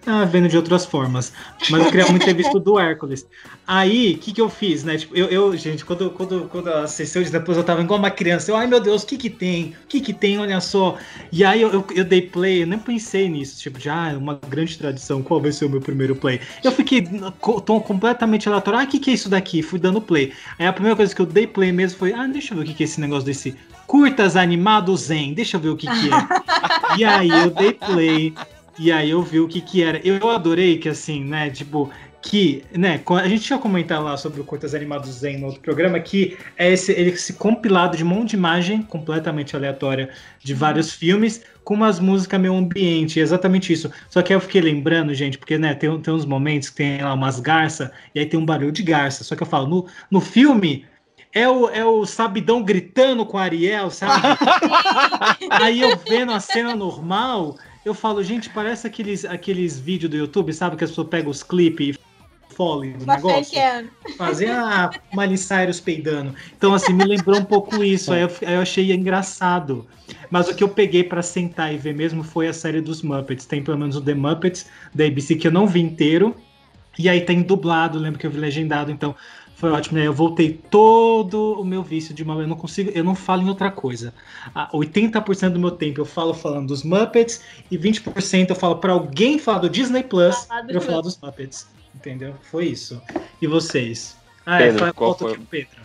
ah, 0.06 0.24
vendo 0.24 0.48
de 0.48 0.56
outras 0.56 0.86
formas. 0.86 1.32
Mas 1.68 1.84
eu 1.84 1.90
queria 1.90 2.06
muito 2.08 2.24
ter 2.24 2.34
visto 2.34 2.58
do 2.58 2.78
Hércules. 2.78 3.26
Aí, 3.66 4.14
o 4.14 4.18
que, 4.18 4.32
que 4.32 4.40
eu 4.40 4.48
fiz, 4.48 4.82
né? 4.82 4.96
Tipo, 4.96 5.14
eu, 5.16 5.26
eu 5.26 5.56
gente, 5.56 5.84
quando, 5.84 6.10
quando, 6.10 6.48
quando 6.50 6.68
a 6.68 6.86
sessão 6.86 7.22
de 7.22 7.30
depois 7.30 7.58
eu 7.58 7.64
tava 7.64 7.82
igual 7.82 7.98
uma 7.98 8.10
criança. 8.10 8.50
Eu, 8.50 8.56
ai 8.56 8.66
meu 8.66 8.80
Deus, 8.80 9.02
o 9.02 9.06
que 9.06 9.18
que 9.18 9.30
tem? 9.30 9.74
O 9.84 9.86
que 9.86 10.00
que 10.00 10.12
tem? 10.12 10.38
Olha 10.38 10.60
só. 10.60 10.96
E 11.30 11.44
aí 11.44 11.60
eu, 11.60 11.70
eu, 11.70 11.86
eu 11.94 12.04
dei 12.04 12.22
play, 12.22 12.62
eu 12.62 12.66
nem 12.66 12.78
pensei 12.78 13.28
nisso. 13.28 13.60
Tipo, 13.60 13.78
já 13.78 14.10
ah, 14.10 14.16
uma 14.16 14.40
grande 14.48 14.78
tradição. 14.78 15.22
Qual 15.22 15.40
vai 15.40 15.52
ser 15.52 15.66
o 15.66 15.70
meu 15.70 15.80
primeiro 15.80 16.16
play? 16.16 16.40
Eu 16.64 16.72
fiquei 16.72 17.06
tô 17.66 17.80
completamente 17.80 18.48
aleatório. 18.48 18.80
Ah, 18.80 18.84
o 18.84 18.86
que 18.86 18.98
que 18.98 19.10
é 19.10 19.14
isso 19.14 19.28
daqui? 19.28 19.62
Fui 19.62 19.78
dando 19.78 20.00
play. 20.00 20.32
Aí 20.58 20.66
a 20.66 20.72
primeira 20.72 20.96
coisa 20.96 21.14
que 21.14 21.20
eu 21.20 21.26
dei 21.26 21.46
play 21.46 21.72
mesmo 21.72 21.98
foi, 21.98 22.12
ah, 22.12 22.26
deixa 22.26 22.54
eu 22.54 22.58
ver 22.58 22.64
o 22.64 22.66
que 22.66 22.74
que 22.74 22.82
é 22.82 22.86
esse 22.86 23.00
negócio 23.00 23.26
desse 23.26 23.54
curtas 23.86 24.36
animados 24.36 25.02
zen. 25.02 25.34
Deixa 25.34 25.56
eu 25.56 25.60
ver 25.60 25.68
o 25.70 25.76
que 25.76 25.86
que 25.86 26.08
é. 26.08 26.96
e 26.96 27.04
aí 27.04 27.28
eu 27.28 27.50
dei 27.50 27.72
play. 27.72 28.34
E 28.78 28.90
aí 28.90 29.10
eu 29.10 29.22
vi 29.22 29.40
o 29.40 29.48
que 29.48 29.60
que 29.60 29.82
era. 29.82 30.00
Eu 30.04 30.30
adorei 30.30 30.78
que 30.78 30.88
assim, 30.88 31.24
né, 31.24 31.50
tipo, 31.50 31.90
que, 32.22 32.64
né, 32.76 33.00
a 33.22 33.28
gente 33.28 33.44
tinha 33.44 33.58
comentado 33.58 34.04
lá 34.04 34.16
sobre 34.16 34.40
o 34.40 34.44
Curtas 34.44 34.74
Animados 34.74 35.10
Zen 35.10 35.38
no 35.38 35.46
outro 35.46 35.60
programa, 35.60 35.98
que 35.98 36.36
é 36.56 36.72
esse, 36.72 36.92
ele, 36.92 37.10
esse 37.10 37.32
compilado 37.32 37.96
de 37.96 38.04
um 38.04 38.08
monte 38.08 38.30
de 38.30 38.36
imagem 38.36 38.82
completamente 38.82 39.56
aleatória 39.56 40.10
de 40.38 40.52
vários 40.52 40.92
filmes, 40.92 41.42
com 41.64 41.74
umas 41.74 41.98
músicas 41.98 42.40
meio 42.40 42.54
ambiente, 42.54 43.18
exatamente 43.18 43.72
isso. 43.72 43.90
Só 44.08 44.20
que 44.20 44.32
aí 44.32 44.36
eu 44.36 44.40
fiquei 44.40 44.60
lembrando, 44.60 45.14
gente, 45.14 45.38
porque, 45.38 45.56
né, 45.56 45.74
tem, 45.74 45.98
tem 46.00 46.12
uns 46.12 46.26
momentos 46.26 46.68
que 46.68 46.76
tem 46.76 47.02
lá 47.02 47.14
umas 47.14 47.40
garças, 47.40 47.90
e 48.14 48.20
aí 48.20 48.26
tem 48.26 48.38
um 48.38 48.44
barulho 48.44 48.72
de 48.72 48.82
garça. 48.82 49.24
Só 49.24 49.34
que 49.34 49.42
eu 49.42 49.46
falo, 49.46 49.66
no, 49.66 49.86
no 50.10 50.20
filme, 50.20 50.84
é 51.32 51.48
o, 51.48 51.68
é 51.70 51.84
o 51.84 52.04
Sabidão 52.04 52.62
gritando 52.62 53.24
com 53.24 53.38
a 53.38 53.42
Ariel, 53.42 53.90
sabe? 53.90 54.26
aí 55.50 55.80
eu 55.80 55.96
vendo 55.96 56.32
a 56.32 56.40
cena 56.40 56.74
normal, 56.76 57.56
eu 57.84 57.94
falo, 57.94 58.22
gente, 58.22 58.50
parece 58.50 58.86
aqueles, 58.86 59.24
aqueles 59.24 59.78
vídeos 59.78 60.10
do 60.10 60.16
YouTube, 60.16 60.52
sabe? 60.52 60.76
Que 60.76 60.84
as 60.84 60.90
pessoas 60.90 61.08
pegam 61.08 61.30
os 61.30 61.42
clipes 61.42 61.96
e 61.96 62.54
folem 62.54 62.92
do 62.92 63.06
negócio. 63.06 63.58
Fazer 64.16 64.50
a 64.50 64.90
Miley 65.14 65.38
Cyrus 65.38 65.80
peidando. 65.80 66.34
Então, 66.56 66.74
assim, 66.74 66.92
me 66.92 67.04
lembrou 67.04 67.38
um 67.38 67.44
pouco 67.44 67.82
isso. 67.82 68.12
Aí 68.12 68.22
eu, 68.22 68.30
aí 68.46 68.54
eu 68.54 68.60
achei 68.60 68.92
engraçado. 68.92 69.86
Mas 70.30 70.48
o 70.48 70.54
que 70.54 70.62
eu 70.62 70.68
peguei 70.68 71.04
para 71.04 71.22
sentar 71.22 71.72
e 71.72 71.78
ver 71.78 71.94
mesmo 71.94 72.22
foi 72.22 72.48
a 72.48 72.52
série 72.52 72.80
dos 72.80 73.02
Muppets. 73.02 73.46
Tem 73.46 73.62
pelo 73.62 73.78
menos 73.78 73.96
o 73.96 74.00
The 74.00 74.14
Muppets 74.14 74.66
da 74.94 75.06
ABC 75.06 75.36
que 75.36 75.46
eu 75.46 75.52
não 75.52 75.66
vi 75.66 75.80
inteiro. 75.80 76.36
E 76.98 77.08
aí 77.08 77.22
tem 77.22 77.40
dublado, 77.40 77.98
lembro 77.98 78.18
que 78.18 78.26
eu 78.26 78.30
vi 78.30 78.38
legendado, 78.38 78.90
então 78.90 79.14
foi 79.60 79.70
ótimo, 79.70 79.98
né? 79.98 80.06
Eu 80.06 80.12
voltei 80.14 80.54
todo 80.70 81.60
o 81.60 81.64
meu 81.64 81.82
vício 81.82 82.14
de 82.14 82.22
uma 82.22 82.34
eu 82.40 82.48
não 82.48 82.56
consigo, 82.56 82.90
eu 82.94 83.04
não 83.04 83.14
falo 83.14 83.42
em 83.42 83.48
outra 83.50 83.70
coisa. 83.70 84.14
80% 84.72 85.50
do 85.50 85.58
meu 85.58 85.70
tempo 85.70 86.00
eu 86.00 86.06
falo 86.06 86.32
falando 86.32 86.68
dos 86.68 86.82
Muppets 86.82 87.42
e 87.70 87.76
20% 87.76 88.48
eu 88.48 88.56
falo 88.56 88.76
para 88.76 88.92
alguém 88.92 89.38
falar 89.38 89.58
do 89.58 89.68
Disney 89.68 90.02
Plus 90.02 90.46
para 90.46 90.72
eu 90.72 90.80
falar 90.80 91.02
dos 91.02 91.20
Muppets. 91.20 91.68
Entendeu? 91.94 92.34
Foi 92.50 92.64
isso. 92.66 93.02
E 93.42 93.46
vocês? 93.46 94.16
Ah, 94.46 94.56
Pedro, 94.56 94.86
é, 94.86 94.92
qual 94.94 95.18
foi? 95.18 95.38
Pedro. 95.38 95.80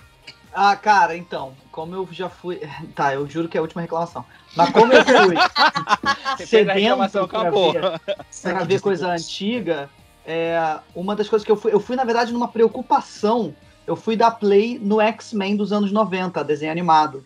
Ah, 0.53 0.73
cara, 0.77 1.17
então, 1.17 1.53
como 1.69 1.93
eu 1.93 2.07
já 2.13 2.29
fui. 2.29 2.61
Tá, 2.95 3.13
eu 3.13 3.27
juro 3.27 3.49
que 3.49 3.57
é 3.57 3.59
a 3.59 3.61
última 3.61 3.81
reclamação. 3.81 4.23
Mas 4.55 4.69
como 4.69 4.93
eu 4.93 5.03
fui 5.03 5.35
sedento 6.47 6.95
pra 7.27 7.49
ver, 7.49 7.99
pra 8.41 8.63
ver 8.63 8.79
coisa 8.79 9.11
antiga, 9.11 9.89
é, 10.25 10.79
uma 10.95 11.13
das 11.13 11.27
coisas 11.27 11.45
que 11.45 11.51
eu 11.51 11.57
fui. 11.57 11.73
Eu 11.73 11.79
fui, 11.81 11.97
na 11.97 12.05
verdade, 12.05 12.31
numa 12.31 12.47
preocupação 12.47 13.53
eu 13.87 13.95
fui 13.95 14.15
dar 14.15 14.31
play 14.31 14.79
no 14.79 14.99
X-Men 14.99 15.55
dos 15.55 15.71
anos 15.71 15.91
90, 15.91 16.43
desenho 16.43 16.71
animado. 16.71 17.23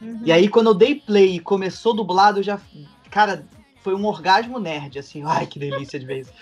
Uhum. 0.00 0.20
E 0.24 0.32
aí, 0.32 0.48
quando 0.48 0.68
eu 0.68 0.74
dei 0.74 0.96
play 0.96 1.36
e 1.36 1.40
começou 1.40 1.94
dublado, 1.94 2.40
eu 2.40 2.42
já. 2.42 2.60
Cara, 3.10 3.44
foi 3.82 3.94
um 3.94 4.04
orgasmo 4.06 4.58
nerd, 4.58 4.98
assim. 4.98 5.22
Ai, 5.26 5.46
que 5.46 5.58
delícia 5.58 5.98
de 5.98 6.06
vez. 6.06 6.32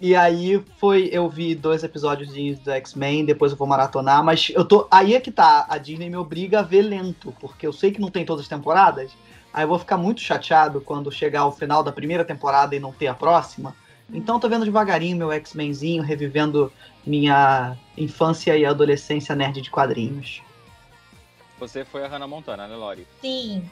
E 0.00 0.14
aí 0.14 0.62
foi, 0.76 1.08
eu 1.10 1.28
vi 1.28 1.56
dois 1.56 1.82
episódios 1.82 2.28
do 2.60 2.70
X-Men, 2.70 3.24
depois 3.24 3.50
eu 3.50 3.58
vou 3.58 3.66
maratonar, 3.66 4.22
mas 4.22 4.52
eu 4.54 4.64
tô. 4.64 4.86
Aí 4.90 5.14
é 5.14 5.20
que 5.20 5.32
tá, 5.32 5.66
a 5.68 5.76
Disney 5.76 6.08
me 6.08 6.16
obriga 6.16 6.60
a 6.60 6.62
ver 6.62 6.82
lento, 6.82 7.34
porque 7.40 7.66
eu 7.66 7.72
sei 7.72 7.90
que 7.90 8.00
não 8.00 8.10
tem 8.10 8.24
todas 8.24 8.42
as 8.42 8.48
temporadas. 8.48 9.10
Aí 9.52 9.64
eu 9.64 9.68
vou 9.68 9.78
ficar 9.78 9.96
muito 9.96 10.20
chateado 10.20 10.80
quando 10.80 11.10
chegar 11.10 11.40
ao 11.40 11.52
final 11.52 11.82
da 11.82 11.90
primeira 11.90 12.24
temporada 12.24 12.76
e 12.76 12.80
não 12.80 12.92
ter 12.92 13.08
a 13.08 13.14
próxima. 13.14 13.74
Então 14.12 14.36
eu 14.36 14.40
tô 14.40 14.48
vendo 14.48 14.64
devagarinho 14.64 15.16
meu 15.16 15.32
X-Menzinho, 15.32 16.02
revivendo 16.02 16.72
minha 17.06 17.76
infância 17.96 18.56
e 18.56 18.64
adolescência 18.64 19.34
nerd 19.34 19.60
de 19.60 19.70
quadrinhos. 19.70 20.42
Você 21.58 21.84
foi 21.84 22.04
a 22.04 22.08
Hannah 22.08 22.26
Montana, 22.26 22.66
né, 22.66 22.76
Lori? 22.76 23.06
Sim. 23.20 23.68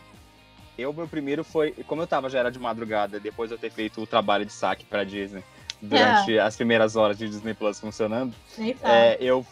Eu, 0.77 0.93
meu 0.93 1.09
primeiro 1.09 1.43
foi. 1.43 1.73
Como 1.87 2.03
eu 2.03 2.07
tava 2.07 2.29
já 2.29 2.41
era 2.41 2.51
de 2.51 2.59
madrugada, 2.59 3.19
depois 3.19 3.49
de 3.49 3.55
eu 3.55 3.59
ter 3.59 3.71
feito 3.71 4.01
o 4.03 4.07
trabalho 4.07 4.45
de 4.45 4.53
saque 4.53 4.85
pra 4.85 5.05
Disney, 5.05 5.43
durante 5.81 6.37
é. 6.37 6.41
as 6.41 6.57
primeiras 6.57 6.97
horas 6.97 7.17
de 7.17 7.29
Disney 7.29 7.55
Plus 7.55 7.81
funcionando, 7.81 8.35
é, 8.83 9.17
eu 9.21 9.47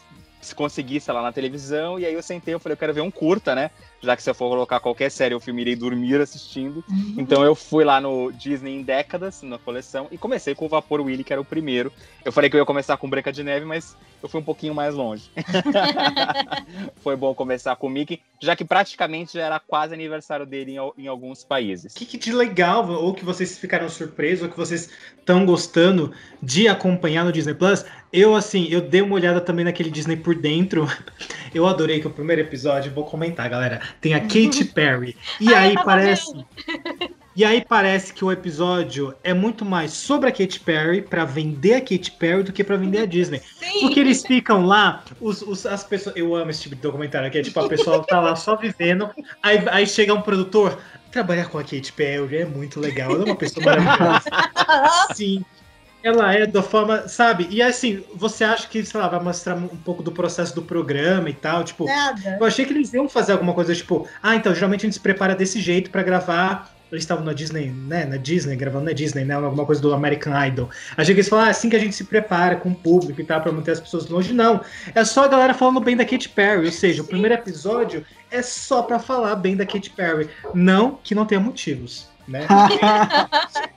consegui, 0.54 1.00
sei 1.00 1.14
lá, 1.14 1.22
na 1.22 1.32
televisão, 1.32 1.98
e 1.98 2.04
aí 2.04 2.12
eu 2.12 2.22
sentei, 2.22 2.52
eu 2.52 2.60
falei, 2.60 2.74
eu 2.74 2.78
quero 2.78 2.92
ver 2.92 3.00
um 3.00 3.10
curta, 3.10 3.54
né? 3.54 3.70
Já 4.04 4.16
que 4.16 4.22
se 4.22 4.30
eu 4.30 4.34
for 4.34 4.48
colocar 4.48 4.80
qualquer 4.80 5.10
série, 5.10 5.34
eu 5.34 5.40
filme 5.40 5.62
irei 5.62 5.76
dormir 5.76 6.20
assistindo. 6.20 6.84
Uhum. 6.88 7.14
Então 7.18 7.42
eu 7.42 7.54
fui 7.54 7.84
lá 7.84 8.00
no 8.00 8.30
Disney 8.32 8.76
em 8.76 8.82
décadas, 8.82 9.42
na 9.42 9.58
coleção, 9.58 10.08
e 10.10 10.18
comecei 10.18 10.54
com 10.54 10.66
o 10.66 10.68
Vapor 10.68 11.00
Willy, 11.00 11.24
que 11.24 11.32
era 11.32 11.40
o 11.40 11.44
primeiro. 11.44 11.92
Eu 12.24 12.32
falei 12.32 12.48
que 12.48 12.56
eu 12.56 12.60
ia 12.60 12.66
começar 12.66 12.96
com 12.96 13.08
Branca 13.08 13.32
de 13.32 13.42
Neve, 13.42 13.64
mas 13.64 13.96
eu 14.22 14.28
fui 14.28 14.40
um 14.40 14.44
pouquinho 14.44 14.74
mais 14.74 14.94
longe. 14.94 15.30
Foi 17.02 17.16
bom 17.16 17.34
começar 17.34 17.76
com 17.76 17.86
o 17.86 17.90
Mickey, 17.90 18.20
já 18.40 18.56
que 18.56 18.64
praticamente 18.64 19.34
já 19.34 19.44
era 19.44 19.60
quase 19.60 19.94
aniversário 19.94 20.46
dele 20.46 20.76
em, 20.76 21.04
em 21.04 21.06
alguns 21.06 21.44
países. 21.44 21.92
O 21.92 21.96
que, 21.96 22.06
que, 22.06 22.18
de 22.18 22.32
legal, 22.32 22.88
ou 22.90 23.14
que 23.14 23.24
vocês 23.24 23.58
ficaram 23.58 23.88
surpresos, 23.88 24.44
ou 24.44 24.48
que 24.50 24.56
vocês 24.56 24.90
estão 25.18 25.44
gostando 25.44 26.12
de 26.42 26.68
acompanhar 26.68 27.24
no 27.24 27.32
Disney 27.32 27.54
Plus. 27.54 27.84
Eu, 28.14 28.36
assim, 28.36 28.68
eu 28.70 28.80
dei 28.80 29.02
uma 29.02 29.16
olhada 29.16 29.40
também 29.40 29.64
naquele 29.64 29.90
Disney 29.90 30.14
por 30.14 30.36
dentro. 30.36 30.86
Eu 31.52 31.66
adorei 31.66 32.00
que 32.00 32.06
o 32.06 32.10
primeiro 32.10 32.42
episódio, 32.42 32.92
vou 32.92 33.04
comentar, 33.04 33.48
galera, 33.48 33.80
tem 34.00 34.14
a 34.14 34.20
Katy 34.20 34.66
Perry. 34.74 35.16
E 35.40 35.52
aí 35.52 35.74
parece. 35.74 36.32
E 37.36 37.44
aí 37.44 37.64
parece 37.68 38.14
que 38.14 38.24
o 38.24 38.30
episódio 38.30 39.12
é 39.24 39.34
muito 39.34 39.64
mais 39.64 39.90
sobre 39.90 40.28
a 40.28 40.32
Katy 40.32 40.60
Perry 40.60 41.02
para 41.02 41.24
vender 41.24 41.74
a 41.74 41.80
Katy 41.80 42.12
Perry 42.12 42.44
do 42.44 42.52
que 42.52 42.62
para 42.62 42.76
vender 42.76 42.98
a 43.00 43.06
Disney. 43.06 43.40
Sim. 43.58 43.80
Porque 43.80 43.98
eles 43.98 44.22
ficam 44.24 44.64
lá, 44.64 45.02
os, 45.20 45.42
os, 45.42 45.66
as 45.66 45.82
pessoas. 45.82 46.14
Eu 46.14 46.36
amo 46.36 46.52
esse 46.52 46.62
tipo 46.62 46.76
de 46.76 46.80
documentário 46.80 47.26
aqui, 47.26 47.38
é 47.38 47.42
tipo, 47.42 47.58
a 47.58 47.68
pessoa 47.68 48.04
tá 48.06 48.20
lá 48.20 48.36
só 48.36 48.54
vivendo, 48.54 49.10
aí, 49.42 49.60
aí 49.68 49.84
chega 49.84 50.14
um 50.14 50.22
produtor. 50.22 50.78
Trabalhar 51.10 51.46
com 51.46 51.58
a 51.58 51.64
Katy 51.64 51.92
Perry 51.92 52.36
é 52.36 52.44
muito 52.44 52.78
legal, 52.78 53.10
ela 53.10 53.22
é 53.22 53.26
uma 53.26 53.34
pessoa 53.34 53.66
maravilhosa. 53.66 54.30
Sim. 55.16 55.44
Ela 56.04 56.34
é 56.34 56.46
da 56.46 56.62
forma, 56.62 57.08
sabe? 57.08 57.48
E 57.50 57.62
assim, 57.62 58.04
você 58.14 58.44
acha 58.44 58.68
que, 58.68 58.84
sei 58.84 59.00
lá, 59.00 59.08
vai 59.08 59.20
mostrar 59.20 59.56
um 59.56 59.68
pouco 59.68 60.02
do 60.02 60.12
processo 60.12 60.54
do 60.54 60.62
programa 60.62 61.30
e 61.30 61.34
tal, 61.34 61.64
tipo, 61.64 61.86
Nada. 61.86 62.36
eu 62.38 62.46
achei 62.46 62.66
que 62.66 62.72
eles 62.74 62.92
iam 62.92 63.08
fazer 63.08 63.32
alguma 63.32 63.54
coisa 63.54 63.74
tipo, 63.74 64.06
ah, 64.22 64.36
então 64.36 64.54
geralmente 64.54 64.82
a 64.82 64.86
gente 64.86 64.94
se 64.94 65.00
prepara 65.00 65.34
desse 65.34 65.60
jeito 65.60 65.90
para 65.90 66.02
gravar 66.02 66.74
eles 66.94 67.02
estavam 67.02 67.24
na 67.24 67.32
Disney, 67.32 67.70
né? 67.70 68.04
Na 68.04 68.16
Disney, 68.16 68.56
gravando 68.56 68.84
na 68.84 68.92
Disney, 68.92 69.24
né? 69.24 69.34
Alguma 69.34 69.66
coisa 69.66 69.80
do 69.80 69.92
American 69.92 70.32
Idol. 70.46 70.70
Achei 70.96 71.14
que 71.14 71.20
eles 71.20 71.28
falaram 71.28 71.48
ah, 71.48 71.50
assim 71.50 71.68
que 71.68 71.76
a 71.76 71.78
gente 71.78 71.94
se 71.94 72.04
prepara 72.04 72.56
com 72.56 72.70
o 72.70 72.74
público 72.74 73.20
e 73.20 73.24
tal, 73.24 73.40
pra 73.40 73.50
manter 73.50 73.72
as 73.72 73.80
pessoas 73.80 74.08
longe. 74.08 74.32
Não. 74.32 74.60
É 74.94 75.04
só 75.04 75.24
a 75.24 75.28
galera 75.28 75.54
falando 75.54 75.80
bem 75.80 75.96
da 75.96 76.04
Katy 76.04 76.28
Perry. 76.28 76.66
Ou 76.66 76.72
seja, 76.72 77.02
o 77.02 77.06
primeiro 77.06 77.34
episódio 77.34 78.04
é 78.30 78.42
só 78.42 78.82
pra 78.82 78.98
falar 78.98 79.34
bem 79.36 79.56
da 79.56 79.66
Katy 79.66 79.90
Perry. 79.90 80.28
Não 80.54 80.98
que 81.02 81.14
não 81.14 81.26
tenha 81.26 81.40
motivos, 81.40 82.08
né? 82.28 82.46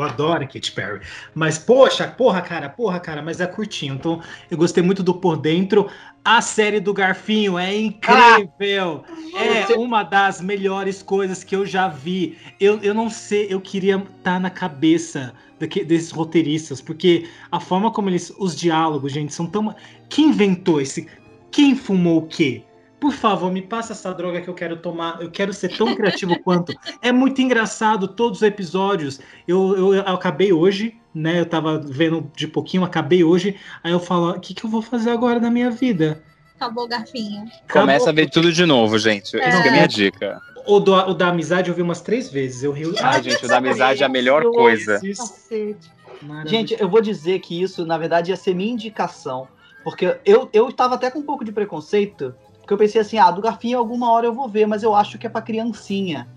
Eu 0.00 0.06
adoro 0.06 0.48
Katy 0.48 0.72
Perry. 0.72 1.00
Mas, 1.34 1.58
poxa, 1.58 2.08
porra, 2.08 2.40
cara, 2.40 2.68
porra, 2.68 2.98
cara, 2.98 3.22
mas 3.22 3.40
é 3.40 3.46
curtinho. 3.46 3.94
Então, 3.94 4.22
eu 4.50 4.56
gostei 4.56 4.82
muito 4.82 5.02
do 5.02 5.14
Por 5.14 5.36
Dentro. 5.36 5.88
A 6.24 6.40
série 6.40 6.80
do 6.80 6.94
Garfinho 6.94 7.58
é 7.58 7.76
incrível. 7.76 9.04
Ah, 9.36 9.72
é 9.72 9.76
uma 9.76 10.02
das 10.02 10.40
melhores 10.40 11.02
coisas 11.02 11.44
que 11.44 11.54
eu 11.54 11.66
já 11.66 11.88
vi. 11.88 12.38
Eu, 12.58 12.78
eu 12.82 12.94
não 12.94 13.10
sei, 13.10 13.46
eu 13.50 13.60
queria 13.60 13.96
estar 13.96 14.08
tá 14.22 14.40
na 14.40 14.50
cabeça 14.50 15.34
daqui, 15.58 15.84
desses 15.84 16.10
roteiristas, 16.10 16.80
porque 16.80 17.28
a 17.50 17.60
forma 17.60 17.90
como 17.90 18.08
eles. 18.08 18.32
Os 18.38 18.56
diálogos, 18.56 19.12
gente, 19.12 19.34
são 19.34 19.46
tão. 19.46 19.74
Quem 20.08 20.28
inventou 20.28 20.80
esse. 20.80 21.06
Quem 21.50 21.74
fumou 21.74 22.18
o 22.18 22.26
quê? 22.26 22.62
Por 23.00 23.12
favor, 23.12 23.50
me 23.50 23.62
passa 23.62 23.94
essa 23.94 24.12
droga 24.12 24.42
que 24.42 24.48
eu 24.48 24.54
quero 24.54 24.76
tomar. 24.76 25.22
Eu 25.22 25.30
quero 25.30 25.54
ser 25.54 25.74
tão 25.74 25.94
criativo 25.96 26.38
quanto. 26.40 26.72
É 27.00 27.10
muito 27.10 27.40
engraçado 27.40 28.06
todos 28.06 28.38
os 28.38 28.42
episódios. 28.42 29.20
Eu, 29.48 29.74
eu, 29.76 29.94
eu, 29.94 30.02
acabei 30.02 30.52
hoje, 30.52 30.94
né? 31.14 31.40
Eu 31.40 31.46
tava 31.46 31.78
vendo 31.78 32.30
de 32.36 32.46
pouquinho, 32.46 32.84
acabei 32.84 33.24
hoje. 33.24 33.56
Aí 33.82 33.90
eu 33.90 34.00
falo, 34.00 34.32
o 34.32 34.40
que, 34.40 34.52
que 34.52 34.64
eu 34.64 34.70
vou 34.70 34.82
fazer 34.82 35.10
agora 35.10 35.40
na 35.40 35.50
minha 35.50 35.70
vida? 35.70 36.22
Acabou 36.56 36.84
o 36.84 36.88
garfinho. 36.88 37.46
Começa 37.72 38.10
a 38.10 38.12
ver 38.12 38.28
tudo 38.28 38.52
de 38.52 38.66
novo, 38.66 38.98
gente. 38.98 39.34
É. 39.34 39.44
Essa 39.44 39.64
é 39.64 39.68
a 39.68 39.72
minha 39.72 39.88
dica. 39.88 40.38
O, 40.66 40.78
do, 40.78 40.92
o 40.92 41.14
da 41.14 41.28
amizade 41.28 41.70
eu 41.70 41.74
vi 41.74 41.80
umas 41.80 42.02
três 42.02 42.30
vezes. 42.30 42.62
Eu 42.62 42.72
rio. 42.72 42.94
Ai, 43.00 43.22
gente, 43.22 43.46
o 43.46 43.48
da 43.48 43.56
amizade 43.56 44.02
é 44.02 44.06
a 44.06 44.10
melhor 44.10 44.44
coisa. 44.44 45.00
Gente, 46.44 46.76
eu 46.78 46.86
vou 46.86 47.00
dizer 47.00 47.38
que 47.40 47.62
isso, 47.62 47.86
na 47.86 47.96
verdade, 47.96 48.30
ia 48.30 48.36
ser 48.36 48.54
minha 48.54 48.70
indicação 48.70 49.48
Porque 49.82 50.18
eu, 50.26 50.50
eu 50.52 50.70
tava 50.70 50.96
até 50.96 51.10
com 51.10 51.20
um 51.20 51.22
pouco 51.22 51.42
de 51.42 51.50
preconceito, 51.50 52.34
porque 52.70 52.74
eu 52.74 52.86
pensei 52.86 53.00
assim, 53.00 53.18
ah, 53.18 53.32
do 53.32 53.42
Garfinho 53.42 53.78
alguma 53.80 54.12
hora 54.12 54.26
eu 54.26 54.32
vou 54.32 54.48
ver, 54.48 54.64
mas 54.64 54.84
eu 54.84 54.94
acho 54.94 55.18
que 55.18 55.26
é 55.26 55.30
pra 55.30 55.42
criancinha. 55.42 56.28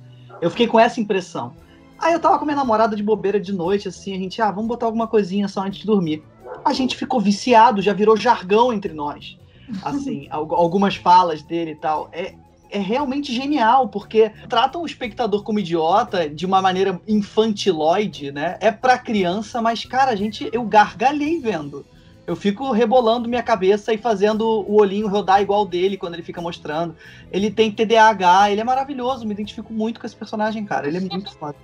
Eu 0.42 0.50
fiquei 0.50 0.66
com 0.66 0.80
essa 0.80 1.00
impressão. 1.00 1.54
Aí 2.00 2.12
eu 2.12 2.20
tava 2.20 2.40
com 2.40 2.46
minha 2.46 2.58
namorada 2.58 2.96
de 2.96 3.04
bobeira 3.04 3.40
de 3.40 3.54
noite, 3.54 3.88
assim, 3.88 4.16
a 4.16 4.18
gente, 4.18 4.42
ah, 4.42 4.50
vamos 4.50 4.68
botar 4.68 4.88
alguma 4.88 5.08
coisinha 5.08 5.48
só 5.48 5.62
antes 5.62 5.82
de 5.82 5.86
dormir. 5.86 6.24
A 6.66 6.74
gente 6.74 6.98
ficou 6.98 7.22
viciado, 7.22 7.84
já 7.84 7.94
virou 7.94 8.18
jargão 8.18 8.74
entre 8.74 8.94
nós. 8.94 9.38
Assim, 9.84 10.28
algumas 10.34 10.96
falas 10.96 11.44
dele 11.44 11.72
e 11.72 11.76
tal. 11.76 12.10
É, 12.12 12.34
é 12.72 12.80
realmente 12.80 13.32
genial, 13.32 13.88
porque 13.90 14.32
tratam 14.50 14.82
o 14.82 14.88
espectador 14.88 15.44
como 15.44 15.60
idiota 15.60 16.28
de 16.28 16.48
uma 16.48 16.64
maneira 16.64 17.00
infantiloide, 17.08 18.32
né? 18.32 18.58
É 18.60 18.72
pra 18.72 18.98
criança, 18.98 19.62
mas, 19.62 19.86
cara, 19.86 20.10
a 20.10 20.16
gente, 20.16 20.50
eu 20.52 20.64
gargalhei 20.64 21.40
vendo. 21.40 21.86
Eu 22.26 22.36
fico 22.36 22.72
rebolando 22.72 23.28
minha 23.28 23.44
cabeça 23.44 23.94
e 23.94 23.98
fazendo 23.98 24.48
o 24.48 24.80
olhinho 24.80 25.10
rodar 25.10 25.42
igual 25.42 25.66
dele 25.66 25.98
quando 25.98 26.14
ele 26.14 26.24
fica 26.24 26.42
mostrando. 26.42 26.96
Ele 27.32 27.52
tem 27.52 27.70
TDAH, 27.70 28.52
ele 28.52 28.62
é 28.62 28.64
maravilhoso, 28.64 29.26
me 29.26 29.34
identifico 29.34 29.74
muito 29.74 30.00
com 30.00 30.06
esse 30.06 30.16
personagem, 30.16 30.64
cara. 30.64 30.88
Ele 30.88 30.98
é 30.98 31.02
muito 31.02 31.32
foda. 31.38 31.56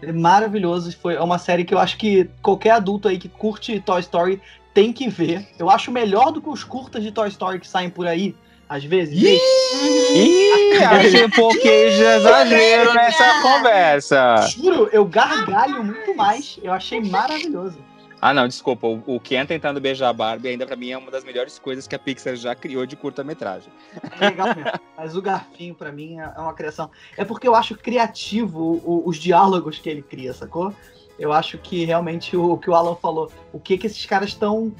Ele 0.00 0.12
é 0.12 0.14
maravilhoso. 0.14 0.96
Foi 0.96 1.14
é 1.14 1.20
uma 1.20 1.38
série 1.38 1.64
que 1.64 1.74
eu 1.74 1.78
acho 1.78 1.98
que 1.98 2.30
qualquer 2.40 2.70
adulto 2.70 3.08
aí 3.08 3.18
que 3.18 3.28
curte 3.28 3.80
Toy 3.80 4.00
Story 4.00 4.40
tem 4.72 4.94
que 4.94 5.08
ver. 5.08 5.46
Eu 5.58 5.68
acho 5.68 5.92
melhor 5.92 6.30
do 6.30 6.40
que 6.40 6.48
os 6.48 6.64
curtas 6.64 7.02
de 7.02 7.12
Toy 7.12 7.28
Story 7.28 7.60
que 7.60 7.68
saem 7.68 7.90
por 7.90 8.06
aí, 8.06 8.34
às 8.66 8.84
vezes. 8.84 9.20
Ih, 9.20 10.84
achei 10.84 11.26
um 11.26 11.30
pouquinho 11.30 11.90
de 11.90 12.02
exagero 12.02 12.94
nessa 12.94 13.42
conversa. 13.42 14.36
Juro, 14.56 14.88
eu 14.90 15.04
gargalho 15.04 15.84
muito 15.84 16.16
mais. 16.16 16.58
Eu 16.62 16.72
achei 16.72 17.00
maravilhoso. 17.00 17.87
Ah, 18.20 18.34
não, 18.34 18.48
desculpa. 18.48 18.86
O, 18.86 19.02
o 19.06 19.20
Ken 19.20 19.46
tentando 19.46 19.80
beijar 19.80 20.08
a 20.08 20.12
Barbie 20.12 20.48
ainda 20.48 20.66
pra 20.66 20.76
mim 20.76 20.90
é 20.90 20.98
uma 20.98 21.10
das 21.10 21.24
melhores 21.24 21.58
coisas 21.58 21.86
que 21.86 21.94
a 21.94 21.98
Pixar 21.98 22.34
já 22.36 22.54
criou 22.54 22.84
de 22.84 22.96
curta-metragem. 22.96 23.72
É 24.20 24.26
legal 24.26 24.48
mesmo. 24.48 24.72
Mas 24.96 25.16
o 25.16 25.22
Garfinho, 25.22 25.74
pra 25.74 25.92
mim, 25.92 26.18
é 26.18 26.26
uma 26.40 26.54
criação. 26.54 26.90
É 27.16 27.24
porque 27.24 27.46
eu 27.46 27.54
acho 27.54 27.76
criativo 27.76 28.82
o, 28.84 29.02
os 29.06 29.16
diálogos 29.16 29.78
que 29.78 29.88
ele 29.88 30.02
cria, 30.02 30.32
sacou? 30.32 30.74
Eu 31.18 31.32
acho 31.32 31.58
que 31.58 31.84
realmente 31.84 32.36
o, 32.36 32.52
o 32.52 32.58
que 32.58 32.70
o 32.70 32.74
Alan 32.74 32.96
falou, 32.96 33.30
o 33.52 33.58
que 33.58 33.78
que 33.78 33.86
esses 33.86 34.04
caras 34.06 34.30
estão. 34.30 34.72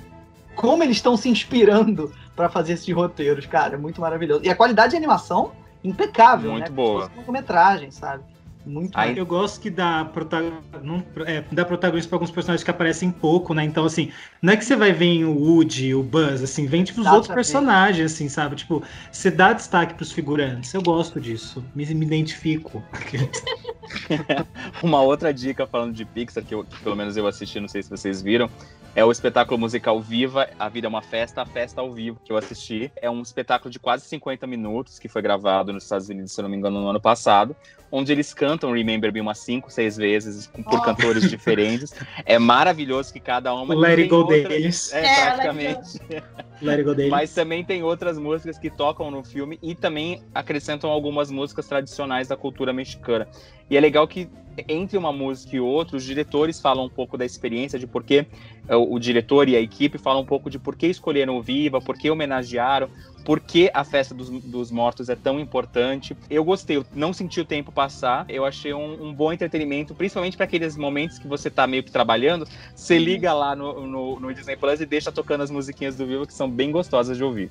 Como 0.55 0.83
eles 0.83 0.97
estão 0.97 1.17
se 1.17 1.29
inspirando 1.29 2.13
para 2.35 2.49
fazer 2.49 2.73
esses 2.73 2.93
roteiros, 2.93 3.47
cara, 3.47 3.75
é 3.75 3.79
muito 3.79 4.01
maravilhoso. 4.01 4.45
E 4.45 4.51
a 4.51 4.57
qualidade 4.57 4.91
de 4.91 4.97
animação, 4.97 5.53
impecável, 5.85 6.53
Muito 6.53 6.71
né? 6.71 6.75
boa. 6.75 7.09
Curta-metragem, 7.11 7.91
sabe? 7.93 8.25
Muito 8.69 8.97
Aí- 8.97 9.17
Eu 9.17 9.25
gosto 9.25 9.61
que 9.61 9.71
dá, 9.71 10.05
prota... 10.05 10.41
não, 10.83 11.03
é, 11.27 11.43
dá 11.51 11.65
protagonismo 11.65 12.11
pra 12.11 12.17
alguns 12.17 12.31
personagens 12.31 12.63
que 12.63 12.71
aparecem 12.71 13.11
pouco, 13.11 13.55
né? 13.55 13.65
Então, 13.65 13.85
assim, 13.87 14.13
não 14.43 14.53
é 14.53 14.57
que 14.57 14.65
você 14.65 14.77
vai 14.77 14.93
ver 14.93 15.25
o 15.25 15.33
Woody, 15.35 15.95
o 15.95 16.03
Buzz, 16.03 16.43
assim, 16.43 16.67
vem 16.67 16.85
tipo 16.85 17.01
os 17.01 17.07
Exatamente. 17.07 17.17
outros 17.31 17.35
personagens, 17.35 18.13
assim, 18.13 18.29
sabe? 18.29 18.57
Tipo, 18.57 18.83
você 19.11 19.31
dá 19.31 19.53
destaque 19.55 19.95
pros 19.95 20.13
figurantes. 20.13 20.73
Eu 20.75 20.83
gosto 20.83 21.19
disso. 21.21 21.65
Me, 21.75 21.87
me 21.95 22.05
identifico. 22.05 22.85
Uma 24.83 25.01
outra 25.01 25.33
dica 25.33 25.67
falando 25.67 25.95
de 25.95 26.05
Pixar, 26.05 26.45
que, 26.45 26.55
eu- 26.55 26.65
que 26.65 26.79
pelo 26.83 26.95
menos 26.97 27.17
eu 27.17 27.27
assisti, 27.27 27.59
não 27.59 27.69
sei 27.69 27.83
se 27.83 27.91
vocês 27.91 28.21
viram, 28.23 28.51
é 28.95 29.05
o 29.05 29.11
espetáculo 29.13 29.59
musical 29.59 30.01
Viva, 30.01 30.49
A 30.59 30.69
Vida 30.69 30.87
é 30.87 30.91
uma 30.91 31.03
Festa, 31.03 31.43
a 31.43 31.47
Festa 31.47 31.81
ao 31.81 31.93
Vivo, 31.93 32.19
que 32.25 32.33
eu 32.33 32.37
assisti. 32.37 32.91
É 33.01 33.09
um 33.11 33.23
espetáculo 33.23 33.71
de 33.71 33.79
quase 33.79 34.05
50 34.07 34.47
minutos, 34.47 34.99
que 34.99 35.09
foi 35.09 35.23
gravado 35.23 35.73
nos 35.73 35.85
Estados 35.85 36.09
Unidos, 36.09 36.33
se 36.33 36.41
eu 36.41 36.43
não 36.43 36.51
me 36.51 36.57
engano, 36.57 36.81
no 36.81 36.89
ano 36.89 37.01
passado, 37.01 37.55
onde 37.91 38.13
eles 38.13 38.35
cantam 38.35 38.73
Remember 38.73 39.13
Me 39.13 39.21
umas 39.21 39.39
5, 39.39 39.71
6 39.71 39.97
vezes, 39.97 40.47
por 40.47 40.79
Oh. 40.79 40.83
cantores 40.83 41.29
diferentes. 41.31 41.95
É 42.27 42.39
maravilhoso 42.39 43.13
que 43.13 43.21
cada 43.21 43.53
uma... 43.55 43.75
O 43.75 43.79
Let 43.79 43.99
It 43.99 44.09
Go 44.09 44.17
outra- 44.19 44.49
deles. 44.49 44.93
É, 44.93 45.05
É, 45.07 45.25
praticamente. 45.27 45.99
Let 46.61 46.73
It 46.79 46.83
Go 46.85 46.95
deles. 46.95 47.11
Mas 47.11 47.35
também 47.35 47.65
tem 47.65 47.83
outras 47.83 48.19
músicas 48.19 48.59
que 48.59 48.69
tocam 48.71 49.11
no 49.11 49.25
filme 49.25 49.59
e 49.63 49.75
também 49.75 50.23
acrescentam 50.35 50.91
algumas 50.91 51.31
músicas 51.31 51.67
tradicionais 51.67 52.29
da 52.29 52.37
cultura 52.37 52.73
mexicana. 52.73 53.29
E 53.71 53.77
é 53.77 53.81
legal 53.81 54.07
que 54.09 54.29
entre 54.67 54.97
uma 54.97 55.13
música 55.13 55.55
e 55.55 55.61
outra, 55.61 55.97
os 55.97 56.05
diretores 56.05 56.61
falam 56.61 56.87
um 56.87 56.89
pouco 56.89 57.17
da 57.17 57.25
experiência 57.25 57.79
de 57.79 57.87
por 57.87 58.03
que 58.03 58.27
eh, 58.69 58.77
o, 58.77 58.99
diretor 58.99 59.49
e 59.49 59.55
a 59.55 59.61
equipe 59.61 59.99
falam 59.99 60.23
um 60.23 60.27
pouco 60.27 60.51
de 60.51 60.59
por 60.59 60.75
que 60.75 60.87
escolheram 60.87 61.37
o 61.37 61.43
Viva, 61.43 61.81
por 61.81 61.97
que 61.97 62.11
homenagearam, 62.11 62.89
por 63.25 63.41
que 63.41 63.71
a 63.73 63.85
festa 63.85 64.15
dos, 64.15 64.31
dos 64.31 64.71
mortos 64.71 65.09
é 65.09 65.15
tão 65.15 65.39
importante. 65.39 66.17
Eu 66.31 66.43
gostei, 66.43 66.79
eu 66.79 66.87
não 66.95 67.13
senti 67.13 67.41
o 67.41 67.45
tempo 67.45 67.71
passar, 67.71 68.25
eu 68.29 68.45
achei 68.45 68.73
um, 68.73 69.09
um 69.09 69.13
bom 69.13 69.33
entretenimento, 69.33 69.95
principalmente 69.95 70.37
para 70.37 70.45
aqueles 70.45 70.77
momentos 70.77 71.19
que 71.19 71.29
você 71.29 71.51
tá 71.51 71.67
meio 71.67 71.83
que 71.83 71.93
trabalhando, 71.93 72.47
você 72.75 72.99
liga 72.99 73.33
lá 73.33 73.55
no, 73.55 73.87
no, 73.87 74.21
no 74.21 74.35
Disney 74.35 74.57
Plus 74.57 74.81
e 74.81 74.87
deixa 74.87 75.13
tocando 75.13 75.43
as 75.43 75.51
musiquinhas 75.51 75.97
do 75.97 76.07
Viva 76.07 76.27
que 76.27 76.35
são 76.35 76.51
bem 76.51 76.73
gostosas 76.73 77.17
de 77.17 77.23
ouvir. 77.23 77.51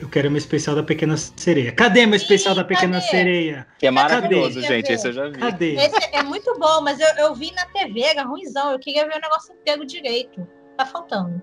Eu 0.00 0.08
quero 0.08 0.30
meu 0.30 0.38
especial 0.38 0.74
da 0.74 0.82
Pequena 0.82 1.14
Sereia. 1.16 1.72
Cadê 1.72 2.06
meu 2.06 2.16
especial 2.16 2.54
da 2.54 2.64
Pequena 2.64 3.00
cadê? 3.00 3.10
Sereia? 3.10 3.66
Que 3.78 3.86
é 3.86 3.90
maravilhoso, 3.90 4.60
Cadê? 4.62 4.74
gente. 4.74 4.92
Esse 4.92 5.08
eu 5.08 5.12
já 5.12 5.28
vi. 5.28 5.38
Cadê? 5.38 5.74
Esse 5.74 6.08
é 6.12 6.22
muito 6.22 6.58
bom, 6.58 6.80
mas 6.80 6.98
eu, 6.98 7.08
eu 7.18 7.34
vi 7.34 7.52
na 7.52 7.66
TV, 7.66 8.00
era 8.00 8.22
ruimzão. 8.22 8.72
Eu 8.72 8.78
queria 8.78 9.06
ver 9.06 9.18
o 9.18 9.20
negócio 9.20 9.52
inteiro 9.52 9.84
direito. 9.84 10.46
Tá 10.78 10.86
faltando. 10.86 11.42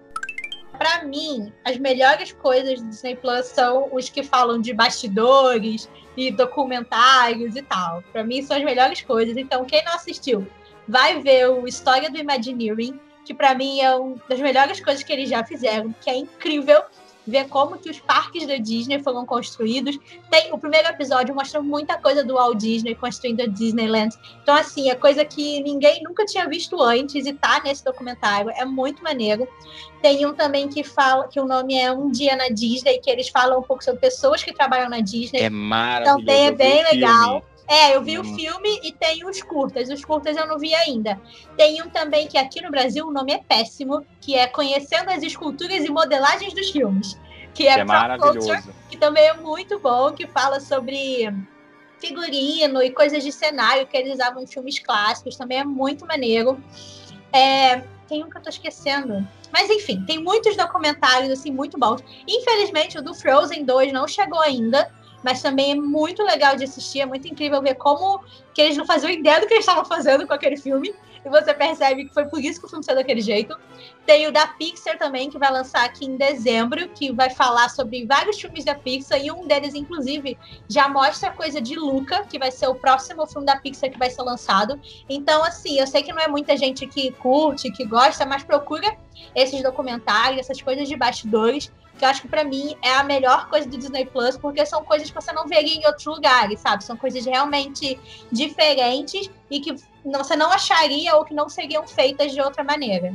Pra 0.76 1.04
mim, 1.06 1.54
as 1.64 1.78
melhores 1.78 2.32
coisas 2.32 2.82
do 2.82 2.90
Disney 2.90 3.16
Plus 3.16 3.46
são 3.46 3.90
os 3.92 4.10
que 4.10 4.24
falam 4.24 4.60
de 4.60 4.74
bastidores 4.74 5.88
e 6.16 6.32
documentários 6.32 7.56
e 7.56 7.62
tal. 7.62 8.04
Pra 8.12 8.24
mim, 8.24 8.42
são 8.42 8.58
as 8.58 8.64
melhores 8.64 9.02
coisas. 9.02 9.38
Então, 9.38 9.66
quem 9.66 9.84
não 9.86 9.94
assistiu, 9.94 10.48
vai 10.88 11.22
ver 11.22 11.48
o 11.50 11.68
História 11.68 12.10
do 12.10 12.18
Imagineering, 12.18 13.00
que 13.24 13.36
pra 13.36 13.54
mim 13.54 13.82
é 13.82 13.96
uma 13.96 14.16
das 14.28 14.40
melhores 14.40 14.80
coisas 14.80 15.04
que 15.04 15.14
eles 15.14 15.30
já 15.30 15.44
fizeram, 15.44 15.94
que 16.02 16.10
é 16.10 16.16
incrível 16.16 16.82
ver 17.28 17.48
como 17.50 17.78
que 17.78 17.90
os 17.90 18.00
parques 18.00 18.48
da 18.48 18.56
Disney 18.58 19.00
foram 19.00 19.26
construídos. 19.26 20.00
Tem, 20.32 20.54
o 20.54 20.58
primeiro 20.58 20.88
episódio 20.88 21.36
mostra 21.36 21.62
muita 21.62 21.98
coisa 21.98 22.24
do 22.24 22.36
Walt 22.36 22.58
Disney 22.58 22.96
construindo 22.96 23.42
a 23.42 23.46
Disneyland. 23.46 24.16
Então, 24.42 24.56
assim, 24.56 24.90
é 24.90 24.96
coisa 24.96 25.26
que 25.26 25.62
ninguém 25.62 26.02
nunca 26.04 26.26
tinha 26.26 26.48
visto 26.48 26.82
antes 26.82 27.26
e 27.26 27.34
tá 27.34 27.62
nesse 27.64 27.84
documentário. 27.84 28.50
É 28.52 28.64
muito 28.64 29.04
maneiro. 29.04 29.48
Tem 30.02 30.26
um 30.26 30.34
também 30.34 30.70
que 30.70 30.84
fala 30.84 31.28
que 31.28 31.40
o 31.40 31.46
nome 31.46 31.76
é 31.76 31.92
Um 31.92 32.10
Dia 32.10 32.36
na 32.36 32.48
Disney, 32.50 33.00
que 33.00 33.10
eles 33.10 33.28
falam 33.30 33.60
um 33.60 33.64
pouco 33.64 33.84
sobre 33.84 34.00
pessoas 34.00 34.44
que 34.44 34.54
trabalham 34.54 34.90
na 34.90 35.00
Disney. 35.00 35.42
É 35.42 35.50
maravilhoso. 35.50 36.20
Também 36.20 36.46
é 36.46 36.52
bem 36.52 36.84
o 36.84 36.88
filme. 36.88 37.57
É, 37.68 37.96
eu 37.96 38.02
vi 38.02 38.18
Hum. 38.18 38.22
o 38.22 38.36
filme 38.36 38.80
e 38.84 38.92
tem 38.94 39.26
os 39.26 39.42
curtas. 39.42 39.90
Os 39.90 40.04
curtas 40.06 40.38
eu 40.38 40.48
não 40.48 40.58
vi 40.58 40.74
ainda. 40.74 41.20
Tem 41.58 41.82
um 41.82 41.90
também 41.90 42.28
que 42.28 42.38
aqui 42.38 42.62
no 42.62 42.72
Brasil 42.72 43.06
o 43.06 43.12
nome 43.12 43.34
é 43.34 43.40
péssimo, 43.40 44.06
que 44.22 44.36
é 44.36 44.48
Conhecendo 44.48 45.10
as 45.10 45.22
Esculturas 45.22 45.84
e 45.84 45.90
Modelagens 45.90 46.54
dos 46.54 46.70
Filmes. 46.70 47.20
Que 47.54 47.68
é, 47.68 47.74
Que 47.74 47.80
é 47.82 47.86
Culture, 47.86 47.88
maravilhoso. 47.88 48.74
que 48.90 48.98
também 48.98 49.24
é 49.26 49.34
muito 49.34 49.80
bom, 49.80 50.12
que 50.14 50.26
fala 50.28 50.60
sobre 50.60 51.34
figurino 52.00 52.82
e 52.82 52.92
coisas 52.92 53.24
de 53.24 53.32
cenário 53.32 53.88
que 53.88 53.98
eles 53.98 54.14
usavam 54.14 54.42
em 54.44 54.48
filmes 54.48 54.80
clássicos, 54.80 55.36
também 55.36 55.60
é 55.60 55.64
muito 55.64 56.06
maneiro. 56.06 56.62
É, 57.34 57.82
tem 58.08 58.24
um 58.24 58.30
que 58.30 58.38
eu 58.38 58.42
tô 58.42 58.50
esquecendo. 58.50 59.28
Mas 59.52 59.70
enfim, 59.70 60.04
tem 60.06 60.20
muitos 60.22 60.56
documentários 60.56 61.32
assim 61.32 61.52
muito 61.52 61.78
bons. 61.78 62.02
Infelizmente, 62.28 62.98
o 62.98 63.02
do 63.02 63.14
Frozen 63.14 63.66
2 63.66 63.92
não 63.92 64.08
chegou 64.08 64.40
ainda, 64.40 64.92
mas 65.28 65.42
também 65.42 65.74
é 65.74 65.76
muito 65.76 66.24
legal 66.24 66.56
de 66.56 66.64
assistir, 66.64 67.02
é 67.02 67.06
muito 67.06 67.28
incrível 67.28 67.62
ver 67.62 67.76
como 67.76 68.24
que 68.54 68.62
eles 68.62 68.78
não 68.78 68.86
faziam 68.86 69.12
ideia 69.12 69.42
do 69.42 69.46
que 69.46 69.56
eles 69.56 69.66
estavam 69.66 69.84
fazendo 69.84 70.26
com 70.26 70.32
aquele 70.32 70.56
filme. 70.56 70.96
E 71.26 71.30
você 71.30 71.54
percebe 71.54 72.06
que 72.06 72.14
foi 72.14 72.24
por 72.28 72.40
isso 72.40 72.62
que 72.62 72.66
o 72.66 72.70
filme 72.70 72.86
saiu 72.86 72.96
daquele 72.96 73.20
jeito. 73.20 73.54
Tem 74.06 74.26
o 74.26 74.32
da 74.32 74.48
Pixar 74.48 74.98
também, 74.98 75.30
que 75.30 75.38
vai 75.38 75.52
lançar 75.52 75.84
aqui 75.84 76.06
em 76.06 76.16
dezembro, 76.16 76.88
que 76.88 77.12
vai 77.12 77.30
falar 77.30 77.68
sobre 77.68 78.06
vários 78.06 78.40
filmes 78.40 78.64
da 78.64 78.74
Pixar, 78.74 79.22
e 79.22 79.30
um 79.30 79.46
deles, 79.46 79.76
inclusive, 79.76 80.38
já 80.70 80.88
mostra 80.88 81.30
coisa 81.30 81.60
de 81.60 81.76
Luca, 81.76 82.24
que 82.24 82.40
vai 82.40 82.50
ser 82.50 82.68
o 82.68 82.76
próximo 82.76 83.28
filme 83.28 83.46
da 83.46 83.58
Pixar 83.58 83.92
que 83.92 84.00
vai 84.00 84.10
ser 84.10 84.22
lançado. 84.22 84.80
Então, 85.10 85.44
assim, 85.44 85.78
eu 85.78 85.88
sei 85.88 86.04
que 86.04 86.14
não 86.14 86.22
é 86.22 86.30
muita 86.30 86.56
gente 86.56 86.88
que 86.88 87.12
curte, 87.12 87.70
que 87.70 87.84
gosta, 87.84 88.26
mas 88.26 88.46
procura 88.46 88.96
esses 89.36 89.62
documentários, 89.62 90.40
essas 90.40 90.62
coisas 90.62 90.88
de 90.88 90.96
bastidores, 90.96 91.70
que 91.98 92.06
eu 92.06 92.10
acho 92.10 92.22
que 92.22 92.28
pra 92.28 92.44
mim 92.44 92.76
é 92.84 92.94
a 92.94 93.04
melhor 93.04 93.50
coisa 93.50 93.68
do 93.68 93.78
Disney 93.78 94.06
Plus, 94.06 94.38
porque 94.38 94.66
são 94.66 94.84
coisas 94.84 95.10
que 95.10 95.16
você 95.16 95.32
não 95.34 95.48
veria 95.48 95.76
em 95.76 95.86
outros 95.86 96.06
lugares, 96.06 96.60
sabe? 96.60 96.84
São 96.84 96.96
coisas 96.96 97.26
realmente 97.26 98.00
diferentes 98.32 99.30
e 99.50 99.60
que 99.60 99.76
você 100.06 100.36
não 100.36 100.52
acharia 100.52 101.16
ou 101.16 101.26
que 101.26 101.34
não 101.34 101.50
seriam 101.50 101.88
feitas 101.88 102.32
de 102.32 102.40
outra 102.42 102.64
maneira. 102.64 103.14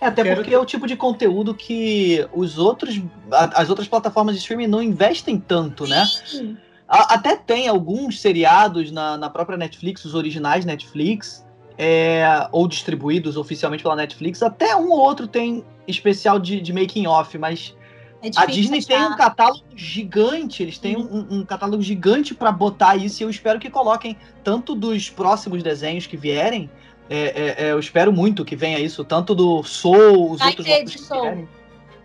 É, 0.00 0.06
até 0.06 0.22
Quero 0.22 0.36
porque 0.36 0.50
que- 0.50 0.54
é 0.54 0.58
o 0.58 0.64
tipo 0.66 0.86
de 0.86 0.96
conteúdo 0.96 1.54
que 1.54 2.26
os 2.32 2.58
outros, 2.58 3.00
as 3.30 3.70
outras 3.70 3.86
plataformas 3.88 4.34
de 4.34 4.40
streaming 4.40 4.66
não 4.66 4.82
investem 4.82 5.38
tanto, 5.38 5.86
né? 5.86 6.04
Sim. 6.26 6.56
A- 6.88 7.14
Até 7.14 7.36
tem 7.36 7.68
alguns 7.68 8.20
seriados 8.20 8.90
na, 8.90 9.16
na 9.16 9.30
própria 9.30 9.56
Netflix, 9.56 10.04
os 10.04 10.14
originais 10.14 10.64
Netflix, 10.64 11.44
é, 11.78 12.48
ou 12.52 12.66
distribuídos 12.68 13.36
oficialmente 13.36 13.82
pela 13.82 13.96
Netflix. 13.96 14.42
Até 14.42 14.74
um 14.76 14.90
ou 14.90 14.98
outro 15.00 15.26
tem 15.26 15.64
especial 15.86 16.38
de, 16.38 16.60
de 16.60 16.72
making 16.72 17.06
off, 17.06 17.36
mas 17.38 17.76
É 18.22 18.30
a 18.36 18.46
Disney 18.46 18.82
tem 18.84 18.96
achar. 18.96 19.10
um 19.10 19.16
catálogo 19.16 19.64
gigante, 19.74 20.62
eles 20.62 20.78
têm 20.78 20.96
um, 20.96 21.26
um 21.40 21.44
catálogo 21.44 21.82
gigante 21.82 22.34
pra 22.34 22.52
botar 22.52 22.96
isso 22.96 23.22
e 23.22 23.24
eu 23.24 23.30
espero 23.30 23.58
que 23.58 23.68
coloquem 23.70 24.16
tanto 24.44 24.74
dos 24.74 25.10
próximos 25.10 25.62
desenhos 25.62 26.06
que 26.06 26.16
vierem. 26.16 26.70
é, 27.10 27.18
é, 27.18 27.66
é, 27.68 27.72
eu 27.72 27.78
espero 27.80 28.12
muito 28.12 28.44
que 28.44 28.54
venha 28.56 28.78
isso, 28.78 29.04
tanto 29.04 29.34
do 29.34 29.62
Soul, 29.64 30.32
os 30.32 30.42
Vai 30.42 30.48
outros 30.50 30.66
ter 30.66 30.84
de 30.84 30.98
que 30.98 30.98
Soul. 30.98 31.22
vierem. 31.22 31.48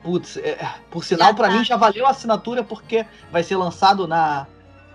putz, 0.02 0.38
é, 0.38 0.58
por 0.90 1.04
sinal, 1.06 1.36
pra 1.36 1.50
tá. 1.50 1.54
mim 1.56 1.64
já 1.64 1.78
valeu 1.78 2.06
a 2.08 2.10
assinatura 2.12 2.64
porque 2.64 3.06
vai 3.32 3.44
ser 3.44 3.56
lançado 3.58 4.08
na 4.08 4.48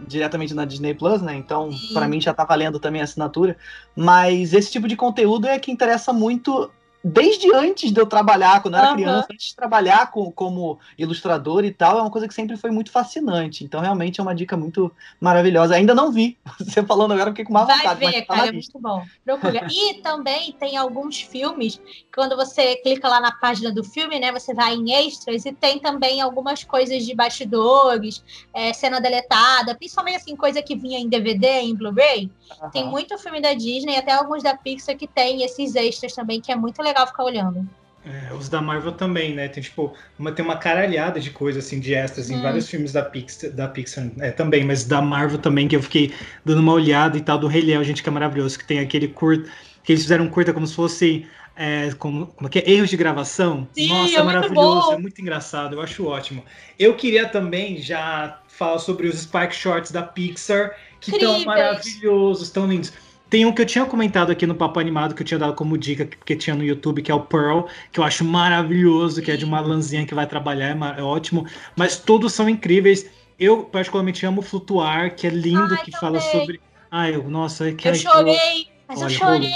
diretamente 0.06 0.54
na 0.54 0.64
Disney 0.64 0.94
Plus, 0.94 1.22
né? 1.22 1.36
Então, 1.36 1.70
pra 1.92 2.08
mim 2.08 2.20
já 2.20 2.34
tá 2.34 2.44
valendo 2.44 2.78
também 2.78 3.00
a 3.00 3.04
assinatura. 3.04 3.56
Mas 3.94 4.52
esse 4.52 4.70
tipo 4.70 4.88
de 4.88 4.96
conteúdo 4.96 5.46
é 5.46 5.58
que 5.58 5.70
interessa 5.70 6.12
muito 6.12 6.70
desde 7.02 7.52
antes 7.54 7.90
de 7.90 8.00
eu 8.00 8.06
trabalhar, 8.06 8.62
quando 8.62 8.74
eu 8.74 8.78
era 8.78 8.88
Aham. 8.88 8.96
criança, 8.96 9.28
antes 9.32 9.48
de 9.48 9.56
trabalhar 9.56 10.10
com, 10.10 10.30
como 10.30 10.78
ilustrador 10.96 11.64
e 11.64 11.72
tal, 11.72 11.98
é 11.98 12.00
uma 12.02 12.10
coisa 12.10 12.28
que 12.28 12.34
sempre 12.34 12.56
foi 12.56 12.70
muito 12.70 12.90
fascinante. 12.90 13.64
Então, 13.64 13.80
realmente 13.80 14.20
é 14.20 14.22
uma 14.22 14.34
dica 14.34 14.56
muito 14.56 14.92
maravilhosa. 15.20 15.74
Ainda 15.74 15.94
não 15.94 16.12
vi. 16.12 16.38
Você 16.58 16.82
falando 16.82 17.12
agora, 17.12 17.30
eu 17.30 17.32
fiquei 17.32 17.44
com 17.44 17.52
mais 17.52 17.66
Vai 17.66 17.78
vontade. 17.78 18.00
ver, 18.00 18.06
mas 18.06 18.26
tá 18.26 18.34
cara, 18.34 18.48
é 18.48 18.52
muito 18.52 18.78
bom. 18.78 19.04
Procura. 19.24 19.66
E 19.70 19.94
também 20.02 20.52
tem 20.52 20.76
alguns 20.76 21.20
filmes, 21.20 21.80
quando 22.14 22.36
você 22.36 22.76
clica 22.76 23.08
lá 23.08 23.20
na 23.20 23.32
página 23.32 23.72
do 23.72 23.82
filme, 23.82 24.18
né, 24.20 24.30
você 24.30 24.54
vai 24.54 24.74
em 24.74 24.92
extras 24.92 25.44
e 25.44 25.52
tem 25.52 25.78
também 25.78 26.20
algumas 26.20 26.62
coisas 26.64 27.04
de 27.04 27.14
bastidores, 27.14 28.22
é, 28.54 28.72
cena 28.72 29.00
deletada, 29.00 29.74
principalmente 29.74 30.16
assim, 30.16 30.36
coisa 30.36 30.62
que 30.62 30.76
vinha 30.76 30.98
em 30.98 31.08
DVD, 31.08 31.60
em 31.60 31.74
Blu-ray. 31.74 32.30
Tem 32.70 32.84
Aham. 32.84 32.88
muito 32.88 33.18
filme 33.18 33.40
da 33.40 33.54
Disney, 33.54 33.96
até 33.96 34.12
alguns 34.12 34.42
da 34.42 34.56
Pixar 34.56 34.96
que 34.96 35.08
tem 35.08 35.42
esses 35.44 35.74
extras 35.74 36.14
também, 36.14 36.40
que 36.40 36.52
é 36.52 36.56
muito 36.56 36.82
legal 36.82 37.06
ficar 37.06 37.24
olhando. 37.24 37.68
É, 38.04 38.34
os 38.34 38.48
da 38.48 38.60
Marvel 38.60 38.92
também, 38.92 39.32
né? 39.32 39.46
Tem 39.48 39.62
tipo, 39.62 39.96
uma, 40.18 40.32
tem 40.32 40.44
uma 40.44 40.56
caralhada 40.58 41.20
de 41.20 41.30
coisas 41.30 41.64
assim, 41.64 41.78
de 41.78 41.94
extras 41.94 42.30
em 42.30 42.36
Hum. 42.36 42.40
vários 42.40 42.68
filmes 42.68 42.92
da 42.92 43.04
Pixar, 43.04 43.52
da 43.52 43.68
Pixar 43.68 44.10
é, 44.18 44.32
também, 44.32 44.64
mas 44.64 44.84
da 44.84 45.00
Marvel 45.00 45.38
também, 45.38 45.68
que 45.68 45.76
eu 45.76 45.82
fiquei 45.82 46.12
dando 46.44 46.58
uma 46.60 46.72
olhada 46.72 47.16
e 47.16 47.20
tal, 47.20 47.38
do 47.38 47.46
Rei 47.46 47.62
Leão, 47.62 47.84
gente, 47.84 48.02
que 48.02 48.08
é 48.08 48.12
maravilhoso, 48.12 48.58
que 48.58 48.66
tem 48.66 48.80
aquele 48.80 49.06
curto, 49.06 49.48
que 49.84 49.92
eles 49.92 50.02
fizeram 50.02 50.24
um 50.24 50.28
curta 50.30 50.52
como 50.52 50.66
se 50.66 50.74
fosse. 50.74 51.28
É, 51.54 51.92
como, 51.98 52.26
como 52.28 52.48
é 52.48 52.50
que 52.50 52.58
é? 52.60 52.70
Erros 52.70 52.88
de 52.90 52.96
gravação. 52.96 53.68
Sim, 53.72 53.86
Nossa, 53.86 54.20
é 54.20 54.20
é 54.20 54.22
muito 54.22 54.50
maravilhoso, 54.50 54.92
bom. 54.94 54.94
é 54.94 54.96
muito 54.96 55.20
engraçado, 55.20 55.74
eu 55.76 55.82
acho 55.82 56.06
ótimo. 56.06 56.42
Eu 56.78 56.96
queria 56.96 57.28
também 57.28 57.76
já 57.80 58.42
falar 58.48 58.78
sobre 58.78 59.06
os 59.06 59.20
Spike 59.20 59.54
Shorts 59.54 59.90
da 59.92 60.02
Pixar, 60.02 60.74
que 61.02 61.10
estão 61.10 61.44
maravilhosos, 61.44 62.50
tão 62.50 62.66
lindos. 62.66 62.92
Tem 63.28 63.46
um 63.46 63.52
que 63.52 63.62
eu 63.62 63.66
tinha 63.66 63.86
comentado 63.86 64.30
aqui 64.30 64.46
no 64.46 64.54
Papo 64.54 64.78
Animado, 64.78 65.14
que 65.14 65.22
eu 65.22 65.26
tinha 65.26 65.38
dado 65.38 65.54
como 65.54 65.78
dica, 65.78 66.04
porque 66.04 66.36
tinha 66.36 66.54
no 66.54 66.62
YouTube, 66.62 67.00
que 67.00 67.10
é 67.10 67.14
o 67.14 67.20
Pearl, 67.20 67.62
que 67.90 67.98
eu 67.98 68.04
acho 68.04 68.24
maravilhoso, 68.24 69.22
que 69.22 69.30
é 69.30 69.36
de 69.36 69.44
uma 69.44 69.58
lãzinha 69.60 70.04
que 70.06 70.14
vai 70.14 70.26
trabalhar, 70.26 70.76
é, 70.96 71.00
é 71.00 71.02
ótimo. 71.02 71.46
Mas 71.74 71.96
todos 71.96 72.34
são 72.34 72.46
incríveis. 72.48 73.10
Eu, 73.38 73.64
particularmente, 73.64 74.24
amo 74.26 74.42
Flutuar, 74.42 75.14
que 75.16 75.26
é 75.26 75.30
lindo, 75.30 75.74
Ai, 75.74 75.82
que 75.84 75.90
fala 75.92 76.18
também. 76.20 76.40
sobre. 76.40 76.60
Ai, 76.90 77.14
eu- 77.14 77.28
nossa, 77.28 77.70
é 77.70 77.72
que 77.72 77.88
Eu 77.88 77.92
ai, 77.92 77.98
chorei, 77.98 78.68
mas 78.86 79.00
eu 79.00 79.06
Olha, 79.06 79.16
chorei. 79.16 79.50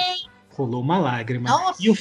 rolou 0.50 0.80
uma 0.80 0.96
lágrima. 0.98 1.50
Nossa, 1.50 1.82
E 1.82 1.90
o, 1.90 1.96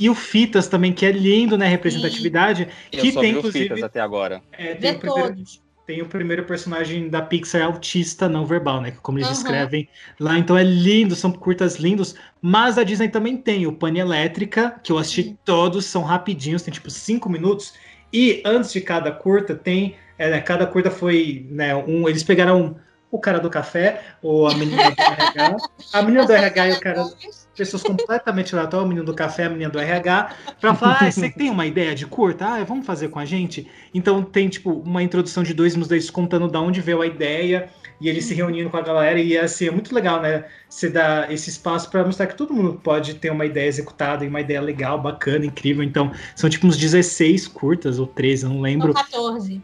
e 0.00 0.10
o 0.10 0.14
Fitas 0.16 0.66
também, 0.66 0.92
que 0.92 1.06
é 1.06 1.12
lindo, 1.12 1.56
né? 1.56 1.68
Representatividade. 1.68 2.68
Eu 2.90 3.00
que 3.00 3.12
só 3.12 3.20
tem, 3.20 3.30
vi 3.30 3.36
o 3.36 3.38
inclusive. 3.38 3.64
Fitas 3.68 3.82
até 3.84 4.00
agora. 4.00 4.42
é, 4.50 4.74
tem, 4.74 4.90
vê 4.90 4.96
o 4.96 5.00
primeiro, 5.00 5.28
todos. 5.36 5.62
Tem 5.92 6.00
o 6.00 6.06
primeiro 6.06 6.44
personagem 6.44 7.10
da 7.10 7.20
Pixar 7.20 7.66
autista 7.66 8.26
não 8.26 8.46
verbal, 8.46 8.80
né? 8.80 8.94
Como 9.02 9.18
eles 9.18 9.28
descrevem 9.28 9.86
lá. 10.18 10.38
Então 10.38 10.56
é 10.56 10.62
lindo, 10.62 11.14
são 11.14 11.30
curtas 11.30 11.76
lindos. 11.76 12.14
Mas 12.40 12.78
a 12.78 12.82
Disney 12.82 13.10
também 13.10 13.36
tem 13.36 13.66
o 13.66 13.74
Pane 13.74 13.98
Elétrica, 13.98 14.80
que 14.82 14.90
eu 14.90 14.96
assisti 14.96 15.36
todos, 15.44 15.84
são 15.84 16.02
rapidinhos, 16.02 16.62
tem 16.62 16.72
tipo 16.72 16.90
cinco 16.90 17.28
minutos. 17.28 17.74
E 18.10 18.42
antes 18.42 18.72
de 18.72 18.80
cada 18.80 19.12
curta, 19.12 19.54
tem. 19.54 19.96
é, 20.16 20.30
né, 20.30 20.40
cada 20.40 20.66
curta 20.66 20.90
foi. 20.90 21.46
Né, 21.50 21.76
um, 21.76 22.08
eles 22.08 22.22
pegaram 22.22 22.76
o 23.10 23.18
cara 23.18 23.38
do 23.38 23.50
café, 23.50 24.02
ou 24.22 24.48
a 24.48 24.54
menina 24.54 24.90
do 24.90 25.02
RH. 25.02 25.56
A 25.92 26.02
menina 26.02 26.24
do 26.24 26.32
RH 26.32 26.68
e 26.68 26.72
o 26.72 26.80
cara 26.80 27.04
pessoas 27.62 27.82
completamente 27.82 28.54
aleatórias, 28.54 28.84
o 28.84 28.88
menino 28.88 29.06
do 29.06 29.14
café, 29.14 29.44
a 29.44 29.48
menina 29.48 29.70
do 29.70 29.78
RH, 29.78 30.30
pra 30.60 30.74
falar, 30.74 30.98
ah, 31.00 31.10
você 31.10 31.30
tem 31.30 31.50
uma 31.50 31.66
ideia 31.66 31.94
de 31.94 32.06
curta? 32.06 32.46
Ah, 32.46 32.64
vamos 32.64 32.86
fazer 32.86 33.08
com 33.08 33.18
a 33.18 33.24
gente? 33.24 33.66
Então 33.94 34.22
tem, 34.22 34.48
tipo, 34.48 34.70
uma 34.70 35.02
introdução 35.02 35.42
de 35.42 35.54
dois 35.54 35.74
minutos 35.74 36.10
contando 36.10 36.48
da 36.48 36.60
onde 36.60 36.80
veio 36.80 37.02
a 37.02 37.06
ideia, 37.06 37.68
e 38.00 38.08
eles 38.08 38.24
se 38.24 38.34
reunindo 38.34 38.68
com 38.68 38.76
a 38.76 38.82
galera, 38.82 39.20
e 39.20 39.38
assim, 39.38 39.68
é 39.68 39.70
muito 39.70 39.94
legal, 39.94 40.20
né? 40.20 40.44
Você 40.68 40.88
dá 40.88 41.26
esse 41.30 41.50
espaço 41.50 41.88
pra 41.88 42.04
mostrar 42.04 42.26
que 42.26 42.36
todo 42.36 42.52
mundo 42.52 42.80
pode 42.82 43.14
ter 43.14 43.30
uma 43.30 43.46
ideia 43.46 43.68
executada, 43.68 44.24
e 44.24 44.28
uma 44.28 44.40
ideia 44.40 44.60
legal, 44.60 45.00
bacana, 45.00 45.46
incrível. 45.46 45.84
Então, 45.84 46.10
são 46.34 46.50
tipo 46.50 46.66
uns 46.66 46.76
16 46.76 47.46
curtas, 47.46 47.98
ou 47.98 48.06
13, 48.06 48.44
eu 48.44 48.50
não 48.50 48.60
lembro. 48.60 48.92
14. 48.92 49.62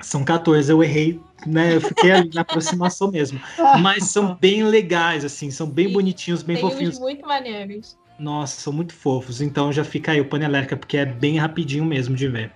São 0.00 0.24
14, 0.24 0.72
eu 0.72 0.82
errei, 0.82 1.20
né? 1.46 1.74
Eu 1.76 1.80
fiquei 1.80 2.10
ali 2.10 2.30
na 2.34 2.40
aproximação 2.40 3.10
mesmo. 3.10 3.40
Mas 3.80 4.04
são 4.04 4.34
bem 4.40 4.62
legais, 4.64 5.24
assim, 5.24 5.50
são 5.50 5.66
bem 5.68 5.88
Sim, 5.88 5.92
bonitinhos, 5.92 6.42
bem 6.42 6.56
Tem 6.56 6.64
fofinhos. 6.70 6.94
uns 6.96 7.00
muito 7.00 7.26
maneiros. 7.26 7.98
Nossa, 8.18 8.60
são 8.60 8.72
muito 8.72 8.94
fofos. 8.94 9.40
Então 9.40 9.72
já 9.72 9.84
fica 9.84 10.12
aí 10.12 10.20
o 10.20 10.24
Panelérica, 10.24 10.76
porque 10.76 10.96
é 10.96 11.04
bem 11.06 11.38
rapidinho 11.38 11.84
mesmo 11.84 12.14
de 12.16 12.28
ver. 12.28 12.52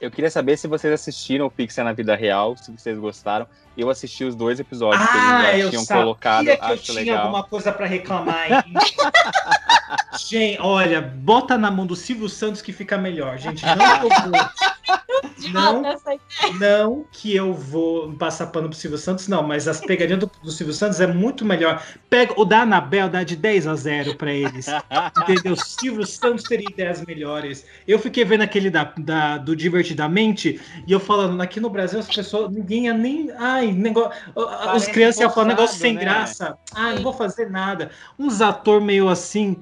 Eu 0.00 0.10
queria 0.10 0.30
saber 0.30 0.56
se 0.56 0.66
vocês 0.66 0.92
assistiram 0.92 1.44
o 1.46 1.50
Pixar 1.50 1.84
na 1.84 1.92
vida 1.92 2.16
real, 2.16 2.56
se 2.56 2.72
vocês 2.72 2.98
gostaram. 2.98 3.46
Eu 3.76 3.90
assisti 3.90 4.24
os 4.24 4.34
dois 4.34 4.58
episódios 4.58 5.06
que 5.10 5.16
eles 5.16 5.28
já 5.64 5.70
tinham 5.70 5.86
colocado, 5.86 6.48
Ah, 6.48 6.56
que 6.56 6.64
eu 6.64 6.74
acho 6.74 6.82
tinha 6.84 6.94
legal. 6.94 7.18
alguma 7.26 7.42
coisa 7.44 7.70
pra 7.70 7.86
reclamar. 7.86 8.50
hein? 8.50 8.74
gente, 10.18 10.58
olha, 10.60 11.00
bota 11.02 11.58
na 11.58 11.70
mão 11.70 11.86
do 11.86 11.94
Silvio 11.94 12.28
Santos 12.28 12.62
que 12.62 12.72
fica 12.72 12.96
melhor, 12.98 13.38
gente. 13.38 13.64
Não 13.64 14.02
eu 14.02 14.08
De 15.40 15.52
Não. 15.52 15.82
volta 15.82 15.88
essa 15.88 16.20
não 16.58 17.04
que 17.10 17.34
eu 17.34 17.52
vou 17.54 18.12
passar 18.14 18.46
pano 18.48 18.68
pro 18.68 18.76
Silvio 18.76 18.98
Santos, 18.98 19.26
não, 19.28 19.42
mas 19.42 19.66
as 19.66 19.80
pegadinhas 19.80 20.20
do, 20.20 20.30
do 20.42 20.50
Silvio 20.50 20.74
Santos 20.74 21.00
é 21.00 21.06
muito 21.06 21.44
melhor. 21.44 21.82
Pega 22.08 22.34
o 22.40 22.44
da 22.44 22.62
Anabel, 22.62 23.08
dá 23.08 23.22
de 23.22 23.36
10 23.36 23.66
a 23.66 23.74
0 23.74 24.16
pra 24.16 24.32
eles. 24.32 24.66
Entendeu? 25.22 25.56
Silvio 25.56 26.06
Santos 26.06 26.44
teria 26.44 26.68
ideias 26.68 27.04
melhores. 27.04 27.64
Eu 27.86 27.98
fiquei 27.98 28.24
vendo 28.24 28.42
aquele 28.42 28.70
da, 28.70 28.92
da- 28.98 29.38
do 29.38 29.56
Divertidamente 29.56 30.60
e 30.86 30.92
eu 30.92 31.00
falando, 31.00 31.40
aqui 31.40 31.58
no 31.60 31.70
Brasil 31.70 31.98
as 31.98 32.06
pessoas, 32.06 32.50
ninguém 32.52 32.84
ia 32.86 32.94
nem. 32.94 33.30
Ai, 33.38 33.72
negócio. 33.72 34.12
Os 34.34 34.44
Parece 34.44 34.90
crianças 34.92 35.20
iam 35.20 35.30
falar 35.30 35.46
negócio 35.48 35.78
sem 35.78 35.94
né? 35.94 36.00
graça. 36.00 36.56
Ah, 36.74 36.92
não 36.92 37.02
vou 37.02 37.12
fazer 37.12 37.50
nada. 37.50 37.90
Uns 38.18 38.40
ator 38.40 38.80
meio 38.80 39.08
assim, 39.08 39.56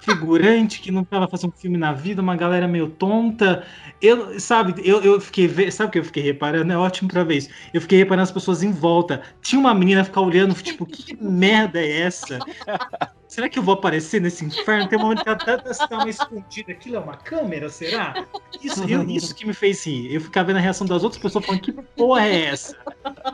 figurante, 0.00 0.80
que 0.80 0.90
não 0.90 1.04
tava 1.04 1.28
fazendo 1.28 1.50
um 1.50 1.56
filme 1.58 1.76
na 1.76 1.92
vida, 1.92 2.22
uma 2.22 2.36
galera 2.36 2.68
meio 2.68 2.88
tonta. 2.88 3.64
Eu, 4.00 4.38
sabe, 4.38 4.74
eu, 4.84 5.02
eu 5.14 5.20
fiquei. 5.20 5.70
Sabe 5.70 5.88
o 5.88 5.92
que 5.92 5.98
eu 5.98 6.04
fiquei 6.04 6.22
reparando? 6.22 6.72
É 6.72 6.76
ótimo 6.76 7.08
pra 7.08 7.24
ver 7.24 7.36
isso. 7.36 7.48
Eu 7.72 7.80
fiquei 7.80 7.98
reparando 7.98 8.24
as 8.24 8.32
pessoas 8.32 8.62
em 8.62 8.72
volta. 8.72 9.22
Tinha 9.40 9.58
uma 9.58 9.74
menina 9.74 10.04
ficar 10.04 10.20
olhando, 10.20 10.54
tipo, 10.54 10.84
que 10.86 11.16
merda 11.22 11.80
é 11.80 12.00
essa? 12.02 12.38
Será 13.28 13.48
que 13.48 13.58
eu 13.58 13.62
vou 13.62 13.74
aparecer 13.74 14.20
nesse 14.20 14.44
inferno? 14.44 14.88
Tem 14.88 14.98
um 14.98 15.02
momento 15.02 15.22
que 15.22 15.28
ela 15.28 15.36
até 15.38 15.70
está 15.70 15.98
uma 15.98 16.08
escondida. 16.08 16.72
Aquilo 16.72 16.96
é 16.96 16.98
uma 17.00 17.16
câmera, 17.16 17.68
será? 17.68 18.24
Isso, 18.62 18.88
eu- 18.88 19.02
isso 19.10 19.34
que 19.34 19.44
me 19.44 19.52
fez 19.52 19.84
rir. 19.84 20.14
Eu 20.14 20.20
ficava 20.20 20.46
vendo 20.46 20.56
a 20.56 20.60
reação 20.60 20.86
das 20.86 21.02
outras 21.02 21.20
pessoas 21.20 21.44
falando: 21.44 21.60
que 21.60 21.72
porra 21.72 22.24
é 22.26 22.44
essa? 22.46 22.76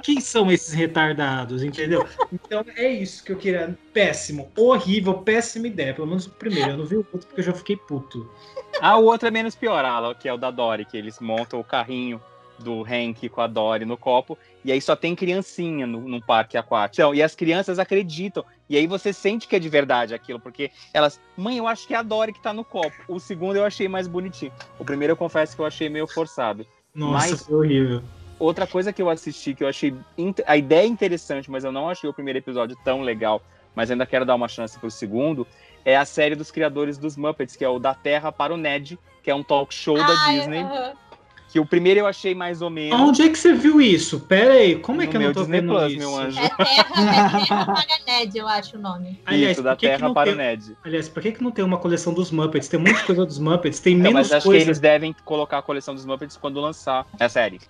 Quem 0.02 0.18
são 0.20 0.50
esses 0.50 0.72
retardados? 0.72 1.62
Entendeu? 1.62 2.08
Então 2.32 2.64
é 2.74 2.88
isso 2.90 3.22
que 3.22 3.32
eu 3.32 3.36
queria. 3.36 3.78
Péssimo, 3.92 4.50
horrível, 4.56 5.14
péssima 5.18 5.66
ideia. 5.66 5.92
Pelo 5.94 6.06
menos 6.08 6.26
o 6.26 6.30
primeiro. 6.30 6.70
Eu 6.70 6.76
não 6.78 6.86
vi 6.86 6.96
o 6.96 7.06
outro 7.12 7.28
porque 7.28 7.40
eu 7.40 7.44
já 7.44 7.52
fiquei 7.52 7.76
puto. 7.76 8.28
Ah, 8.80 8.96
o 8.96 9.04
outro 9.04 9.28
é 9.28 9.30
menos 9.30 9.54
pior, 9.54 9.84
Alan, 9.84 10.14
que 10.14 10.28
é 10.28 10.32
o 10.32 10.36
da 10.36 10.50
Dory, 10.50 10.84
que 10.84 10.96
eles 10.96 11.20
montam 11.20 11.60
o 11.60 11.64
carrinho 11.64 12.20
do 12.58 12.82
Hank 12.84 13.28
com 13.28 13.40
a 13.40 13.46
Dory 13.46 13.84
no 13.84 13.96
copo, 13.96 14.38
e 14.64 14.70
aí 14.70 14.80
só 14.80 14.94
tem 14.94 15.14
criancinha 15.14 15.86
no, 15.86 16.00
num 16.00 16.20
parque 16.20 16.56
aquático. 16.56 17.00
Então, 17.02 17.14
e 17.14 17.22
as 17.22 17.34
crianças 17.34 17.78
acreditam, 17.78 18.44
e 18.68 18.76
aí 18.76 18.86
você 18.86 19.12
sente 19.12 19.48
que 19.48 19.56
é 19.56 19.58
de 19.58 19.68
verdade 19.68 20.14
aquilo, 20.14 20.38
porque 20.40 20.70
elas, 20.94 21.20
mãe, 21.36 21.58
eu 21.58 21.66
acho 21.66 21.86
que 21.86 21.94
é 21.94 21.96
a 21.96 22.02
Dory 22.02 22.32
que 22.32 22.40
tá 22.40 22.52
no 22.52 22.64
copo. 22.64 22.94
O 23.08 23.18
segundo 23.18 23.56
eu 23.56 23.64
achei 23.64 23.88
mais 23.88 24.06
bonitinho. 24.06 24.52
O 24.78 24.84
primeiro 24.84 25.12
eu 25.12 25.16
confesso 25.16 25.56
que 25.56 25.62
eu 25.62 25.66
achei 25.66 25.88
meio 25.88 26.06
forçado. 26.06 26.66
Nossa, 26.94 27.30
Mas- 27.30 27.42
foi 27.42 27.54
horrível. 27.56 28.02
Outra 28.38 28.66
coisa 28.66 28.92
que 28.92 29.00
eu 29.00 29.08
assisti, 29.08 29.54
que 29.54 29.62
eu 29.62 29.68
achei 29.68 29.94
a 30.46 30.56
ideia 30.56 30.82
é 30.82 30.86
interessante, 30.86 31.48
mas 31.48 31.62
eu 31.62 31.70
não 31.70 31.88
achei 31.88 32.10
o 32.10 32.12
primeiro 32.12 32.40
episódio 32.40 32.76
tão 32.84 33.00
legal, 33.02 33.40
mas 33.72 33.88
ainda 33.88 34.04
quero 34.04 34.24
dar 34.24 34.34
uma 34.34 34.48
chance 34.48 34.76
pro 34.80 34.90
segundo, 34.90 35.46
é 35.84 35.96
a 35.96 36.04
série 36.04 36.34
dos 36.34 36.50
criadores 36.50 36.98
dos 36.98 37.16
Muppets, 37.16 37.56
que 37.56 37.64
é 37.64 37.68
o 37.68 37.78
Da 37.78 37.94
Terra 37.94 38.30
para 38.32 38.52
o 38.54 38.56
Ned, 38.56 38.98
que 39.22 39.30
é 39.30 39.34
um 39.34 39.42
talk 39.42 39.74
show 39.74 39.96
da 39.96 40.06
Ai, 40.26 40.38
Disney, 40.38 40.60
aham. 40.60 40.92
que 41.50 41.60
o 41.60 41.66
primeiro 41.66 42.00
eu 42.00 42.06
achei 42.06 42.34
mais 42.34 42.62
ou 42.62 42.70
menos. 42.70 42.98
Onde 43.00 43.22
é 43.22 43.28
que 43.28 43.36
você 43.38 43.52
viu 43.52 43.80
isso? 43.80 44.20
Pera 44.20 44.54
aí, 44.54 44.76
como 44.76 45.02
é 45.02 45.04
No 45.04 45.10
que 45.10 45.16
eu 45.16 45.20
não 45.20 45.26
meu 45.26 45.34
tô 45.34 45.40
Disney 45.40 45.60
vendo 45.60 45.68
Plus, 45.72 45.88
isso? 45.92 45.98
meu 45.98 46.16
anjo. 46.18 46.38
É 46.40 46.48
Terra, 46.48 47.40
é 47.40 47.46
Terra 47.46 47.64
para 47.66 47.84
Ned, 48.06 48.38
eu 48.38 48.48
acho 48.48 48.76
o 48.76 48.80
nome. 48.80 49.20
Aliás, 49.26 49.52
Isso, 49.52 49.62
da 49.62 49.76
que 49.76 49.86
que 49.86 49.92
Terra 49.92 50.06
não 50.08 50.14
para 50.14 50.24
tem- 50.26 50.34
o 50.34 50.36
Ned. 50.36 50.76
Aliás, 50.84 51.08
por 51.08 51.22
que, 51.22 51.32
que 51.32 51.42
não 51.42 51.50
tem 51.50 51.64
uma 51.64 51.78
coleção 51.78 52.12
dos 52.14 52.30
Muppets? 52.30 52.68
Tem 52.68 52.82
de 52.82 53.04
coisa 53.04 53.26
dos 53.26 53.38
Muppets, 53.38 53.80
tem 53.80 53.92
Então, 53.94 54.12
menos 54.12 54.28
mas 54.28 54.32
acho 54.32 54.46
coisa. 54.46 54.64
que 54.64 54.68
eles 54.70 54.80
devem 54.80 55.14
colocar 55.24 55.58
a 55.58 55.62
coleção 55.62 55.94
dos 55.94 56.04
Muppets 56.06 56.36
quando 56.36 56.60
lançar 56.60 57.06
a 57.20 57.28
série. 57.28 57.60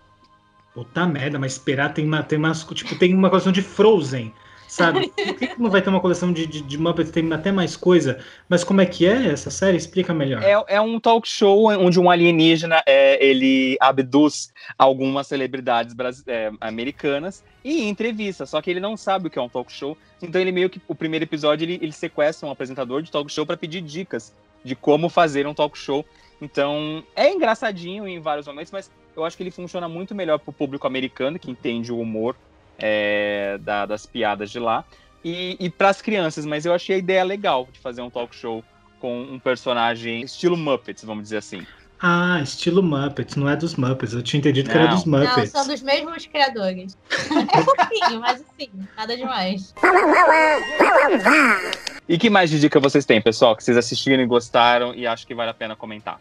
Puta 0.74 1.05
merda, 1.07 1.39
mas 1.39 1.53
esperar 1.53 1.93
tem 1.93 2.07
uma, 2.07 2.23
tem 2.23 2.39
umas, 2.39 2.65
tipo, 2.65 2.99
tem 2.99 3.12
uma 3.15 3.28
coleção 3.28 3.53
de 3.53 3.61
Frozen, 3.61 4.32
sabe? 4.73 5.09
Por 5.09 5.35
que, 5.36 5.47
que 5.49 5.61
não 5.61 5.70
vai 5.70 5.82
ter 5.82 5.90
uma 5.90 6.01
coleção 6.01 6.32
de, 6.32 6.47
de, 6.47 6.62
de 6.62 6.78
Muppets? 6.78 7.11
Tem 7.11 7.31
até 7.32 7.53
mais 7.53 7.77
coisa. 7.77 8.19
Mas 8.49 8.65
como 8.65 8.81
é 8.81 8.86
que 8.86 9.07
é 9.07 9.27
essa 9.27 9.51
série? 9.51 9.77
Explica 9.77 10.15
melhor. 10.15 10.43
É, 10.43 10.77
é 10.77 10.81
um 10.81 10.99
talk 10.99 11.28
show 11.28 11.66
onde 11.66 12.01
um 12.01 12.11
alienígena 12.11 12.82
é, 12.86 13.23
ele 13.24 13.77
abduz 13.81 14.51
algumas 14.78 15.27
celebridades 15.27 15.94
é, 16.27 16.51
americanas 16.61 17.44
e 17.62 17.86
entrevista, 17.86 18.47
só 18.47 18.61
que 18.62 18.70
ele 18.70 18.81
não 18.81 18.97
sabe 18.97 19.27
o 19.27 19.31
que 19.31 19.39
é 19.39 19.43
um 19.43 19.49
talk 19.49 19.70
show. 19.70 19.97
Então 20.23 20.40
ele 20.40 20.53
meio 20.53 20.70
que 20.70 20.81
o 20.89 20.94
primeiro 20.94 21.24
episódio 21.24 21.65
ele, 21.65 21.78
ele 21.82 21.93
sequestra 21.93 22.49
um 22.49 22.51
apresentador 22.51 23.03
de 23.03 23.11
talk 23.11 23.31
show 23.31 23.44
para 23.44 23.59
pedir 23.59 23.82
dicas 23.82 24.35
de 24.65 24.74
como 24.74 25.11
fazer 25.11 25.47
um 25.47 25.53
talk 25.53 25.77
show. 25.77 26.05
Então, 26.40 27.05
é 27.15 27.31
engraçadinho 27.31 28.09
em 28.09 28.20
vários 28.20 28.47
momentos, 28.47 28.73
mas 28.73 28.90
eu 29.15 29.24
acho 29.24 29.36
que 29.36 29.43
ele 29.43 29.51
funciona 29.51 29.89
muito 29.89 30.15
melhor 30.15 30.39
pro 30.39 30.53
público 30.53 30.86
americano, 30.86 31.39
que 31.39 31.51
entende 31.51 31.93
o 31.93 32.01
humor 32.01 32.35
é, 32.78 33.59
da- 33.61 33.86
das 33.86 34.07
piadas 34.07 34.51
de 34.51 34.59
lá, 34.59 34.85
e, 35.24 35.57
e 35.61 35.70
para 35.70 35.89
as 35.89 36.03
crianças. 36.03 36.44
Mas 36.47 36.65
eu 36.66 36.74
achei 36.74 36.97
a 36.97 36.99
ideia 36.99 37.24
legal 37.24 37.69
de 37.73 37.78
fazer 37.78 38.03
um 38.03 38.11
talk 38.11 38.35
show 38.35 38.62
com 39.01 39.20
um 39.23 39.39
personagem 39.39 40.23
estilo 40.23 40.57
Muppets, 40.57 41.05
vamos 41.05 41.24
dizer 41.24 41.39
assim. 41.39 41.66
Ah, 42.05 42.40
estilo 42.43 42.82
Muppets, 42.82 43.36
não 43.36 43.49
é 43.49 43.55
dos 43.55 43.77
Muppets. 43.77 44.12
Eu 44.12 44.23
tinha 44.23 44.39
entendido 44.40 44.69
que 44.69 44.77
era 44.77 44.89
Não. 44.89 44.94
dos 44.97 45.05
Não, 45.05 45.20
Muppets. 45.20 45.51
são 45.53 45.65
dos 45.66 45.81
mesmos 45.82 46.27
criadores. 46.27 46.99
É 47.53 47.62
fofinho, 47.62 48.20
mas 48.20 48.40
assim, 48.43 48.70
nada 48.97 49.16
demais. 49.16 49.73
E 52.09 52.19
que 52.19 52.28
mais 52.28 52.51
de 52.51 52.59
dica 52.59 52.81
vocês 52.81 53.05
têm, 53.05 53.20
pessoal, 53.23 53.55
que 53.57 53.62
vocês 53.62 53.77
assistiram 53.77 54.23
e 54.23 54.27
gostaram 54.27 54.94
e 54.94 55.07
acho 55.07 55.27
que 55.27 55.35
vale 55.35 55.51
a 55.51 55.55
pena 55.55 55.77
comentar? 55.77 56.20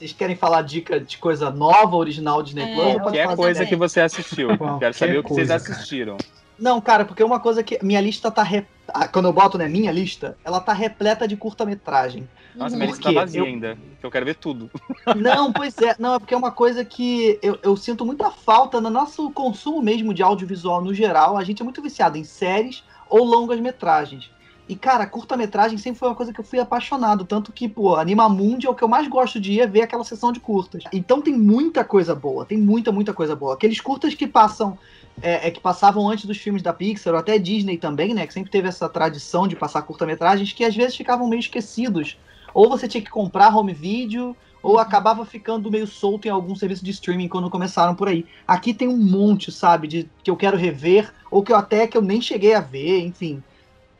Vocês 0.00 0.14
querem 0.14 0.34
falar 0.34 0.62
dica 0.62 0.98
de 0.98 1.18
coisa 1.18 1.50
nova, 1.50 1.94
original 1.94 2.42
Disney 2.42 2.62
É, 2.62 2.74
Plus? 2.74 3.02
Qualquer 3.02 3.24
fazer 3.26 3.36
coisa 3.36 3.60
bem. 3.60 3.68
que 3.68 3.76
você 3.76 4.00
assistiu. 4.00 4.48
Quero 4.80 4.94
saber 4.94 5.18
o 5.18 5.22
que 5.22 5.28
vocês 5.28 5.48
coisa, 5.48 5.62
cara. 5.62 5.74
assistiram. 5.78 6.16
Não, 6.58 6.80
cara, 6.80 7.04
porque 7.04 7.22
uma 7.22 7.38
coisa 7.38 7.62
que. 7.62 7.78
Minha 7.84 8.00
lista 8.00 8.30
tá. 8.30 8.42
Re... 8.42 8.64
ah, 8.88 9.06
Quando 9.06 9.26
eu 9.26 9.32
boto, 9.34 9.58
né, 9.58 9.68
minha 9.68 9.92
lista, 9.92 10.38
ela 10.42 10.58
tá 10.58 10.72
repleta 10.72 11.28
de 11.28 11.36
curta-metragem. 11.36 12.26
Nossa, 12.54 12.72
Uhum. 12.74 12.78
minha 12.78 12.90
lista 12.92 13.02
tá 13.02 13.12
vazia 13.12 13.40
Eu- 13.40 13.44
ainda, 13.44 13.76
que 14.00 14.06
eu 14.06 14.10
quero 14.10 14.24
ver 14.24 14.36
tudo. 14.36 14.70
Não, 15.16 15.52
pois 15.52 15.76
é. 15.76 15.94
Não, 15.98 16.14
é 16.14 16.18
porque 16.18 16.32
é 16.32 16.36
uma 16.36 16.50
coisa 16.50 16.82
que 16.82 17.38
eu, 17.42 17.58
eu 17.62 17.76
sinto 17.76 18.06
muita 18.06 18.30
falta 18.30 18.80
no 18.80 18.88
nosso 18.88 19.30
consumo 19.32 19.82
mesmo 19.82 20.14
de 20.14 20.22
audiovisual 20.22 20.82
no 20.82 20.94
geral. 20.94 21.36
A 21.36 21.44
gente 21.44 21.60
é 21.60 21.64
muito 21.64 21.82
viciado 21.82 22.16
em 22.16 22.24
séries 22.24 22.82
ou 23.06 23.22
longas 23.22 23.60
metragens. 23.60 24.30
E, 24.70 24.76
cara, 24.76 25.04
curta-metragem 25.04 25.76
sempre 25.78 25.98
foi 25.98 26.08
uma 26.08 26.14
coisa 26.14 26.32
que 26.32 26.38
eu 26.38 26.44
fui 26.44 26.60
apaixonado. 26.60 27.24
Tanto 27.24 27.50
que, 27.50 27.68
pô, 27.68 27.96
Animamundi 27.96 28.68
é 28.68 28.70
o 28.70 28.74
que 28.74 28.84
eu 28.84 28.88
mais 28.88 29.08
gosto 29.08 29.40
de 29.40 29.54
ir 29.54 29.60
é 29.62 29.66
ver 29.66 29.82
aquela 29.82 30.04
sessão 30.04 30.30
de 30.30 30.38
curtas. 30.38 30.84
Então 30.92 31.20
tem 31.20 31.36
muita 31.36 31.84
coisa 31.84 32.14
boa, 32.14 32.46
tem 32.46 32.56
muita, 32.56 32.92
muita 32.92 33.12
coisa 33.12 33.34
boa. 33.34 33.54
Aqueles 33.54 33.80
curtas 33.80 34.14
que 34.14 34.28
passam. 34.28 34.78
É, 35.20 35.48
é 35.48 35.50
que 35.50 35.60
passavam 35.60 36.08
antes 36.08 36.24
dos 36.24 36.38
filmes 36.38 36.62
da 36.62 36.72
Pixar, 36.72 37.12
ou 37.12 37.18
até 37.18 37.36
Disney 37.36 37.76
também, 37.76 38.14
né? 38.14 38.24
Que 38.28 38.32
sempre 38.32 38.48
teve 38.48 38.68
essa 38.68 38.88
tradição 38.88 39.48
de 39.48 39.56
passar 39.56 39.82
curta-metragens 39.82 40.52
que 40.52 40.64
às 40.64 40.74
vezes 40.74 40.96
ficavam 40.96 41.28
meio 41.28 41.40
esquecidos. 41.40 42.16
Ou 42.54 42.68
você 42.70 42.86
tinha 42.86 43.02
que 43.02 43.10
comprar 43.10 43.54
home 43.54 43.74
video, 43.74 44.36
ou 44.62 44.78
acabava 44.78 45.26
ficando 45.26 45.68
meio 45.68 45.86
solto 45.86 46.28
em 46.28 46.30
algum 46.30 46.54
serviço 46.54 46.84
de 46.84 46.92
streaming 46.92 47.26
quando 47.26 47.50
começaram 47.50 47.96
por 47.96 48.06
aí. 48.06 48.24
Aqui 48.46 48.72
tem 48.72 48.86
um 48.86 48.96
monte, 48.96 49.50
sabe, 49.50 49.88
de 49.88 50.08
que 50.22 50.30
eu 50.30 50.36
quero 50.36 50.56
rever, 50.56 51.12
ou 51.28 51.42
que 51.42 51.50
eu 51.50 51.56
até 51.56 51.88
que 51.88 51.96
eu 51.96 52.02
nem 52.02 52.20
cheguei 52.20 52.54
a 52.54 52.60
ver, 52.60 53.00
enfim. 53.00 53.42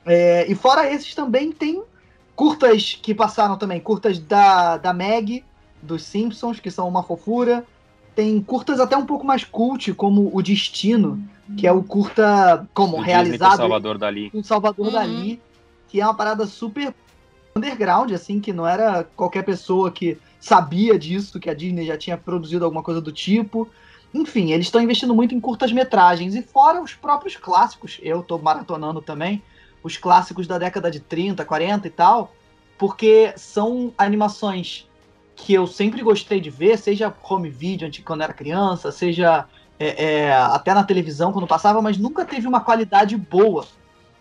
É, 0.05 0.51
e 0.51 0.55
fora 0.55 0.90
esses 0.93 1.14
também 1.14 1.52
tem 1.52 1.82
curtas 2.35 2.98
que 3.01 3.14
passaram 3.14 3.56
também, 3.59 3.81
curtas 3.81 4.18
da, 4.18 4.77
da 4.77 4.93
Meg, 4.93 5.44
dos 5.82 6.02
Simpsons, 6.05 6.59
que 6.60 6.70
são 6.70 6.89
uma 6.89 7.02
fofura. 7.02 7.64
Tem 8.14 8.40
curtas 8.40 8.81
até 8.81 8.97
um 8.97 9.06
pouco 9.06 9.27
mais 9.27 9.44
cult, 9.44 9.93
como 9.94 10.31
O 10.35 10.43
Destino, 10.43 11.22
que 11.56 11.66
é 11.66 11.72
o 11.72 11.82
curta 11.82 12.66
como 12.74 12.93
Do 12.93 12.97
Disney 12.98 13.12
com 13.12 13.20
realizado 13.22 13.56
Salvador 13.56 13.98
Dali. 13.98 14.31
com 14.31 14.43
Salvador 14.43 14.86
Uhum. 14.86 14.93
Dali, 14.93 15.43
que 15.89 16.01
é 16.01 16.05
uma 16.05 16.14
parada 16.14 16.47
super 16.47 16.94
underground, 17.55 18.12
assim, 18.12 18.40
que 18.40 18.52
não 18.52 18.66
era 18.66 19.05
qualquer 19.16 19.44
pessoa 19.44 19.90
que 19.90 20.16
sabia 20.40 20.98
disso, 20.98 21.39
que 21.39 21.51
a 21.51 21.55
Disney 21.55 21.85
já 21.86 21.97
tinha 21.97 22.16
produzido 22.16 22.64
alguma 22.64 22.82
coisa 22.82 23.01
do 23.01 23.12
tipo. 23.12 23.68
Enfim, 24.14 24.52
eles 24.52 24.66
estão 24.66 24.81
investindo 24.81 25.14
muito 25.14 25.35
em 25.35 25.40
curtas-metragens. 25.40 26.35
E 26.35 26.43
fora 26.43 26.81
os 26.82 26.94
próprios 26.94 27.36
clássicos, 27.36 27.98
eu 28.02 28.22
tô 28.22 28.39
maratonando 28.39 29.01
também, 29.01 29.43
os 29.82 29.97
clássicos 29.97 30.47
da 30.47 30.59
década 30.59 30.90
de 30.90 31.01
30, 31.01 31.44
40 31.44 31.86
e 31.86 31.90
tal, 31.90 32.35
porque 32.78 33.32
são 33.36 33.93
animações 33.97 34.89
que 35.35 35.55
eu 35.55 35.66
sempre 35.66 36.02
gostei 36.02 36.40
de 36.40 36.51
ver, 36.51 36.78
seja 36.78 37.15
home 37.23 37.48
video 37.48 37.90
quando 38.05 38.23
era 38.23 38.32
criança, 38.32 38.93
seja 38.93 39.47
é, 39.78 40.05
é, 40.05 40.32
até 40.32 40.74
na 40.74 40.85
televisão 40.85 41.32
quando 41.32 41.47
passava, 41.47 41.81
mas 41.81 41.97
nunca 41.97 42.24
teve 42.24 42.47
uma 42.47 42.61
qualidade 42.61 43.16
boa. 43.16 43.66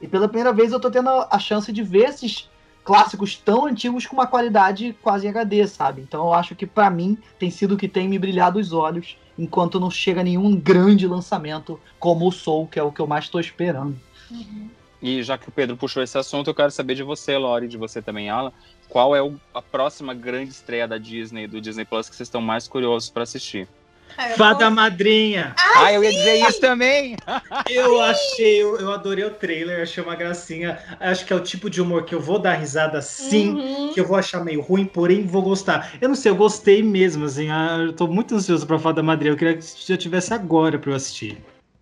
E 0.02 0.08
pela 0.08 0.28
primeira 0.28 0.54
vez 0.54 0.72
eu 0.72 0.80
tô 0.80 0.90
tendo 0.90 1.10
a 1.10 1.38
chance 1.38 1.72
de 1.74 1.84
ver 1.84 2.10
esses 2.10 2.50
clássicos 2.84 3.36
tão 3.36 3.66
antigos 3.66 4.06
com 4.06 4.16
uma 4.16 4.26
qualidade 4.26 4.96
quase 5.04 5.28
HD, 5.28 5.68
sabe? 5.68 6.02
Então 6.02 6.26
eu 6.26 6.34
acho 6.34 6.56
que 6.56 6.66
pra 6.66 6.90
mim 6.90 7.18
tem 7.38 7.52
sido 7.52 7.76
o 7.76 7.78
que 7.78 7.88
tem 7.88 8.08
me 8.08 8.18
brilhado 8.18 8.58
os 8.58 8.72
olhos, 8.72 9.18
enquanto 9.38 9.80
não 9.80 9.92
chega 9.92 10.24
nenhum 10.24 10.56
grande 10.56 11.06
lançamento 11.06 11.80
como 12.00 12.28
o 12.28 12.32
Soul, 12.32 12.68
que 12.68 12.80
é 12.80 12.84
o 12.84 12.92
que 12.92 13.02
eu 13.02 13.08
mais 13.08 13.28
tô 13.28 13.40
esperando. 13.40 14.00
Uhum. 14.32 14.70
E 15.02 15.24
já 15.24 15.38
que 15.38 15.48
o 15.48 15.52
Pedro 15.52 15.78
puxou 15.78 16.04
esse 16.04 16.18
assunto, 16.18 16.50
eu 16.50 16.54
quero 16.54 16.72
saber 16.72 16.96
de 16.96 17.04
você, 17.04 17.38
Lori, 17.38 17.68
de 17.68 17.78
você 17.78 18.02
também, 18.02 18.30
Alan. 18.30 18.52
Qual 18.90 19.16
é 19.16 19.22
o- 19.22 19.36
a 19.54 19.62
próxima 19.62 20.14
grande 20.14 20.52
estreia 20.52 20.88
da 20.88 20.98
Disney, 20.98 21.48
do 21.48 21.62
Disney 21.62 21.86
Plus, 21.86 22.10
que 22.10 22.16
vocês 22.16 22.28
estão 22.28 22.42
mais 22.42 22.68
curiosos 22.68 23.10
pra 23.10 23.24
assistir? 23.24 23.68
Cara, 24.16 24.32
eu 24.32 24.38
Fada 24.38 24.66
tô- 24.66 24.72
Madrinha! 24.72 25.54
Ah, 25.78 25.94
eu 25.94 26.04
ia 26.04 26.12
dizer 26.12 26.36
isso 26.50 26.60
também! 26.60 27.16
Eu 27.70 28.02
achei, 28.02 28.62
eu, 28.64 28.78
eu 28.80 28.92
adorei 28.92 29.24
o 29.24 29.30
trailer, 29.30 29.84
achei 29.84 30.04
uma 30.04 30.16
gracinha. 30.16 30.80
Acho 31.00 31.24
que 31.26 31.32
é 31.32 31.36
o 31.36 31.40
tipo 31.40 31.70
de 31.70 31.80
humor 31.80 32.04
que 32.04 32.16
eu 32.16 32.20
vou 32.20 32.40
dar 32.40 32.56
risada 32.56 33.00
sim, 33.04 33.52
Uhum. 33.52 33.94
que 33.94 34.00
eu 34.00 34.08
vou 34.08 34.18
achar 34.18 34.44
meio 34.44 34.60
ruim, 34.62 34.86
porém 34.86 35.24
vou 35.28 35.44
gostar. 35.44 35.94
Eu 36.02 36.10
não 36.10 36.16
sei, 36.16 36.32
eu 36.32 36.36
gostei 36.36 36.82
mesmo, 36.82 37.26
assim. 37.26 37.50
ah, 37.52 37.78
Eu 37.80 37.94
tô 37.94 38.08
muito 38.08 38.34
ansioso 38.34 38.66
pra 38.66 38.80
Fada 38.80 39.04
Madrinha. 39.04 39.34
Eu 39.34 39.38
queria 39.38 39.56
que 39.56 39.64
já 39.86 39.96
tivesse 39.96 40.34
agora 40.34 40.80
pra 40.80 40.90
eu 40.92 40.96
assistir. 40.96 41.38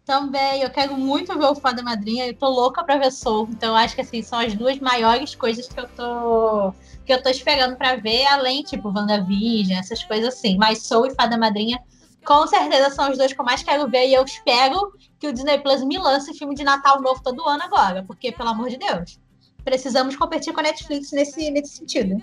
Também, 0.08 0.62
eu 0.62 0.70
quero 0.70 0.96
muito 0.96 1.38
ver 1.38 1.48
o 1.48 1.56
Fada 1.56 1.84
Madrinha, 1.84 2.28
eu 2.28 2.34
tô 2.34 2.48
louca 2.48 2.82
pra 2.82 2.98
ver 2.98 3.12
Soul. 3.12 3.50
Então, 3.52 3.72
eu 3.72 3.76
acho 3.76 3.94
que 3.94 4.00
assim, 4.00 4.22
são 4.24 4.40
as 4.40 4.54
duas 4.56 4.80
maiores 4.80 5.36
coisas 5.36 5.68
que 5.68 5.78
eu 5.78 5.86
tô 5.90 6.74
que 7.06 7.12
eu 7.12 7.22
tô 7.22 7.30
esperando 7.30 7.76
pra 7.76 7.98
ver, 7.98 8.26
além, 8.28 8.64
tipo, 8.64 8.88
WandaVision, 8.88 9.78
essas 9.78 10.02
coisas 10.04 10.34
assim. 10.34 10.58
Mas 10.58 10.84
Soul 10.84 11.08
e 11.08 11.14
Fada 11.14 11.38
Madrinha, 11.38 11.78
com 12.26 12.48
certeza, 12.48 12.90
são 12.90 13.12
os 13.12 13.18
dois 13.18 13.34
que 13.34 13.40
eu 13.40 13.44
mais 13.44 13.62
quero 13.64 13.90
ver. 13.90 14.08
E 14.08 14.14
eu 14.14 14.24
espero 14.24 14.94
que 15.20 15.28
o 15.28 15.34
Disney 15.34 15.60
Plus 15.60 15.84
me 15.84 15.98
lance 15.98 16.34
filme 16.34 16.56
de 16.56 16.64
Natal 16.64 17.02
novo 17.02 17.22
todo 17.22 17.46
ano 17.46 17.64
agora. 17.64 18.02
Porque, 18.04 18.32
pelo 18.32 18.50
amor 18.50 18.70
de 18.70 18.78
Deus, 18.78 19.20
precisamos 19.66 20.16
competir 20.16 20.54
com 20.54 20.62
a 20.62 20.64
Netflix 20.64 21.12
nesse, 21.12 21.52
nesse 21.52 21.78
sentido. 21.80 22.16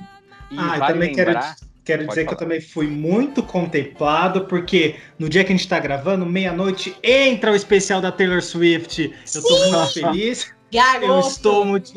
E 0.50 0.58
Ah, 0.58 0.74
eu 0.74 0.80
vale 0.80 0.92
também 0.94 1.14
lembrar... 1.14 1.54
quero 1.54 1.73
Pode 1.84 2.08
dizer 2.08 2.20
que 2.24 2.32
eu 2.32 2.36
falar. 2.36 2.38
também 2.38 2.60
fui 2.60 2.86
muito 2.86 3.42
contemplado, 3.42 4.46
porque 4.46 4.96
no 5.18 5.28
dia 5.28 5.44
que 5.44 5.52
a 5.52 5.56
gente 5.56 5.68
tá 5.68 5.78
gravando, 5.78 6.24
meia-noite, 6.24 6.96
entra 7.02 7.52
o 7.52 7.54
especial 7.54 8.00
da 8.00 8.10
Taylor 8.10 8.42
Swift. 8.42 9.12
Eu 9.34 9.42
tô 9.42 9.58
muito 9.58 9.92
feliz. 9.92 10.54
Garoto! 10.72 11.04
Eu 11.04 11.20
estou 11.20 11.64
muito 11.64 11.92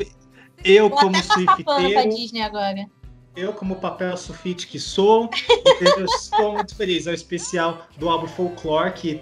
Eu, 0.64 0.88
Vou 0.88 0.98
como 0.98 1.16
até 1.16 1.26
pra 1.26 1.54
Swifteiro, 1.54 2.08
Disney 2.14 2.42
agora. 2.42 2.86
eu, 3.36 3.52
como 3.52 3.76
papel 3.76 4.16
sulfite 4.16 4.66
que 4.66 4.78
sou, 4.78 5.30
eu 5.96 6.04
estou 6.04 6.52
muito 6.52 6.74
feliz. 6.74 7.06
É 7.06 7.10
o 7.10 7.14
especial 7.14 7.86
do 7.96 8.08
álbum 8.08 8.26
Folklore, 8.26 8.92
que, 8.92 9.20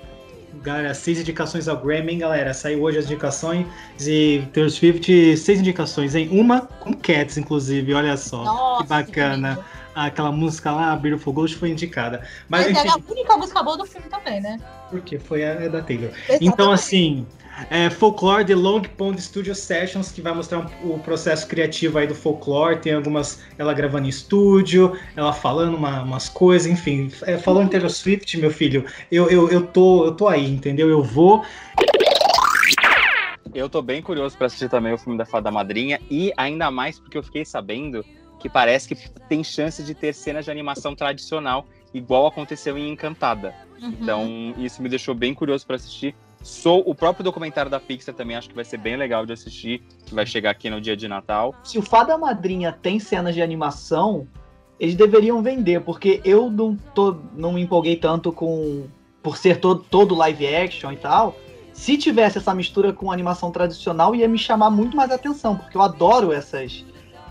galera, 0.63 0.95
seis 0.95 1.21
indicações 1.21 1.69
ao 1.69 1.77
Grammy, 1.77 2.13
hein, 2.13 2.19
galera? 2.19 2.53
Saiu 2.55 2.83
hoje 2.83 2.99
as 2.99 3.05
indicações 3.05 3.67
e 4.01 4.43
Taylor 4.53 4.71
Swift, 4.71 5.37
seis 5.37 5.61
indicações, 5.61 6.15
hein? 6.15 6.29
Uma 6.33 6.63
com 6.63 6.95
Cats, 6.95 7.37
inclusive, 7.37 7.93
olha 7.95 8.17
só. 8.17 8.43
Nossa, 8.45 8.83
que 8.83 8.89
bacana. 8.89 9.51
lindo. 9.51 9.65
Aquela 9.97 10.31
música 10.31 10.71
lá, 10.71 10.95
Beautiful 10.95 11.33
Ghost, 11.33 11.57
foi 11.57 11.71
indicada. 11.71 12.23
Mas, 12.51 12.67
Mas, 12.67 12.77
enfim, 12.77 12.89
é 12.89 12.91
a 12.91 12.97
única 13.13 13.37
música 13.39 13.63
boa 13.63 13.79
do 13.79 13.87
filme 13.87 14.07
também, 14.11 14.43
né? 14.43 14.61
porque 14.91 15.19
foi 15.19 15.43
a 15.43 15.49
é 15.49 15.69
da 15.71 15.81
Taylor. 15.83 16.11
Exatamente. 16.11 16.45
Então, 16.45 16.71
assim, 16.71 17.27
é, 17.71 17.89
Folklore 17.89 18.45
The 18.45 18.55
Long 18.55 18.83
Pond 18.83 19.21
Studio 19.21 19.55
Sessions, 19.55 20.13
que 20.13 20.21
vai 20.21 20.35
mostrar 20.35 20.59
um- 20.59 20.93
o 20.95 20.99
processo 20.99 21.49
criativo 21.49 21.97
aí 21.99 22.07
do 22.07 22.15
Folklore. 22.15 22.79
Tem 22.79 22.93
algumas, 22.93 23.43
ela 23.57 23.73
gravando 23.73 24.05
em 24.07 24.11
estúdio, 24.11 24.97
ela 25.17 25.33
falando 25.33 25.75
uma- 25.77 26.03
umas 26.03 26.29
coisas, 26.29 26.71
enfim. 26.71 27.11
É, 27.23 27.39
falando 27.39 27.67
em 27.67 27.71
Taylor 27.71 27.89
Swift, 27.91 28.37
meu 28.39 28.51
filho, 28.51 28.85
eu, 29.11 29.31
eu, 29.31 29.49
eu, 29.51 29.67
tô, 29.67 30.05
eu 30.05 30.13
tô 30.15 30.29
aí, 30.29 30.49
entendeu? 30.49 30.89
Eu 30.91 31.03
vou. 31.03 31.43
Eu 33.55 33.71
tô 33.71 33.81
bem 33.81 34.03
curioso 34.03 34.37
pra 34.37 34.49
assistir 34.49 34.69
também 34.69 34.93
o 34.93 34.99
filme 34.99 35.17
da 35.17 35.25
Fada 35.25 35.51
Madrinha 35.51 35.99
e 36.11 36.31
ainda 36.37 36.71
mais 36.71 37.01
porque 37.01 37.17
eu 37.17 37.23
fiquei 37.23 37.43
sabendo 37.43 38.05
que 38.47 38.49
parece 38.49 38.87
que 38.87 39.11
tem 39.29 39.43
chance 39.43 39.83
de 39.83 39.93
ter 39.93 40.15
cenas 40.15 40.45
de 40.45 40.53
animação 40.53 40.95
tradicional, 40.95 41.67
igual 41.93 42.29
aconteceu 42.29 42.79
em 42.79 42.91
Encantada. 42.91 43.53
Uhum. 43.83 43.95
Então, 44.01 44.55
isso 44.57 44.81
me 44.81 44.89
deixou 44.89 45.17
bem 45.17 45.35
curioso 45.35 45.67
pra 45.67 45.75
assistir. 45.75 46.15
Sou 46.43 46.81
o 46.87 46.95
próprio 46.95 47.25
documentário 47.25 47.69
da 47.69 47.81
Pixar 47.81 48.15
também 48.15 48.37
acho 48.37 48.49
que 48.49 48.55
vai 48.55 48.65
ser 48.65 48.79
bem 48.79 48.97
legal 48.97 49.27
de 49.27 49.33
assistir, 49.33 49.83
que 50.05 50.15
vai 50.15 50.25
chegar 50.25 50.51
aqui 50.51 50.71
no 50.71 50.81
dia 50.81 50.97
de 50.97 51.09
Natal. 51.09 51.57
Se 51.65 51.77
o 51.77 51.83
Fada 51.83 52.17
Madrinha 52.17 52.71
tem 52.71 53.01
cenas 53.01 53.35
de 53.35 53.43
animação, 53.43 54.29
eles 54.79 54.95
deveriam 54.95 55.43
vender, 55.43 55.81
porque 55.81 56.21
eu 56.25 56.49
não, 56.49 56.77
tô, 56.95 57.17
não 57.35 57.53
me 57.53 57.63
empolguei 57.63 57.97
tanto 57.97 58.31
com. 58.31 58.85
por 59.25 59.37
ser 59.37 59.59
todo, 59.59 59.85
todo 59.91 60.15
live 60.15 60.47
action 60.47 60.93
e 60.93 60.97
tal. 60.97 61.35
Se 61.73 61.99
tivesse 61.99 62.39
essa 62.39 62.55
mistura 62.55 62.93
com 62.93 63.11
animação 63.11 63.51
tradicional, 63.51 64.15
ia 64.15 64.29
me 64.29 64.39
chamar 64.39 64.71
muito 64.71 64.97
mais 64.97 65.11
atenção, 65.11 65.57
porque 65.57 65.77
eu 65.77 65.83
adoro 65.83 66.33
essas, 66.33 66.85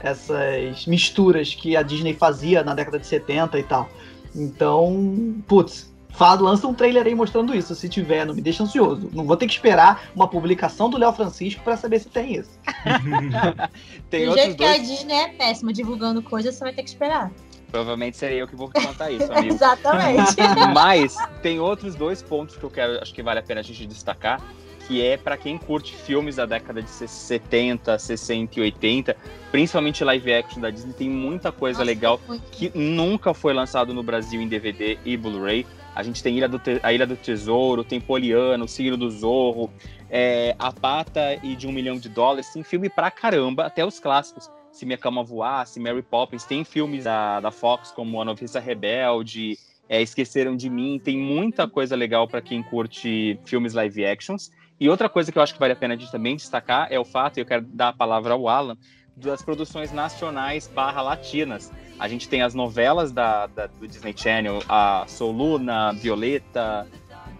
essas 0.05 0.85
misturas 0.85 1.55
que 1.55 1.75
a 1.75 1.81
Disney 1.81 2.13
fazia 2.13 2.63
na 2.63 2.75
década 2.75 2.99
de 2.99 3.07
70 3.07 3.57
e 3.57 3.63
tal. 3.63 3.89
Então, 4.35 5.35
putz, 5.47 5.91
fala, 6.11 6.41
lança 6.41 6.67
um 6.67 6.75
trailer 6.75 7.07
aí 7.07 7.15
mostrando 7.15 7.55
isso. 7.55 7.73
Se 7.73 7.89
tiver, 7.89 8.23
não 8.23 8.35
me 8.35 8.41
deixa 8.41 8.63
ansioso. 8.63 9.09
Não 9.11 9.25
vou 9.25 9.35
ter 9.35 9.47
que 9.47 9.53
esperar 9.53 10.09
uma 10.15 10.27
publicação 10.27 10.91
do 10.91 10.97
Léo 10.97 11.11
Francisco 11.11 11.63
para 11.63 11.75
saber 11.75 11.99
se 11.99 12.09
tem 12.09 12.35
isso. 12.35 12.59
Tem 14.11 14.27
Do 14.27 14.33
jeito 14.33 14.55
que 14.55 14.63
a 14.63 14.73
dois. 14.73 14.87
Disney 14.87 15.15
é 15.15 15.27
péssima 15.29 15.73
divulgando 15.73 16.21
coisas, 16.21 16.53
você 16.53 16.63
vai 16.63 16.73
ter 16.73 16.83
que 16.83 16.89
esperar. 16.89 17.31
Provavelmente 17.71 18.15
serei 18.15 18.41
eu 18.41 18.47
que 18.47 18.55
vou 18.55 18.71
te 18.71 18.85
contar 18.85 19.09
isso, 19.09 19.31
amigo. 19.33 19.47
Exatamente. 19.55 20.35
Mas 20.73 21.17
tem 21.41 21.59
outros 21.59 21.95
dois 21.95 22.21
pontos 22.21 22.55
que 22.55 22.63
eu 22.63 22.69
quero, 22.69 23.01
acho 23.01 23.13
que 23.13 23.23
vale 23.23 23.39
a 23.39 23.43
pena 23.43 23.61
a 23.61 23.63
gente 23.63 23.87
destacar, 23.87 24.39
que 24.87 25.01
é 25.05 25.17
para 25.17 25.35
quem 25.37 25.57
curte 25.57 25.95
filmes 25.95 26.35
da 26.35 26.45
década 26.45 26.81
de 26.81 26.89
70, 26.89 27.97
60 27.97 28.59
e 28.59 28.61
80, 28.63 29.15
principalmente 29.51 30.03
live 30.03 30.33
action 30.33 30.61
da 30.61 30.69
Disney, 30.69 30.93
tem 30.93 31.09
muita 31.09 31.51
coisa 31.51 31.79
Nossa, 31.79 31.85
legal 31.91 32.19
que 32.51 32.71
nunca 32.75 33.33
foi 33.33 33.53
lançado 33.53 33.93
no 33.93 34.03
Brasil 34.03 34.41
em 34.41 34.47
DVD 34.47 34.97
e 35.05 35.17
Blu-ray. 35.17 35.65
A 35.95 36.03
gente 36.03 36.21
tem 36.21 36.37
Ilha 36.37 36.47
do 36.49 36.59
Te- 36.59 36.79
a 36.83 36.91
Ilha 36.91 37.07
do 37.07 37.15
Tesouro, 37.15 37.83
tem 37.83 38.01
Poliano, 38.01 38.65
o 38.65 38.67
Signo 38.67 38.97
do 38.97 39.09
Zorro, 39.09 39.71
é, 40.09 40.53
A 40.59 40.71
Pata 40.71 41.39
e 41.41 41.55
de 41.55 41.67
um 41.67 41.71
Milhão 41.71 41.95
de 41.97 42.09
Dólares. 42.09 42.49
Tem 42.51 42.63
filme 42.63 42.89
pra 42.89 43.09
caramba, 43.09 43.65
até 43.65 43.85
os 43.85 43.99
clássicos. 43.99 44.51
Se 44.73 44.85
Minha 44.85 44.97
Cama 44.97 45.23
Voasse, 45.23 45.79
Mary 45.79 46.01
Poppins. 46.01 46.43
Tem 46.43 46.65
filmes 46.65 47.05
da, 47.05 47.39
da 47.39 47.49
Fox 47.49 47.91
como 47.91 48.21
A 48.21 48.25
Noviça 48.25 48.59
Rebelde, 48.59 49.57
é, 49.87 50.01
Esqueceram 50.01 50.53
de 50.57 50.69
Mim. 50.69 50.99
Tem 51.01 51.17
muita 51.17 51.65
coisa 51.65 51.95
legal 51.95 52.27
pra 52.27 52.41
quem 52.41 52.61
curte 52.61 53.39
filmes 53.45 53.73
live 53.73 54.05
actions. 54.05 54.51
E 54.79 54.89
outra 54.89 55.07
coisa 55.07 55.31
que 55.31 55.37
eu 55.37 55.41
acho 55.41 55.53
que 55.53 55.59
vale 55.59 55.73
a 55.73 55.75
pena 55.75 55.97
gente 55.97 56.11
também 56.11 56.35
destacar 56.35 56.87
é 56.91 56.99
o 56.99 57.05
fato, 57.05 57.37
e 57.37 57.41
eu 57.41 57.45
quero 57.45 57.65
dar 57.65 57.89
a 57.89 57.93
palavra 57.93 58.33
ao 58.33 58.47
Alan, 58.49 58.77
das 59.15 59.41
produções 59.41 59.91
nacionais 59.93 60.67
barra 60.67 61.01
latinas. 61.01 61.71
A 61.97 62.07
gente 62.09 62.27
tem 62.27 62.41
as 62.41 62.53
novelas 62.53 63.11
da, 63.13 63.47
da- 63.47 63.67
do 63.67 63.87
Disney 63.87 64.13
Channel, 64.15 64.59
a 64.67 65.05
Soluna, 65.07 65.93
Violeta, 65.93 66.85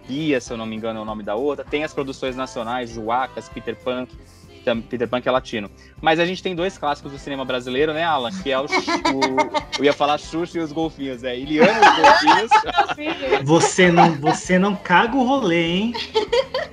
Bia, 0.08 0.40
se 0.40 0.52
eu 0.52 0.56
não 0.56 0.64
me 0.64 0.74
engano 0.76 1.00
é 1.00 1.02
o 1.02 1.04
nome 1.04 1.22
da 1.22 1.34
outra. 1.34 1.64
Tem 1.64 1.84
as 1.84 1.92
produções 1.92 2.34
nacionais, 2.36 2.88
Juacas, 2.90 3.48
Peter 3.48 3.76
Pan, 3.76 4.06
Peter 4.74 5.06
Pan 5.06 5.20
que 5.20 5.28
é 5.28 5.32
latino. 5.32 5.70
Mas 6.00 6.18
a 6.18 6.24
gente 6.24 6.42
tem 6.42 6.54
dois 6.54 6.78
clássicos 6.78 7.12
do 7.12 7.18
cinema 7.18 7.44
brasileiro, 7.44 7.92
né, 7.92 8.02
Alan? 8.04 8.30
Que 8.42 8.50
é 8.50 8.58
o, 8.58 8.64
o- 8.64 8.66
eu 9.78 9.84
ia 9.84 9.92
falar 9.92 10.18
Xuxa 10.18 10.58
e 10.58 10.60
os 10.60 10.72
Golfinhos, 10.72 11.22
é 11.22 11.38
Iliana 11.38 11.72
e 11.72 11.88
os 11.90 11.96
Golfinhos. 11.96 12.50
Você 13.44 13.90
não, 13.92 14.12
você 14.14 14.58
não 14.58 14.74
caga 14.74 15.16
o 15.16 15.24
rolê, 15.26 15.62
hein? 15.66 15.92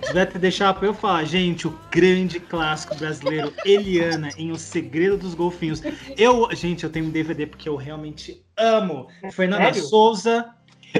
Você 0.01 0.13
vai 0.13 0.25
deixar 0.25 0.73
pra 0.73 0.87
eu 0.87 0.93
falar, 0.93 1.23
gente, 1.25 1.67
o 1.67 1.77
grande 1.91 2.39
clássico 2.39 2.95
brasileiro, 2.95 3.53
Eliana, 3.65 4.29
em 4.37 4.51
O 4.51 4.55
Segredo 4.57 5.17
dos 5.17 5.33
Golfinhos. 5.35 5.81
Eu, 6.17 6.47
gente, 6.53 6.83
eu 6.83 6.89
tenho 6.89 7.05
um 7.05 7.09
DVD 7.09 7.45
porque 7.47 7.67
eu 7.67 7.75
realmente 7.75 8.41
amo. 8.57 9.07
Fernanda 9.31 9.65
Sério? 9.65 9.83
Souza, 9.83 10.45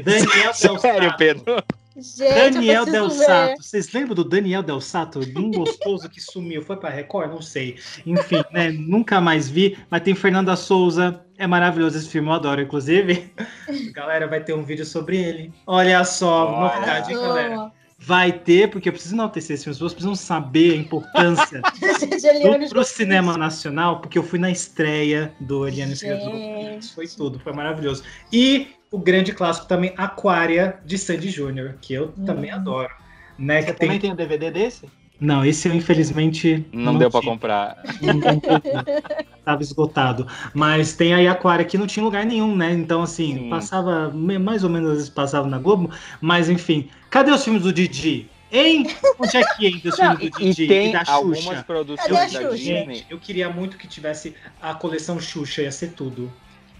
Daniel 0.03 0.53
Sério. 0.80 1.14
Pedro? 1.18 1.64
Gente, 1.95 2.53
Daniel 2.53 2.86
Del 2.86 3.10
ver. 3.10 3.26
Sato. 3.26 3.64
Vocês 3.64 3.91
lembram 3.91 4.15
do 4.15 4.24
Daniel 4.24 4.64
Del 4.64 4.82
Sato? 4.82 5.20
Um 5.36 5.52
gostoso 5.52 6.10
que 6.10 6.20
sumiu. 6.20 6.61
Foi 6.64 6.76
pra 6.76 6.90
Record? 6.90 7.30
Não 7.30 7.41
sei. 7.41 7.78
Enfim, 8.06 8.44
né? 8.52 8.72
Nunca 8.72 9.22
mais 9.22 9.48
vi. 9.48 9.78
Mas 9.90 10.02
tem 10.02 10.15
Fernanda 10.15 10.56
Souza. 10.56 11.24
É 11.38 11.45
maravilhoso 11.45 11.98
esse 11.98 12.10
filme, 12.10 12.30
eu 12.30 12.34
adoro. 12.34 12.61
Inclusive, 12.61 13.32
galera, 13.94 14.28
vai 14.28 14.44
ter 14.44 14.53
um 14.53 14.64
vídeo 14.64 14.86
sobre 14.86 15.18
ele. 15.18 15.53
Olha 15.68 16.03
só, 16.03 16.48
Olha. 16.48 16.76
novidade, 16.76 17.11
hein, 17.11 17.18
galera? 17.20 17.72
Vai 18.06 18.34
ter, 18.34 18.70
porque 18.70 18.90
eu 18.90 18.94
preciso 18.94 19.15
enaltecer 19.15 19.53
esse 19.53 19.64
filme. 19.64 19.72
As 19.72 19.78
pessoas 19.78 19.94
precisam 19.94 20.15
saber 20.15 20.74
a 20.74 20.76
importância 20.76 21.61
Eliane, 22.24 22.68
do, 22.68 22.84
cinema 22.84 23.38
nacional, 23.38 24.02
porque 24.02 24.18
eu 24.18 24.24
fui 24.24 24.38
na 24.38 24.52
estreia 24.52 25.34
do 25.40 25.68
Eliane 25.68 25.94
e. 25.94 26.06
Golfinhos. 26.06 26.91
Foi 26.91 27.07
tudo, 27.07 27.40
foi 27.40 27.53
maravilhoso. 27.53 28.03
E 28.32 28.68
o 28.94 28.99
grande 28.99 29.34
clássico 29.34 29.68
também, 29.68 29.94
Aquária, 29.98 30.80
de 30.86 30.98
Sandy 30.98 31.30
Júnior, 31.30 31.78
que 31.82 31.94
eu 31.94 32.11
também 32.26 32.52
Hum. 32.52 32.56
adoro. 32.56 32.90
Né, 33.40 33.61
Você 33.61 33.74
tem... 33.74 33.88
também 33.88 33.99
tem 33.99 34.11
um 34.11 34.15
DVD 34.15 34.52
desse? 34.52 34.88
Não, 35.20 35.44
esse 35.44 35.68
eu 35.68 35.74
infelizmente 35.74 36.65
Não, 36.74 36.98
deu 36.98 37.10
pra 37.10 37.22
tinha. 37.22 37.32
comprar. 37.34 37.76
Não- 37.99 38.14
não 38.14 38.40
teve. 38.40 38.61
Tava 39.44 39.61
esgotado. 39.61 40.28
Mas 40.53 40.95
tem 40.95 41.14
aí 41.14 41.28
Aquária 41.28 41.65
que 41.65 41.78
não 41.78 41.88
tinha 41.88 42.03
lugar 42.03 42.26
nenhum, 42.26 42.56
né? 42.56 42.72
Então, 42.72 43.02
assim, 43.02 43.34
Sim. 43.36 43.49
passava, 43.49 44.10
mais 44.11 44.64
ou 44.64 44.70
menos 44.70 44.90
às 44.91 44.95
vezes 44.98 45.10
passava 45.10 45.48
na 45.48 45.57
Globo, 45.60 45.90
mas 46.22 46.49
enfim. 46.49 46.90
Cadê 47.10 47.32
os 47.32 47.44
filmes 47.44 47.64
do 47.64 47.74
Didi? 47.74 48.30
Hein? 48.52 48.86
Onde 49.20 49.38
é 49.38 49.44
que 49.44 49.65
entra 49.65 49.90
os 49.90 49.98
Não, 49.98 50.11
filmes 50.11 50.20
do 50.20 50.40
e, 50.40 50.45
Didi 50.45 50.64
e 50.64 50.68
tem 50.68 50.91
da 50.91 51.03
algumas 51.06 51.60
Xuxa? 51.60 51.64
produções 51.64 52.32
da? 52.32 52.44
Disney. 52.44 52.57
Gente, 52.57 53.06
eu 53.10 53.20
queria 53.20 53.49
muito 53.49 53.78
que 53.78 53.88
tivesse 53.88 54.36
a 54.61 54.76
coleção 54.76 55.20
Xuxa, 55.20 55.61
ia 55.64 55.72
ser 55.72 55.94
tudo. 55.94 56.32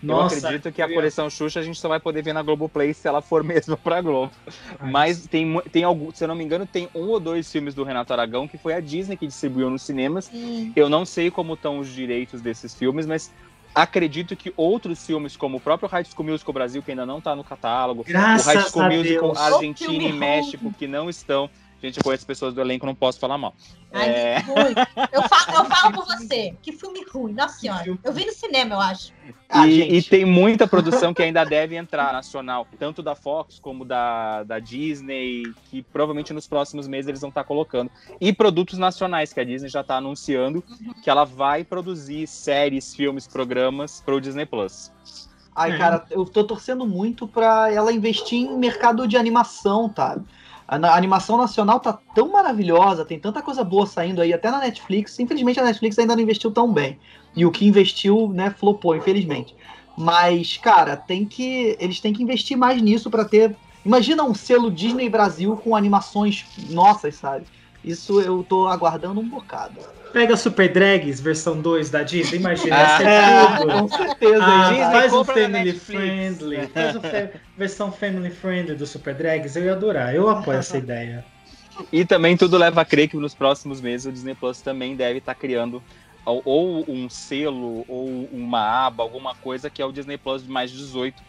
Eu 0.04 0.08
Nossa, 0.08 0.36
acredito 0.38 0.72
que 0.72 0.82
a 0.82 0.86
eu 0.86 0.94
coleção 0.94 1.30
Xuxa 1.30 1.62
a 1.62 1.64
gente 1.64 1.80
só 1.80 1.88
vai 1.88 2.00
poder 2.00 2.22
ver 2.22 2.34
na 2.34 2.44
Globoplay 2.44 2.94
se 2.94 3.08
ela 3.08 3.22
for 3.22 3.42
mesmo 3.44 3.78
pra 3.78 4.02
Globo. 4.02 4.32
Ai, 4.80 4.92
Mas 4.92 5.26
tem, 5.28 5.62
tem 5.72 5.84
algum, 5.84 6.12
se 6.12 6.24
eu 6.24 6.28
não 6.28 6.36
me 6.36 6.44
engano, 6.44 6.66
tem 6.68 6.90
um 6.94 7.08
ou 7.08 7.20
dois 7.20 7.50
filmes 7.50 7.74
do 7.74 7.84
Renato 7.84 8.12
Aragão 8.12 8.48
que 8.48 8.58
foi 8.58 8.74
a 8.74 8.80
Disney 8.80 9.16
que 9.16 9.26
distribuiu 9.26 9.70
nos 9.70 9.84
cinemas. 9.84 10.26
Sim. 10.26 10.74
Eu 10.76 10.90
não 10.90 11.06
sei 11.06 11.32
como 11.32 11.54
estão 11.54 11.80
os 11.80 11.88
direitos 11.88 12.42
desses 12.42 12.76
filmes, 12.76 13.06
mas 13.06 13.32
acredito 13.74 14.36
que 14.36 14.54
outros 14.56 15.06
filmes, 15.06 15.36
como 15.36 15.58
o 15.58 15.60
próprio 15.62 15.90
High 15.90 16.06
School 16.06 16.28
Musical 16.30 16.54
Brasil, 16.54 16.84
que 16.84 16.92
ainda 16.92 17.06
não 17.06 17.20
tá 17.20 17.36
no 17.36 17.44
catálogo, 17.44 18.04
Graças 18.04 18.46
o 18.46 18.50
High 18.50 18.70
School 18.70 18.90
Musical 18.90 19.34
Deus. 19.34 19.38
Argentina 19.38 20.04
e 20.04 20.14
México, 20.14 20.74
que 20.78 20.88
não 20.88 21.10
estão. 21.10 21.50
Gente, 21.84 21.98
eu 21.98 22.04
conheço 22.04 22.26
pessoas 22.26 22.54
do 22.54 22.62
elenco, 22.62 22.86
não 22.86 22.96
posso 22.96 23.20
falar 23.20 23.38
mal. 23.38 23.54
Ai, 23.92 24.10
É, 24.10 24.42
que 24.42 24.50
ruim. 24.50 24.74
Eu 25.12 25.22
falo, 25.24 25.58
eu 25.58 25.66
falo 25.76 25.94
por 25.94 26.06
você. 26.06 26.56
Que 26.62 26.72
filme 26.72 27.04
ruim, 27.12 27.34
nossa 27.34 27.60
senhora. 27.60 28.00
Eu 28.02 28.14
vi 28.14 28.26
no 28.26 28.32
cinema, 28.32 28.76
eu 28.76 28.80
acho. 28.80 29.12
Ah, 29.50 29.68
e, 29.68 29.80
gente. 29.80 29.96
e 29.96 30.02
tem 30.02 30.24
muita 30.24 30.66
produção 30.66 31.14
que 31.14 31.22
ainda 31.22 31.44
deve 31.44 31.76
entrar 31.76 32.14
nacional, 32.14 32.66
tanto 32.80 33.04
da 33.04 33.16
Fox 33.16 33.60
como 33.60 33.84
da, 33.84 34.44
da 34.44 34.60
Disney, 34.60 35.44
que 35.70 35.82
provavelmente 35.82 36.32
nos 36.32 36.48
próximos 36.48 36.88
meses 36.88 37.10
eles 37.10 37.20
vão 37.20 37.28
estar 37.28 37.44
colocando. 37.44 37.92
E 38.20 38.32
produtos 38.32 38.80
nacionais, 38.80 39.34
que 39.34 39.42
a 39.42 39.44
Disney 39.44 39.68
já 39.68 39.82
está 39.82 39.98
anunciando 39.98 40.64
que 41.04 41.10
ela 41.10 41.26
vai 41.26 41.66
produzir 41.66 42.28
séries, 42.28 42.96
filmes, 42.96 43.28
programas 43.28 44.00
para 44.00 44.16
o 44.16 44.22
Disney 44.22 44.46
Plus. 44.46 44.90
Ai, 45.54 45.78
cara, 45.78 46.06
eu 46.10 46.26
tô 46.26 46.46
torcendo 46.46 46.88
muito 46.88 47.28
pra 47.28 47.72
ela 47.72 47.92
investir 47.92 48.40
em 48.40 48.58
mercado 48.58 49.08
de 49.08 49.18
animação, 49.18 49.88
tá? 49.90 50.18
A, 50.74 50.96
animação 50.96 51.38
nacional 51.38 51.80
tá 51.80 51.98
tão 52.16 52.32
maravilhosa, 52.32 53.06
tem 53.06 53.20
tanta 53.20 53.42
coisa 53.42 53.64
boa 53.64 53.86
saindo 53.86 54.22
aí, 54.22 54.34
até 54.34 54.50
na 54.50 54.60
Netflix. 54.60 55.20
Infelizmente 55.20 55.60
a 55.60 55.64
Netflix 55.64 55.98
ainda 56.00 56.16
não 56.16 56.24
investiu 56.24 56.52
tão 56.52 56.72
bem. 56.72 56.98
E 57.36 57.46
o 57.46 57.52
que 57.52 57.66
investiu, 57.66 58.30
né, 58.30 58.50
flopou, 58.50 58.96
infelizmente. 58.96 59.56
Mas, 59.98 60.58
cara, 60.58 60.98
tem 60.98 61.26
que. 61.26 61.78
Eles 61.80 62.00
têm 62.00 62.14
que 62.14 62.24
investir 62.24 62.58
mais 62.58 62.82
nisso 62.82 63.10
pra 63.10 63.26
ter. 63.26 63.56
Imagina 63.86 64.24
um 64.24 64.34
selo 64.34 64.72
Disney 64.72 65.10
Brasil 65.10 65.56
com 65.58 65.76
animações 65.76 66.46
nossas, 66.70 67.16
sabe? 67.16 67.46
Isso 67.84 68.22
eu 68.22 68.44
tô 68.44 68.68
aguardando 68.68 69.20
um 69.20 69.28
bocado. 69.28 69.80
Pega 70.14 70.38
Super 70.38 70.72
Drags, 70.72 71.20
versão 71.20 71.60
2 71.60 71.90
da 71.90 72.04
Disney, 72.04 72.38
imagina, 72.40 72.76
Ah. 72.78 73.04
É, 73.04 73.58
tudo. 73.58 73.72
com 73.74 73.88
certeza. 73.90 74.44
Ah? 74.46 74.70
Disney, 74.70 74.84
faz 74.86 75.14
um 75.14 75.24
family 75.26 75.74
friendly. 75.74 76.68
Faz 76.68 76.96
uma 76.96 77.02
fa- 77.02 77.30
versão 77.58 77.92
family 77.92 78.30
friendly 78.30 78.76
do 78.76 78.86
Super 78.86 79.16
Drags. 79.16 79.56
Eu 79.56 79.66
ia 79.66 79.74
adorar. 79.74 80.14
Eu 80.16 80.30
apoio 80.30 80.60
essa 80.60 80.78
ideia. 80.78 81.26
E 81.92 82.06
também 82.06 82.38
tudo 82.38 82.58
leva 82.58 82.82
a 82.82 82.86
crer 82.86 83.08
que 83.10 83.18
nos 83.18 83.34
próximos 83.34 83.82
meses 83.82 84.06
o 84.06 84.12
Disney 84.12 84.36
Plus 84.36 84.62
também 84.62 84.96
deve 84.96 85.18
estar 85.18 85.34
criando 85.34 85.82
ou- 86.24 86.42
ou 86.46 86.86
um 86.88 87.10
selo 87.10 87.84
ou 87.88 88.30
uma 88.32 88.86
aba, 88.86 89.02
alguma 89.04 89.34
coisa 89.36 89.70
que 89.70 89.82
é 89.82 89.86
o 89.86 89.92
Disney 89.92 90.18
Plus 90.18 90.44
de 90.44 90.50
mais 90.52 90.70
18, 90.72 91.22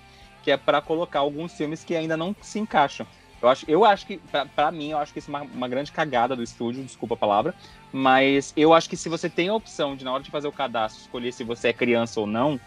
que 0.43 0.51
é 0.51 0.57
para 0.59 0.83
colocar 0.83 1.21
alguns 1.21 1.55
filmes 1.55 1.83
que 1.83 1.97
ainda 1.97 2.17
não 2.19 2.37
se 2.43 2.59
encaixam. 2.59 3.07
Eu 3.45 3.49
acho, 3.51 3.65
eu 3.69 3.85
acho 3.85 4.07
que, 4.07 4.19
pra 4.57 4.73
mim, 4.73 4.93
eu 4.93 4.99
acho 4.99 5.13
que 5.13 5.19
isso 5.19 5.31
é 5.31 5.37
uma, 5.37 5.43
uma 5.43 5.69
grande 5.69 5.93
cagada 5.93 6.35
do 6.35 6.43
estúdio, 6.43 6.83
desculpa 6.83 7.15
a 7.15 7.19
palavra, 7.19 7.55
mas 7.93 8.55
eu 8.57 8.73
acho 8.73 8.89
que 8.89 8.97
se 8.97 9.07
você 9.07 9.29
tem 9.29 9.51
a 9.51 9.55
opção 9.55 9.95
de, 9.95 10.03
na 10.03 10.13
hora 10.13 10.23
de 10.23 10.31
fazer 10.31 10.49
o 10.49 10.53
cadastro, 10.53 11.03
escolher 11.03 11.31
se 11.31 11.45
você 11.45 11.69
é 11.69 11.73
criança 11.75 12.19
ou 12.21 12.27
não, 12.27 12.59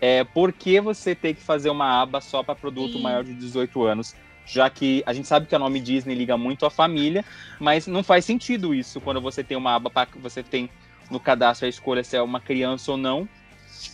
é, 0.00 0.24
por 0.24 0.52
que 0.52 0.80
você 0.80 1.14
ter 1.14 1.34
que 1.34 1.42
fazer 1.42 1.70
uma 1.70 2.02
aba 2.02 2.20
só 2.20 2.42
para 2.42 2.56
produto 2.56 2.94
Sim. 2.94 3.04
maior 3.04 3.22
de 3.22 3.32
18 3.32 3.84
anos? 3.84 4.16
Já 4.44 4.68
que 4.68 5.04
a 5.06 5.12
gente 5.12 5.28
sabe 5.28 5.46
que 5.46 5.54
o 5.54 5.58
nome 5.58 5.78
Disney 5.78 6.16
liga 6.16 6.36
muito 6.36 6.66
à 6.66 6.70
família, 6.70 7.24
mas 7.60 7.86
não 7.86 8.02
faz 8.02 8.24
sentido 8.24 8.74
isso 8.74 9.00
quando 9.00 9.20
você 9.20 9.44
tem 9.44 9.56
uma 9.56 9.76
aba 9.76 9.88
para 9.88 10.08
você 10.16 10.42
tem 10.42 10.68
no 11.08 11.20
cadastro 11.20 11.66
a 11.66 11.68
escolha 11.68 12.02
se 12.02 12.16
é 12.16 12.22
uma 12.22 12.40
criança 12.40 12.90
ou 12.90 12.96
não. 12.96 13.28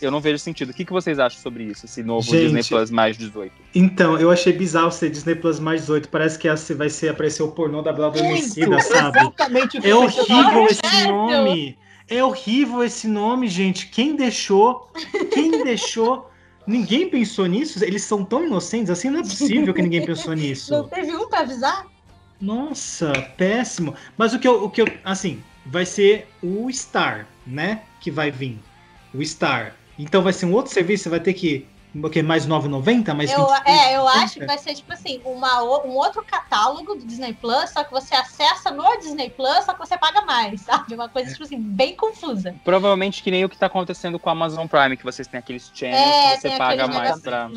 Eu 0.01 0.11
não 0.11 0.19
vejo 0.19 0.37
sentido. 0.39 0.71
O 0.71 0.73
que, 0.73 0.83
que 0.83 0.91
vocês 0.91 1.17
acham 1.19 1.39
sobre 1.41 1.63
isso, 1.63 1.85
esse 1.85 2.03
novo 2.03 2.29
Gente. 2.29 2.41
Disney 2.43 2.63
Plus 2.63 2.91
mais 2.91 3.17
18? 3.17 3.51
Então, 3.73 4.19
eu 4.19 4.29
achei 4.29 4.51
bizarro 4.51 4.91
ser 4.91 5.09
Disney 5.09 5.35
Plus 5.35 5.59
mais 5.59 5.81
18. 5.81 6.09
Parece 6.09 6.37
que 6.37 6.47
essa 6.47 6.75
vai 6.75 6.89
ser 6.89 7.09
aparecer 7.09 7.43
o 7.43 7.51
pornô 7.51 7.81
da 7.81 7.93
Bela 7.93 8.07
Adormecida, 8.07 8.79
sabe? 8.81 9.19
Exatamente 9.19 9.77
o 9.77 9.81
que 9.81 9.87
É 9.87 9.91
eu 9.91 10.01
horrível 10.01 10.65
esse 10.65 11.07
nome. 11.07 11.77
É 12.07 12.23
horrível 12.23 12.83
esse 12.83 13.07
nome, 13.07 13.47
gente. 13.47 13.87
Quem 13.87 14.15
deixou? 14.15 14.91
Quem 15.33 15.51
deixou? 15.63 16.29
Ninguém 16.67 17.09
pensou 17.09 17.45
nisso? 17.45 17.83
Eles 17.83 18.03
são 18.03 18.23
tão 18.25 18.45
inocentes 18.45 18.89
assim? 18.89 19.09
Não 19.09 19.19
é 19.19 19.23
possível 19.23 19.73
que 19.73 19.81
ninguém 19.81 20.05
pensou 20.05 20.35
Não 20.35 20.41
nisso. 20.41 20.83
teve 20.93 21.15
um 21.15 21.29
pra 21.29 21.39
avisar? 21.39 21.87
Nossa, 22.41 23.11
péssimo. 23.37 23.95
Mas 24.17 24.33
o 24.33 24.39
que 24.39 24.47
eu, 24.47 24.65
o 24.65 24.69
que 24.69 24.81
eu, 24.81 24.87
assim, 25.03 25.41
vai 25.65 25.85
ser 25.85 26.27
o 26.43 26.69
Star, 26.71 27.27
né? 27.47 27.81
Que 28.01 28.11
vai 28.11 28.29
vir. 28.29 28.59
O 29.15 29.25
Star. 29.25 29.75
Então 29.97 30.21
vai 30.21 30.33
ser 30.33 30.45
um 30.45 30.53
outro 30.53 30.73
serviço, 30.73 31.03
você 31.03 31.09
vai 31.09 31.19
ter 31.19 31.33
que 31.33 31.67
O 31.95 32.09
quê? 32.09 32.21
Mais 32.21 32.45
9,90? 32.45 33.13
Mais 33.13 33.31
Eu, 33.31 33.47
23? 33.47 33.65
é, 33.65 33.95
eu 33.95 34.07
acho 34.07 34.39
que 34.39 34.45
vai 34.45 34.57
ser 34.57 34.73
tipo 34.73 34.91
assim, 34.91 35.21
uma, 35.23 35.63
um 35.85 35.95
outro 35.95 36.23
catálogo 36.23 36.95
do 36.95 37.05
Disney 37.05 37.33
Plus, 37.33 37.69
só 37.69 37.83
que 37.83 37.91
você 37.91 38.13
acessa 38.13 38.69
no 38.71 38.83
Disney 38.97 39.29
Plus, 39.29 39.63
só 39.63 39.73
que 39.73 39.79
você 39.79 39.97
paga 39.97 40.21
mais, 40.23 40.59
sabe? 40.67 40.93
Uma 40.93 41.07
coisa, 41.07 41.31
tipo 41.31 41.43
assim, 41.43 41.59
bem 41.59 41.95
confusa. 41.95 42.53
Provavelmente 42.65 43.23
que 43.23 43.31
nem 43.31 43.45
o 43.45 43.49
que 43.49 43.57
tá 43.57 43.67
acontecendo 43.67 44.19
com 44.19 44.29
a 44.29 44.33
Amazon 44.33 44.67
Prime, 44.67 44.97
que 44.97 45.03
vocês 45.03 45.27
têm 45.27 45.39
aqueles 45.39 45.71
channels 45.73 46.01
É, 46.01 46.35
que 46.35 46.41
você 46.41 46.57
paga 46.57 46.87
mais 46.87 47.21
pra, 47.21 47.49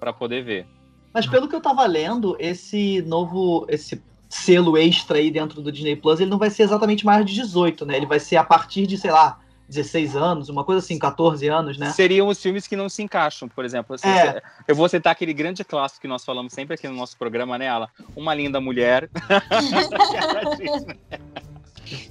pra 0.00 0.12
poder 0.12 0.42
ver. 0.42 0.66
Mas 1.14 1.26
pelo 1.26 1.48
que 1.48 1.54
eu 1.54 1.60
tava 1.60 1.86
lendo, 1.86 2.36
esse 2.40 3.02
novo. 3.02 3.66
esse 3.68 4.02
selo 4.28 4.78
extra 4.78 5.18
aí 5.18 5.30
dentro 5.30 5.60
do 5.60 5.70
Disney 5.70 5.94
Plus, 5.94 6.18
ele 6.18 6.30
não 6.30 6.38
vai 6.38 6.48
ser 6.48 6.62
exatamente 6.62 7.04
mais 7.04 7.24
de 7.26 7.34
18, 7.34 7.84
né? 7.84 7.98
Ele 7.98 8.06
vai 8.06 8.18
ser 8.18 8.36
a 8.36 8.44
partir 8.44 8.86
de, 8.86 8.96
sei 8.96 9.10
lá, 9.10 9.38
16 9.68 10.16
anos, 10.16 10.48
uma 10.48 10.64
coisa 10.64 10.80
assim, 10.80 10.98
14 10.98 11.48
anos, 11.48 11.78
né? 11.78 11.90
Seriam 11.92 12.28
os 12.28 12.40
filmes 12.42 12.66
que 12.66 12.76
não 12.76 12.88
se 12.88 13.02
encaixam, 13.02 13.48
por 13.48 13.64
exemplo. 13.64 13.94
assim, 13.94 14.08
É. 14.08 14.42
Eu 14.66 14.74
vou 14.74 14.88
citar 14.88 15.12
aquele 15.12 15.32
grande 15.32 15.64
clássico 15.64 16.02
que 16.02 16.08
nós 16.08 16.24
falamos 16.24 16.52
sempre 16.52 16.74
aqui 16.74 16.86
no 16.88 16.94
nosso 16.94 17.16
programa, 17.16 17.56
né, 17.56 17.68
Ala? 17.68 17.88
Uma 18.14 18.34
Linda 18.34 18.60
Mulher. 18.60 19.08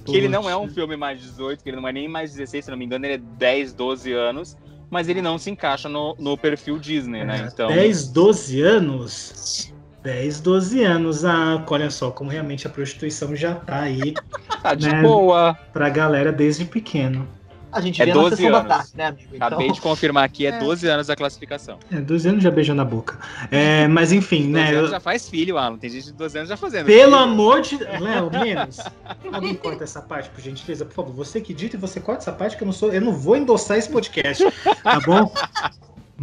que 0.04 0.16
ele 0.16 0.28
não 0.28 0.48
é 0.48 0.56
um 0.56 0.68
filme 0.68 0.96
mais 0.96 1.20
18, 1.20 1.62
que 1.62 1.70
ele 1.70 1.76
não 1.76 1.88
é 1.88 1.92
nem 1.92 2.08
mais 2.08 2.32
16, 2.32 2.64
se 2.64 2.70
não 2.70 2.78
me 2.78 2.84
engano, 2.84 3.06
ele 3.06 3.14
é 3.14 3.18
10, 3.18 3.72
12 3.74 4.12
anos, 4.12 4.56
mas 4.90 5.08
ele 5.08 5.22
não 5.22 5.38
se 5.38 5.50
encaixa 5.50 5.88
no, 5.88 6.14
no 6.18 6.36
perfil 6.36 6.78
Disney, 6.78 7.24
né? 7.24 7.48
Então, 7.52 7.68
10, 7.68 8.08
12 8.08 8.60
anos. 8.60 9.72
10, 10.02 10.40
12 10.40 10.82
anos. 10.82 11.24
Ah, 11.24 11.64
olha 11.68 11.90
só 11.90 12.10
como 12.10 12.30
realmente 12.30 12.66
a 12.66 12.70
prostituição 12.70 13.34
já 13.36 13.54
tá 13.54 13.82
aí 13.82 14.14
tá 14.62 14.74
de 14.74 14.88
né? 14.88 15.02
boa. 15.02 15.54
pra 15.72 15.88
galera 15.88 16.32
desde 16.32 16.64
pequeno. 16.64 17.28
A 17.72 17.80
gente 17.80 18.00
É 18.02 18.04
vê 18.04 18.12
na 18.14 18.20
12 18.20 18.36
sessão 18.36 18.52
da 18.52 18.58
anos. 18.58 18.68
tarde, 18.70 18.90
né, 18.94 19.06
amigo? 19.06 19.28
Então, 19.34 19.46
Acabei 19.48 19.72
de 19.72 19.80
confirmar 19.80 20.24
aqui, 20.24 20.46
é 20.46 20.50
É. 20.50 20.58
12 20.58 20.86
anos 20.88 21.08
a 21.08 21.16
classificação. 21.16 21.78
É, 21.90 21.96
12 22.00 22.28
anos 22.28 22.42
já 22.44 22.50
beijou 22.50 22.74
na 22.74 22.84
boca. 22.84 23.18
É, 23.50 23.88
mas 23.88 24.12
enfim, 24.12 24.40
12 24.42 24.50
né? 24.52 24.68
anos 24.70 24.82
eu- 24.82 24.88
já 24.90 25.00
faz 25.00 25.28
filho, 25.28 25.56
Alan. 25.56 25.78
Tem 25.78 25.88
gente 25.88 26.04
de 26.04 26.12
12 26.12 26.36
anos 26.36 26.48
já 26.50 26.56
fazendo. 26.56 26.84
Pelo 26.86 27.12
filho. 27.12 27.16
amor 27.24 27.60
de. 27.62 27.76
Léo, 27.82 28.30
menos. 28.30 28.78
Alguém 29.32 29.54
corta 29.54 29.84
essa 29.84 30.02
parte, 30.02 30.28
por 30.30 30.40
gentileza, 30.42 30.84
por 30.84 30.92
favor. 30.94 31.12
Você 31.14 31.40
que 31.40 31.54
dita 31.54 31.76
e 31.76 31.78
você 31.78 31.98
corta 31.98 32.22
essa 32.22 32.32
parte 32.32 32.56
que 32.56 32.62
eu 32.62 32.66
não 32.66 32.72
sou. 32.72 32.92
Eu 32.92 33.00
não 33.00 33.12
vou 33.12 33.36
endossar 33.36 33.78
esse 33.78 33.88
podcast, 33.90 34.44
tá 34.82 35.00
bom? 35.00 35.32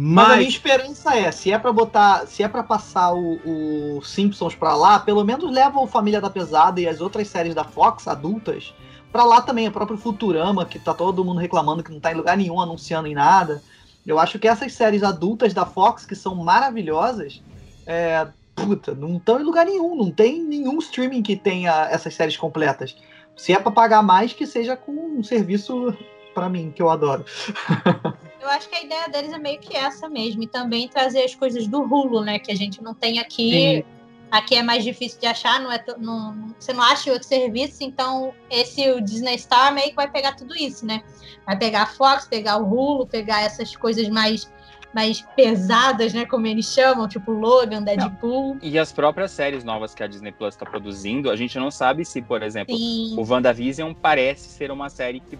Mas 0.02 0.24
a 0.24 0.28
minha 0.28 0.46
Mas. 0.46 0.48
esperança 0.54 1.14
é, 1.16 1.30
se 1.30 1.52
é 1.52 1.58
pra 1.58 1.72
botar, 1.72 2.26
se 2.26 2.42
é 2.42 2.48
para 2.48 2.62
passar 2.62 3.12
o, 3.12 3.96
o 3.98 4.00
Simpsons 4.02 4.54
pra 4.54 4.74
lá, 4.74 4.98
pelo 4.98 5.22
menos 5.24 5.52
leva 5.52 5.78
o 5.78 5.86
Família 5.86 6.20
da 6.22 6.30
Pesada 6.30 6.80
e 6.80 6.88
as 6.88 7.00
outras 7.02 7.28
séries 7.28 7.54
da 7.54 7.64
Fox 7.64 8.08
adultas 8.08 8.72
pra 9.12 9.24
lá 9.24 9.40
também, 9.40 9.68
o 9.68 9.72
próprio 9.72 9.98
Futurama, 9.98 10.64
que 10.64 10.78
tá 10.78 10.94
todo 10.94 11.24
mundo 11.24 11.40
reclamando 11.40 11.82
que 11.82 11.92
não 11.92 12.00
tá 12.00 12.12
em 12.12 12.16
lugar 12.16 12.36
nenhum 12.36 12.60
anunciando 12.60 13.08
em 13.08 13.14
nada. 13.14 13.62
Eu 14.06 14.18
acho 14.18 14.38
que 14.38 14.48
essas 14.48 14.72
séries 14.72 15.02
adultas 15.02 15.52
da 15.52 15.66
Fox 15.66 16.06
que 16.06 16.14
são 16.14 16.34
maravilhosas, 16.34 17.42
é, 17.86 18.26
puta, 18.54 18.94
não 18.94 19.16
estão 19.16 19.40
em 19.40 19.44
lugar 19.44 19.66
nenhum, 19.66 19.94
não 19.94 20.10
tem 20.10 20.42
nenhum 20.42 20.78
streaming 20.78 21.22
que 21.22 21.36
tenha 21.36 21.88
essas 21.90 22.14
séries 22.14 22.36
completas. 22.36 22.96
Se 23.36 23.52
é 23.52 23.58
pra 23.58 23.70
pagar 23.70 24.02
mais, 24.02 24.32
que 24.32 24.46
seja 24.46 24.76
com 24.76 24.92
um 24.92 25.22
serviço 25.22 25.96
pra 26.34 26.48
mim, 26.48 26.72
que 26.74 26.82
eu 26.82 26.90
adoro. 26.90 27.24
Eu 28.40 28.48
acho 28.48 28.70
que 28.70 28.76
a 28.76 28.82
ideia 28.82 29.06
deles 29.08 29.32
é 29.32 29.38
meio 29.38 29.60
que 29.60 29.76
essa 29.76 30.08
mesmo. 30.08 30.42
E 30.42 30.46
também 30.46 30.88
trazer 30.88 31.22
as 31.22 31.34
coisas 31.34 31.66
do 31.66 31.82
Hulu, 31.82 32.22
né? 32.22 32.38
Que 32.38 32.50
a 32.50 32.56
gente 32.56 32.82
não 32.82 32.94
tem 32.94 33.18
aqui. 33.18 33.84
Aqui 34.30 34.54
é 34.54 34.62
mais 34.62 34.84
difícil 34.84 35.18
de 35.20 35.26
achar, 35.26 35.60
não 35.60 35.72
é 35.72 35.82
não- 35.98 36.54
você 36.58 36.72
não 36.72 36.82
acha 36.82 37.08
em 37.08 37.12
outro 37.12 37.26
serviço, 37.26 37.82
então 37.82 38.32
esse 38.48 38.88
o 38.92 39.00
Disney 39.00 39.36
Star 39.38 39.74
meio 39.74 39.88
que 39.88 39.96
vai 39.96 40.08
pegar 40.10 40.36
tudo 40.36 40.54
isso, 40.56 40.86
né? 40.86 41.02
Vai 41.44 41.58
pegar 41.58 41.82
a 41.82 41.86
Fox, 41.86 42.26
pegar 42.28 42.58
o 42.58 42.64
Hulu, 42.64 43.06
pegar 43.06 43.42
essas 43.42 43.74
coisas 43.74 44.08
mais, 44.08 44.48
mais 44.94 45.20
pesadas, 45.34 46.12
né? 46.12 46.24
Como 46.26 46.46
eles 46.46 46.66
chamam, 46.66 47.08
tipo 47.08 47.32
Logan, 47.32 47.82
Deadpool. 47.82 48.56
E 48.62 48.78
as 48.78 48.92
próprias 48.92 49.32
séries 49.32 49.64
novas 49.64 49.94
que 49.94 50.02
a 50.02 50.06
Disney 50.06 50.30
Plus 50.30 50.54
está 50.54 50.64
produzindo, 50.64 51.28
a 51.28 51.34
gente 51.34 51.58
não 51.58 51.70
sabe 51.70 52.04
se, 52.04 52.22
por 52.22 52.42
exemplo, 52.42 52.76
Sim. 52.76 53.16
o 53.18 53.24
WandaVision 53.28 53.92
parece 53.94 54.48
ser 54.48 54.70
uma 54.70 54.88
série 54.88 55.18
que 55.18 55.36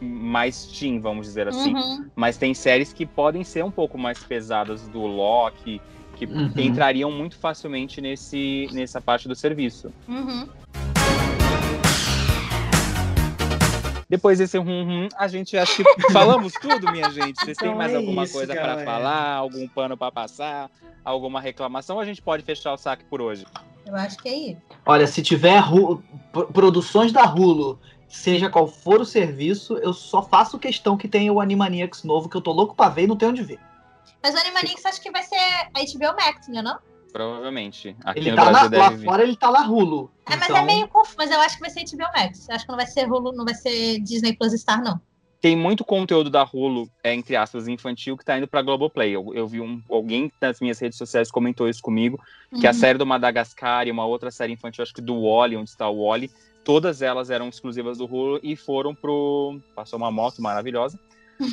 mais 0.00 0.64
teen, 0.66 0.98
vamos 0.98 1.26
dizer 1.26 1.48
assim. 1.48 1.74
Uhum. 1.74 2.06
Mas 2.14 2.36
tem 2.36 2.54
séries 2.54 2.92
que 2.92 3.06
podem 3.06 3.44
ser 3.44 3.64
um 3.64 3.70
pouco 3.70 3.96
mais 3.98 4.18
pesadas 4.18 4.86
do 4.88 5.00
Loki, 5.00 5.80
que 6.14 6.24
Uhum. 6.26 6.50
entrariam 6.56 7.10
muito 7.10 7.36
facilmente 7.36 8.00
nesse, 8.00 8.68
nessa 8.72 9.00
parte 9.00 9.28
do 9.28 9.34
serviço. 9.34 9.92
Uhum. 10.08 10.48
Depois 14.08 14.38
desse 14.38 14.56
rum, 14.58 14.84
rum 14.84 15.08
a 15.16 15.26
gente 15.26 15.56
acho 15.56 15.82
que 15.82 15.84
falamos 16.12 16.52
tudo, 16.54 16.90
minha 16.92 17.10
gente. 17.10 17.36
Vocês 17.44 17.56
têm 17.56 17.68
Então 17.68 17.78
mais 17.78 17.92
é 17.92 17.96
alguma 17.96 18.24
isso, 18.24 18.34
coisa 18.34 18.54
para 18.54 18.84
falar, 18.84 19.34
algum 19.36 19.66
pano 19.66 19.96
para 19.96 20.12
passar, 20.12 20.70
alguma 21.04 21.40
reclamação? 21.40 21.98
A 21.98 22.04
gente 22.04 22.22
pode 22.22 22.42
fechar 22.44 22.72
o 22.72 22.76
saque 22.76 23.04
por 23.04 23.20
hoje? 23.20 23.44
Eu 23.86 23.96
acho 23.96 24.16
que 24.18 24.28
é 24.28 24.34
isso. 24.52 24.60
Olha, 24.86 25.06
se 25.06 25.22
tiver 25.22 25.58
Ru- 25.58 26.02
pro- 26.32 26.46
produções 26.46 27.12
da 27.12 27.24
Hulu, 27.24 27.78
seja 28.08 28.48
qual 28.48 28.66
for 28.68 29.00
o 29.00 29.04
serviço, 29.04 29.76
eu 29.78 29.92
só 29.92 30.22
faço 30.22 30.58
questão 30.58 30.96
que 30.96 31.08
tenha 31.08 31.32
o 31.32 31.40
Animaniacs 31.40 32.04
novo, 32.04 32.28
que 32.28 32.36
eu 32.36 32.40
tô 32.40 32.52
louco 32.52 32.74
pra 32.74 32.88
ver 32.88 33.02
e 33.02 33.06
não 33.06 33.16
tenho 33.16 33.32
onde 33.32 33.42
ver. 33.42 33.58
Mas 34.24 34.34
o 34.34 34.38
Animaniacs 34.38 34.86
acho 34.86 35.02
que 35.02 35.10
vai 35.10 35.22
ser 35.22 35.36
a 35.36 35.68
HBO 35.80 36.16
Max, 36.16 36.48
né? 36.48 36.62
Não? 36.62 36.78
Provavelmente. 37.12 37.94
Aqui 38.04 38.20
Ele 38.20 38.30
no 38.30 38.36
tá 38.36 38.44
Brasil 38.50 38.70
na, 38.70 38.78
lá 38.78 38.88
vir. 38.90 39.04
fora 39.04 39.22
ele 39.22 39.36
tá 39.36 39.50
na 39.50 39.68
Hulu. 39.68 40.10
É, 40.26 40.34
mas 40.36 40.44
Então, 40.44 40.56
é 40.56 40.64
meio 40.64 40.88
confuso. 40.88 41.14
Mas 41.18 41.30
eu 41.30 41.38
acho 41.40 41.56
que 41.56 41.60
vai 41.60 41.70
ser 41.70 41.84
HBO 41.84 42.08
Max. 42.16 42.48
Acho 42.50 42.64
que 42.64 42.70
não 42.70 42.76
vai 42.78 42.86
ser 42.86 43.06
Hulu, 43.08 43.32
não 43.32 43.44
vai 43.44 43.54
ser 43.54 44.00
Disney 44.00 44.34
Plus 44.34 44.52
Star, 44.54 44.82
não. 44.82 45.00
Tem 45.40 45.54
muito 45.54 45.84
conteúdo 45.84 46.30
da 46.30 46.42
Hulu, 46.42 46.88
é, 47.04 47.12
entre 47.12 47.36
aspas, 47.36 47.68
infantil, 47.68 48.16
que 48.16 48.24
tá 48.24 48.38
indo 48.38 48.48
pra 48.48 48.62
Globoplay. 48.62 49.12
Eu, 49.14 49.30
eu 49.34 49.46
vi 49.46 49.60
um, 49.60 49.80
alguém 49.90 50.32
nas 50.40 50.58
minhas 50.58 50.78
redes 50.78 50.96
sociais 50.96 51.30
comentou 51.30 51.68
isso 51.68 51.82
comigo, 51.82 52.18
que 52.58 52.66
a 52.66 52.70
Uhum. 52.70 52.74
série 52.74 52.98
do 52.98 53.04
Madagascar 53.04 53.86
e 53.86 53.90
uma 53.90 54.06
outra 54.06 54.30
série 54.30 54.54
infantil, 54.54 54.82
acho 54.82 54.94
que 54.94 55.02
do 55.02 55.20
Wally, 55.22 55.54
onde 55.58 55.68
está 55.68 55.86
o 55.86 56.06
Wally, 56.08 56.30
todas 56.64 57.02
elas 57.02 57.28
eram 57.28 57.46
exclusivas 57.50 57.98
do 57.98 58.06
Hulu 58.06 58.40
e 58.42 58.56
foram 58.56 58.94
pro. 58.94 59.60
Passou 59.76 59.98
uma 59.98 60.10
moto 60.10 60.40
maravilhosa. 60.40 60.98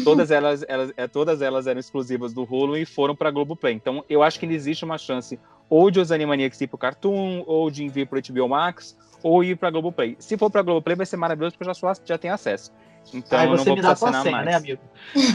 Todas 0.03 0.31
elas, 0.31 0.63
elas, 0.67 0.93
é, 0.95 1.07
todas 1.07 1.41
elas 1.41 1.67
eram 1.67 1.79
exclusivas 1.79 2.33
do 2.33 2.43
Hulu 2.43 2.77
e 2.77 2.85
foram 2.85 3.15
pra 3.15 3.31
Globoplay. 3.31 3.73
Então 3.73 4.03
eu 4.09 4.21
acho 4.21 4.39
que 4.39 4.45
existe 4.45 4.85
uma 4.85 4.97
chance 4.97 5.39
ou 5.69 5.89
de 5.89 5.99
os 5.99 6.11
Animaniacs 6.11 6.59
ir 6.59 6.67
pro 6.67 6.77
Cartoon, 6.77 7.43
ou 7.47 7.71
de 7.71 7.87
vir 7.87 8.05
pro 8.05 8.21
HBO 8.21 8.49
Max, 8.49 8.97
ou 9.23 9.43
ir 9.43 9.55
pra 9.55 9.71
Globoplay. 9.71 10.17
Se 10.19 10.37
for 10.37 10.51
pra 10.51 10.61
Globoplay 10.61 10.95
vai 10.95 11.05
ser 11.05 11.17
maravilhoso 11.17 11.53
porque 11.53 11.63
eu 11.63 11.73
já, 11.73 11.73
sou, 11.73 11.91
já 12.05 12.17
tenho 12.17 12.33
acesso. 12.33 12.71
Então 13.13 13.39
aí 13.39 13.47
eu 13.47 13.55
não 13.55 13.63
vou 13.63 13.75
me 13.75 13.81
dá 13.81 13.91
assinar 13.91 14.21
senha, 14.21 14.35
mais. 14.35 14.45
né, 14.45 14.55
amigo? 14.55 14.81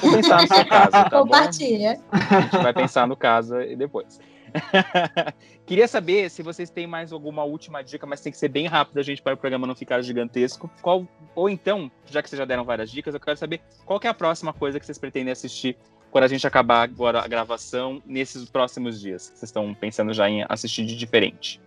Vou 0.00 0.12
pensar 0.12 0.42
no 0.42 0.48
seu 0.48 0.66
caso, 0.66 0.90
tá 0.90 1.10
bom? 1.10 1.22
Compartilha. 1.22 2.00
A 2.10 2.40
gente 2.40 2.62
vai 2.62 2.72
pensar 2.72 3.06
no 3.08 3.16
caso 3.16 3.60
e 3.60 3.74
depois. 3.74 4.20
Queria 5.66 5.88
saber 5.88 6.30
se 6.30 6.42
vocês 6.42 6.70
têm 6.70 6.86
mais 6.86 7.12
alguma 7.12 7.44
última 7.44 7.82
dica, 7.82 8.06
mas 8.06 8.20
tem 8.20 8.32
que 8.32 8.38
ser 8.38 8.48
bem 8.48 8.66
rápido, 8.66 8.98
a 8.98 9.02
gente, 9.02 9.22
para 9.22 9.34
o 9.34 9.36
programa 9.36 9.66
não 9.66 9.74
ficar 9.74 10.00
gigantesco. 10.02 10.70
Qual, 10.80 11.06
ou 11.34 11.48
então, 11.48 11.90
já 12.06 12.22
que 12.22 12.28
vocês 12.28 12.38
já 12.38 12.44
deram 12.44 12.64
várias 12.64 12.90
dicas, 12.90 13.14
eu 13.14 13.20
quero 13.20 13.36
saber 13.36 13.60
qual 13.84 13.98
que 13.98 14.06
é 14.06 14.10
a 14.10 14.14
próxima 14.14 14.52
coisa 14.52 14.78
que 14.78 14.86
vocês 14.86 14.98
pretendem 14.98 15.32
assistir 15.32 15.76
quando 16.10 16.24
a 16.24 16.28
gente 16.28 16.46
acabar 16.46 16.82
agora 16.82 17.20
a 17.20 17.28
gravação 17.28 18.02
nesses 18.06 18.48
próximos 18.48 19.00
dias. 19.00 19.24
Vocês 19.34 19.44
estão 19.44 19.74
pensando 19.74 20.12
já 20.12 20.28
em 20.28 20.44
assistir 20.48 20.86
de 20.86 20.96
diferente. 20.96 21.60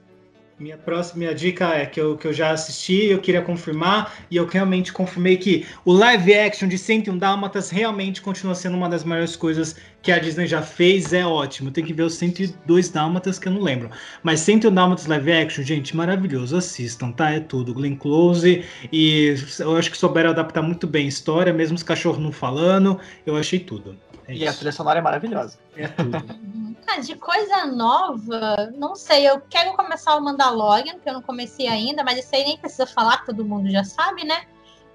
Minha 0.60 0.78
próxima 0.78 1.20
minha 1.20 1.34
dica 1.34 1.74
é 1.74 1.86
que 1.86 2.02
eu, 2.02 2.18
que 2.18 2.28
eu 2.28 2.34
já 2.34 2.52
assisti, 2.52 3.06
eu 3.06 3.20
queria 3.20 3.42
confirmar, 3.42 4.14
e 4.30 4.36
eu 4.36 4.46
realmente 4.46 4.92
confirmei 4.92 5.38
que 5.38 5.66
o 5.86 5.94
live 5.94 6.34
action 6.34 6.68
de 6.68 6.78
101 6.78 7.18
Dálmatas 7.18 7.70
realmente 7.70 8.22
continua 8.22 8.54
sendo 8.54 8.76
uma 8.76 8.90
das 8.90 9.06
maiores 9.06 9.38
coisas 9.38 9.78
que 10.02 10.12
a 10.12 10.20
Disney 10.20 10.48
já 10.48 10.62
fez, 10.62 11.14
é 11.14 11.26
ótimo. 11.26 11.72
Tem 11.72 11.86
que 11.86 11.94
ver 11.94 12.04
os 12.04 12.16
102 12.16 12.90
Dálmatas 12.90 13.40
que 13.40 13.48
eu 13.48 13.54
não 13.54 13.62
lembro. 13.62 13.90
Mas 14.22 14.42
101 14.42 14.74
Dálmatas 14.74 15.06
live 15.06 15.32
action, 15.32 15.64
gente, 15.64 15.96
maravilhoso, 15.96 16.58
assistam, 16.58 17.14
tá? 17.14 17.32
É 17.32 17.40
tudo. 17.40 17.74
Glenn 17.74 17.96
Close, 17.96 18.66
e 18.92 19.36
eu 19.60 19.78
acho 19.78 19.90
que 19.90 19.98
souberam 19.98 20.32
adaptar 20.32 20.62
muito 20.62 20.86
bem 20.86 21.06
a 21.06 21.10
história, 21.10 21.54
mesmo 21.54 21.78
os 21.78 21.84
cachorros 21.84 22.22
não 22.22 22.34
falando, 22.34 23.00
eu 23.26 23.38
achei 23.38 23.60
tudo. 23.60 23.96
É 24.30 24.36
E 24.36 24.48
a 24.48 24.54
trilha 24.54 24.72
sonora 24.72 25.00
é 25.00 25.02
maravilhosa. 25.02 25.58
É 25.76 25.88
tudo. 25.88 26.18
Ah, 26.92 27.02
de 27.02 27.16
coisa 27.16 27.68
nova, 27.68 28.72
não 28.76 28.96
sei. 28.96 29.30
Eu 29.30 29.40
quero 29.42 29.74
começar 29.74 30.16
o 30.16 30.22
Mandalorian, 30.22 30.98
que 30.98 31.08
eu 31.08 31.14
não 31.14 31.22
comecei 31.22 31.68
ainda, 31.68 32.04
mas 32.04 32.18
isso 32.18 32.36
aí 32.36 32.44
nem 32.44 32.58
precisa 32.58 32.88
falar, 32.88 33.20
que 33.20 33.28
todo 33.28 33.46
mundo 33.46 33.70
já 33.70 33.84
sabe, 33.84 34.26
né? 34.26 34.48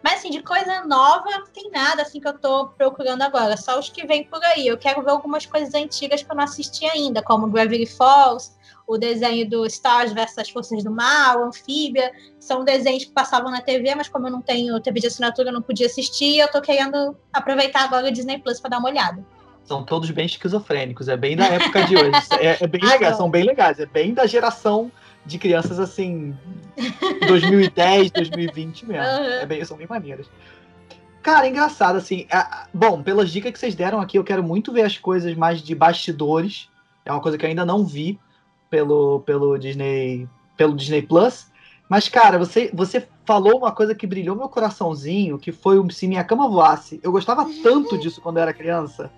Mas 0.03 0.15
assim, 0.15 0.31
de 0.31 0.43
coisa 0.43 0.85
nova, 0.85 1.31
não 1.31 1.47
tem 1.47 1.71
nada 1.71 2.03
assim 2.03 2.19
que 2.19 2.27
eu 2.27 2.37
tô 2.37 2.67
procurando 2.71 3.23
agora, 3.23 3.57
só 3.57 3.79
os 3.79 3.91
que 3.91 4.05
vêm 4.05 4.25
por 4.25 4.43
aí. 4.43 4.67
Eu 4.67 4.77
quero 4.77 5.05
ver 5.05 5.13
algumas 5.13 5.47
coisas 5.47 5.73
antigas 5.73 6.21
que 6.21 6.29
eu 6.33 6.35
não 6.35 6.43
assisti 6.43 6.85
ainda, 6.85 7.23
como 7.23 7.47
Gravity 7.47 7.87
Falls, 7.87 8.57
o 8.87 8.99
desenho 8.99 9.49
do 9.49 9.65
Stars 9.67 10.13
vs 10.13 10.39
as 10.39 10.51
Forças 10.51 10.85
do 10.85 10.91
Mal, 10.91 11.45
Anfíbia. 11.45 12.13
São 12.39 12.65
desenhos 12.65 13.05
que 13.05 13.13
passavam 13.13 13.51
na 13.51 13.61
TV, 13.61 13.95
mas 13.95 14.09
como 14.09 14.27
eu 14.27 14.31
não 14.31 14.43
tenho 14.43 14.79
TV 14.81 15.01
de 15.01 15.07
assinatura, 15.07 15.49
eu 15.49 15.53
não 15.55 15.63
podia 15.63 15.87
assistir. 15.87 16.39
Eu 16.39 16.49
tô 16.51 16.61
querendo 16.61 17.17
aproveitar 17.33 17.85
agora 17.85 18.09
o 18.09 18.13
Disney 18.13 18.39
Plus 18.39 18.61
para 18.61 18.71
dar 18.71 18.79
uma 18.79 18.89
olhada. 18.89 19.25
São 19.65 19.83
todos 19.83 20.11
bem 20.11 20.27
esquizofrênicos, 20.27 21.09
é 21.09 21.17
bem 21.17 21.35
da 21.37 21.47
época 21.47 21.85
de 21.85 21.97
hoje. 21.97 22.11
É, 22.39 22.63
é 22.63 22.67
bem 22.67 22.81
Ah, 22.85 22.89
legal, 22.91 23.11
não. 23.13 23.17
são 23.19 23.31
bem 23.31 23.45
legais. 23.45 23.81
É 23.81 23.87
bem 23.87 24.13
da 24.13 24.27
geração 24.27 24.93
de 25.25 25.39
crianças 25.39 25.81
assim, 25.81 26.37
2010, 27.27 28.11
2020 28.11 28.87
mesmo. 28.87 29.03
Aham. 29.03 29.25
É 29.41 29.47
bem, 29.47 29.65
são 29.65 29.77
bem 29.79 29.87
maneiras. 29.89 30.27
Cara, 31.23 31.49
engraçado, 31.49 31.97
assim. 31.97 32.27
bom, 32.75 33.03
pelas 33.03 33.31
dicas 33.31 33.51
que 33.53 33.59
vocês 33.59 33.75
deram 33.75 33.99
aqui, 33.99 34.19
eu 34.19 34.25
quero 34.25 34.43
muito 34.43 34.71
ver 34.71 34.83
as 34.83 34.99
coisas 34.99 35.35
mais 35.35 35.63
de 35.63 35.75
bastidores. 35.75 36.69
É 37.03 37.11
uma 37.11 37.21
coisa 37.23 37.39
que 37.39 37.45
eu 37.47 37.49
ainda 37.49 37.65
não 37.65 37.87
vi 37.87 38.19
pelo, 38.75 39.21
pelo 39.21 39.57
Disney 39.57 40.29
pelo 40.57 40.75
Disney 40.75 41.03
Plus. 41.03 41.47
Mas, 41.89 42.09
cara, 42.09 42.39
você, 42.39 42.71
você 42.75 43.07
falou 43.25 43.59
uma 43.59 43.71
coisa 43.71 43.95
que 43.95 44.05
brilhou 44.05 44.35
meu 44.35 44.49
coraçãozinho, 44.49 45.39
que 45.39 45.53
foi 45.53 45.79
o 45.79 45.91
Se 45.91 46.09
Minha 46.09 46.25
Cama 46.25 46.49
Voasse. 46.49 46.99
Eu 47.01 47.13
gostava 47.13 47.47
tanto 47.63 47.97
disso 47.97 48.21
quando 48.21 48.39
eu 48.39 48.43
era 48.43 48.53
criança. 48.53 49.13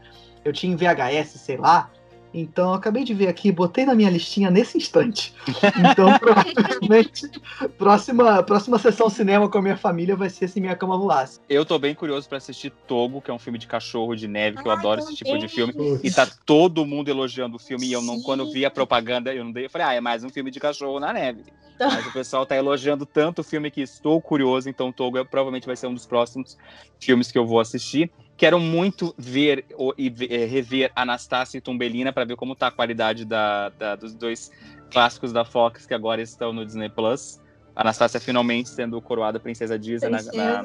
Eu 0.44 0.52
tinha 0.52 0.70
em 0.70 0.76
VHS, 0.76 1.40
sei 1.40 1.56
lá. 1.56 1.90
Então, 2.38 2.68
eu 2.68 2.74
acabei 2.74 3.02
de 3.02 3.14
ver 3.14 3.28
aqui, 3.28 3.50
botei 3.50 3.86
na 3.86 3.94
minha 3.94 4.10
listinha 4.10 4.50
nesse 4.50 4.76
instante. 4.76 5.32
Então, 5.90 6.16
provavelmente, 6.20 7.30
próxima, 7.78 8.42
próxima 8.42 8.78
sessão 8.78 9.08
cinema 9.08 9.48
com 9.48 9.56
a 9.56 9.62
minha 9.62 9.76
família 9.76 10.14
vai 10.14 10.28
ser 10.28 10.46
Se 10.46 10.60
Minha 10.60 10.76
Cama 10.76 10.98
Voasse. 10.98 11.40
Eu 11.48 11.64
tô 11.64 11.78
bem 11.78 11.94
curioso 11.94 12.28
pra 12.28 12.36
assistir 12.36 12.70
Togo, 12.86 13.22
que 13.22 13.30
é 13.30 13.34
um 13.34 13.38
filme 13.38 13.58
de 13.58 13.66
cachorro 13.66 14.14
de 14.14 14.28
neve, 14.28 14.58
que 14.58 14.68
eu 14.68 14.70
Ai, 14.70 14.76
adoro 14.78 15.00
esse 15.00 15.14
tipo 15.14 15.38
de 15.38 15.48
filme. 15.48 15.72
E 16.02 16.10
tá 16.10 16.28
todo 16.44 16.84
mundo 16.84 17.08
elogiando 17.08 17.56
o 17.56 17.58
filme. 17.58 17.86
E 17.86 17.92
eu 17.94 18.02
não, 18.02 18.20
quando 18.20 18.40
eu 18.40 18.52
vi 18.52 18.66
a 18.66 18.70
propaganda, 18.70 19.32
eu 19.32 19.42
não 19.42 19.50
dei. 19.52 19.64
Eu 19.64 19.70
falei, 19.70 19.86
ah, 19.86 19.94
é 19.94 20.00
mais 20.02 20.22
um 20.22 20.28
filme 20.28 20.50
de 20.50 20.60
cachorro 20.60 21.00
na 21.00 21.14
neve. 21.14 21.42
Tá. 21.78 21.88
Mas 21.88 22.06
o 22.06 22.12
pessoal 22.12 22.44
tá 22.44 22.54
elogiando 22.54 23.06
tanto 23.06 23.40
o 23.40 23.44
filme 23.44 23.70
que 23.70 23.80
estou 23.80 24.20
curioso. 24.20 24.68
Então, 24.68 24.92
Togo 24.92 25.16
é- 25.16 25.24
provavelmente 25.24 25.66
vai 25.66 25.76
ser 25.76 25.86
um 25.86 25.94
dos 25.94 26.06
próximos 26.06 26.56
filmes 27.00 27.32
que 27.32 27.38
eu 27.38 27.46
vou 27.46 27.60
assistir. 27.60 28.10
Quero 28.36 28.60
muito 28.60 29.14
ver 29.16 29.64
e 29.96 30.12
eh, 30.28 30.44
rever 30.44 30.92
Anastácia 30.94 31.58
e 31.58 31.60
Tumbelina 31.60 32.12
para 32.12 32.24
ver 32.24 32.36
como 32.36 32.54
tá 32.54 32.66
a 32.66 32.70
qualidade 32.70 33.24
da, 33.24 33.70
da- 33.70 33.96
dos 33.96 34.14
dois 34.14 34.50
clássicos 34.90 35.32
da 35.32 35.44
Fox 35.44 35.86
que 35.86 35.94
agora 35.94 36.20
estão 36.20 36.52
no 36.52 36.64
Disney 36.64 36.88
Plus. 36.90 37.40
Anastácia 37.74 38.18
finalmente 38.18 38.70
sendo 38.70 38.98
coroada 39.02 39.38
princesa 39.38 39.78
Disney 39.78 40.08
na, 40.08 40.22
na, 40.22 40.62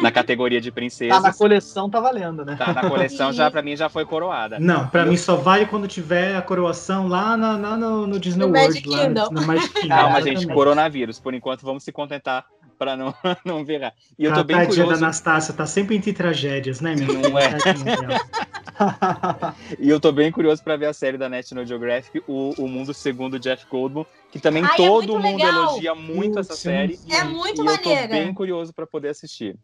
na 0.00 0.12
categoria 0.12 0.60
de 0.60 0.70
Tá 0.70 0.74
princesa. 0.76 1.18
na 1.20 1.32
coleção, 1.32 1.90
tá 1.90 1.98
valendo, 2.00 2.44
né? 2.44 2.54
Tá 2.56 2.72
na 2.72 2.88
coleção 2.88 3.32
já, 3.32 3.50
pra 3.50 3.62
mim, 3.62 3.74
já 3.76 3.88
foi 3.88 4.04
coroada. 4.04 4.60
Não, 4.60 4.86
pra 4.86 5.04
mim 5.04 5.16
só 5.16 5.34
vale 5.34 5.66
quando 5.66 5.88
tiver 5.88 6.36
a 6.36 6.42
coroação 6.42 7.08
lá, 7.08 7.36
na, 7.36 7.56
lá 7.56 7.76
no, 7.76 8.06
no 8.06 8.16
Disney 8.18 8.46
No 8.46 8.52
World. 8.52 8.68
Magic 8.74 8.88
lá 8.88 8.98
Kingdom. 9.06 9.28
No 9.32 9.44
Magic 9.44 9.72
Kingdom. 9.74 9.88
Calma, 9.88 10.22
gente, 10.22 10.46
coronavírus. 10.46 11.18
Por 11.18 11.34
enquanto, 11.34 11.62
vamos 11.62 11.82
se 11.82 11.90
contentar 11.90 12.46
pra 12.82 12.96
não, 12.96 13.14
não 13.44 13.64
virar. 13.64 13.94
E 14.18 14.24
eu 14.24 14.32
a 14.32 14.34
tô 14.34 14.44
bem 14.44 14.56
tadinha 14.56 14.76
da 14.76 14.82
curioso. 14.82 15.04
Anastácia 15.04 15.54
tá 15.54 15.66
sempre 15.66 15.94
entre 15.94 16.12
tragédias, 16.12 16.80
né, 16.80 16.96
meu? 16.96 17.14
Não 17.14 17.38
é. 17.38 17.52
E 19.78 19.88
eu 19.88 20.00
tô 20.00 20.10
bem 20.10 20.32
curioso 20.32 20.60
pra 20.64 20.76
ver 20.76 20.86
a 20.86 20.92
série 20.92 21.16
da 21.16 21.28
National 21.28 21.64
Geographic, 21.64 22.20
o, 22.26 22.52
o 22.58 22.66
Mundo 22.66 22.92
Segundo 22.92 23.38
Jeff 23.38 23.64
Goldblum, 23.70 24.04
que 24.32 24.40
também 24.40 24.64
Ai, 24.64 24.72
é 24.72 24.76
todo 24.76 25.12
muito 25.12 25.18
mundo 25.20 25.36
legal. 25.36 25.68
elogia 25.70 25.94
muito 25.94 26.40
essa 26.40 26.54
Sim. 26.54 26.62
série. 26.62 26.98
É 27.08 27.22
muito 27.22 27.62
e 27.62 27.66
eu 27.66 27.78
tô 27.78 27.90
maneira. 27.90 28.08
bem 28.08 28.34
curioso 28.34 28.72
pra 28.72 28.84
poder 28.84 29.10
assistir. 29.10 29.56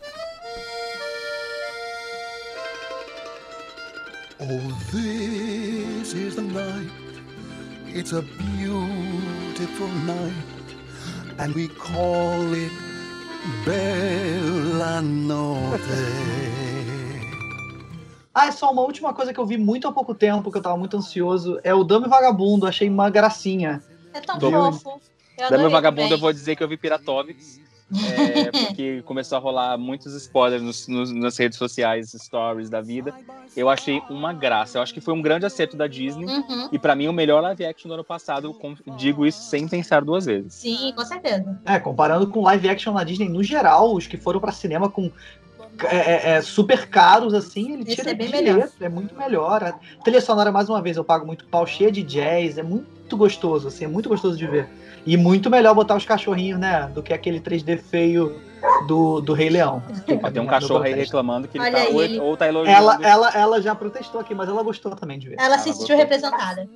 Oh, 4.40 4.72
this 4.92 6.14
is 6.14 6.36
the 6.36 6.42
night. 6.42 6.90
It's 7.88 8.12
a 8.12 8.22
beautiful 8.22 9.88
night. 10.06 10.32
And 11.38 11.54
we 11.54 11.68
call 11.68 12.52
it 12.54 12.72
Bella 13.64 15.00
Notte. 15.00 15.82
Ah, 18.34 18.46
é 18.46 18.52
só 18.52 18.70
uma 18.70 18.82
última 18.82 19.12
coisa 19.12 19.32
que 19.32 19.40
eu 19.40 19.46
vi 19.46 19.56
muito 19.56 19.88
há 19.88 19.92
pouco 19.92 20.14
tempo, 20.14 20.50
que 20.50 20.58
eu 20.58 20.62
tava 20.62 20.76
muito 20.76 20.96
ansioso, 20.96 21.58
é 21.64 21.74
o 21.74 21.82
Dame 21.82 22.08
Vagabundo, 22.08 22.66
achei 22.66 22.88
uma 22.88 23.10
gracinha. 23.10 23.82
É 24.12 24.20
tão 24.20 24.38
fofo. 24.40 25.00
Eu 25.36 25.44
Da 25.44 25.50
meu 25.50 25.66
adorei 25.66 25.68
vagabundo, 25.72 26.02
também. 26.02 26.12
eu 26.12 26.18
vou 26.18 26.32
dizer 26.32 26.56
que 26.56 26.62
eu 26.62 26.68
vi 26.68 26.76
Piratovics. 26.76 27.60
É, 27.94 28.50
porque 28.66 29.02
começou 29.02 29.36
a 29.36 29.40
rolar 29.40 29.78
muitos 29.78 30.14
spoilers 30.14 30.62
nos- 30.62 30.86
nos- 30.88 31.10
nas 31.12 31.36
redes 31.38 31.56
sociais, 31.56 32.14
stories 32.18 32.68
da 32.68 32.80
vida. 32.80 33.14
Eu 33.56 33.68
achei 33.68 34.02
uma 34.10 34.32
graça. 34.32 34.78
Eu 34.78 34.82
acho 34.82 34.92
que 34.92 35.00
foi 35.00 35.14
um 35.14 35.22
grande 35.22 35.46
acerto 35.46 35.76
da 35.76 35.86
Disney. 35.86 36.26
Uhum. 36.26 36.68
E 36.70 36.78
pra 36.78 36.94
mim, 36.94 37.08
o 37.08 37.12
melhor 37.12 37.40
live 37.42 37.64
action 37.64 37.88
do 37.88 37.94
ano 37.94 38.04
passado. 38.04 38.52
com- 38.54 38.74
Digo 38.96 39.24
isso 39.26 39.42
sem 39.42 39.66
pensar 39.66 40.04
duas 40.04 40.26
vezes. 40.26 40.54
Sim, 40.54 40.92
com 40.94 41.04
certeza. 41.04 41.58
É, 41.64 41.78
comparando 41.78 42.26
com 42.28 42.42
live 42.42 42.68
action 42.68 42.92
na 42.92 43.04
Disney 43.04 43.28
no 43.28 43.42
geral, 43.42 43.94
os 43.94 44.06
que 44.06 44.16
foram 44.16 44.38
pra 44.40 44.52
cinema 44.52 44.88
com 44.90 45.10
é, 45.84 45.96
é, 45.96 46.30
é, 46.36 46.42
super 46.42 46.88
caros, 46.88 47.32
assim, 47.34 47.72
ele 47.74 47.82
Esse 47.84 47.96
tira 47.96 48.10
é 48.10 48.14
bem 48.14 48.26
direto, 48.26 48.44
melhor. 48.44 48.68
é 48.80 48.88
muito 48.88 49.14
melhor. 49.16 49.62
A 49.62 49.72
trilha 50.02 50.20
sonora, 50.20 50.50
mais 50.50 50.68
uma 50.68 50.82
vez, 50.82 50.96
eu 50.96 51.04
pago 51.04 51.24
muito 51.24 51.44
pau, 51.46 51.64
cheia 51.66 51.92
de 51.92 52.02
jazz, 52.02 52.58
é 52.58 52.62
muito 52.64 53.16
gostoso, 53.16 53.68
assim, 53.68 53.84
é 53.84 53.88
muito 53.88 54.08
gostoso 54.08 54.36
de 54.36 54.44
ver. 54.46 54.68
E 55.08 55.16
muito 55.16 55.48
melhor 55.48 55.74
botar 55.74 55.96
os 55.96 56.04
cachorrinhos, 56.04 56.60
né, 56.60 56.86
do 56.92 57.02
que 57.02 57.14
aquele 57.14 57.40
3D 57.40 57.78
feio 57.78 58.38
do, 58.86 59.22
do 59.22 59.32
Rei 59.32 59.48
Leão. 59.48 59.82
Ó, 60.22 60.30
Tem 60.30 60.42
um 60.42 60.44
cachorro 60.46 60.82
aí 60.82 60.92
reclamando 60.92 61.48
que 61.48 61.56
ele 61.56 61.64
Olha 61.64 61.72
tá, 61.76 61.82
aí, 61.82 61.94
ou, 61.94 62.02
ele- 62.02 62.20
ou 62.20 62.36
tá 62.36 62.46
elogiando. 62.46 62.78
Ela, 62.78 62.98
ela, 63.02 63.30
ela 63.30 63.62
já 63.62 63.74
protestou 63.74 64.20
aqui, 64.20 64.34
mas 64.34 64.50
ela 64.50 64.62
gostou 64.62 64.94
também 64.94 65.18
de 65.18 65.30
ver. 65.30 65.36
Ela 65.40 65.56
se 65.56 65.70
Ah, 65.70 65.72
sentiu 65.72 65.96
representada. 65.96 66.68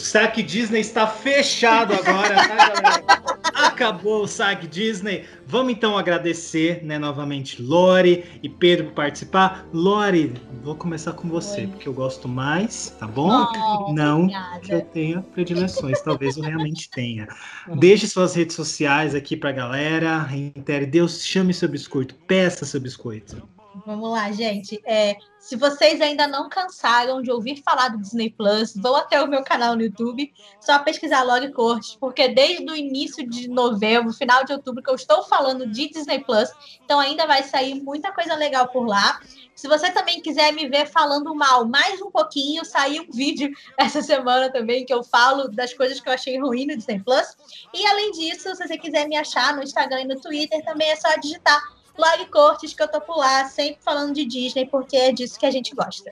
O 0.00 0.02
saque 0.02 0.42
Disney 0.42 0.80
está 0.80 1.06
fechado 1.06 1.92
agora, 1.92 2.34
tá, 2.34 2.56
galera? 2.56 3.04
Acabou 3.52 4.22
o 4.22 4.26
saque 4.26 4.66
Disney. 4.66 5.26
Vamos 5.46 5.74
então 5.74 5.98
agradecer, 5.98 6.82
né, 6.82 6.98
novamente 6.98 7.60
Lore 7.60 8.24
e 8.42 8.48
Pedro 8.48 8.86
por 8.86 8.94
participar. 8.94 9.68
Lore, 9.74 10.32
vou 10.62 10.74
começar 10.74 11.12
com 11.12 11.28
você, 11.28 11.60
Oi. 11.60 11.66
porque 11.66 11.86
eu 11.86 11.92
gosto 11.92 12.26
mais, 12.26 12.96
tá 12.98 13.06
bom? 13.06 13.30
Oh, 13.30 13.92
Não 13.92 14.26
que 14.26 14.34
eu 14.34 14.78
obrigada. 14.78 14.80
tenha 14.86 15.20
predileções, 15.20 16.00
talvez 16.00 16.38
eu 16.38 16.44
realmente 16.44 16.88
tenha. 16.88 17.28
Deixe 17.76 18.08
suas 18.08 18.34
redes 18.34 18.56
sociais 18.56 19.14
aqui 19.14 19.36
pra 19.36 19.52
galera. 19.52 20.22
Reitere, 20.22 20.86
Deus 20.86 21.22
chame 21.22 21.52
seu 21.52 21.68
biscoito, 21.68 22.14
peça 22.26 22.64
seu 22.64 22.80
biscoito. 22.80 23.46
Vamos 23.86 24.10
lá, 24.10 24.30
gente. 24.32 24.80
É, 24.84 25.16
se 25.38 25.56
vocês 25.56 26.00
ainda 26.00 26.26
não 26.26 26.48
cansaram 26.48 27.22
de 27.22 27.30
ouvir 27.30 27.62
falar 27.62 27.88
do 27.88 27.98
Disney 27.98 28.30
Plus, 28.30 28.74
vão 28.76 28.94
até 28.96 29.22
o 29.22 29.28
meu 29.28 29.42
canal 29.42 29.74
no 29.74 29.82
YouTube, 29.82 30.32
só 30.60 30.78
pesquisar 30.80 31.22
Log 31.22 31.50
Cortes, 31.52 31.96
porque 31.96 32.28
desde 32.28 32.70
o 32.70 32.74
início 32.76 33.28
de 33.28 33.48
novembro, 33.48 34.12
final 34.12 34.44
de 34.44 34.52
outubro, 34.52 34.82
que 34.82 34.90
eu 34.90 34.94
estou 34.94 35.22
falando 35.22 35.66
de 35.66 35.88
Disney 35.88 36.22
Plus, 36.24 36.50
então 36.84 37.00
ainda 37.00 37.26
vai 37.26 37.42
sair 37.42 37.80
muita 37.80 38.12
coisa 38.12 38.34
legal 38.34 38.68
por 38.68 38.86
lá. 38.86 39.20
Se 39.54 39.68
você 39.68 39.90
também 39.90 40.20
quiser 40.20 40.52
me 40.52 40.68
ver 40.68 40.86
falando 40.86 41.34
mal 41.34 41.66
mais 41.66 42.00
um 42.02 42.10
pouquinho, 42.10 42.64
saiu 42.64 43.02
um 43.02 43.10
vídeo 43.10 43.50
essa 43.78 44.02
semana 44.02 44.50
também 44.50 44.84
que 44.84 44.92
eu 44.92 45.02
falo 45.02 45.48
das 45.48 45.72
coisas 45.72 46.00
que 46.00 46.08
eu 46.08 46.12
achei 46.12 46.38
ruim 46.38 46.66
no 46.66 46.76
Disney 46.76 47.00
Plus. 47.00 47.36
E 47.74 47.86
além 47.86 48.10
disso, 48.12 48.54
se 48.54 48.66
você 48.66 48.76
quiser 48.76 49.08
me 49.08 49.16
achar 49.16 49.54
no 49.54 49.62
Instagram 49.62 50.02
e 50.02 50.08
no 50.08 50.20
Twitter, 50.20 50.62
também 50.64 50.90
é 50.90 50.96
só 50.96 51.14
digitar 51.16 51.60
Log 51.98 52.26
Cortes, 52.30 52.72
que 52.74 52.82
eu 52.82 52.88
tô 52.88 53.00
por 53.00 53.16
lá, 53.16 53.44
sempre 53.46 53.78
falando 53.82 54.14
de 54.14 54.24
Disney, 54.24 54.66
porque 54.66 54.96
é 54.96 55.12
disso 55.12 55.38
que 55.38 55.46
a 55.46 55.50
gente 55.50 55.74
gosta. 55.74 56.10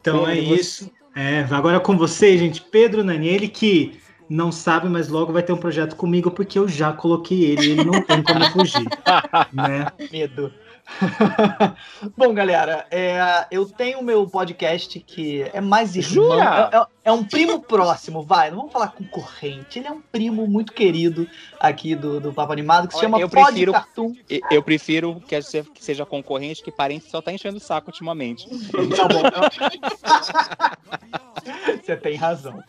Então 0.00 0.28
é 0.28 0.36
você- 0.36 0.54
isso. 0.54 0.90
É, 1.14 1.46
agora 1.50 1.80
com 1.80 1.96
vocês, 1.96 2.38
gente. 2.38 2.60
Pedro 2.60 3.02
Nani, 3.02 3.26
ele 3.28 3.48
que 3.48 3.98
não 4.28 4.52
sabe, 4.52 4.88
mas 4.88 5.08
logo 5.08 5.32
vai 5.32 5.42
ter 5.42 5.52
um 5.52 5.56
projeto 5.56 5.96
comigo, 5.96 6.30
porque 6.30 6.58
eu 6.58 6.68
já 6.68 6.92
coloquei 6.92 7.44
ele 7.44 7.66
e 7.66 7.70
ele 7.70 7.84
não 7.84 8.02
tem 8.02 8.22
como 8.22 8.44
fugir. 8.50 8.84
né? 9.52 9.86
Medo. 10.10 10.52
Bom, 12.16 12.32
galera, 12.32 12.86
é, 12.90 13.46
eu 13.50 13.66
tenho 13.66 14.02
meu 14.02 14.26
podcast 14.28 14.98
que 15.00 15.42
é 15.52 15.60
mais 15.60 15.94
irmão. 15.96 16.30
Jura? 16.30 16.70
É, 16.72 16.76
é- 16.78 16.86
é 17.06 17.12
um 17.12 17.22
primo 17.22 17.60
próximo, 17.60 18.20
vai. 18.22 18.50
Não 18.50 18.56
vamos 18.58 18.72
falar 18.72 18.88
concorrente. 18.88 19.78
Ele 19.78 19.86
é 19.86 19.92
um 19.92 20.00
primo 20.00 20.44
muito 20.48 20.72
querido 20.72 21.28
aqui 21.60 21.94
do, 21.94 22.18
do 22.18 22.32
Papo 22.32 22.52
Animado 22.52 22.88
que 22.88 22.94
se 22.94 23.00
chama 23.00 23.20
eu 23.20 23.28
Pod 23.28 23.44
prefiro- 23.46 23.72
Cartoon. 23.72 24.12
Eu 24.50 24.60
prefiro 24.62 25.20
que 25.26 25.40
se- 25.42 25.62
que 25.62 25.84
seja 25.84 26.04
concorrente, 26.04 26.62
que 26.64 26.72
parente 26.72 27.08
só 27.08 27.22
tá 27.22 27.32
enchendo 27.32 27.58
o 27.58 27.60
saco 27.60 27.90
ultimamente. 27.90 28.48
Tá 28.96 29.06
bom. 29.08 29.22
Você 31.84 31.96
tem 31.96 32.16
razão. 32.16 32.62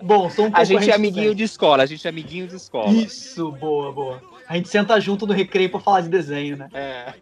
Bom, 0.00 0.30
sou 0.30 0.46
um 0.46 0.50
A 0.54 0.64
gente 0.64 0.90
é 0.90 0.94
amiguinho 0.94 1.34
de 1.34 1.44
escola, 1.44 1.82
a 1.82 1.86
gente 1.86 2.06
é 2.06 2.10
amiguinho 2.10 2.46
de 2.46 2.56
escola. 2.56 2.90
Isso, 2.92 3.50
boa, 3.52 3.92
boa. 3.92 4.22
A 4.48 4.54
gente 4.56 4.68
senta 4.68 5.00
junto 5.00 5.26
no 5.26 5.32
recreio 5.32 5.70
pra 5.70 5.80
falar 5.80 6.02
de 6.02 6.08
desenho, 6.08 6.56
né? 6.56 6.68
É. 6.72 7.12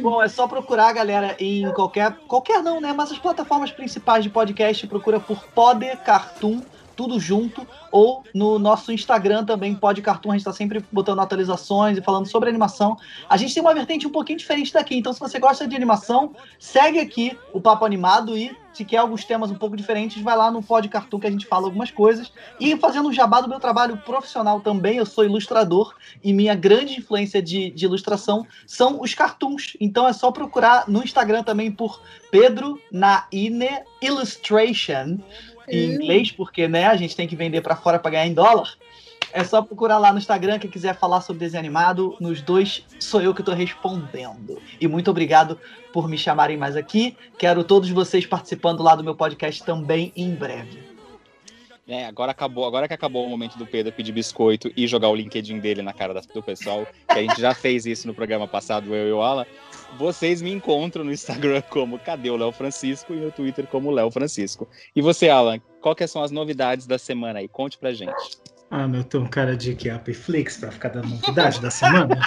Bom, 0.00 0.22
é 0.22 0.28
só 0.28 0.48
procurar, 0.48 0.92
galera, 0.92 1.36
em 1.38 1.72
qualquer. 1.72 2.12
Qualquer 2.26 2.62
não, 2.62 2.80
né? 2.80 2.92
Mas 2.92 3.12
as 3.12 3.18
plataformas 3.18 3.70
principais 3.70 4.24
de 4.24 4.30
podcast, 4.30 4.86
procura 4.86 5.20
por 5.20 5.44
Poder 5.54 5.98
Cartoon, 5.98 6.60
tudo 6.98 7.20
junto, 7.20 7.64
ou 7.92 8.24
no 8.34 8.58
nosso 8.58 8.90
Instagram 8.90 9.44
também, 9.44 9.72
Pod 9.72 10.02
Cartoon, 10.02 10.32
a 10.32 10.36
gente 10.36 10.44
tá 10.44 10.52
sempre 10.52 10.84
botando 10.90 11.20
atualizações 11.20 11.96
e 11.96 12.02
falando 12.02 12.26
sobre 12.26 12.48
animação. 12.48 12.96
A 13.30 13.36
gente 13.36 13.54
tem 13.54 13.62
uma 13.62 13.72
vertente 13.72 14.04
um 14.04 14.10
pouquinho 14.10 14.36
diferente 14.36 14.72
daqui, 14.72 14.96
então 14.96 15.12
se 15.12 15.20
você 15.20 15.38
gosta 15.38 15.68
de 15.68 15.76
animação, 15.76 16.34
segue 16.58 16.98
aqui 16.98 17.38
o 17.52 17.60
Papo 17.60 17.84
Animado 17.84 18.36
e 18.36 18.50
se 18.72 18.84
quer 18.84 18.96
alguns 18.96 19.24
temas 19.24 19.48
um 19.50 19.54
pouco 19.54 19.76
diferentes, 19.76 20.20
vai 20.22 20.36
lá 20.36 20.50
no 20.50 20.60
Pod 20.60 20.88
Cartoon 20.88 21.20
que 21.20 21.26
a 21.28 21.30
gente 21.30 21.46
fala 21.46 21.66
algumas 21.66 21.92
coisas. 21.92 22.32
E 22.58 22.76
fazendo 22.76 23.08
um 23.08 23.12
jabá 23.12 23.40
do 23.40 23.48
meu 23.48 23.60
trabalho 23.60 23.96
profissional 23.98 24.60
também, 24.60 24.98
eu 24.98 25.06
sou 25.06 25.24
ilustrador 25.24 25.94
e 26.22 26.32
minha 26.32 26.54
grande 26.56 26.98
influência 26.98 27.40
de, 27.40 27.70
de 27.70 27.84
ilustração 27.84 28.44
são 28.66 29.00
os 29.00 29.14
cartoons. 29.14 29.76
Então 29.80 30.06
é 30.06 30.12
só 30.12 30.32
procurar 30.32 30.84
no 30.88 31.02
Instagram 31.02 31.44
também 31.44 31.70
por 31.70 32.00
Pedro 32.30 32.80
Naine 32.92 33.82
Illustration, 34.02 35.18
em 35.70 35.94
inglês, 35.94 36.32
porque 36.32 36.68
né, 36.68 36.86
a 36.86 36.96
gente 36.96 37.14
tem 37.16 37.26
que 37.26 37.36
vender 37.36 37.60
para 37.60 37.76
fora 37.76 37.98
para 37.98 38.10
ganhar 38.10 38.26
em 38.26 38.34
dólar. 38.34 38.74
É 39.32 39.44
só 39.44 39.60
procurar 39.60 39.98
lá 39.98 40.10
no 40.10 40.18
Instagram 40.18 40.58
quem 40.58 40.70
quiser 40.70 40.94
falar 40.98 41.20
sobre 41.20 41.40
desenho 41.40 41.60
animado. 41.60 42.16
Nos 42.18 42.40
dois 42.40 42.84
sou 42.98 43.20
eu 43.20 43.34
que 43.34 43.42
estou 43.42 43.54
respondendo. 43.54 44.60
E 44.80 44.88
muito 44.88 45.10
obrigado 45.10 45.58
por 45.92 46.08
me 46.08 46.16
chamarem 46.16 46.56
mais 46.56 46.76
aqui. 46.76 47.16
Quero 47.36 47.62
todos 47.62 47.90
vocês 47.90 48.24
participando 48.24 48.82
lá 48.82 48.94
do 48.94 49.04
meu 49.04 49.14
podcast 49.14 49.62
também 49.64 50.12
em 50.16 50.34
breve. 50.34 50.88
É, 51.86 52.04
agora 52.04 52.32
acabou, 52.32 52.66
agora 52.66 52.86
que 52.86 52.92
acabou 52.92 53.24
o 53.24 53.30
momento 53.30 53.56
do 53.56 53.66
Pedro 53.66 53.90
pedir 53.90 54.12
biscoito 54.12 54.70
e 54.76 54.86
jogar 54.86 55.08
o 55.08 55.14
LinkedIn 55.14 55.58
dele 55.58 55.80
na 55.80 55.94
cara 55.94 56.12
do 56.12 56.42
pessoal, 56.42 56.86
que 57.06 57.18
a 57.18 57.22
gente 57.22 57.40
já 57.40 57.54
fez 57.54 57.86
isso 57.86 58.06
no 58.06 58.12
programa 58.12 58.46
passado, 58.46 58.94
eu 58.94 59.08
e 59.08 59.12
o 59.12 59.22
Alan. 59.22 59.46
Vocês 59.96 60.42
me 60.42 60.52
encontram 60.52 61.04
no 61.04 61.12
Instagram 61.12 61.62
como 61.70 61.98
Cadê 61.98 62.30
o 62.30 62.36
Léo 62.36 62.52
Francisco 62.52 63.14
e 63.14 63.16
no 63.16 63.30
Twitter 63.30 63.66
como 63.66 63.90
Léo 63.90 64.10
Francisco. 64.10 64.68
E 64.94 65.00
você, 65.00 65.28
Alan, 65.28 65.58
quais 65.80 66.10
são 66.10 66.22
as 66.22 66.30
novidades 66.30 66.86
da 66.86 66.98
semana 66.98 67.38
aí? 67.38 67.48
Conte 67.48 67.78
pra 67.78 67.92
gente. 67.92 68.38
Ah, 68.70 68.86
meu, 68.86 69.02
tô 69.02 69.20
um 69.20 69.26
cara 69.26 69.56
de 69.56 69.74
que 69.74 69.88
Flix 70.12 70.58
pra 70.58 70.70
ficar 70.70 70.90
dando 70.90 71.08
novidade 71.08 71.58
da 71.58 71.70
semana. 71.70 72.18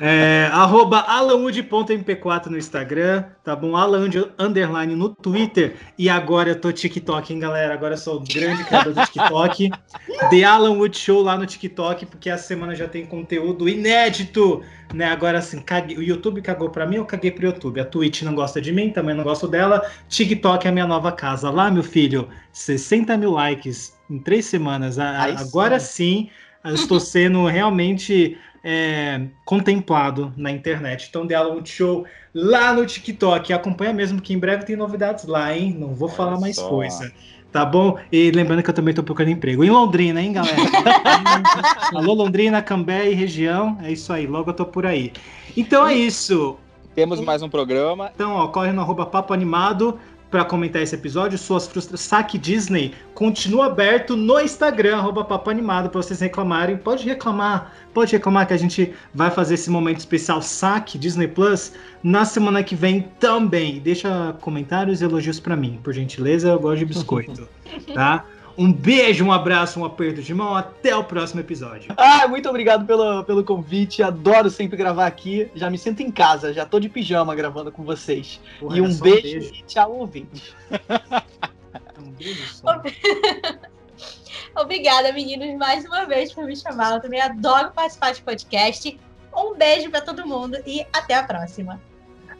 É, 0.00 0.48
arroba 0.50 1.00
alanwood.mp4 1.00 2.46
no 2.46 2.56
Instagram, 2.56 3.24
tá 3.44 3.54
bom? 3.54 3.76
Alan 3.76 4.08
underline 4.38 4.96
no 4.96 5.10
Twitter. 5.10 5.76
E 5.98 6.08
agora 6.08 6.48
eu 6.48 6.58
tô 6.58 6.72
TikTok, 6.72 7.34
hein, 7.34 7.38
galera? 7.38 7.74
Agora 7.74 7.94
eu 7.94 7.98
sou 7.98 8.16
o 8.16 8.24
grande 8.24 8.64
criador 8.64 8.94
do 8.94 9.04
TikTok. 9.04 9.70
The 10.30 10.44
Alan 10.44 10.78
Wood 10.78 10.96
Show 10.96 11.20
lá 11.20 11.36
no 11.36 11.44
TikTok, 11.44 12.06
porque 12.06 12.30
a 12.30 12.38
semana 12.38 12.74
já 12.74 12.88
tem 12.88 13.04
conteúdo 13.04 13.68
inédito, 13.68 14.62
né? 14.92 15.06
Agora 15.06 15.38
assim, 15.38 15.60
caguei, 15.60 15.96
o 15.96 16.02
YouTube 16.02 16.42
cagou 16.42 16.70
pra 16.70 16.86
mim, 16.86 16.96
eu 16.96 17.04
caguei 17.04 17.30
pro 17.30 17.46
YouTube. 17.46 17.80
A 17.80 17.84
Twitch 17.84 18.22
não 18.22 18.34
gosta 18.34 18.60
de 18.60 18.72
mim, 18.72 18.90
também 18.90 19.14
não 19.14 19.24
gosto 19.24 19.48
dela. 19.48 19.88
TikTok 20.08 20.66
é 20.66 20.70
a 20.70 20.72
minha 20.72 20.86
nova 20.86 21.12
casa. 21.12 21.50
Lá, 21.50 21.70
meu 21.70 21.82
filho, 21.82 22.28
60 22.52 23.16
mil 23.16 23.32
likes 23.32 23.96
em 24.10 24.18
três 24.18 24.46
semanas. 24.46 24.98
agora 24.98 25.80
sim, 25.80 26.28
eu 26.64 26.74
estou 26.74 26.98
sendo 27.00 27.46
realmente 27.46 28.36
é, 28.64 29.20
contemplado 29.44 30.32
na 30.36 30.50
internet. 30.50 31.06
Então, 31.10 31.26
The 31.26 31.34
Alan 31.34 31.64
Show 31.64 32.06
lá 32.34 32.72
no 32.72 32.86
TikTok. 32.86 33.52
Acompanha 33.52 33.92
mesmo 33.92 34.20
que 34.20 34.32
em 34.32 34.38
breve 34.38 34.64
tem 34.64 34.74
novidades 34.74 35.26
lá, 35.26 35.54
hein? 35.56 35.76
Não 35.78 35.94
vou 35.94 36.08
falar 36.08 36.40
mais 36.40 36.56
só. 36.56 36.68
coisa. 36.68 37.12
Tá 37.54 37.64
bom? 37.64 37.96
E 38.10 38.32
lembrando 38.32 38.64
que 38.64 38.70
eu 38.70 38.74
também 38.74 38.90
estou 38.90 39.04
procurando 39.04 39.30
emprego. 39.30 39.62
Em 39.62 39.70
Londrina, 39.70 40.20
hein, 40.20 40.32
galera? 40.32 40.56
Alô, 41.94 42.12
Londrina, 42.12 42.60
Cambé 42.60 43.08
e 43.08 43.14
região. 43.14 43.78
É 43.80 43.92
isso 43.92 44.12
aí, 44.12 44.26
logo 44.26 44.50
eu 44.50 44.54
tô 44.54 44.66
por 44.66 44.84
aí. 44.84 45.12
Então 45.56 45.86
é 45.86 45.94
isso. 45.94 46.56
Temos 46.96 47.20
mais 47.20 47.42
um 47.42 47.48
programa. 47.48 48.10
Então, 48.12 48.32
ó, 48.32 48.48
corre 48.48 48.72
no 48.72 48.80
arroba 48.80 49.06
Papo 49.06 49.32
Animado 49.32 50.00
para 50.34 50.44
comentar 50.44 50.82
esse 50.82 50.96
episódio, 50.96 51.38
suas 51.38 51.64
frustrações. 51.68 52.08
Saque 52.08 52.36
Disney 52.36 52.92
continua 53.14 53.66
aberto 53.66 54.16
no 54.16 54.40
Instagram, 54.40 54.96
arroba 54.96 55.24
Papo 55.24 55.48
Animado, 55.48 55.88
para 55.88 56.02
vocês 56.02 56.18
reclamarem. 56.18 56.76
Pode 56.76 57.04
reclamar, 57.04 57.72
pode 57.94 58.10
reclamar 58.10 58.44
que 58.48 58.52
a 58.52 58.56
gente 58.56 58.92
vai 59.14 59.30
fazer 59.30 59.54
esse 59.54 59.70
momento 59.70 59.98
especial 59.98 60.42
Saque 60.42 60.98
Disney 60.98 61.28
Plus 61.28 61.72
na 62.02 62.24
semana 62.24 62.64
que 62.64 62.74
vem 62.74 63.02
também. 63.20 63.78
Deixa 63.78 64.34
comentários 64.40 65.00
e 65.00 65.04
elogios 65.04 65.38
para 65.38 65.54
mim, 65.54 65.78
por 65.84 65.92
gentileza, 65.92 66.48
eu 66.48 66.58
gosto 66.58 66.80
de 66.80 66.86
biscoito, 66.86 67.48
tá? 67.94 68.24
Um 68.56 68.72
beijo, 68.72 69.24
um 69.24 69.32
abraço, 69.32 69.80
um 69.80 69.84
aperto 69.84 70.22
de 70.22 70.32
mão. 70.32 70.54
Até 70.54 70.94
o 70.94 71.02
próximo 71.02 71.40
episódio. 71.40 71.92
Ah, 71.96 72.28
muito 72.28 72.48
obrigado 72.48 72.86
pelo, 72.86 73.24
pelo 73.24 73.44
convite. 73.44 74.02
Adoro 74.02 74.48
sempre 74.48 74.76
gravar 74.76 75.06
aqui. 75.06 75.50
Já 75.54 75.68
me 75.68 75.78
sinto 75.78 76.02
em 76.02 76.10
casa. 76.10 76.52
Já 76.52 76.64
tô 76.64 76.78
de 76.78 76.88
pijama 76.88 77.34
gravando 77.34 77.72
com 77.72 77.82
vocês. 77.82 78.40
Porra, 78.60 78.78
e 78.78 78.80
um 78.80 78.94
beijo, 78.96 79.00
um 79.00 79.22
beijo, 79.22 79.54
e 79.54 79.62
tchau, 79.62 79.92
ouvinte. 79.92 80.54
um 81.98 82.10
beijo 82.12 82.46
só. 82.54 82.80
Obrigada, 84.56 85.12
meninos, 85.12 85.56
mais 85.56 85.84
uma 85.84 86.04
vez 86.04 86.32
por 86.32 86.44
me 86.44 86.56
chamar. 86.56 86.94
Eu 86.94 87.00
também 87.00 87.20
adoro 87.20 87.72
participar 87.72 88.12
de 88.12 88.22
podcast. 88.22 89.00
Um 89.36 89.54
beijo 89.56 89.90
para 89.90 90.00
todo 90.00 90.26
mundo 90.26 90.58
e 90.64 90.86
até 90.92 91.14
a 91.14 91.24
próxima. 91.24 91.80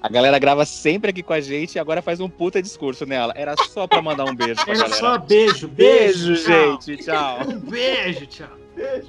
A 0.05 0.09
galera 0.11 0.39
grava 0.39 0.67
sempre 0.67 1.09
aqui 1.09 1.23
com 1.23 1.33
a 1.33 1.41
gente 1.41 1.77
e 1.77 1.79
agora 1.79 2.03
faz 2.03 2.21
um 2.21 2.29
puta 2.29 2.61
discurso 2.61 3.07
nela. 3.07 3.33
Era 3.35 3.55
só 3.57 3.87
pra 3.87 4.03
mandar 4.03 4.27
um 4.27 4.35
beijo 4.35 4.61
Era 4.67 4.75
galera. 4.75 4.95
só 4.97 5.17
beijo, 5.17 5.67
beijo, 5.67 6.35
beijo 6.35 6.37
gente. 6.37 6.97
Tchau. 6.99 7.39
Um 7.49 7.59
beijo, 7.71 8.27
tchau. 8.27 8.49
Beijo. 8.77 9.09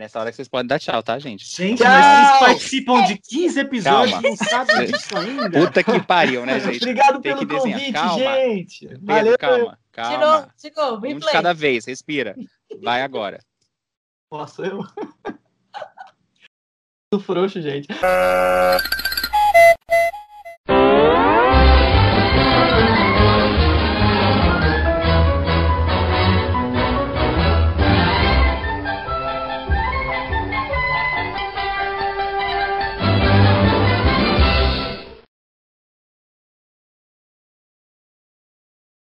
Nessa 0.00 0.18
hora 0.18 0.30
que 0.30 0.36
vocês 0.36 0.48
podem 0.48 0.66
dar 0.66 0.80
tchau, 0.80 1.02
tá, 1.02 1.18
gente? 1.18 1.44
Gente, 1.46 1.78
tchau. 1.78 1.86
mas 1.88 2.04
vocês 2.04 2.38
participam 2.40 3.02
de 3.04 3.18
15 3.18 3.60
episódios 3.60 4.18
e 4.18 4.22
não 4.22 4.36
sabem 4.36 4.86
disso 4.86 5.16
ainda. 5.16 5.60
Puta 5.60 5.84
que 5.84 6.00
pariu, 6.00 6.44
né, 6.44 6.58
gente? 6.58 6.78
Obrigado 6.78 7.20
Tem 7.20 7.36
pelo 7.36 7.46
convite, 7.46 7.92
calma. 7.92 8.18
gente. 8.18 8.88
Pedro, 8.88 9.04
Valeu. 9.04 9.38
calma, 9.38 9.78
calma. 9.92 10.18
Novo, 10.18 10.50
de 10.60 10.72
novo, 10.74 11.06
um 11.06 11.18
de 11.18 11.26
cada 11.30 11.52
vez, 11.52 11.84
respira. 11.84 12.34
Vai 12.82 13.02
agora. 13.02 13.40
Posso 14.28 14.64
eu? 14.64 14.84
Tô 17.12 17.20
frouxo, 17.20 17.60
gente. 17.60 17.88